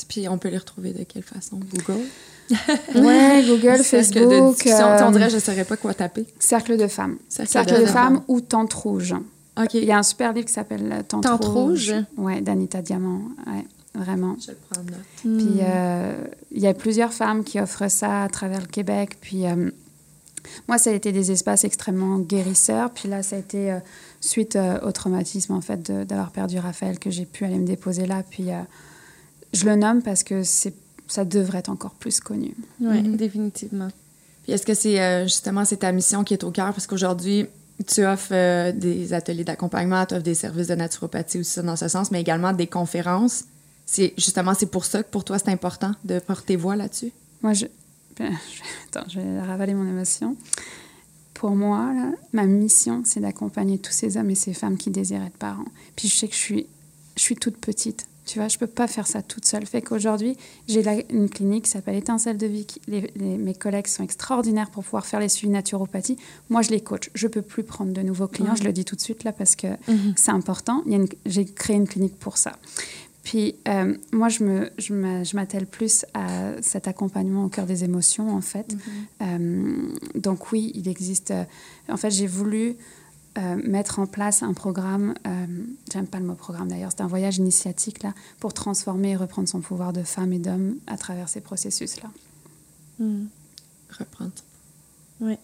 Puis 0.10 0.28
on 0.28 0.38
peut 0.38 0.50
les 0.50 0.58
retrouver 0.58 0.92
de 0.92 1.04
quelle 1.04 1.24
façon? 1.24 1.58
Google? 1.58 2.04
Ouais, 2.96 3.44
Google, 3.46 3.84
Cercle 3.84 4.14
de 4.14 4.20
Facebook, 4.30 4.54
discussion. 4.56 4.86
euh, 4.88 5.00
On 5.06 5.12
dirait, 5.12 5.30
je 5.30 5.36
ne 5.36 5.42
saurais 5.42 5.66
pas 5.66 5.76
quoi 5.76 5.94
taper. 5.94 6.26
Cercle 6.40 6.78
de 6.78 6.88
femmes. 6.88 7.18
Cercle 7.28 7.52
Cercle, 7.52 7.76
de 7.76 7.82
de, 7.82 7.86
femmes. 7.86 8.22
ou 8.30 8.40
Tente 8.40 8.74
Rouge. 8.74 9.16
Il 9.74 9.84
y 9.84 9.92
a 9.92 9.98
un 9.98 10.04
super 10.04 10.32
livre 10.34 10.46
qui 10.48 10.54
s'appelle 10.54 10.90
euh, 10.92 11.02
Tente, 11.06 11.24
Tente 11.24 11.44
Rouge. 11.44 11.92
Rouge. 11.92 12.06
Ouais, 12.16 12.40
d'Anita 12.42 12.82
Diamant. 12.82 13.22
Ouais, 13.48 13.66
vraiment. 13.98 14.36
Je 14.40 14.52
le 14.52 14.58
prends 14.70 14.82
en 14.82 14.86
note. 14.86 14.96
Mm. 15.26 15.38
Puis 15.38 15.58
euh, 15.62 16.24
il 16.52 16.62
y 16.62 16.68
a 16.68 16.74
plusieurs 16.74 17.14
femmes 17.14 17.44
qui 17.44 17.60
offrent 17.60 17.90
ça 17.90 18.24
à 18.24 18.30
travers 18.30 18.62
le 18.62 18.68
Québec. 18.68 19.18
Puis 19.22 19.46
euh, 19.46 19.70
moi, 20.68 20.78
ça 20.78 20.92
a 20.92 20.94
été 20.94 21.12
des 21.12 21.32
espaces 21.32 21.64
extrêmement 21.66 22.20
guérisseurs. 22.20 22.92
Puis 22.92 23.10
là, 23.10 23.22
ça 23.24 23.36
a 23.36 23.40
été 23.40 23.72
euh, 23.72 23.80
suite 24.22 24.56
euh, 24.56 24.80
au 24.82 24.92
traumatisme 24.92 25.54
en 25.54 25.62
fait 25.62 25.92
d'avoir 25.92 26.32
perdu 26.32 26.58
Raphaël 26.60 27.00
que 27.00 27.10
j'ai 27.10 27.26
pu 27.26 27.44
aller 27.46 27.58
me 27.58 27.68
déposer 27.68 28.06
là. 28.06 28.24
Puis 28.30 28.52
euh, 28.52 28.62
je 29.54 29.66
le 29.66 29.76
nomme 29.76 30.02
parce 30.02 30.24
que 30.24 30.44
c'est 30.44 30.74
ça 31.10 31.24
devrait 31.24 31.60
être 31.60 31.70
encore 31.70 31.92
plus 31.94 32.20
connu. 32.20 32.54
Ouais, 32.82 33.02
Mhm. 33.02 33.16
définitivement. 33.16 33.88
Puis 34.44 34.52
est-ce 34.52 34.66
que 34.66 34.74
c'est 34.74 35.00
euh, 35.02 35.24
justement 35.24 35.64
c'est 35.64 35.78
ta 35.78 35.92
mission 35.94 36.24
qui 36.26 36.34
est 36.34 36.44
au 36.44 36.52
cœur? 36.52 36.74
Parce 36.74 36.86
qu'aujourd'hui, 36.86 37.46
tu 37.88 38.06
offres 38.06 38.34
euh, 38.34 38.72
des 38.74 39.14
ateliers 39.14 39.44
d'accompagnement, 39.46 40.06
tu 40.06 40.16
offres 40.16 40.24
des 40.24 40.36
services 40.36 40.68
de 40.68 40.76
naturopathie 40.76 41.40
aussi 41.40 41.62
dans 41.62 41.76
ce 41.78 41.88
sens, 41.88 42.12
mais 42.12 42.20
également 42.20 42.52
des 42.52 42.68
conférences. 42.68 43.46
C'est 43.90 44.14
justement 44.18 44.54
c'est 44.54 44.66
pour 44.70 44.86
ça 44.86 45.02
que 45.02 45.10
pour 45.10 45.24
toi 45.24 45.40
c'est 45.40 45.50
important 45.50 45.94
de 46.04 46.20
porter 46.20 46.56
voix 46.58 46.76
là-dessus? 46.76 47.12
Moi, 47.42 47.54
je... 47.54 47.66
ben, 48.18 48.32
je- 48.54 48.62
Attends, 49.00 49.10
je 49.10 49.20
vais 49.20 49.40
ravaler 49.42 49.74
mon 49.74 49.88
émotion. 49.88 50.36
Pour 51.34 51.52
moi, 51.52 51.94
là, 51.94 52.12
ma 52.34 52.46
mission, 52.46 53.04
c'est 53.06 53.20
d'accompagner 53.20 53.78
tous 53.78 53.92
ces 53.94 54.18
hommes 54.18 54.30
et 54.32 54.36
ces 54.36 54.54
femmes 54.54 54.76
qui 54.78 54.90
désirent 54.90 55.24
être 55.24 55.38
parents. 55.38 55.66
Puis 55.96 56.08
je 56.10 56.16
sais 56.16 56.28
que 56.28 56.34
je 56.34 56.40
suis, 56.40 56.68
je 57.16 57.22
suis 57.22 57.36
toute 57.36 57.58
petite. 57.58 58.06
Tu 58.26 58.40
vois, 58.40 58.50
je 58.50 58.58
peux 58.58 58.68
pas 58.68 58.88
faire 58.88 59.08
ça 59.08 59.22
toute 59.22 59.46
seule. 59.46 59.66
Fait 59.66 59.82
qu'aujourd'hui, 59.82 60.36
j'ai 60.68 60.84
une 61.14 61.30
clinique 61.30 61.64
qui 61.66 61.70
s'appelle 61.72 61.96
Étincelle 61.96 62.38
de 62.38 62.46
vie. 62.48 62.66
qui- 62.66 62.82
les- 62.88 63.10
les- 63.16 63.38
mes 63.38 63.54
collègues 63.54 63.88
sont 63.88 64.04
extraordinaires 64.04 64.70
pour 64.70 64.84
pouvoir 64.84 65.06
faire 65.06 65.22
les 65.22 65.30
suivis 65.30 65.54
naturopathie. 65.54 66.18
Moi, 66.50 66.62
je 66.62 66.72
les 66.72 66.82
coach. 66.82 67.10
Je 67.14 67.28
peux 67.28 67.42
plus 67.44 67.64
prendre 67.64 67.94
de 67.94 68.02
nouveaux 68.02 68.28
clients. 68.28 68.56
Je 68.56 68.64
le 68.66 68.74
dis 68.74 68.84
tout 68.84 68.98
de 68.98 69.02
suite 69.02 69.24
là 69.24 69.32
parce 69.32 69.56
que 69.56 69.68
Mhm. 69.88 70.14
c'est 70.18 70.32
important. 70.32 70.84
J'ai 71.26 71.46
créé 71.46 71.78
une 71.78 71.88
clinique 71.88 72.18
pour 72.20 72.38
ça. 72.38 72.58
Puis 73.28 73.56
euh, 73.68 73.94
moi, 74.14 74.30
je 74.30 74.42
me- 74.46 74.70
je 74.78 74.94
m'a- 74.94 75.24
je 75.26 75.36
m'attelle 75.36 75.66
plus 75.68 76.06
à 76.14 76.54
cet 76.62 76.88
accompagnement 76.88 77.44
au 77.44 77.50
cœur 77.50 77.66
des 77.66 77.84
émotions, 77.84 78.30
en 78.34 78.40
fait. 78.40 78.74
Euh, 79.22 79.90
donc 80.16 80.54
oui, 80.54 80.72
il 80.76 80.88
existe. 80.88 81.32
euh, 81.32 81.44
en 81.90 81.98
fait, 81.98 82.10
j'ai 82.10 82.28
voulu 82.28 82.78
euh, 83.38 83.56
mettre 83.66 84.00
en 84.00 84.08
place 84.08 84.44
un 84.44 84.54
programme. 84.54 85.14
euh, 85.28 85.46
J'aime 85.92 86.08
pas 86.08 86.20
le 86.20 86.26
mot 86.26 86.36
programme 86.36 86.70
d'ailleurs. 86.70 86.92
C'est 86.96 87.02
un 87.04 87.08
voyage 87.08 87.38
initiatique 87.38 88.02
là 88.02 88.14
pour 88.40 88.54
transformer 88.54 89.12
et 89.12 89.16
reprendre 89.18 89.48
son 89.50 89.60
pouvoir 89.60 89.92
de 89.94 90.04
femme 90.04 90.32
et 90.34 90.40
d'homme 90.40 90.78
à 90.88 90.98
travers 90.98 91.28
ces 91.30 91.42
processus-là. 91.42 92.10
Mm. 93.00 93.26
Reprendre. 94.00 94.32
Ouais. 95.20 95.38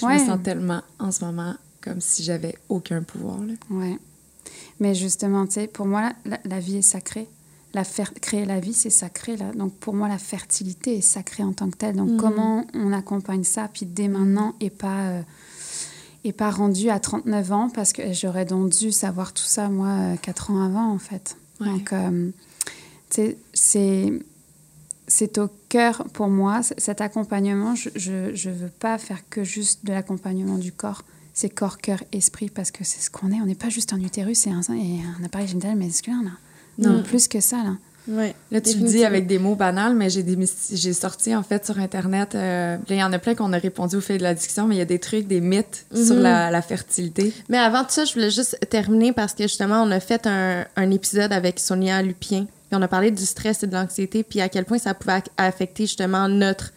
Je 0.00 0.06
Ouais. 0.06 0.18
me 0.20 0.26
sens 0.26 0.38
tellement 0.42 0.82
en 0.98 1.12
ce 1.12 1.24
moment 1.24 1.54
comme 1.82 2.00
si 2.00 2.22
j'avais 2.24 2.56
aucun 2.68 3.02
pouvoir. 3.02 3.38
Là. 3.42 3.52
Ouais. 3.70 3.98
Mais 4.80 4.94
justement, 4.94 5.46
tu 5.46 5.52
sais, 5.54 5.66
pour 5.66 5.86
moi, 5.86 6.12
la, 6.24 6.38
la 6.44 6.60
vie 6.60 6.76
est 6.78 6.82
sacrée. 6.82 7.28
La 7.74 7.84
fer- 7.84 8.12
créer 8.20 8.44
la 8.44 8.60
vie, 8.60 8.72
c'est 8.74 8.90
sacré. 8.90 9.36
Là. 9.36 9.52
Donc, 9.52 9.74
pour 9.74 9.94
moi, 9.94 10.08
la 10.08 10.18
fertilité 10.18 10.98
est 10.98 11.00
sacrée 11.02 11.42
en 11.42 11.52
tant 11.52 11.68
que 11.70 11.76
telle. 11.76 11.96
Donc, 11.96 12.10
Mhm. 12.10 12.16
comment 12.18 12.64
on 12.74 12.92
accompagne 12.92 13.44
ça, 13.44 13.68
puis 13.72 13.86
dès 13.86 14.08
maintenant, 14.08 14.54
et 14.60 14.70
pas, 14.70 15.00
euh, 15.08 15.22
et 16.24 16.32
pas 16.32 16.50
rendu 16.50 16.88
à 16.90 16.98
39 17.00 17.52
ans, 17.52 17.68
parce 17.70 17.92
que 17.92 18.12
j'aurais 18.12 18.44
donc 18.44 18.70
dû 18.70 18.92
savoir 18.92 19.32
tout 19.32 19.44
ça, 19.44 19.68
moi, 19.68 19.88
euh, 19.88 20.16
4 20.16 20.50
ans 20.50 20.62
avant, 20.64 20.90
en 20.90 20.98
fait. 20.98 21.36
Ouais. 21.60 21.66
Donc, 21.68 21.92
euh, 21.92 22.30
tu 23.10 23.36
sais, 23.54 24.12
c'est 25.08 25.38
au 25.38 25.48
cœur 25.68 26.04
pour 26.12 26.28
moi, 26.28 26.62
cet 26.62 27.00
accompagnement. 27.00 27.74
Je 27.74 28.10
ne 28.10 28.54
veux 28.54 28.68
pas 28.68 28.98
faire 28.98 29.28
que 29.30 29.44
juste 29.44 29.84
de 29.86 29.92
l'accompagnement 29.92 30.58
du 30.58 30.72
corps. 30.72 31.02
C'est 31.38 31.50
corps, 31.50 31.76
cœur, 31.78 32.02
esprit, 32.12 32.48
parce 32.48 32.70
que 32.70 32.82
c'est 32.82 33.00
ce 33.02 33.10
qu'on 33.10 33.30
est. 33.30 33.40
On 33.42 33.46
n'est 33.46 33.54
pas 33.54 33.68
juste 33.68 33.92
un 33.92 34.00
utérus 34.00 34.46
et 34.46 34.50
un, 34.50 34.62
et 34.74 35.00
un 35.20 35.24
appareil 35.24 35.46
génital 35.46 35.76
masculin, 35.76 36.22
là. 36.24 36.30
Non. 36.78 36.94
Non. 36.96 37.02
Plus 37.02 37.28
que 37.28 37.40
ça, 37.40 37.58
là. 37.58 37.76
Ouais. 38.08 38.34
Là, 38.52 38.60
tu 38.60 38.78
le 38.78 38.86
dis 38.86 39.04
avec 39.04 39.26
des 39.26 39.38
mots 39.38 39.54
banals, 39.56 39.94
mais 39.96 40.08
j'ai 40.10 40.92
sorti 40.92 41.34
en 41.34 41.42
fait 41.42 41.66
sur 41.66 41.78
Internet. 41.78 42.34
euh, 42.36 42.76
il 42.88 42.96
y 42.96 43.02
en 43.02 43.12
a 43.12 43.18
plein 43.18 43.34
qu'on 43.34 43.52
a 43.52 43.58
répondu 43.58 43.96
au 43.96 44.00
fil 44.00 44.16
de 44.18 44.22
la 44.22 44.32
discussion, 44.32 44.66
mais 44.68 44.76
il 44.76 44.78
y 44.78 44.82
a 44.82 44.84
des 44.86 45.00
trucs, 45.00 45.26
des 45.26 45.40
mythes 45.40 45.84
sur 45.92 46.14
Mhm. 46.14 46.22
la, 46.22 46.50
la 46.52 46.62
fertilité. 46.62 47.32
Mais 47.48 47.58
avant 47.58 47.82
tout 47.82 47.90
ça, 47.90 48.04
je 48.04 48.14
voulais 48.14 48.30
juste 48.30 48.58
terminer 48.70 49.12
parce 49.12 49.34
que 49.34 49.42
justement, 49.42 49.82
on 49.82 49.90
a 49.90 49.98
fait 50.00 50.26
un, 50.28 50.64
un 50.76 50.90
épisode 50.92 51.32
avec 51.32 51.58
Sonia 51.58 52.00
Lupien. 52.00 52.44
Puis 52.44 52.78
on 52.78 52.82
a 52.82 52.88
parlé 52.88 53.10
du 53.10 53.26
stress 53.26 53.62
et 53.64 53.66
de 53.66 53.74
l'anxiété, 53.74 54.22
puis 54.22 54.40
à 54.40 54.48
quel 54.48 54.64
point 54.64 54.78
ça 54.78 54.94
pouvait 54.94 55.22
affecter 55.36 55.84
justement 55.86 56.28
notre, 56.28 56.72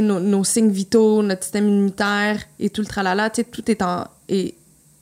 nos, 0.00 0.20
nos 0.20 0.44
signes 0.44 0.70
vitaux, 0.70 1.22
notre 1.22 1.42
système 1.42 1.68
immunitaire 1.68 2.40
et 2.58 2.70
tout 2.70 2.80
le 2.80 2.86
tralala. 2.86 3.30
Tout 3.30 3.70
est, 3.70 3.82
en, 3.82 4.04
est, 4.28 4.54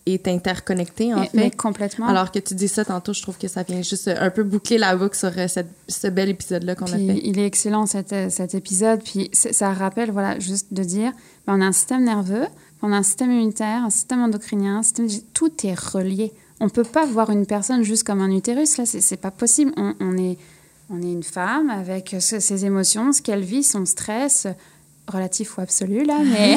est 0.06 0.26
interconnecté, 0.28 1.14
en 1.14 1.20
Mais- 1.20 1.26
fait. 1.28 1.36
mais 1.36 1.50
complètement. 1.50 2.06
Alors 2.08 2.32
que 2.32 2.38
tu 2.38 2.54
dis 2.54 2.68
ça 2.68 2.84
tantôt, 2.84 3.12
je 3.12 3.22
trouve 3.22 3.38
que 3.38 3.46
ça 3.48 3.62
vient 3.62 3.82
juste 3.82 4.08
un 4.08 4.30
peu 4.30 4.42
boucler 4.42 4.78
la 4.78 4.96
boucle 4.96 5.16
sur 5.16 5.30
euh, 5.36 5.46
cette- 5.48 5.70
ce 5.88 6.08
bel 6.08 6.28
épisode-là 6.30 6.74
qu'on 6.74 6.86
a 6.86 6.96
fait. 6.96 7.20
il 7.22 7.38
est 7.38 7.46
excellent 7.46 7.86
cet, 7.86 8.14
cet 8.30 8.54
épisode. 8.54 9.00
Puis 9.04 9.30
ça 9.32 9.72
rappelle, 9.72 10.10
voilà, 10.10 10.38
juste 10.40 10.72
de 10.72 10.82
dire, 10.82 11.12
ben, 11.46 11.56
on 11.56 11.60
a 11.60 11.66
un 11.66 11.72
système 11.72 12.04
nerveux, 12.04 12.46
on 12.82 12.92
a 12.92 12.96
un 12.96 13.02
système 13.02 13.30
immunitaire, 13.30 13.84
un 13.84 13.90
système 13.90 14.22
endocrinien, 14.22 14.78
un 14.78 14.82
système, 14.82 15.06
tout 15.34 15.52
est 15.64 15.78
relié. 15.78 16.32
On 16.62 16.68
peut 16.68 16.84
pas 16.84 17.06
voir 17.06 17.30
une 17.30 17.46
personne 17.46 17.82
juste 17.82 18.04
comme 18.04 18.20
un 18.20 18.30
utérus. 18.30 18.76
Là, 18.78 18.84
c'est 18.86 19.16
pas 19.16 19.30
possible. 19.30 19.72
On, 19.78 19.94
on 20.00 20.16
est, 20.18 20.36
on 20.90 21.00
est 21.00 21.12
une 21.12 21.22
femme 21.22 21.70
avec 21.70 22.16
ses 22.20 22.64
émotions, 22.66 23.12
ce 23.12 23.22
qu'elle 23.22 23.44
vit, 23.44 23.62
son 23.62 23.86
stress 23.86 24.46
relatif 25.10 25.56
ou 25.58 25.60
absolu 25.60 26.04
là, 26.04 26.18
mais 26.24 26.56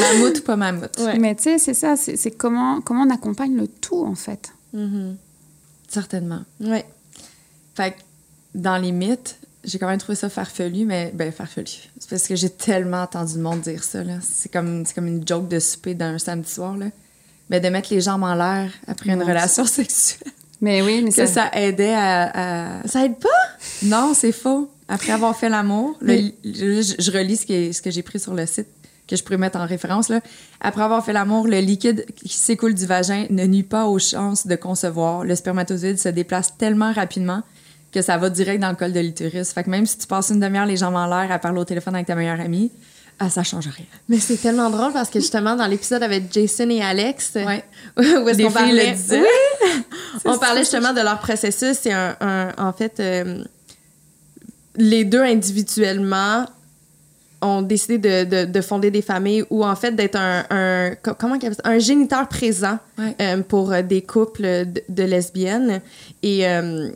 Mammouth 0.00 0.38
ou 0.38 0.42
pas 0.42 0.56
mammouth? 0.56 0.96
Ouais. 0.98 1.18
mais 1.18 1.34
tu 1.34 1.44
sais, 1.44 1.58
c'est 1.58 1.74
ça. 1.74 1.96
C'est 1.96 2.30
comment 2.32 2.80
comment 2.80 3.02
on 3.04 3.10
accompagne 3.10 3.56
le 3.56 3.66
tout 3.66 4.04
en 4.04 4.14
fait. 4.14 4.52
Mhm. 4.72 5.16
Certainement. 5.88 6.40
Ouais. 6.60 6.84
Fait 7.74 7.92
que 7.92 7.96
dans 8.54 8.76
les 8.76 8.92
mythes, 8.92 9.36
j'ai 9.64 9.78
quand 9.78 9.86
même 9.88 9.98
trouvé 9.98 10.16
ça 10.16 10.28
farfelu, 10.28 10.84
mais 10.84 11.10
ben 11.14 11.32
farfelu. 11.32 11.66
C'est 11.98 12.10
parce 12.10 12.26
que 12.26 12.36
j'ai 12.36 12.50
tellement 12.50 13.02
entendu 13.02 13.34
le 13.36 13.42
monde 13.42 13.60
dire 13.60 13.82
ça. 13.84 14.04
là. 14.04 14.14
C'est 14.22 14.50
comme, 14.52 14.84
c'est 14.86 14.94
comme 14.94 15.06
une 15.06 15.26
joke 15.26 15.48
de 15.48 15.58
souper 15.58 15.94
d'un 15.94 16.18
samedi 16.18 16.50
soir. 16.50 16.76
Là. 16.76 16.86
Mais 17.50 17.60
de 17.60 17.68
mettre 17.68 17.92
les 17.92 18.00
jambes 18.00 18.22
en 18.24 18.34
l'air 18.34 18.70
après 18.86 19.10
une 19.12 19.22
relation 19.22 19.64
sexuelle, 19.66 20.32
Mais 20.60 20.82
oui, 20.82 21.00
mais 21.02 21.10
que 21.10 21.16
ça, 21.16 21.26
ça 21.26 21.50
aidait 21.54 21.94
à, 21.94 22.80
à- 22.82 22.86
Ça 22.88 23.04
aide 23.04 23.16
pas? 23.18 23.28
Non, 23.84 24.12
c'est 24.14 24.32
faux. 24.32 24.70
Après 24.88 25.12
avoir 25.12 25.36
fait 25.36 25.48
l'amour, 25.48 25.96
je, 26.02 26.30
je 26.98 27.10
relis 27.10 27.36
ce, 27.36 27.82
que 27.82 27.90
j'ai 27.90 28.02
pris 28.02 28.18
sur 28.18 28.34
le 28.34 28.46
site, 28.46 28.66
que 29.06 29.16
je 29.16 29.22
pourrais 29.22 29.36
mettre 29.38 29.58
en 29.58 29.66
référence. 29.66 30.08
Là. 30.08 30.20
Après 30.60 30.82
avoir 30.82 31.04
fait 31.04 31.12
l'amour, 31.12 31.46
le 31.46 31.58
liquide 31.60 32.06
qui 32.16 32.28
s'écoule 32.28 32.74
du 32.74 32.86
vagin 32.86 33.26
ne 33.30 33.44
nuit 33.46 33.62
pas 33.62 33.84
aux 33.86 33.98
chances 33.98 34.46
de 34.46 34.56
concevoir. 34.56 35.24
Le 35.24 35.34
spermatozoïde 35.34 35.98
se 35.98 36.08
déplace 36.08 36.56
tellement 36.56 36.92
rapidement 36.92 37.42
que 37.92 38.02
ça 38.02 38.16
va 38.18 38.28
direct 38.30 38.60
dans 38.60 38.68
le 38.70 38.76
col 38.76 38.92
de 38.92 39.00
l'utérus. 39.00 39.50
Fait 39.52 39.64
que 39.64 39.70
même 39.70 39.86
si 39.86 39.96
tu 39.98 40.06
passes 40.06 40.30
une 40.30 40.40
demi-heure 40.40 40.66
les 40.66 40.76
jambes 40.76 40.94
en 40.96 41.06
l'air 41.06 41.30
à 41.32 41.38
parler 41.38 41.58
au 41.60 41.64
téléphone 41.64 41.94
avec 41.94 42.06
ta 42.06 42.14
meilleure 42.14 42.40
amie, 42.40 42.70
ah, 43.18 43.30
ça 43.30 43.42
change 43.42 43.66
rien. 43.66 43.86
Mais 44.08 44.18
c'est 44.20 44.36
tellement 44.36 44.70
drôle 44.70 44.92
parce 44.92 45.10
que 45.10 45.18
justement, 45.20 45.56
dans 45.56 45.66
l'épisode 45.66 46.02
avec 46.02 46.32
Jason 46.32 46.68
et 46.70 46.82
Alex, 46.82 47.32
Ouais. 47.34 47.64
où 47.96 48.28
est-ce 48.28 48.42
qu'on 48.42 48.52
parlait, 48.52 48.90
le 48.90 48.92
disaient. 48.96 49.20
Oui. 49.22 49.68
on 50.24 50.38
parlait 50.38 50.60
justement 50.60 50.92
de 50.92 51.00
leur 51.00 51.18
processus. 51.18 51.78
C'est 51.82 51.92
un, 51.92 52.14
un- 52.20 52.52
en 52.58 52.72
fait, 52.72 53.00
euh, 53.00 53.42
les 54.78 55.04
deux 55.04 55.22
individuellement 55.22 56.46
ont 57.40 57.62
décidé 57.62 57.98
de, 57.98 58.24
de, 58.24 58.50
de 58.50 58.60
fonder 58.60 58.90
des 58.90 59.02
familles 59.02 59.44
ou 59.50 59.64
en 59.64 59.76
fait 59.76 59.92
d'être 59.92 60.16
un, 60.16 60.44
un 60.50 60.94
co- 61.00 61.14
comment 61.16 61.36
un 61.64 61.78
géniteur 61.78 62.26
présent 62.28 62.78
Ouais. 62.98 63.14
euh, 63.20 63.42
pour 63.42 63.70
euh, 63.72 63.82
des 63.82 64.02
couples 64.02 64.42
de, 64.42 64.82
de 64.88 65.02
lesbiennes 65.04 65.80
et 66.22 66.48
euh, 66.48 66.90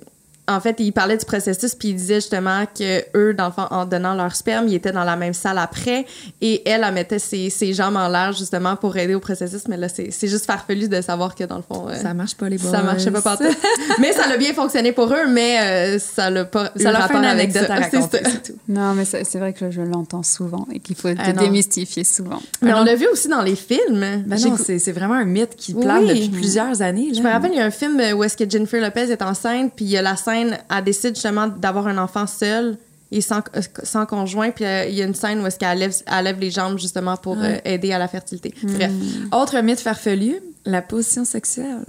en 0.49 0.59
fait, 0.61 0.76
il 0.80 0.93
parlait 0.93 1.16
du 1.16 1.24
processus, 1.24 1.74
puis 1.76 1.90
il 1.90 1.95
disait 1.95 2.16
justement 2.16 2.64
que 2.66 3.05
eux, 3.16 3.32
dans 3.32 3.47
le 3.47 3.53
fond, 3.53 3.66
en 3.70 3.84
donnant 3.86 4.14
leur 4.14 4.34
sperme, 4.34 4.66
ils 4.66 4.74
étaient 4.74 4.90
dans 4.90 5.05
la 5.05 5.14
même 5.14 5.34
salle 5.34 5.57
après, 5.57 6.05
et 6.40 6.68
elle, 6.68 6.82
elle 6.86 6.93
mettait 6.95 7.20
ses, 7.20 7.49
ses 7.49 7.72
jambes 7.72 7.95
en 7.97 8.09
l'air 8.09 8.32
justement 8.32 8.74
pour 8.74 8.97
aider 8.97 9.14
au 9.14 9.20
processus. 9.20 9.68
Mais 9.68 9.76
là, 9.76 9.88
c'est 9.88 10.11
c'est 10.11 10.26
juste 10.26 10.47
farfelu 10.47 10.88
de 10.88 11.01
savoir 11.01 11.34
que 11.36 11.45
dans 11.45 11.57
le 11.57 11.62
fond, 11.62 11.88
euh, 11.88 11.95
Ça 11.95 12.12
marche 12.12 12.34
pas, 12.34 12.49
les 12.49 12.59
boys. 12.59 12.70
ça 12.72 12.82
marchait 12.82 13.12
pas 13.12 13.22
partout. 13.22 13.45
mais 14.01 14.12
ça 14.12 14.26
l'a 14.28 14.36
bien 14.36 14.53
fonctionné 14.53 14.90
pour 14.93 15.12
eux, 15.12 15.28
mais 15.28 15.61
euh, 15.61 15.99
ça 16.01 16.28
l'a 16.28 16.45
pas. 16.45 16.72
Ça 16.76 16.90
leur 16.90 17.07
fait 17.07 17.14
une 17.18 17.24
avec 17.24 17.55
anecdote 17.57 17.66
ça. 17.68 17.74
à 17.74 17.80
raconter, 17.80 18.18
C'est 18.18 18.24
ça. 18.24 18.30
c'est 18.45 18.53
tout. 18.53 18.59
non, 18.68 18.95
mais 18.95 19.05
c'est 19.05 19.24
c'est 19.24 19.38
vrai 19.38 19.53
que 19.53 19.70
je 19.70 19.80
l'entends 19.82 20.24
souvent 20.24 20.66
et 20.72 20.80
qu'il 20.80 20.97
faut 20.97 21.09
Ah, 21.18 21.32
non. 21.32 21.43
démystifier 21.43 22.03
souvent. 22.05 22.40
Mais 22.62 22.72
Ah 22.74 22.80
on 22.80 22.84
l'a 22.84 22.97
vu 22.97 23.07
aussi 23.12 23.28
dans 23.28 23.43
les 23.43 23.55
films. 23.57 24.24
Ben 24.26 24.36
c'est 24.59 24.78
c'est 24.80 24.93
vraiment 24.93 25.14
un 25.14 25.24
mythe 25.24 25.55
qui 25.57 25.72
plane 25.72 26.03
Oui. 26.03 26.09
depuis 26.09 26.28
plusieurs 26.30 26.82
années. 26.82 27.11
Je 27.12 27.22
là. 27.22 27.28
me 27.28 27.32
rappelle, 27.32 27.53
il 27.53 27.59
y 27.59 27.61
a 27.61 27.64
un 27.64 27.70
film 27.70 28.01
où 28.16 28.24
est-ce 28.24 28.36
que 28.36 28.49
Jennifer 28.51 28.80
Lopez 28.80 29.12
est 29.12 29.22
enceinte, 29.22 29.72
puis 29.76 29.84
il 29.84 29.90
y 29.93 29.97
a 29.97 30.03
la 30.03 30.16
scène, 30.16 30.41
elle 30.70 30.84
décide 30.84 31.14
justement 31.14 31.47
d'avoir 31.49 31.86
un 31.86 31.99
enfant 31.99 32.26
seul 32.26 32.76
et 33.11 33.20
sans, 33.20 33.40
sans 33.82 34.07
conjoint, 34.07 34.51
puis 34.51 34.64
euh, 34.64 34.86
il 34.86 34.95
y 34.95 35.03
a 35.03 35.05
une 35.05 35.14
scène 35.14 35.40
où 35.43 35.47
est-ce 35.47 35.59
qu'elle 35.59 35.78
lève, 35.78 35.95
elle 36.07 36.24
lève 36.24 36.38
les 36.40 36.51
jambes 36.51 36.78
justement 36.78 37.16
pour 37.16 37.36
Ouais. 37.36 37.61
euh, 37.66 37.70
aider 37.72 37.93
à 37.93 37.99
la 37.99 38.09
fertilité. 38.09 38.55
Bref. 38.62 38.90
Autre 39.32 39.61
mythe 39.61 39.80
farfelu, 39.80 40.36
la 40.64 40.80
position 40.80 41.24
sexuelle. 41.24 41.84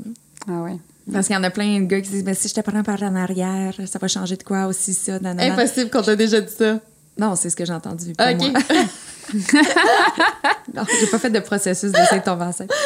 Ah 0.50 0.62
ouais. 0.64 0.78
Parce 1.12 1.28
qu'il 1.28 1.36
y 1.36 1.40
en 1.40 1.44
a 1.44 1.50
plein 1.50 1.80
de 1.82 1.86
gars 1.86 2.02
qui 2.02 2.10
disent, 2.10 2.24
mais 2.26 2.34
si 2.34 2.48
je 2.50 2.54
te 2.54 2.62
prends 2.62 2.84
par 2.84 3.02
en 3.04 3.16
arrière, 3.16 3.74
ça 3.86 4.00
va 4.00 4.08
changer 4.08 4.36
de 4.38 4.44
quoi 4.44 4.66
aussi, 4.68 4.94
ça, 4.94 5.20
nanana. 5.20 5.54
Impossible 5.54 5.90
qu'on 5.90 6.02
t'a 6.02 6.16
déjà 6.16 6.40
dit 6.42 6.54
ça. 6.58 6.80
Non, 7.18 7.36
c'est 7.36 7.50
ce 7.50 7.56
que 7.56 7.64
j'ai 7.66 7.74
entendu. 7.74 8.14
pas 8.14 8.34
OK. 8.34 8.40
moi. 8.52 8.60
Non, 10.74 10.84
j'ai 11.00 11.08
pas 11.08 11.20
fait 11.20 11.30
de 11.30 11.40
processus 11.40 11.92
d'essayer 11.92 12.20
de 12.20 12.26
tomber 12.26 12.46
enceinte. 12.46 12.72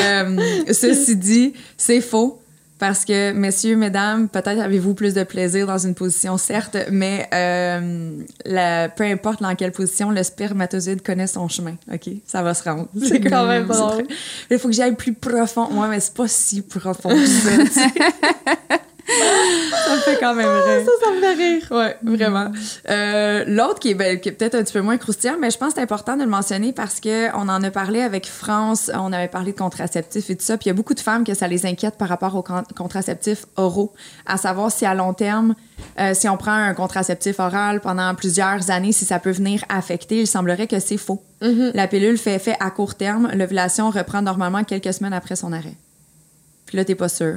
Euh, 0.00 0.36
ceci 0.72 1.16
dit, 1.16 1.52
c'est 1.76 2.00
faux. 2.00 2.40
Parce 2.78 3.06
que, 3.06 3.32
messieurs, 3.32 3.74
mesdames, 3.76 4.28
peut-être 4.28 4.60
avez-vous 4.60 4.92
plus 4.94 5.14
de 5.14 5.22
plaisir 5.24 5.66
dans 5.66 5.78
une 5.78 5.94
position, 5.94 6.36
certes, 6.36 6.76
mais 6.90 7.26
euh, 7.32 8.10
la- 8.44 8.90
peu 8.90 9.04
importe 9.04 9.40
dans 9.40 9.54
quelle 9.54 9.72
position, 9.72 10.10
le 10.10 10.22
spermatozoïde 10.22 11.00
connaît 11.02 11.26
son 11.26 11.48
chemin, 11.48 11.76
OK? 11.90 12.10
Ça 12.26 12.42
va 12.42 12.52
se 12.52 12.62
rendre. 12.64 12.86
C'est 13.02 13.20
quand 13.20 13.46
même 13.46 13.66
drôle. 13.66 14.04
Il 14.50 14.58
faut 14.58 14.68
que 14.68 14.74
j'aille 14.74 14.94
plus 14.94 15.14
profond. 15.14 15.68
Ouais, 15.80 15.88
mais 15.88 16.00
c'est 16.00 16.12
pas 16.14 16.28
si 16.28 16.60
profond 16.60 17.08
que 17.08 17.26
ça. 17.26 17.50
Ça 19.08 19.94
me 19.94 20.00
fait 20.00 20.18
quand 20.18 20.34
même 20.34 20.48
rire. 20.48 20.84
Ça, 20.84 21.04
ça 21.06 21.10
me 21.12 21.20
fait 21.20 21.34
rire. 21.34 21.62
Ouais, 21.70 21.96
vraiment. 22.02 22.50
Euh, 22.90 23.44
L'autre 23.46 23.78
qui 23.78 23.90
est, 23.90 23.94
ben, 23.94 24.18
qui 24.18 24.28
est 24.28 24.32
peut-être 24.32 24.54
un 24.56 24.62
petit 24.64 24.72
peu 24.72 24.80
moins 24.80 24.96
croustillant, 24.96 25.36
mais 25.40 25.50
je 25.50 25.58
pense 25.58 25.68
que 25.68 25.74
c'est 25.76 25.82
important 25.82 26.16
de 26.16 26.22
le 26.24 26.28
mentionner 26.28 26.72
parce 26.72 26.98
que 27.00 27.28
on 27.36 27.48
en 27.48 27.62
a 27.62 27.70
parlé 27.70 28.00
avec 28.02 28.26
France, 28.26 28.90
on 28.94 29.12
avait 29.12 29.28
parlé 29.28 29.52
de 29.52 29.56
contraceptifs 29.58 30.28
et 30.30 30.36
tout 30.36 30.44
ça, 30.44 30.56
puis 30.56 30.64
il 30.66 30.68
y 30.68 30.70
a 30.70 30.74
beaucoup 30.74 30.94
de 30.94 31.00
femmes 31.00 31.24
que 31.24 31.34
ça 31.34 31.46
les 31.46 31.66
inquiète 31.66 31.96
par 31.96 32.08
rapport 32.08 32.34
aux 32.34 32.42
con- 32.42 32.64
contraceptifs 32.76 33.46
oraux, 33.56 33.92
à 34.26 34.36
savoir 34.36 34.70
si 34.72 34.84
à 34.86 34.94
long 34.94 35.12
terme, 35.14 35.54
euh, 36.00 36.12
si 36.14 36.28
on 36.28 36.36
prend 36.36 36.52
un 36.52 36.74
contraceptif 36.74 37.38
oral 37.38 37.80
pendant 37.80 38.14
plusieurs 38.14 38.70
années, 38.70 38.92
si 38.92 39.04
ça 39.04 39.18
peut 39.18 39.30
venir 39.30 39.64
affecter. 39.68 40.20
Il 40.20 40.26
semblerait 40.26 40.66
que 40.66 40.80
c'est 40.80 40.96
faux. 40.98 41.22
La 41.74 41.86
pilule 41.86 42.18
fait 42.18 42.34
effet 42.34 42.56
à 42.60 42.70
court 42.70 42.94
terme, 42.96 43.30
l'ovulation 43.34 43.90
reprend 43.90 44.22
normalement 44.22 44.64
quelques 44.64 44.92
semaines 44.92 45.12
après 45.12 45.36
son 45.36 45.52
arrêt. 45.52 45.74
Puis 46.66 46.76
là, 46.76 46.84
t'es 46.84 46.94
pas 46.96 47.08
sûr. 47.08 47.36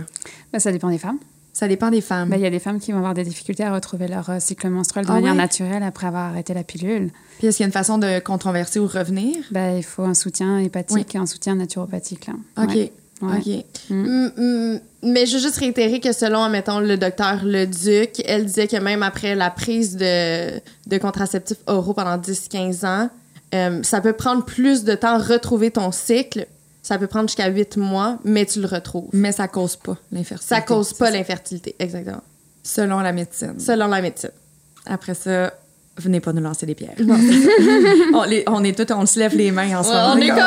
Ben, 0.52 0.60
ça 0.60 0.72
dépend 0.72 0.90
des 0.90 0.98
femmes. 0.98 1.20
Ça 1.60 1.68
dépend 1.68 1.91
des 1.91 1.99
femmes. 1.99 2.30
Ben, 2.30 2.38
Il 2.38 2.41
y 2.41 2.45
a 2.45 2.49
des 2.49 2.60
femmes 2.60 2.80
qui 2.80 2.93
vont 2.93 2.99
avoir 2.99 3.14
des 3.14 3.26
difficultés 3.26 3.66
à 3.66 3.74
retrouver 3.74 4.07
leur 4.07 4.30
euh, 4.30 4.38
cycle 4.39 4.70
menstruel 4.70 5.05
de 5.05 5.12
Ah 5.12 5.16
manière 5.16 5.32
ouais? 5.34 5.38
naturelle 5.38 5.84
après 5.84 6.07
avoir 6.07 6.30
arrêté 6.30 6.53
la 6.53 6.64
pilule. 6.64 7.12
Puis 7.38 7.47
est-ce 7.47 7.57
qu'il 7.57 7.64
y 7.64 7.66
a 7.66 7.68
une 7.68 7.74
façon 7.74 7.97
de 7.97 8.20
controverser 8.20 8.80
ou 8.80 8.88
revenir? 8.88 9.36
Ben, 9.51 9.76
il 9.76 9.84
faut 9.84 10.03
un 10.03 10.14
soutien 10.14 10.60
hépatique 10.60 11.14
et 11.16 11.18
un 11.18 11.26
soutien 11.26 11.55
naturopathique. 11.55 12.28
Là. 12.28 12.34
OK. 12.64 12.76
Ouais. 12.76 12.93
Ouais. 13.22 13.38
OK. 13.39 13.66
Mm, 13.89 14.28
mm, 14.38 14.80
Mais 15.03 15.26
je 15.26 15.34
veux 15.36 15.41
juste 15.41 15.57
réitérer 15.57 15.99
que 15.99 16.14
selon, 16.14 16.41
admettons, 16.43 16.80
le 16.80 16.95
docteur 16.95 17.43
Leduc, 17.43 18.22
elle 18.26 18.45
disait 18.45 18.70
que 18.70 18.78
même 18.78 19.03
après 19.03 19.36
la 19.36 19.49
prise 19.49 19.97
de, 19.97 20.62
de 20.88 20.97
contraceptifs 20.97 21.57
oraux 21.68 21.91
pendant 21.93 22.18
10-15 22.18 22.86
ans, 22.86 23.10
euh, 23.53 23.84
ça 23.84 23.99
peut 23.99 24.14
prendre 24.14 24.45
plus 24.45 24.86
de 24.86 24.95
temps 24.95 25.16
à 25.16 25.18
retrouver 25.18 25.72
ton 25.72 25.91
cycle. 25.91 26.47
Ça 26.82 26.98
peut 26.98 27.08
prendre 27.08 27.28
jusqu'à 27.28 27.48
8 27.48 27.78
mois, 27.78 28.18
mais 28.24 28.46
tu 28.46 28.62
le 28.62 28.68
retrouves. 28.68 29.10
Mais 29.14 29.32
ça 29.32 29.48
cause 29.48 29.76
pas 29.76 29.98
l'infertilité. 30.12 30.56
Ça 30.56 30.62
cause 30.62 30.94
pas 30.94 31.12
l'infertilité, 31.12 31.76
exactement. 31.80 32.22
Selon 32.64 33.00
la 33.00 33.12
médecine. 33.12 33.60
Selon 33.60 33.88
la 33.88 34.02
médecine. 34.02 34.32
Après 34.86 35.14
ça, 35.14 35.54
venez 35.98 36.20
pas 36.22 36.32
nous 36.34 36.42
lancer 36.42 36.66
des 36.66 36.76
pierres. 36.76 36.96
on, 38.14 38.24
les- 38.24 38.44
on 38.48 38.64
est 38.64 38.78
tous, 38.78 38.94
on 38.94 39.06
se 39.06 39.20
lève 39.20 39.36
les 39.36 39.52
mains 39.52 39.78
ensemble. 39.80 40.18
on 40.20 40.22
est 40.22 40.30
comme... 40.30 40.38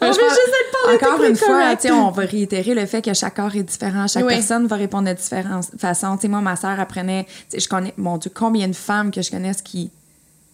Mais 0.00 0.08
On 0.08 0.12
je 0.12 0.18
veut 0.18 0.26
pense- 0.26 0.34
juste 0.34 0.54
être 0.90 1.04
Encore 1.06 1.24
une 1.24 1.36
fois, 1.36 1.74
on 1.92 2.10
va 2.10 2.22
réitérer 2.24 2.74
le 2.74 2.86
fait 2.86 3.02
que 3.02 3.12
chaque 3.14 3.36
corps 3.36 3.54
est 3.54 3.62
différent. 3.62 4.06
Chaque 4.06 4.24
Oui. 4.24 4.34
personne 4.34 4.66
va 4.66 4.76
répondre 4.76 5.08
de 5.08 5.14
différentes 5.14 5.66
façons. 5.78 6.16
Tu 6.16 6.22
sais, 6.22 6.28
moi, 6.28 6.40
ma 6.40 6.56
sœur 6.56 6.78
apprenait, 6.80 7.26
je 7.56 7.66
connais, 7.68 7.92
mon 7.96 8.16
Dieu, 8.18 8.30
combien 8.34 8.68
de 8.68 8.74
femmes 8.74 9.10
que 9.10 9.22
je 9.22 9.30
connais 9.30 9.52
qui, 9.64 9.90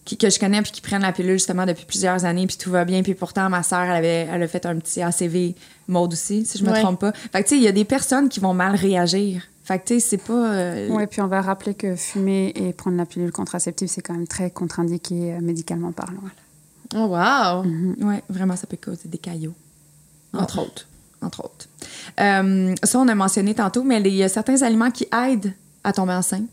qui- 0.07 0.17
que 0.17 0.29
je 0.29 0.39
connais 0.39 0.61
puis 0.61 0.71
qui 0.71 0.81
prennent 0.81 1.01
la 1.01 1.11
pilule 1.11 1.33
justement 1.33 1.65
depuis 1.65 1.85
plusieurs 1.85 2.25
années 2.25 2.47
puis 2.47 2.57
tout 2.57 2.71
va 2.71 2.85
bien 2.85 3.03
puis 3.03 3.13
pourtant 3.13 3.49
ma 3.49 3.61
sœur 3.61 3.81
elle 3.81 3.91
avait 3.97 4.27
elle 4.31 4.41
a 4.41 4.47
fait 4.47 4.65
un 4.65 4.77
petit 4.79 5.01
ACV 5.01 5.53
mode 5.87 6.13
aussi 6.13 6.45
si 6.45 6.57
je 6.57 6.63
me 6.63 6.71
Ouais. 6.71 6.81
trompe 6.81 6.99
pas. 7.01 7.11
Fait 7.11 7.43
que 7.43 7.47
tu 7.47 7.49
sais 7.49 7.57
il 7.57 7.63
y 7.63 7.67
a 7.67 7.71
des 7.71 7.85
personnes 7.85 8.29
qui 8.29 8.39
vont 8.39 8.53
mal 8.53 8.75
réagir. 8.75 9.43
Fait 9.65 9.79
que 9.79 9.85
tu 9.87 9.93
sais 9.95 9.99
c'est 9.99 10.17
pas 10.23 10.53
euh, 10.53 10.89
Ouais, 10.89 11.07
puis 11.07 11.21
on 11.21 11.27
va 11.27 11.41
rappeler 11.41 11.73
que 11.73 11.95
fumer 11.97 12.53
et 12.55 12.71
prendre 12.73 12.95
la 12.97 13.05
pilule 13.05 13.31
contraceptive, 13.33 13.89
c'est 13.89 14.01
quand 14.01 14.13
même 14.13 14.27
très 14.27 14.49
contre-indiqué 14.49 15.33
euh, 15.33 15.41
médicalement 15.41 15.91
parlant. 15.91 16.21
Oh, 16.95 16.99
wow! 17.07 17.65
Ouais, 18.07 18.23
vraiment, 18.29 18.55
ça 18.55 18.65
peut 18.65 18.77
causer 18.81 19.09
des 19.09 19.17
caillots. 19.17 19.53
Entre 20.33 20.59
autres. 20.59 20.87
Entre 21.21 21.43
autres. 21.43 21.67
Euh, 22.21 22.73
ça, 22.81 22.99
on 22.99 23.07
a 23.09 23.15
mentionné 23.15 23.53
tantôt, 23.55 23.83
mais 23.83 23.99
il 23.99 24.13
y 24.15 24.23
a 24.23 24.29
certains 24.29 24.61
aliments 24.61 24.89
qui 24.91 25.05
aident 25.13 25.51
à 25.83 25.91
tomber 25.91 26.13
enceinte. 26.13 26.47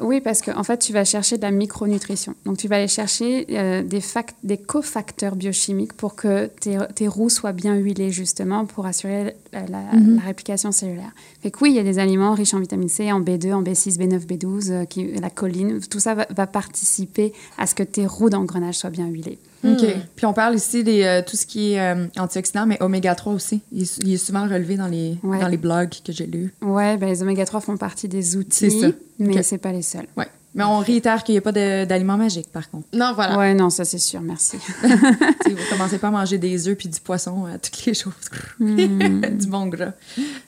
Oui, 0.00 0.20
parce 0.20 0.42
qu'en 0.42 0.58
en 0.58 0.64
fait, 0.64 0.78
tu 0.78 0.92
vas 0.92 1.04
chercher 1.04 1.36
de 1.36 1.42
la 1.42 1.52
micronutrition. 1.52 2.34
Donc, 2.44 2.56
tu 2.56 2.66
vas 2.66 2.76
aller 2.76 2.88
chercher 2.88 3.46
euh, 3.50 3.82
des, 3.82 4.02
des 4.42 4.56
cofacteurs 4.58 5.36
biochimiques 5.36 5.92
pour 5.92 6.16
que 6.16 6.46
tes, 6.46 6.78
tes, 6.94 7.06
roues 7.06 7.30
soient 7.30 7.52
bien 7.52 7.76
huilées, 7.76 8.10
justement, 8.10 8.64
pour 8.66 8.86
assurer 8.86 9.34
la, 9.52 9.60
Mhm. 9.60 10.16
la, 10.16 10.22
réplication 10.22 10.72
cellulaire. 10.72 11.12
Fait 11.42 11.50
que 11.50 11.58
oui, 11.62 11.70
il 11.70 11.76
y 11.76 11.78
a 11.78 11.84
des 11.84 11.98
aliments 11.98 12.34
riches 12.34 12.54
en 12.54 12.60
vitamine 12.60 12.88
C, 12.88 13.12
en 13.12 13.20
B2, 13.20 13.52
en 13.52 13.62
B6, 13.62 13.98
B9, 13.98 14.26
B12, 14.26 14.70
euh, 14.70 14.84
qui, 14.84 15.12
la 15.12 15.30
choline. 15.30 15.80
Tout 15.80 16.00
ça 16.00 16.14
va, 16.14 16.26
va, 16.30 16.46
participer 16.46 17.32
à 17.56 17.66
ce 17.66 17.74
que 17.74 17.82
tes 17.84 18.06
roues 18.06 18.30
d'engrenage 18.30 18.76
soient 18.78 18.90
bien 18.90 19.06
huilées. 19.06 19.38
OK. 19.64 19.84
Puis 20.16 20.26
on 20.26 20.32
parle 20.32 20.54
ici 20.54 20.84
de 20.84 21.02
euh, 21.02 21.22
tout 21.22 21.36
ce 21.36 21.46
qui 21.46 21.72
est 21.72 21.80
euh, 21.80 22.06
antioxydant, 22.16 22.66
mais 22.66 22.80
oméga 22.80 23.14
3 23.14 23.32
aussi. 23.32 23.60
Il, 23.72 23.86
il, 24.04 24.14
est 24.14 24.18
souvent 24.18 24.44
relevé 24.44 24.76
dans 24.76 24.86
les, 24.86 25.16
ouais. 25.22 25.40
dans 25.40 25.48
les 25.48 25.56
blogs 25.56 25.94
que 26.04 26.12
j'ai 26.12 26.26
lus. 26.26 26.54
Oui, 26.62 26.96
ben, 26.96 27.08
les 27.08 27.22
oméga 27.22 27.44
3 27.44 27.60
font 27.60 27.76
partie 27.76 28.08
des 28.08 28.36
outils, 28.36 28.70
ça. 28.70 28.88
mais 29.18 29.28
Okay. 29.30 29.42
c'est 29.42 29.58
pas 29.58 29.72
les 29.72 29.82
seuls. 29.82 30.06
Ouais. 30.16 30.28
Mais 30.54 30.64
on 30.64 30.78
réitère 30.78 31.22
qu'il 31.24 31.34
n'y 31.34 31.38
a 31.38 31.42
pas 31.42 31.52
d'aliments 31.52 32.16
magiques, 32.16 32.50
par 32.50 32.70
contre. 32.70 32.86
Non, 32.92 33.12
voilà. 33.14 33.38
Ouais, 33.38 33.54
non, 33.54 33.70
ça 33.70 33.84
c'est 33.84 33.98
sûr, 33.98 34.20
merci. 34.20 34.56
vous 34.82 35.56
commencez 35.70 35.98
pas 35.98 36.08
à 36.08 36.10
manger 36.10 36.38
des 36.38 36.68
œufs 36.68 36.76
puis 36.76 36.88
du 36.88 36.98
poisson 37.00 37.44
à 37.46 37.58
toutes 37.58 37.84
les 37.84 37.94
choses. 37.94 38.12
Mm. 38.58 39.20
du 39.38 39.46
bon 39.46 39.66
gras. 39.66 39.92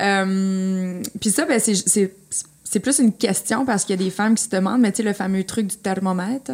Euh, 0.00 1.02
puis 1.20 1.30
ça, 1.30 1.44
ben, 1.44 1.60
c'est 1.60 2.80
plus 2.80 2.98
une 2.98 3.12
question 3.12 3.66
parce 3.66 3.84
qu'il 3.84 4.00
y 4.00 4.00
a 4.00 4.04
des 4.04 4.10
femmes 4.10 4.34
qui 4.34 4.44
se 4.44 4.48
demandent, 4.48 4.80
mais 4.80 4.90
tu 4.90 4.98
sais, 4.98 5.02
le 5.02 5.12
fameux 5.12 5.44
truc 5.44 5.66
du 5.66 5.76
thermomètre. 5.76 6.52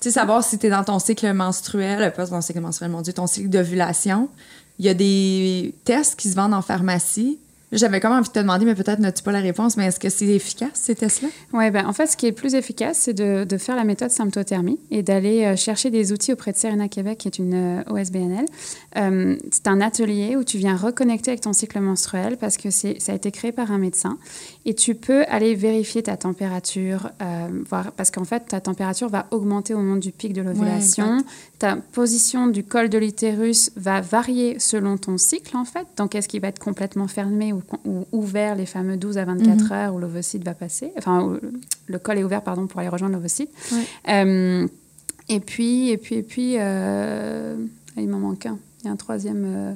Tu 0.00 0.04
sais, 0.04 0.10
savoir 0.12 0.44
si 0.44 0.58
tu 0.58 0.66
es 0.66 0.70
dans 0.70 0.84
ton 0.84 0.98
cycle 0.98 1.32
menstruel, 1.32 2.12
pas 2.12 2.26
dans 2.26 2.40
cycle 2.40 2.60
menstruel, 2.60 2.90
mon 2.90 3.02
Dieu, 3.02 3.12
ton 3.12 3.26
cycle 3.26 3.48
d'ovulation. 3.48 4.28
Il 4.78 4.86
y 4.86 4.88
a 4.88 4.94
des 4.94 5.74
tests 5.84 6.16
qui 6.16 6.28
se 6.28 6.36
vendent 6.36 6.54
en 6.54 6.62
pharmacie. 6.62 7.38
J'avais 7.70 8.00
comme 8.00 8.12
envie 8.12 8.28
de 8.28 8.32
te 8.32 8.38
demander, 8.38 8.64
mais 8.64 8.74
peut-être 8.74 8.98
n'as-tu 8.98 9.22
pas 9.22 9.32
la 9.32 9.40
réponse, 9.40 9.76
mais 9.76 9.86
est-ce 9.86 10.00
que 10.00 10.08
c'est 10.08 10.26
efficace, 10.26 10.70
ces 10.74 10.94
tests-là? 10.94 11.28
Oui, 11.52 11.70
ben, 11.70 11.86
en 11.86 11.92
fait, 11.92 12.06
ce 12.06 12.16
qui 12.16 12.26
est 12.26 12.32
plus 12.32 12.54
efficace, 12.54 12.98
c'est 12.98 13.12
de, 13.12 13.44
de, 13.44 13.58
faire 13.58 13.76
la 13.76 13.84
méthode 13.84 14.10
symptothermie 14.10 14.78
et 14.90 15.02
d'aller 15.02 15.44
euh, 15.44 15.56
chercher 15.56 15.90
des 15.90 16.10
outils 16.10 16.32
auprès 16.32 16.52
de 16.52 16.56
Serena 16.56 16.88
Québec, 16.88 17.18
qui 17.18 17.28
est 17.28 17.38
une 17.38 17.80
euh, 17.80 17.82
OSBNL. 17.90 18.46
Euh, 18.96 19.36
c'est 19.50 19.68
un 19.68 19.82
atelier 19.82 20.36
où 20.36 20.44
tu 20.44 20.56
viens 20.56 20.76
reconnecter 20.76 21.32
avec 21.32 21.42
ton 21.42 21.52
cycle 21.52 21.78
menstruel 21.80 22.38
parce 22.38 22.56
que 22.56 22.70
ça 22.70 22.88
a 23.08 23.14
été 23.14 23.30
créé 23.30 23.52
par 23.52 23.70
un 23.70 23.78
médecin 23.78 24.16
et 24.64 24.74
tu 24.74 24.94
peux 24.94 25.24
aller 25.28 25.54
vérifier 25.54 26.02
ta 26.02 26.16
température, 26.16 27.10
voir, 27.68 27.92
parce 27.92 28.10
qu'en 28.10 28.24
fait, 28.24 28.40
ta 28.46 28.60
température 28.60 29.08
va 29.08 29.26
augmenter 29.30 29.74
au 29.74 29.78
moment 29.78 29.96
du 29.96 30.12
pic 30.12 30.32
de 30.32 30.42
l'ovulation. 30.42 31.18
Ouais, 31.18 31.22
ta 31.58 31.76
position 31.76 32.46
du 32.46 32.64
col 32.64 32.88
de 32.88 32.98
l'utérus 32.98 33.70
va 33.76 34.00
varier 34.00 34.58
selon 34.58 34.96
ton 34.96 35.18
cycle, 35.18 35.56
en 35.56 35.64
fait. 35.64 35.86
Donc, 35.96 36.14
est-ce 36.14 36.28
qu'il 36.28 36.40
va 36.40 36.48
être 36.48 36.58
complètement 36.58 37.08
fermé 37.08 37.52
ou, 37.84 37.90
ou, 37.90 38.06
ouvert 38.12 38.54
les 38.54 38.66
fameux 38.66 38.96
12 38.96 39.18
à 39.18 39.24
24 39.24 39.48
mm 39.48 39.56
-hmm. 39.56 39.72
heures 39.72 39.94
où 39.94 39.98
l'ovocyte 39.98 40.44
va 40.44 40.54
passer 40.54 40.92
Enfin, 40.96 41.38
le 41.86 41.98
col 41.98 42.18
est 42.18 42.24
ouvert, 42.24 42.42
pardon, 42.42 42.66
pour 42.66 42.80
aller 42.80 42.88
rejoindre 42.88 43.14
l'ovocyte. 43.14 43.50
Euh, 44.08 44.66
et 45.28 45.40
puis, 45.40 45.90
et 45.90 45.98
puis, 45.98 46.16
et 46.16 46.22
puis, 46.22 46.54
euh, 46.58 47.56
il 47.96 48.08
m'en 48.08 48.18
manque 48.18 48.46
un. 48.46 48.58
Il 48.80 48.86
y 48.86 48.88
a 48.88 48.92
un 48.92 48.96
troisième. 48.96 49.44
Euh, 49.46 49.74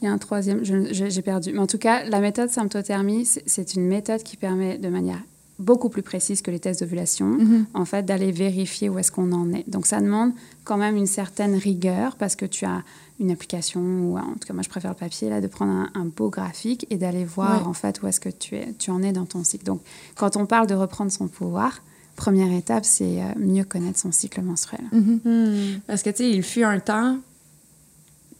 il 0.00 0.04
y 0.04 0.08
a 0.08 0.12
un 0.12 0.18
troisième, 0.18 0.60
j'ai 0.62 1.22
perdu. 1.22 1.52
Mais 1.52 1.58
en 1.58 1.66
tout 1.66 1.78
cas, 1.78 2.04
la 2.04 2.20
méthode 2.20 2.50
symptothermie, 2.50 3.24
c'est 3.24 3.74
une 3.74 3.86
méthode 3.86 4.22
qui 4.22 4.36
permet 4.36 4.78
de 4.78 4.88
manière 4.88 5.20
beaucoup 5.58 5.88
plus 5.88 6.02
précise 6.02 6.40
que 6.42 6.50
les 6.50 6.60
tests 6.60 6.80
d'ovulation, 6.80 7.26
mm 7.26 7.38
-hmm. 7.40 7.64
en 7.74 7.84
fait, 7.84 8.04
d'aller 8.04 8.32
vérifier 8.32 8.88
où 8.88 8.98
est-ce 8.98 9.10
qu'on 9.10 9.32
en 9.32 9.52
est. 9.52 9.68
Donc, 9.68 9.86
ça 9.86 10.00
demande 10.00 10.32
quand 10.64 10.76
même 10.76 10.96
une 10.96 11.06
certaine 11.06 11.54
rigueur 11.56 12.16
parce 12.16 12.36
que 12.36 12.46
tu 12.46 12.64
as 12.64 12.82
une 13.20 13.30
application, 13.32 13.80
ou 13.80 14.18
en 14.18 14.34
tout 14.38 14.46
cas, 14.46 14.54
moi, 14.54 14.62
je 14.62 14.68
préfère 14.68 14.92
le 14.92 14.96
papier, 14.96 15.28
là, 15.28 15.40
de 15.40 15.48
prendre 15.48 15.72
un, 15.72 15.88
un 15.94 16.04
beau 16.04 16.30
graphique 16.30 16.86
et 16.90 16.96
d'aller 16.96 17.24
voir, 17.24 17.62
ouais. 17.62 17.66
en 17.66 17.72
fait, 17.72 18.00
où 18.00 18.06
est-ce 18.06 18.20
que 18.20 18.28
tu, 18.28 18.54
es, 18.54 18.72
tu 18.78 18.90
en 18.92 19.02
es 19.02 19.12
dans 19.12 19.26
ton 19.26 19.42
cycle. 19.42 19.64
Donc, 19.64 19.80
quand 20.14 20.36
on 20.36 20.46
parle 20.46 20.68
de 20.68 20.74
reprendre 20.74 21.10
son 21.10 21.26
pouvoir, 21.26 21.82
première 22.14 22.52
étape, 22.52 22.84
c'est 22.84 23.20
euh, 23.22 23.24
mieux 23.38 23.64
connaître 23.64 23.98
son 23.98 24.12
cycle 24.12 24.40
menstruel. 24.42 24.84
Mm 24.92 24.98
-hmm. 24.98 25.28
mm. 25.28 25.80
Parce 25.88 26.02
que, 26.04 26.10
tu 26.10 26.18
sais, 26.18 26.30
il 26.30 26.42
fut 26.42 26.64
un 26.74 26.78
temps, 26.92 27.18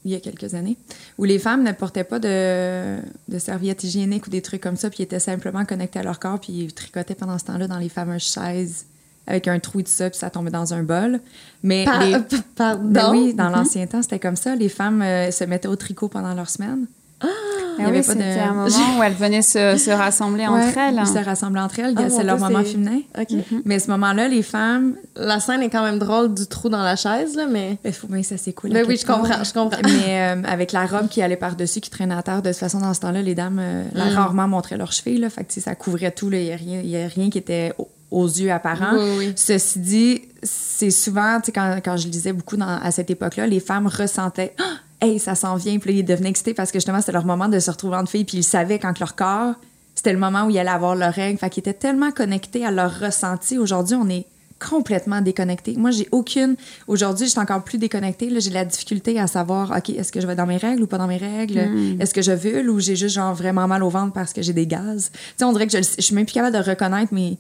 il 0.05 0.13
y 0.13 0.15
a 0.15 0.21
quelques 0.21 0.55
années, 0.55 0.77
où 1.19 1.25
les 1.25 1.39
femmes 1.39 1.63
ne 1.65 1.73
portaient 1.73 2.05
pas 2.05 2.19
de, 2.19 2.99
de 3.29 3.39
serviettes 3.39 3.85
hygiéniques 3.85 4.27
ou 4.27 4.31
des 4.31 4.43
trucs 4.43 4.61
comme 4.61 4.77
ça, 4.77 4.91
puis 4.91 5.03
étaient 5.03 5.21
simplement 5.21 5.65
connectées 5.65 5.99
à 5.99 6.03
leur 6.03 6.19
corps, 6.19 6.41
puis 6.41 6.53
ils 6.53 6.73
tricotaient 6.73 7.15
pendant 7.15 7.39
ce 7.39 7.45
temps-là 7.47 7.67
dans 7.67 7.79
les 7.79 7.89
fameuses 7.89 8.23
chaises 8.23 8.87
avec 9.29 9.47
un 9.47 9.59
trou 9.59 9.83
tout 9.83 9.89
ça, 9.89 10.09
puis 10.09 10.19
ça 10.19 10.31
tombait 10.31 10.51
dans 10.51 10.73
un 10.73 10.83
bol. 10.83 11.21
Mais 11.63 11.85
Par, 11.85 12.03
les... 12.03 12.17
Pardon? 12.57 12.89
Ben 12.89 13.11
oui, 13.11 13.35
dans 13.35 13.45
mm 13.45 13.53
-hmm. 13.53 13.57
l'ancien 13.57 13.87
temps, 13.87 14.03
c'était 14.03 14.19
comme 14.19 14.37
ça. 14.37 14.57
Les 14.57 14.71
femmes 14.71 15.03
euh, 15.03 15.31
se 15.31 15.45
mettaient 15.45 15.69
au 15.69 15.77
tricot 15.77 16.09
pendant 16.09 16.35
leur 16.35 16.49
semaine. 16.49 16.87
Ah, 17.21 17.91
oui, 17.91 18.03
c'était 18.03 18.37
de... 18.37 18.41
un 18.41 18.53
moment 18.55 18.99
où 18.99 19.03
elles 19.03 19.15
venaient 19.15 19.43
se, 19.43 19.77
se 19.77 19.91
rassembler 19.91 20.47
ouais, 20.47 20.67
entre 20.67 20.79
elles. 20.79 20.97
Ils 20.99 21.07
se 21.07 21.19
rassemblaient 21.25 21.61
entre 21.61 21.79
elles. 21.79 21.95
Ah, 21.97 22.11
c'est 22.11 22.25
leur 22.25 22.39
moment 22.39 22.63
féminin. 22.65 23.01
Okay. 23.19 23.37
Mm 23.37 23.41
-hmm. 23.41 23.63
Mais 23.65 23.79
ce 23.79 23.91
moment-là, 23.91 24.29
les 24.29 24.43
femmes... 24.43 24.97
La 25.17 25.41
scène 25.41 25.63
est 25.63 25.71
quand 25.71 25.85
même 25.85 25.99
drôle 25.99 26.35
du 26.35 26.47
trou 26.47 26.69
dans 26.69 26.83
la 26.83 26.97
chaise, 26.97 27.37
là, 27.37 27.47
mais... 27.47 27.79
Il 27.85 27.93
faut 27.93 28.09
bien 28.09 28.21
que 28.21 28.27
ça 28.27 28.37
s'écoule. 28.37 28.71
Ben 28.73 28.85
oui, 28.89 28.97
je 28.97 29.07
comprends, 29.07 29.43
je 29.45 29.53
comprends. 29.53 29.83
Mais 29.85 30.35
euh, 30.37 30.43
avec 30.45 30.73
la 30.73 30.87
robe 30.87 31.09
qui 31.09 31.23
allait 31.23 31.37
par-dessus, 31.37 31.81
qui 31.81 31.91
traînait 31.91 32.15
à 32.15 32.23
terre, 32.23 32.43
de 32.43 32.51
toute 32.51 32.59
façon, 32.59 32.81
dans 32.81 32.95
ce 32.95 33.01
temps-là, 33.01 33.23
les 33.23 33.35
dames 33.35 33.61
euh, 33.61 33.85
mm. 33.95 34.15
rarement 34.17 34.49
montraient 34.49 34.79
leurs 34.79 34.93
chevilles. 34.93 35.21
Là, 35.21 35.31
fait 35.31 35.45
que, 35.45 35.61
ça 35.61 35.75
couvrait 35.75 36.11
tout. 36.11 36.31
Il 36.33 36.43
n'y 36.43 36.53
a, 36.53 36.57
rien, 36.57 36.81
y 36.83 36.97
a 36.97 37.09
rien 37.09 37.31
qui 37.31 37.39
était 37.39 37.73
aux 38.11 38.27
yeux 38.27 38.51
apparents. 38.51 38.95
Oui, 38.95 39.11
oui. 39.19 39.33
Ceci 39.37 39.79
dit, 39.81 40.23
c'est 40.43 40.91
souvent, 40.91 41.41
quand, 41.55 41.69
quand 41.85 41.97
je 41.97 42.09
lisais 42.09 42.33
beaucoup 42.33 42.57
dans, 42.57 42.79
à 42.89 42.91
cette 42.91 43.11
époque-là, 43.11 43.47
les 43.47 43.61
femmes 43.61 43.87
ressentaient 43.87 44.55
Hey, 45.01 45.19
ça 45.19 45.35
s'en 45.35 45.57
vient. 45.57 45.79
Puis 45.79 45.93
là, 45.93 45.99
ils 46.01 46.05
devenaient 46.05 46.31
excités 46.31 46.55
parce 46.55 46.73
que 46.73 46.79
justement, 46.79 47.01
c'était 47.01 47.13
leur 47.13 47.25
moment 47.25 47.49
de 47.49 47.59
se 47.59 47.71
retrouver 47.71 47.97
entre 47.97 48.11
filles. 48.11 48.25
Puis 48.25 48.39
ils 48.39 48.45
savaient 48.45 48.79
quand 48.79 48.99
leur 48.99 49.15
corps, 49.15 49.55
c'était 49.95 50.13
le 50.13 50.19
moment 50.19 50.45
où 50.47 50.51
ils 50.51 50.59
allaient 50.59 50.71
avoir 50.71 50.97
leurs 50.97 51.13
règles. 51.13 51.39
Fait 51.39 51.51
qu'ils 51.51 51.61
étaient 51.61 51.73
tellement 51.73 52.11
connectés 52.11 52.65
à 52.65 52.71
leur 52.71 52.99
ressenti. 53.01 53.59
Aujourd'hui, 53.59 53.97
on 53.97 54.09
est 54.09 54.27
complètement 54.59 55.21
déconnectés. 55.21 55.75
Moi, 55.77 55.91
j'ai 55.91 56.09
aucune. 56.13 56.57
Aujourd'hui, 56.87 57.27
je 57.27 57.31
suis 57.31 57.41
encore 57.41 57.63
plus 57.63 57.79
déconnectée. 57.79 58.29
J'ai 58.41 58.51
la 58.51 58.65
difficulté 58.65 59.19
à 59.19 59.27
savoir, 59.27 59.71
OK, 59.77 59.91
est-ce 59.91 60.13
que 60.13 60.21
je 60.21 60.27
vais 60.27 60.35
dans 60.35 60.47
mes 60.47 60.57
règles 60.57 60.83
ou 60.83 60.87
pas 60.87 60.99
dans 60.99 61.07
mes 61.07 61.17
règles? 61.17 61.61
Mm. 61.61 62.01
Est-ce 62.01 62.13
que 62.13 62.23
je 62.23 62.33
vule 62.33 62.69
ou 62.71 62.81
j'ai 62.81 62.97
juste 62.97 63.15
genre 63.15 63.35
vraiment 63.35 63.67
mal 63.69 63.83
au 63.83 63.89
ventre 63.89 64.13
parce 64.13 64.33
que 64.33 64.43
j'ai 64.43 64.53
des 64.53 64.67
gaz? 64.67 65.11
Tu 65.13 65.19
sais, 65.37 65.45
on 65.45 65.53
dirait 65.53 65.67
que 65.67 65.73
je, 65.73 65.83
je 65.83 66.03
suis 66.03 66.15
même 66.15 66.27
plus 66.27 66.35
capable 66.35 66.57
de 66.57 66.63
reconnaître 66.63 67.15
mes. 67.15 67.39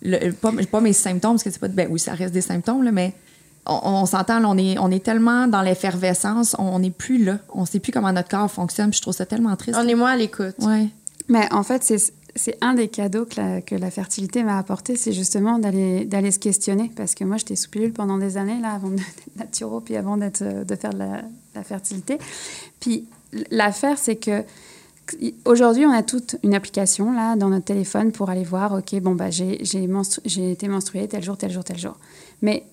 Le, 0.00 0.30
pas, 0.30 0.52
pas, 0.70 0.80
mes 0.80 0.92
symptômes, 0.92 1.32
parce 1.32 1.42
que 1.42 1.50
c'est 1.50 1.58
pas. 1.58 1.68
Ben 1.68 1.88
oui, 1.90 1.98
ça 1.98 2.12
reste 2.12 2.32
des 2.32 2.40
symptômes, 2.40 2.84
là, 2.84 2.92
mais 2.92 3.14
on, 3.68 3.80
on 3.84 4.06
s'entend, 4.06 4.44
on 4.44 4.56
est, 4.58 4.78
on 4.78 4.90
est 4.90 5.04
tellement 5.04 5.46
dans 5.46 5.62
l'effervescence, 5.62 6.56
on 6.58 6.78
n'est 6.78 6.90
plus 6.90 7.22
là. 7.22 7.38
On 7.50 7.64
sait 7.64 7.80
plus 7.80 7.92
comment 7.92 8.12
notre 8.12 8.28
corps 8.28 8.50
fonctionne, 8.50 8.90
puis 8.90 8.96
je 8.96 9.02
trouve 9.02 9.14
ça 9.14 9.26
tellement 9.26 9.54
triste. 9.56 9.78
On 9.80 9.86
est 9.86 9.94
moins 9.94 10.12
à 10.12 10.16
l'écoute. 10.16 10.56
Ouais. 10.60 10.88
Mais 11.28 11.52
en 11.52 11.62
fait, 11.62 11.84
c'est 11.84 12.12
c'est 12.36 12.56
un 12.60 12.74
des 12.74 12.86
cadeaux 12.88 13.24
que 13.24 13.40
la, 13.40 13.60
que 13.60 13.74
la 13.74 13.90
fertilité 13.90 14.44
m'a 14.44 14.58
apporté, 14.58 14.94
c'est 14.96 15.12
justement 15.12 15.58
d'aller 15.58 16.04
d'aller 16.04 16.30
se 16.30 16.38
questionner. 16.38 16.90
Parce 16.96 17.14
que 17.14 17.24
moi, 17.24 17.36
j'étais 17.36 17.56
sous 17.56 17.68
pilule 17.68 17.92
pendant 17.92 18.16
des 18.18 18.36
années, 18.36 18.60
là, 18.60 18.72
avant 18.72 18.90
d'être 18.90 19.36
naturo, 19.36 19.80
puis 19.80 19.96
avant 19.96 20.16
d'être 20.16 20.42
de 20.42 20.74
faire 20.76 20.92
de 20.92 20.98
la, 20.98 21.22
la 21.54 21.64
fertilité. 21.64 22.18
Puis 22.80 23.06
l'affaire, 23.50 23.98
c'est 23.98 24.16
que 24.16 24.44
Aujourd'hui, 25.44 25.86
on 25.86 25.92
a 25.92 26.02
toute 26.02 26.36
une 26.42 26.54
application 26.54 27.12
là 27.12 27.36
dans 27.36 27.48
notre 27.48 27.64
téléphone 27.64 28.12
pour 28.12 28.30
aller 28.30 28.44
voir, 28.44 28.72
ok, 28.72 29.00
bon 29.00 29.14
bah 29.14 29.30
j'ai 29.30 29.86
menstru 29.86 30.22
été 30.26 30.68
menstruée 30.68 31.08
tel 31.08 31.22
jour, 31.22 31.36
tel 31.36 31.50
jour, 31.50 31.64
tel 31.64 31.78
jour. 31.78 31.96
Mais 32.42 32.66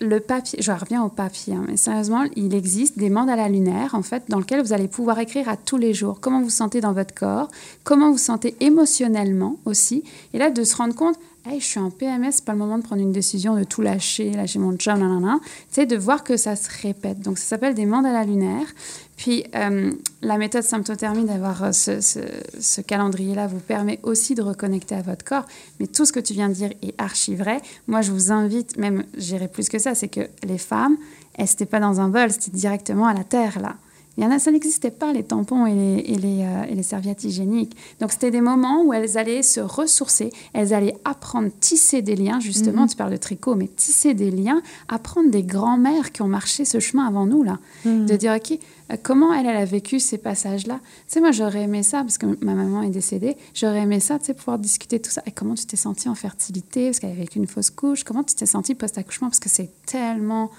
le 0.00 0.20
papier, 0.20 0.60
je 0.62 0.72
reviens 0.72 1.02
au 1.02 1.08
papier, 1.08 1.54
hein, 1.54 1.64
mais 1.66 1.76
sérieusement, 1.76 2.24
il 2.36 2.54
existe 2.54 2.98
des 2.98 3.10
mandalas 3.10 3.48
lunaires 3.48 3.94
en 3.94 4.02
fait 4.02 4.24
dans 4.28 4.38
lesquels 4.38 4.62
vous 4.62 4.72
allez 4.72 4.88
pouvoir 4.88 5.18
écrire 5.18 5.48
à 5.48 5.56
tous 5.56 5.76
les 5.76 5.94
jours. 5.94 6.20
Comment 6.20 6.40
vous 6.40 6.50
sentez 6.50 6.80
dans 6.80 6.92
votre 6.92 7.14
corps, 7.14 7.48
comment 7.84 8.10
vous 8.10 8.18
sentez 8.18 8.56
émotionnellement 8.60 9.56
aussi, 9.64 10.04
et 10.34 10.38
là 10.38 10.50
de 10.50 10.64
se 10.64 10.76
rendre 10.76 10.94
compte, 10.94 11.16
hey, 11.46 11.60
je 11.60 11.64
suis 11.64 11.80
en 11.80 11.90
PMS, 11.90 12.32
c'est 12.32 12.44
pas 12.44 12.52
le 12.52 12.58
moment 12.58 12.78
de 12.78 12.82
prendre 12.82 13.02
une 13.02 13.12
décision 13.12 13.56
de 13.56 13.64
tout 13.64 13.82
lâcher, 13.82 14.30
lâcher 14.32 14.58
mon 14.58 14.76
job, 14.78 14.98
nanana. 14.98 15.38
Tu 15.72 15.86
de 15.86 15.96
voir 15.96 16.24
que 16.24 16.36
ça 16.36 16.56
se 16.56 16.68
répète. 16.82 17.20
Donc 17.20 17.38
ça 17.38 17.44
s'appelle 17.44 17.74
des 17.74 17.86
mandalas 17.86 18.24
lunaires. 18.24 18.66
Puis 19.16 19.44
euh, 19.54 19.92
la 20.22 20.38
méthode 20.38 20.62
symptothermie 20.62 21.24
d'avoir 21.24 21.74
ce, 21.74 22.00
ce, 22.00 22.20
ce 22.60 22.80
calendrier-là 22.80 23.46
vous 23.46 23.60
permet 23.60 23.98
aussi 24.02 24.34
de 24.34 24.42
reconnecter 24.42 24.94
à 24.94 25.02
votre 25.02 25.24
corps. 25.24 25.46
Mais 25.80 25.86
tout 25.86 26.04
ce 26.04 26.12
que 26.12 26.20
tu 26.20 26.34
viens 26.34 26.48
de 26.48 26.54
dire 26.54 26.70
est 26.82 26.94
archi 26.98 27.34
vrai. 27.34 27.60
Moi, 27.86 28.02
je 28.02 28.12
vous 28.12 28.30
invite, 28.30 28.76
même, 28.76 29.04
j'irai 29.16 29.48
plus 29.48 29.68
que 29.68 29.78
ça, 29.78 29.94
c'est 29.94 30.08
que 30.08 30.28
les 30.44 30.58
femmes, 30.58 30.96
elles 31.34 31.46
n'étaient 31.46 31.66
pas 31.66 31.80
dans 31.80 32.00
un 32.00 32.08
bol, 32.08 32.30
c'était 32.30 32.56
directement 32.56 33.06
à 33.06 33.14
la 33.14 33.24
terre, 33.24 33.60
là. 33.60 33.76
Il 34.18 34.24
y 34.24 34.26
en 34.26 34.32
a, 34.32 34.40
ça 34.40 34.50
n'existait 34.50 34.90
pas, 34.90 35.12
les 35.12 35.22
tampons 35.22 35.64
et 35.64 35.74
les, 35.74 35.98
et 36.12 36.16
les, 36.16 36.42
euh, 36.42 36.64
et 36.68 36.74
les 36.74 36.82
serviettes 36.82 37.22
hygiéniques. 37.22 37.76
Donc, 38.00 38.10
c'était 38.10 38.32
des 38.32 38.40
moments 38.40 38.82
où 38.82 38.92
elles 38.92 39.16
allaient 39.16 39.44
se 39.44 39.60
ressourcer, 39.60 40.32
elles 40.52 40.74
allaient 40.74 40.96
apprendre, 41.04 41.50
tisser 41.60 42.02
des 42.02 42.16
liens, 42.16 42.40
justement, 42.40 42.84
-hmm. 42.84 42.90
tu 42.90 42.96
parles 42.96 43.12
de 43.12 43.16
tricot, 43.16 43.54
mais 43.54 43.68
tisser 43.68 44.14
des 44.14 44.32
liens, 44.32 44.60
apprendre 44.88 45.30
des 45.30 45.44
grands-mères 45.44 46.10
qui 46.10 46.20
ont 46.22 46.28
marché 46.40 46.64
ce 46.64 46.80
chemin 46.80 47.06
avant 47.06 47.26
nous, 47.26 47.44
là. 47.44 47.58
-hmm. 47.84 48.06
De 48.06 48.16
dire, 48.16 48.34
OK, 48.38 48.50
euh, 48.90 48.96
comment 49.02 49.32
elle, 49.32 49.46
elle 49.46 49.56
a 49.56 49.64
vécu 49.64 50.00
ces 50.00 50.18
passages-là? 50.18 50.80
Tu 50.82 51.12
sais, 51.12 51.20
moi, 51.20 51.30
j'aurais 51.30 51.62
aimé 51.68 51.84
ça, 51.84 51.98
parce 52.02 52.18
que 52.18 52.26
ma 52.44 52.54
maman 52.54 52.82
est 52.82 52.90
décédée, 53.00 53.36
j'aurais 53.54 53.82
aimé 53.86 54.00
ça, 54.00 54.18
tu 54.18 54.24
sais, 54.26 54.34
pouvoir 54.34 54.58
discuter 54.58 54.98
de 54.98 55.04
tout 55.06 55.12
ça. 55.12 55.22
Et 55.26 55.32
comment 55.38 55.54
tu 55.54 55.66
t'es 55.70 55.76
sentie 55.88 56.08
en 56.08 56.16
fertilité, 56.16 56.86
parce 56.86 56.98
qu'elle 56.98 57.10
avait 57.10 57.20
vécu 57.20 57.38
une 57.38 57.46
fausse 57.46 57.70
couche, 57.70 58.02
comment 58.02 58.24
tu 58.24 58.34
t'es 58.34 58.46
sentie 58.46 58.74
post-accouchement, 58.74 59.28
parce 59.28 59.38
que 59.46 59.48
c'est 59.56 59.70
tellement 59.86 60.50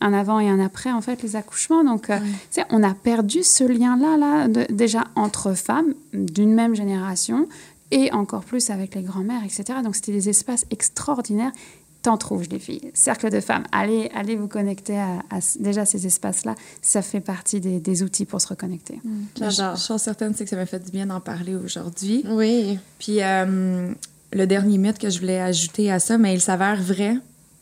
un 0.00 0.12
avant 0.12 0.40
et 0.40 0.48
un 0.48 0.60
après, 0.60 0.90
en 0.92 1.00
fait, 1.00 1.22
les 1.22 1.36
accouchements. 1.36 1.84
Donc, 1.84 2.10
euh, 2.10 2.18
tu 2.18 2.26
sais, 2.60 2.64
on 2.70 2.82
a 2.82 2.94
perdu 2.94 3.42
ce 3.42 3.64
lien-là, 3.64 4.16
là, 4.16 4.48
de- 4.48 4.66
déjà 4.72 5.04
entre 5.16 5.54
femmes 5.54 5.94
d'une 6.12 6.54
même 6.54 6.74
génération 6.74 7.46
et 7.90 8.12
encore 8.12 8.44
plus 8.44 8.70
avec 8.70 8.94
les 8.94 9.02
grands-mères, 9.02 9.42
etc. 9.44 9.80
Donc, 9.84 9.96
c'était 9.96 10.12
des 10.12 10.28
espaces 10.28 10.64
extraordinaires. 10.70 11.52
T'en 12.02 12.16
trouves, 12.16 12.44
les 12.50 12.58
filles. 12.58 12.90
Cercle 12.94 13.28
de 13.30 13.40
femmes. 13.40 13.64
Allez, 13.72 14.10
allez 14.14 14.34
vous 14.34 14.48
connecter 14.48 14.96
à, 14.98 15.18
à 15.30 15.40
déjà 15.58 15.84
ces 15.84 16.06
espaces-là. 16.06 16.54
Ça 16.80 17.02
fait 17.02 17.20
partie 17.20 17.60
des, 17.60 17.78
des 17.78 18.02
outils 18.02 18.24
pour 18.24 18.40
se 18.40 18.48
reconnecter. 18.48 19.00
Je, 19.36 19.50
J'adore. 19.50 19.76
je 19.76 19.82
suis 19.82 19.98
certaine 19.98 20.32
c'est 20.34 20.44
que 20.44 20.50
ça 20.50 20.56
m'a 20.56 20.64
fait 20.64 20.82
du 20.82 20.90
bien 20.90 21.04
d'en 21.04 21.20
parler 21.20 21.54
aujourd'hui. 21.56 22.24
Oui. 22.26 22.78
Puis 22.98 23.20
euh, 23.20 23.92
le 24.32 24.46
dernier 24.46 24.78
mythe 24.78 24.98
que 24.98 25.10
je 25.10 25.20
voulais 25.20 25.40
ajouter 25.40 25.92
à 25.92 25.98
ça, 25.98 26.16
mais 26.16 26.32
il 26.32 26.40
s'avère 26.40 26.80
vrai. 26.80 27.16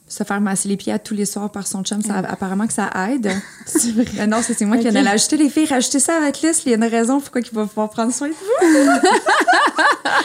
Se 0.08 0.24
faire 0.24 0.40
masser 0.40 0.68
les 0.68 0.76
pieds 0.78 0.92
à 0.92 0.98
tous 0.98 1.12
les 1.14 1.26
soirs 1.26 1.50
par 1.50 1.66
son 1.66 1.82
chum, 1.82 2.00
ça, 2.02 2.16
apparemment 2.16 2.66
que 2.66 2.72
ça 2.72 2.90
aide. 3.12 3.30
C'est 3.66 3.92
vrai. 3.92 4.26
Non, 4.26 4.40
c'est 4.42 4.58
moi 4.64 4.78
qui 4.78 4.88
en 4.88 4.94
allais 4.94 5.10
ajouter 5.10 5.36
les 5.36 5.50
filles. 5.50 5.66
Rajoutez 5.66 6.00
ça 6.00 6.16
à 6.16 6.20
votre 6.20 6.44
liste. 6.46 6.62
Il 6.64 6.70
y 6.70 6.72
a 6.72 6.76
une 6.76 6.84
raison 6.84 7.20
pourquoi 7.20 7.42
il 7.42 7.54
va 7.54 7.66
pouvoir 7.66 7.90
prendre 7.90 8.12
soin 8.12 8.28
de 8.28 8.32
vous. 8.32 8.38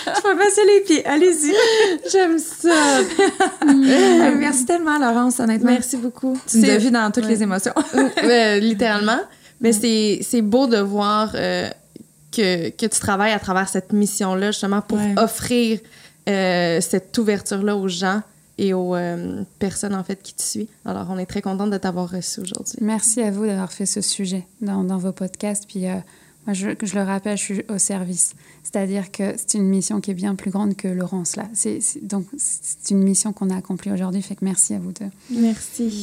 je 0.07 0.27
vais 0.27 0.35
masser 0.35 0.61
les 0.65 0.81
pieds. 0.81 1.05
Allez-y. 1.05 1.53
J'aime 2.11 2.39
ça. 2.39 2.69
Euh, 3.67 4.35
Merci 4.37 4.65
tellement, 4.65 4.97
Laurence, 4.97 5.39
honnêtement. 5.39 5.71
Merci 5.71 5.97
beaucoup. 5.97 6.37
Tu 6.47 6.59
nous 6.59 6.69
as 6.69 6.77
vu 6.77 6.89
dans 6.91 7.11
toutes 7.11 7.25
ouais. 7.25 7.31
les 7.31 7.43
émotions. 7.43 7.73
Euh, 8.23 8.59
littéralement. 8.59 9.19
Mais 9.61 9.73
c'est 9.73 10.19
c'est 10.21 10.41
beau 10.41 10.67
de 10.67 10.77
voir 10.77 11.31
euh, 11.35 11.69
que, 12.31 12.69
que 12.69 12.85
tu 12.85 12.99
travailles 12.99 13.33
à 13.33 13.39
travers 13.39 13.67
cette 13.69 13.91
mission-là, 13.93 14.51
justement, 14.51 14.81
pour 14.81 14.97
Ouais. 14.97 15.13
offrir 15.17 15.79
euh, 16.29 16.79
cette 16.81 17.17
ouverture-là 17.17 17.75
aux 17.75 17.87
gens 17.89 18.21
et 18.57 18.73
aux 18.73 18.95
euh, 18.95 19.43
personnes, 19.59 19.95
en 19.95 20.03
fait, 20.03 20.21
qui 20.21 20.33
te 20.35 20.41
suivent. 20.43 20.67
Alors, 20.85 21.07
on 21.09 21.17
est 21.17 21.25
très 21.25 21.41
contente 21.41 21.71
de 21.71 21.77
t'avoir 21.77 22.09
reçu 22.11 22.41
aujourd'hui. 22.41 22.75
Merci 22.81 23.21
à 23.21 23.31
vous 23.31 23.45
d'avoir 23.45 23.71
fait 23.71 23.85
ce 23.85 24.01
sujet 24.01 24.45
dans, 24.61 24.83
dans 24.83 24.97
vos 24.97 25.11
podcasts. 25.11 25.65
Puis, 25.67 25.87
euh, 25.87 25.95
moi, 26.45 26.53
je, 26.53 26.69
je 26.81 26.95
le 26.95 27.01
rappelle, 27.03 27.37
je 27.37 27.43
suis 27.43 27.61
au 27.69 27.77
service. 27.77 28.33
C'est-à-dire 28.63 29.11
que 29.11 29.33
c'est 29.37 29.55
une 29.57 29.67
mission 29.67 30.01
qui 30.01 30.11
est 30.11 30.15
bien 30.15 30.35
plus 30.35 30.51
grande 30.51 30.75
que 30.75 30.87
Laurence, 30.87 31.35
là. 31.35 31.47
C'est, 31.53 31.79
c'est- 31.81 32.05
donc, 32.05 32.25
c'est 32.37 32.91
une 32.93 33.01
mission 33.03 33.33
qu'on 33.33 33.49
a 33.49 33.55
accomplie 33.57 33.91
aujourd'hui. 33.91 34.21
Fait 34.21 34.35
que 34.35 34.43
merci 34.45 34.73
à 34.73 34.79
vous 34.79 34.91
deux. 34.91 35.09
Merci. 35.31 36.01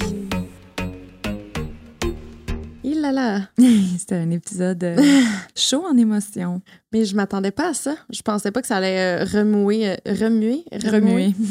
Il 2.83 3.03
là 3.03 3.13
là. 3.13 3.41
C'était 3.99 4.17
un 4.17 4.31
épisode 4.31 4.83
euh, 4.83 4.97
chaud 5.55 5.85
en 5.87 5.97
émotion. 5.97 6.61
Mais 6.93 7.05
je 7.05 7.15
m'attendais 7.15 7.51
pas 7.51 7.69
à 7.71 7.75
ça. 7.75 7.95
Je 8.11 8.23
pensais 8.23 8.51
pas 8.51 8.61
que 8.63 8.67
ça 8.67 8.77
allait 8.79 9.23
euh, 9.23 9.25
remouer, 9.25 9.91
euh, 9.91 9.97
remuer, 10.07 10.65
Remué. 10.73 11.35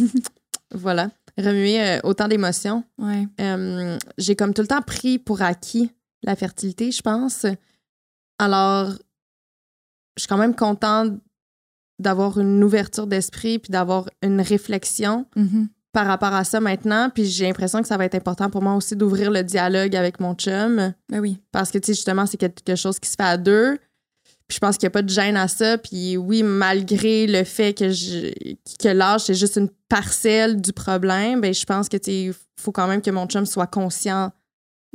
Voilà, 0.73 1.09
remuer 1.37 1.81
euh, 1.81 1.99
autant 2.03 2.27
d'émotions. 2.27 2.83
Ouais. 2.97 3.27
Euh, 3.41 3.97
j'ai 4.17 4.35
comme 4.35 4.53
tout 4.53 4.61
le 4.61 4.67
temps 4.67 4.81
pris 4.81 5.17
pour 5.19 5.41
acquis 5.41 5.91
la 6.23 6.35
fertilité, 6.35 6.91
je 6.91 7.01
pense. 7.01 7.45
Alors, 8.37 8.91
je 10.15 10.21
suis 10.23 10.27
quand 10.27 10.37
même 10.37 10.55
contente 10.55 11.13
d'avoir 11.99 12.39
une 12.39 12.63
ouverture 12.63 13.07
d'esprit 13.07 13.59
puis 13.59 13.71
d'avoir 13.71 14.09
une 14.21 14.39
réflexion 14.41 15.25
Mhm. 15.35 15.67
par 15.91 16.05
rapport 16.07 16.33
à 16.33 16.43
ça 16.43 16.59
maintenant. 16.59 17.09
Puis 17.13 17.25
j'ai 17.25 17.45
l'impression 17.45 17.81
que 17.81 17.87
ça 17.87 17.97
va 17.97 18.05
être 18.05 18.15
important 18.15 18.49
pour 18.49 18.61
moi 18.61 18.75
aussi 18.75 18.95
d'ouvrir 18.95 19.31
le 19.31 19.43
dialogue 19.43 19.95
avec 19.95 20.19
mon 20.19 20.33
chum 20.35 20.93
Ben 21.09 21.19
oui. 21.19 21.41
parce 21.51 21.71
que, 21.71 21.77
tu 21.77 21.87
sais, 21.87 21.93
justement, 21.93 22.25
c'est 22.25 22.37
quelque 22.37 22.75
chose 22.75 22.99
qui 22.99 23.09
se 23.09 23.15
fait 23.15 23.23
à 23.23 23.37
deux. 23.37 23.77
Puis 24.49 24.55
je 24.55 24.59
pense 24.59 24.77
qu'il 24.77 24.87
n'y 24.87 24.91
a 24.91 24.91
pas 24.91 25.01
de 25.03 25.09
gêne 25.09 25.37
à 25.37 25.47
ça. 25.47 25.77
Puis 25.77 26.17
oui, 26.17 26.43
malgré 26.43 27.27
le 27.27 27.43
fait 27.45 27.73
que, 27.73 27.89
je, 27.91 28.31
que 28.79 28.89
l'âge, 28.89 29.21
c'est 29.21 29.35
juste 29.35 29.55
une 29.57 29.69
parcelle 29.87 30.59
du 30.59 30.73
problème, 30.73 31.39
ben 31.39 31.53
je 31.53 31.63
pense 31.65 31.87
que, 31.87 31.95
tu 31.97 32.11
sais, 32.11 32.21
il 32.23 32.33
faut 32.59 32.71
quand 32.73 32.87
même 32.87 33.01
que 33.01 33.11
mon 33.11 33.25
chum 33.27 33.45
soit 33.45 33.67
conscient 33.67 34.31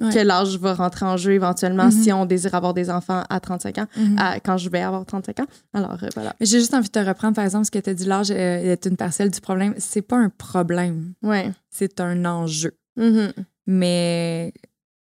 Ouais. 0.01 0.13
que 0.13 0.19
l'âge 0.19 0.59
va 0.59 0.75
rentrer 0.75 1.07
en 1.07 1.17
jeu 1.17 1.35
éventuellement 1.35 1.85
Mhm. 1.85 1.91
si 1.93 2.13
on 2.13 2.27
désire 2.27 2.53
avoir 2.57 2.75
des 2.75 2.91
enfants 2.91 3.23
à 3.31 3.39
35 3.39 3.79
ans, 3.79 3.87
Mhm. 3.97 4.17
à- 4.19 4.41
quand 4.41 4.57
je 4.57 4.69
vais 4.69 4.81
avoir 4.83 5.07
35 5.07 5.39
ans. 5.39 5.47
Alors, 5.73 6.03
euh, 6.03 6.09
voilà. 6.17 6.35
J'ai 6.41 6.59
juste 6.59 6.75
envie 6.75 6.89
de 6.89 6.93
te 6.93 6.99
reprendre, 6.99 7.37
par 7.37 7.45
exemple, 7.45 7.65
ce 7.67 7.71
que 7.71 7.79
tu 7.79 7.91
as 7.91 7.95
dit, 7.95 8.05
l'âge 8.05 8.33
euh, 8.33 8.73
est 8.73 8.87
une 8.87 8.97
parcelle 8.97 9.31
du 9.31 9.41
problème. 9.41 9.73
C'est 9.79 10.03
pas 10.03 10.17
un 10.17 10.31
problème, 10.31 11.13
Ouais. 11.23 11.53
c'est 11.71 12.01
un 12.01 12.25
enjeu. 12.25 12.77
Mhm. 12.97 13.33
Mais, 13.69 14.53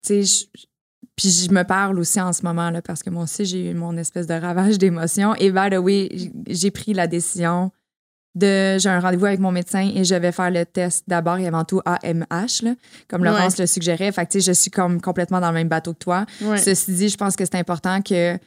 tu 0.05 0.25
sais, 0.25 0.47
je- 0.55 0.61
puis 1.21 1.29
je 1.47 1.51
me 1.53 1.63
parle 1.63 1.99
aussi 1.99 2.19
en 2.19 2.33
ce 2.33 2.41
moment, 2.43 2.71
là, 2.71 2.81
parce 2.81 3.03
que 3.03 3.11
moi 3.11 3.23
aussi, 3.23 3.45
j'ai 3.45 3.69
eu 3.69 3.73
mon 3.75 3.95
espèce 3.97 4.25
de 4.25 4.33
ravage 4.33 4.79
d'émotions. 4.79 5.35
Et 5.35 5.51
by 5.51 5.69
the 5.69 5.77
way, 5.77 6.09
j'ai 6.47 6.71
pris 6.71 6.93
la 6.93 7.05
décision 7.05 7.71
de. 8.33 8.79
J'ai 8.79 8.89
un 8.89 8.99
rendez-vous 8.99 9.25
avec 9.27 9.39
mon 9.39 9.51
médecin 9.51 9.91
et 9.93 10.03
je 10.03 10.15
vais 10.15 10.31
faire 10.31 10.49
le 10.49 10.65
test 10.65 11.03
d'abord 11.07 11.37
et 11.37 11.45
avant 11.47 11.63
tout 11.63 11.79
AMH, 11.85 12.63
là, 12.63 12.73
comme 13.07 13.23
Laurence 13.23 13.59
le 13.59 13.67
suggérait. 13.67 14.11
Fait 14.11 14.25
que, 14.25 14.31
tu 14.31 14.41
sais, 14.41 14.47
je 14.51 14.59
suis 14.59 14.71
comme 14.71 14.99
complètement 14.99 15.39
dans 15.39 15.49
le 15.49 15.53
même 15.55 15.67
bateau 15.67 15.93
que 15.93 15.99
toi. 15.99 16.25
Ouais. 16.41 16.57
Ceci 16.57 16.91
dit, 16.93 17.09
je 17.09 17.17
pense 17.17 17.35
que 17.35 17.45
c'est 17.45 17.57
important 17.59 18.01
que, 18.01 18.37
tu 18.37 18.41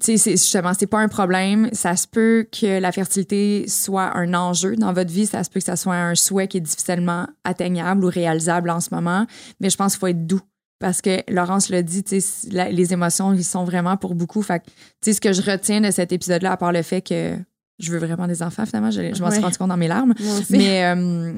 sais, 0.00 0.16
c'est- 0.16 0.30
justement, 0.32 0.72
c'est 0.76 0.86
pas 0.86 0.98
un 1.00 1.08
problème. 1.08 1.68
Ça 1.72 1.94
se 1.96 2.08
peut 2.08 2.46
que 2.50 2.80
la 2.80 2.90
fertilité 2.90 3.66
soit 3.68 4.16
un 4.16 4.34
enjeu 4.34 4.74
dans 4.74 4.92
votre 4.92 5.12
vie. 5.12 5.26
Ça 5.26 5.44
se 5.44 5.50
peut 5.50 5.60
que 5.60 5.66
ça 5.66 5.76
soit 5.76 5.94
un 5.96 6.14
souhait 6.14 6.48
qui 6.48 6.56
est 6.56 6.60
difficilement 6.60 7.26
atteignable 7.44 8.04
ou 8.04 8.08
réalisable 8.08 8.70
en 8.70 8.80
ce 8.80 8.92
moment. 8.92 9.26
Mais 9.60 9.70
je 9.70 9.76
pense 9.76 9.92
qu'il 9.92 10.00
faut 10.00 10.06
être 10.08 10.26
doux. 10.26 10.40
Parce 10.80 11.00
que 11.02 11.22
Laurence 11.32 11.70
l'a 11.70 11.82
dit, 11.82 12.04
tu 12.04 12.20
sais, 12.20 12.48
la- 12.50 12.70
les 12.70 12.92
émotions, 12.92 13.32
ils 13.34 13.42
sont 13.44 13.64
vraiment 13.64 13.96
pour 13.96 14.14
beaucoup. 14.14 14.42
Fait 14.42 14.60
que, 14.60 14.66
tu 14.66 14.72
sais, 15.02 15.12
ce 15.14 15.20
que 15.20 15.32
je 15.32 15.42
retiens 15.42 15.80
de 15.80 15.90
cet 15.90 16.12
épisode-là, 16.12 16.52
à 16.52 16.56
part 16.56 16.72
le 16.72 16.82
fait 16.82 17.02
que 17.02 17.36
je 17.80 17.92
veux 17.92 17.98
vraiment 17.98 18.26
des 18.28 18.42
enfants, 18.42 18.64
finalement, 18.66 18.90
je, 18.90 19.12
je 19.14 19.20
m'en 19.22 19.30
suis 19.30 19.40
rendu 19.42 19.58
compte 19.58 19.68
dans 19.70 19.76
mes 19.76 19.88
larmes. 19.88 20.14
Mais 20.50 20.84
euh, 20.84 21.32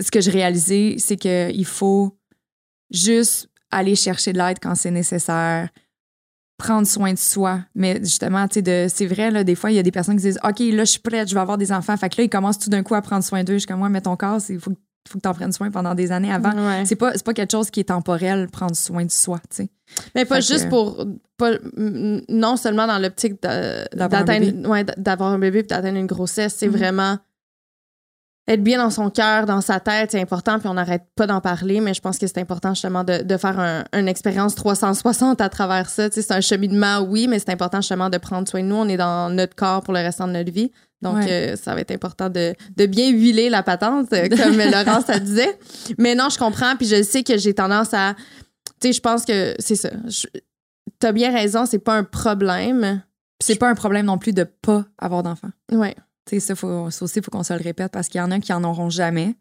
ce 0.00 0.10
que 0.10 0.20
j'ai 0.20 0.30
réalisé, 0.30 0.96
c'est 0.98 1.16
qu'il 1.16 1.64
faut 1.66 2.18
juste 2.90 3.48
aller 3.70 3.96
chercher 3.96 4.32
de 4.32 4.38
l'aide 4.38 4.58
quand 4.62 4.74
c'est 4.74 4.90
nécessaire, 4.90 5.68
prendre 6.58 6.86
soin 6.86 7.12
de 7.12 7.18
soi. 7.18 7.60
Mais 7.74 7.98
justement, 7.98 8.46
tu 8.48 8.62
sais, 8.64 8.88
c'est 8.88 9.06
vrai, 9.06 9.30
là, 9.30 9.44
des 9.44 9.54
fois, 9.54 9.70
il 9.70 9.74
y 9.74 9.78
a 9.78 9.82
des 9.82 9.90
personnes 9.90 10.16
qui 10.16 10.22
disent 10.22 10.40
OK, 10.44 10.60
là, 10.60 10.84
je 10.84 10.90
suis 10.92 11.00
prête, 11.00 11.28
je 11.28 11.34
vais 11.34 11.40
avoir 11.40 11.58
des 11.58 11.72
enfants. 11.72 11.96
Fait 11.96 12.08
que 12.08 12.16
là, 12.18 12.24
ils 12.24 12.30
commencent 12.30 12.58
tout 12.58 12.70
d'un 12.70 12.82
coup 12.82 12.94
à 12.94 13.02
prendre 13.02 13.24
soin 13.24 13.44
d'eux. 13.44 13.54
Je 13.54 13.58
suis 13.60 13.66
comme 13.66 13.78
moi, 13.80 13.88
mais 13.90 14.00
ton 14.00 14.16
corps, 14.16 14.40
il 14.48 14.58
faut, 14.60 14.72
faut 15.08 15.18
que 15.18 15.22
tu 15.22 15.28
en 15.28 15.34
prennes 15.34 15.52
soin 15.52 15.70
pendant 15.70 15.94
des 15.94 16.12
années 16.12 16.32
avant. 16.32 16.52
Ouais. 16.52 16.84
C'est 16.86 16.96
pas, 16.96 17.12
pas 17.24 17.34
quelque 17.34 17.50
chose 17.52 17.70
qui 17.70 17.80
est 17.80 17.84
temporel, 17.84 18.48
prendre 18.48 18.76
soin 18.76 19.04
de 19.04 19.10
soi, 19.10 19.38
tu 19.50 19.56
sais. 19.64 19.70
Mais 20.14 20.24
pas 20.24 20.36
Fait 20.36 20.42
juste 20.52 20.64
que- 20.64 20.70
pour. 20.70 21.04
Pas, 21.36 21.50
non 21.76 22.56
seulement 22.56 22.86
dans 22.86 22.98
l'optique 22.98 23.42
D'avoir 23.42 24.22
un 24.22 24.24
d'atteindre 24.24 24.68
ouais, 24.70 24.84
d- 24.84 24.94
d'avoir 24.96 25.32
un 25.32 25.38
bébé 25.38 25.62
puis 25.62 25.68
d'atteindre 25.68 25.98
une 25.98 26.06
grossesse, 26.06 26.54
c'est 26.56 26.68
Mhm. 26.68 26.76
vraiment 26.76 27.18
être 28.48 28.62
bien 28.62 28.78
dans 28.78 28.90
son 28.90 29.10
cœur, 29.10 29.44
dans 29.44 29.60
sa 29.60 29.80
tête, 29.80 30.12
c'est 30.12 30.20
important, 30.20 30.60
puis 30.60 30.68
on 30.68 30.74
n'arrête 30.74 31.02
pas 31.16 31.26
d'en 31.26 31.40
parler, 31.40 31.80
mais 31.80 31.94
je 31.94 32.00
pense 32.00 32.16
que 32.16 32.28
c'est 32.28 32.38
important 32.38 32.74
justement 32.74 33.02
de, 33.02 33.22
de 33.24 33.36
faire 33.36 33.58
un- 33.58 33.84
une 33.92 34.06
expérience 34.06 34.54
360 34.54 35.40
à 35.40 35.48
travers 35.48 35.88
ça. 35.90 36.08
Tu 36.08 36.14
sais, 36.16 36.22
C'est 36.22 36.32
un 36.34 36.40
cheminement, 36.40 37.00
oui, 37.00 37.26
mais 37.28 37.40
c'est 37.40 37.50
important 37.50 37.80
justement 37.80 38.08
de 38.08 38.18
prendre 38.18 38.46
soin 38.48 38.62
de 38.62 38.68
nous. 38.68 38.76
On 38.76 38.88
est 38.88 38.96
dans 38.96 39.30
notre 39.34 39.56
corps 39.56 39.82
pour 39.82 39.92
le 39.94 39.98
restant 40.00 40.28
de 40.28 40.32
notre 40.32 40.52
vie. 40.52 40.70
Donc, 41.02 41.16
Ouais. 41.16 41.30
euh, 41.52 41.56
ça 41.56 41.74
va 41.74 41.80
être 41.82 41.90
important 41.90 42.30
de, 42.30 42.54
de 42.76 42.86
bien 42.86 43.10
huiler 43.10 43.50
la 43.50 43.62
patente, 43.62 44.12
euh, 44.12 44.28
comme 44.28 44.56
Laurence 44.70 45.04
ça 45.06 45.18
disait. 45.18 45.58
Mais 45.98 46.14
non, 46.14 46.28
je 46.30 46.38
comprends, 46.38 46.74
puis 46.76 46.86
je 46.86 47.02
sais 47.02 47.22
que 47.22 47.36
j'ai 47.36 47.52
tendance 47.54 47.92
à 47.92 48.14
tu 48.80 48.88
sais, 48.88 48.92
je 48.92 49.00
pense 49.00 49.24
que 49.24 49.54
c'est 49.58 49.76
ça. 49.76 49.90
T'as 50.98 51.12
bien 51.12 51.32
raison, 51.32 51.66
c'est 51.66 51.78
pas 51.78 51.94
un 51.94 52.04
problème. 52.04 53.02
C'est 53.42 53.56
pas 53.56 53.68
un 53.68 53.74
problème 53.74 54.06
non 54.06 54.18
plus 54.18 54.32
de 54.32 54.44
pas 54.44 54.84
avoir 54.98 55.22
d'enfants. 55.22 55.50
Ouais. 55.72 55.94
Tu 56.26 56.36
sais, 56.36 56.40
ça, 56.40 56.54
faut, 56.54 56.90
ça 56.90 57.04
aussi, 57.04 57.18
il 57.18 57.24
faut 57.24 57.30
qu'on 57.30 57.42
se 57.42 57.52
le 57.52 57.62
répète 57.62 57.92
parce 57.92 58.08
qu'il 58.08 58.18
y 58.18 58.22
en 58.22 58.30
a 58.30 58.38
qui 58.40 58.52
en 58.52 58.64
auront 58.64 58.90
jamais. 58.90 59.34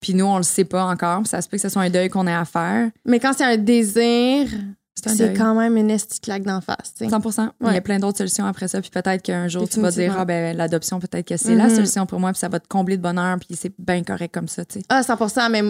Puis 0.00 0.14
nous, 0.14 0.24
on 0.24 0.36
le 0.36 0.42
sait 0.42 0.64
pas 0.64 0.84
encore. 0.84 1.20
Puis 1.20 1.28
ça 1.28 1.40
se 1.42 1.48
peut 1.48 1.56
que 1.56 1.62
ce 1.62 1.68
soit 1.68 1.82
un 1.82 1.90
deuil 1.90 2.08
qu'on 2.08 2.26
ait 2.26 2.34
à 2.34 2.44
faire. 2.44 2.90
Mais 3.06 3.20
quand 3.20 3.32
c'est 3.32 3.44
un 3.44 3.56
désir, 3.56 4.48
C'est 4.94 5.32
quand 5.34 5.54
même 5.54 5.76
une 5.76 5.90
esti 5.90 6.20
claque 6.20 6.42
d'en 6.44 6.60
face. 6.60 6.94
tu 6.96 7.04
sais. 7.04 7.10
100 7.10 7.20
Il 7.60 7.66
y 7.66 7.70
Ouais. 7.70 7.76
a 7.76 7.80
plein 7.80 7.98
d'autres 7.98 8.18
solutions 8.18 8.44
après 8.46 8.68
ça. 8.68 8.80
Puis 8.80 8.90
peut-être 8.90 9.22
qu'un 9.22 9.48
jour, 9.48 9.68
tu 9.68 9.80
vas 9.80 9.90
dire, 9.90 10.14
ah, 10.18 10.24
ben, 10.24 10.56
l'adoption, 10.56 11.00
peut-être 11.00 11.26
que 11.26 11.36
c'est 11.36 11.54
la 11.54 11.68
Mhm. 11.68 11.74
solution 11.74 12.06
pour 12.06 12.20
moi. 12.20 12.30
Puis 12.32 12.38
ça 12.40 12.48
va 12.48 12.60
te 12.60 12.68
combler 12.68 12.96
de 12.98 13.02
bonheur. 13.02 13.38
Puis 13.38 13.56
c'est 13.56 13.72
bien 13.78 14.02
correct 14.04 14.32
comme 14.34 14.48
ça, 14.48 14.64
tu 14.64 14.80
sais. 14.80 14.84
Ah, 14.88 15.02
100 15.02 15.48
mais 15.50 15.62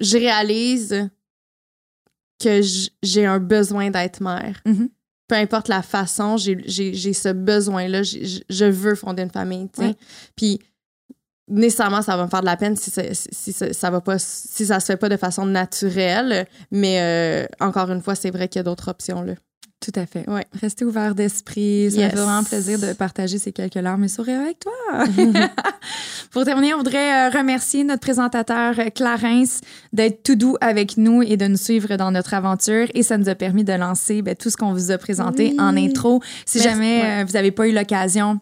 je 0.00 0.16
réalise 0.18 1.08
que 2.42 2.60
j'ai 3.02 3.26
un 3.26 3.38
besoin 3.38 3.90
d'être 3.90 4.20
mère. 4.22 4.60
Mhm. 4.66 4.88
Peu 5.28 5.36
importe 5.36 5.68
la 5.68 5.82
façon, 5.82 6.36
j'ai- 6.36 7.12
ce 7.12 7.32
besoin-là. 7.32 8.02
Je 8.02 8.64
veux 8.64 8.94
fonder 8.96 9.22
une 9.22 9.30
famille. 9.30 9.68
Ouais. 9.78 9.94
Puis 10.36 10.58
nécessairement, 11.50 12.02
ça 12.02 12.16
va 12.16 12.24
me 12.24 12.30
faire 12.30 12.40
de 12.40 12.46
la 12.46 12.56
peine 12.56 12.76
si, 12.76 12.90
ça- 12.90 13.02
si, 13.12 13.52
ça- 13.52 13.72
ça 13.72 13.90
va 13.90 14.00
pas, 14.00 14.18
si 14.18 14.66
ça 14.66 14.80
se 14.80 14.86
fait 14.86 14.96
pas 14.96 15.08
de 15.08 15.16
façon 15.16 15.44
naturelle. 15.46 16.46
Mais 16.70 16.98
euh, 17.00 17.46
encore 17.60 17.90
une 17.90 18.00
fois, 18.02 18.14
c'est 18.14 18.30
vrai 18.30 18.48
qu'il 18.48 18.58
y 18.58 18.60
a 18.60 18.64
d'autres 18.64 18.88
options, 18.88 19.22
là. 19.22 19.34
Tout 19.82 19.92
à 19.98 20.04
fait. 20.04 20.28
Ouais. 20.28 20.44
Restez 20.60 20.84
ouvert 20.84 21.14
d'esprit. 21.14 21.90
Ça 21.90 21.96
Yes. 22.00 22.10
fait 22.10 22.16
vraiment 22.18 22.44
plaisir 22.44 22.78
de 22.78 22.92
partager 22.92 23.38
ces 23.38 23.50
quelques 23.50 23.76
larmes 23.76 24.04
et 24.04 24.08
sourires 24.08 24.42
avec 24.42 24.58
toi. 24.58 24.72
Pour 26.32 26.44
terminer, 26.44 26.74
on 26.74 26.78
voudrait 26.78 27.28
euh, 27.28 27.30
remercier 27.30 27.82
notre 27.84 28.00
présentateur 28.00 28.78
euh, 28.78 28.90
Clarence 28.94 29.60
d'être 29.94 30.22
tout 30.22 30.36
doux 30.36 30.56
avec 30.60 30.96
nous 30.98 31.22
et 31.22 31.38
de 31.38 31.46
nous 31.46 31.56
suivre 31.56 31.96
dans 31.96 32.10
notre 32.10 32.34
aventure. 32.34 32.88
Et 32.94 33.02
ça 33.02 33.16
nous 33.16 33.30
a 33.30 33.34
permis 33.34 33.64
de 33.64 33.72
lancer 33.72 34.20
ben, 34.20 34.34
tout 34.36 34.50
ce 34.50 34.56
qu'on 34.58 34.74
vous 34.74 34.90
a 34.90 34.98
présenté 34.98 35.50
Oui. 35.52 35.56
en 35.58 35.74
intro. 35.76 36.20
Si 36.44 36.58
Merci. 36.58 36.70
jamais 36.70 37.00
Ouais. 37.02 37.24
vous 37.24 37.32
n'avez 37.32 37.50
pas 37.50 37.66
eu 37.66 37.72
l'occasion 37.72 38.38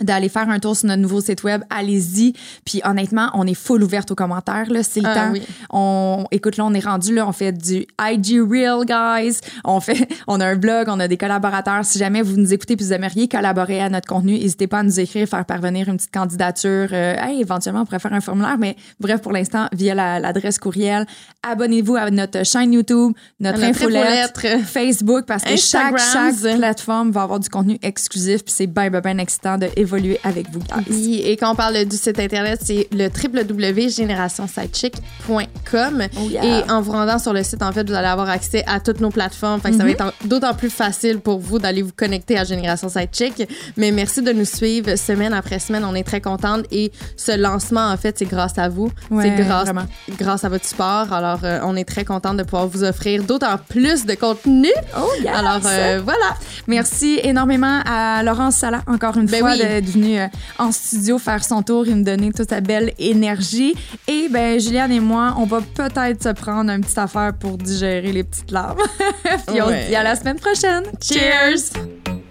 d'aller 0.00 0.28
faire 0.28 0.48
un 0.48 0.58
tour 0.58 0.76
sur 0.76 0.88
notre 0.88 1.00
nouveau 1.02 1.20
site 1.20 1.44
web, 1.44 1.62
allez-y. 1.70 2.32
Puis 2.64 2.80
honnêtement, 2.84 3.30
on 3.34 3.46
est 3.46 3.54
full 3.54 3.82
ouverte 3.84 4.10
aux 4.10 4.14
commentaires 4.14 4.70
là, 4.70 4.82
c'est 4.82 5.00
le 5.00 5.08
Ah, 5.08 5.14
temps. 5.14 5.30
oui. 5.32 5.42
On 5.70 6.24
écoute 6.30 6.56
là, 6.56 6.64
on 6.64 6.74
est 6.74 6.84
rendu 6.84 7.14
là, 7.14 7.26
on 7.28 7.32
fait 7.32 7.52
du 7.52 7.86
IG 8.00 8.40
Real 8.40 8.84
guys, 8.84 9.38
on 9.64 9.80
fait 9.80 10.08
on 10.26 10.40
a 10.40 10.46
un 10.46 10.56
blog, 10.56 10.86
on 10.88 10.98
a 10.98 11.08
des 11.08 11.16
collaborateurs. 11.16 11.84
Si 11.84 11.98
jamais 11.98 12.22
vous 12.22 12.36
nous 12.36 12.52
écoutez 12.52 12.76
puis 12.76 12.86
vous 12.86 12.92
aimeriez 12.92 13.28
collaborer 13.28 13.80
à 13.80 13.88
notre 13.90 14.08
contenu, 14.08 14.32
n'hésitez 14.38 14.66
pas 14.66 14.78
à 14.78 14.82
nous 14.82 14.98
écrire, 14.98 15.28
faire 15.28 15.44
parvenir 15.44 15.88
une 15.88 15.96
petite 15.98 16.12
candidature. 16.12 16.88
Euh, 16.92 17.14
hey, 17.18 17.40
éventuellement 17.40 17.82
on 17.82 17.84
pourrait 17.84 17.98
faire 18.00 18.12
un 18.14 18.20
formulaire, 18.20 18.56
mais 18.58 18.76
bref 18.98 19.20
pour 19.20 19.32
l'instant 19.32 19.68
via 19.72 19.94
la- 19.94 20.18
l'adresse 20.18 20.58
courriel. 20.58 21.06
Abonnez-vous 21.42 21.96
à 21.96 22.10
notre 22.10 22.44
chaîne 22.44 22.72
YouTube, 22.72 23.12
notre, 23.40 23.58
notre 23.58 23.70
infolettre, 23.70 24.40
infolettre. 24.46 24.66
Facebook 24.68 25.24
parce 25.26 25.42
que 25.44 25.56
chaque, 25.56 25.98
chaque 25.98 26.56
plateforme 26.56 27.10
va 27.10 27.22
avoir 27.22 27.40
du 27.40 27.48
contenu 27.48 27.78
exclusif 27.82 28.44
puis 28.44 28.54
c'est 28.56 28.66
bien 28.66 28.90
bien 28.90 29.00
bien 29.00 29.18
excitant 29.18 29.58
de 29.58 29.68
évoluer 29.82 30.18
avec 30.24 30.50
vous 30.50 30.60
guys. 30.60 30.84
Oui, 30.90 31.22
et 31.24 31.36
quand 31.36 31.52
on 31.52 31.54
parle 31.54 31.84
du 31.84 31.96
site 31.96 32.18
internet, 32.18 32.60
c'est 32.64 32.88
le 32.92 33.08
www.générationsidechick.com. 33.08 36.02
Oh 36.16 36.20
yeah. 36.28 36.44
Et 36.44 36.70
en 36.70 36.80
vous 36.80 36.92
rendant 36.92 37.18
sur 37.18 37.32
le 37.32 37.42
site, 37.42 37.62
en 37.62 37.72
fait, 37.72 37.88
vous 37.88 37.94
allez 37.94 38.08
avoir 38.08 38.28
accès 38.28 38.64
à 38.66 38.80
toutes 38.80 39.00
nos 39.00 39.10
plateformes. 39.10 39.60
Fait 39.60 39.70
que 39.70 39.76
ça 39.76 39.84
va 39.84 39.90
être 39.90 40.04
en- 40.04 40.12
d'autant 40.26 40.54
plus 40.54 40.70
facile 40.70 41.18
pour 41.20 41.38
vous 41.38 41.58
d'aller 41.58 41.82
vous 41.82 41.92
connecter 41.94 42.38
à 42.38 42.44
Génération 42.44 42.88
Sidechick. 42.88 43.48
Mais 43.76 43.90
merci 43.90 44.22
de 44.22 44.32
nous 44.32 44.44
suivre 44.44 44.96
semaine 44.96 45.32
après 45.34 45.58
semaine. 45.58 45.84
On 45.84 45.94
est 45.94 46.04
très 46.04 46.20
contente. 46.20 46.64
Et 46.70 46.92
ce 47.16 47.36
lancement, 47.36 47.88
en 47.90 47.96
fait, 47.96 48.18
c'est 48.18 48.26
grâce 48.26 48.58
à 48.58 48.68
vous. 48.68 48.90
Ouais, 49.10 49.24
c'est 49.24 49.44
grâce, 49.44 49.64
vraiment. 49.64 49.86
grâce 50.18 50.44
à 50.44 50.48
votre 50.48 50.64
support. 50.64 51.12
Alors, 51.12 51.40
euh, 51.44 51.60
on 51.64 51.76
est 51.76 51.84
très 51.84 52.04
contente 52.04 52.36
de 52.36 52.42
pouvoir 52.42 52.66
vous 52.68 52.84
offrir 52.84 53.22
d'autant 53.24 53.56
plus 53.68 54.06
de 54.06 54.14
contenu. 54.14 54.68
Oh 54.96 55.08
yes! 55.22 55.34
Alors, 55.34 55.60
euh, 55.66 56.00
voilà. 56.04 56.36
Merci 56.66 57.20
énormément 57.22 57.80
à 57.84 58.22
Laurence 58.22 58.56
Sala, 58.56 58.82
encore 58.86 59.16
une 59.16 59.26
Ben 59.26 59.40
fois, 59.40 59.52
oui. 59.52 59.58
D'être 59.80 59.90
venue 59.90 60.18
euh, 60.18 60.28
en 60.58 60.72
studio 60.72 61.18
faire 61.18 61.44
son 61.44 61.62
tour 61.62 61.86
et 61.86 61.94
me 61.94 62.04
donner 62.04 62.32
toute 62.32 62.50
sa 62.50 62.60
belle 62.60 62.92
énergie. 62.98 63.74
Et 64.08 64.28
ben 64.28 64.58
Juliane 64.60 64.92
et 64.92 65.00
moi, 65.00 65.34
on 65.38 65.44
va 65.44 65.60
peut-être 65.60 66.22
se 66.22 66.28
prendre 66.30 66.70
une 66.70 66.82
petite 66.82 66.98
affaire 66.98 67.32
pour 67.38 67.58
digérer 67.58 68.12
les 68.12 68.24
petites 68.24 68.50
larmes. 68.50 68.78
Puis 69.46 69.62
on 69.62 69.68
se 69.68 69.88
dit 69.88 69.96
à 69.96 70.02
la 70.02 70.16
semaine 70.16 70.38
prochaine. 70.38 70.84
Cheers! 71.00 72.21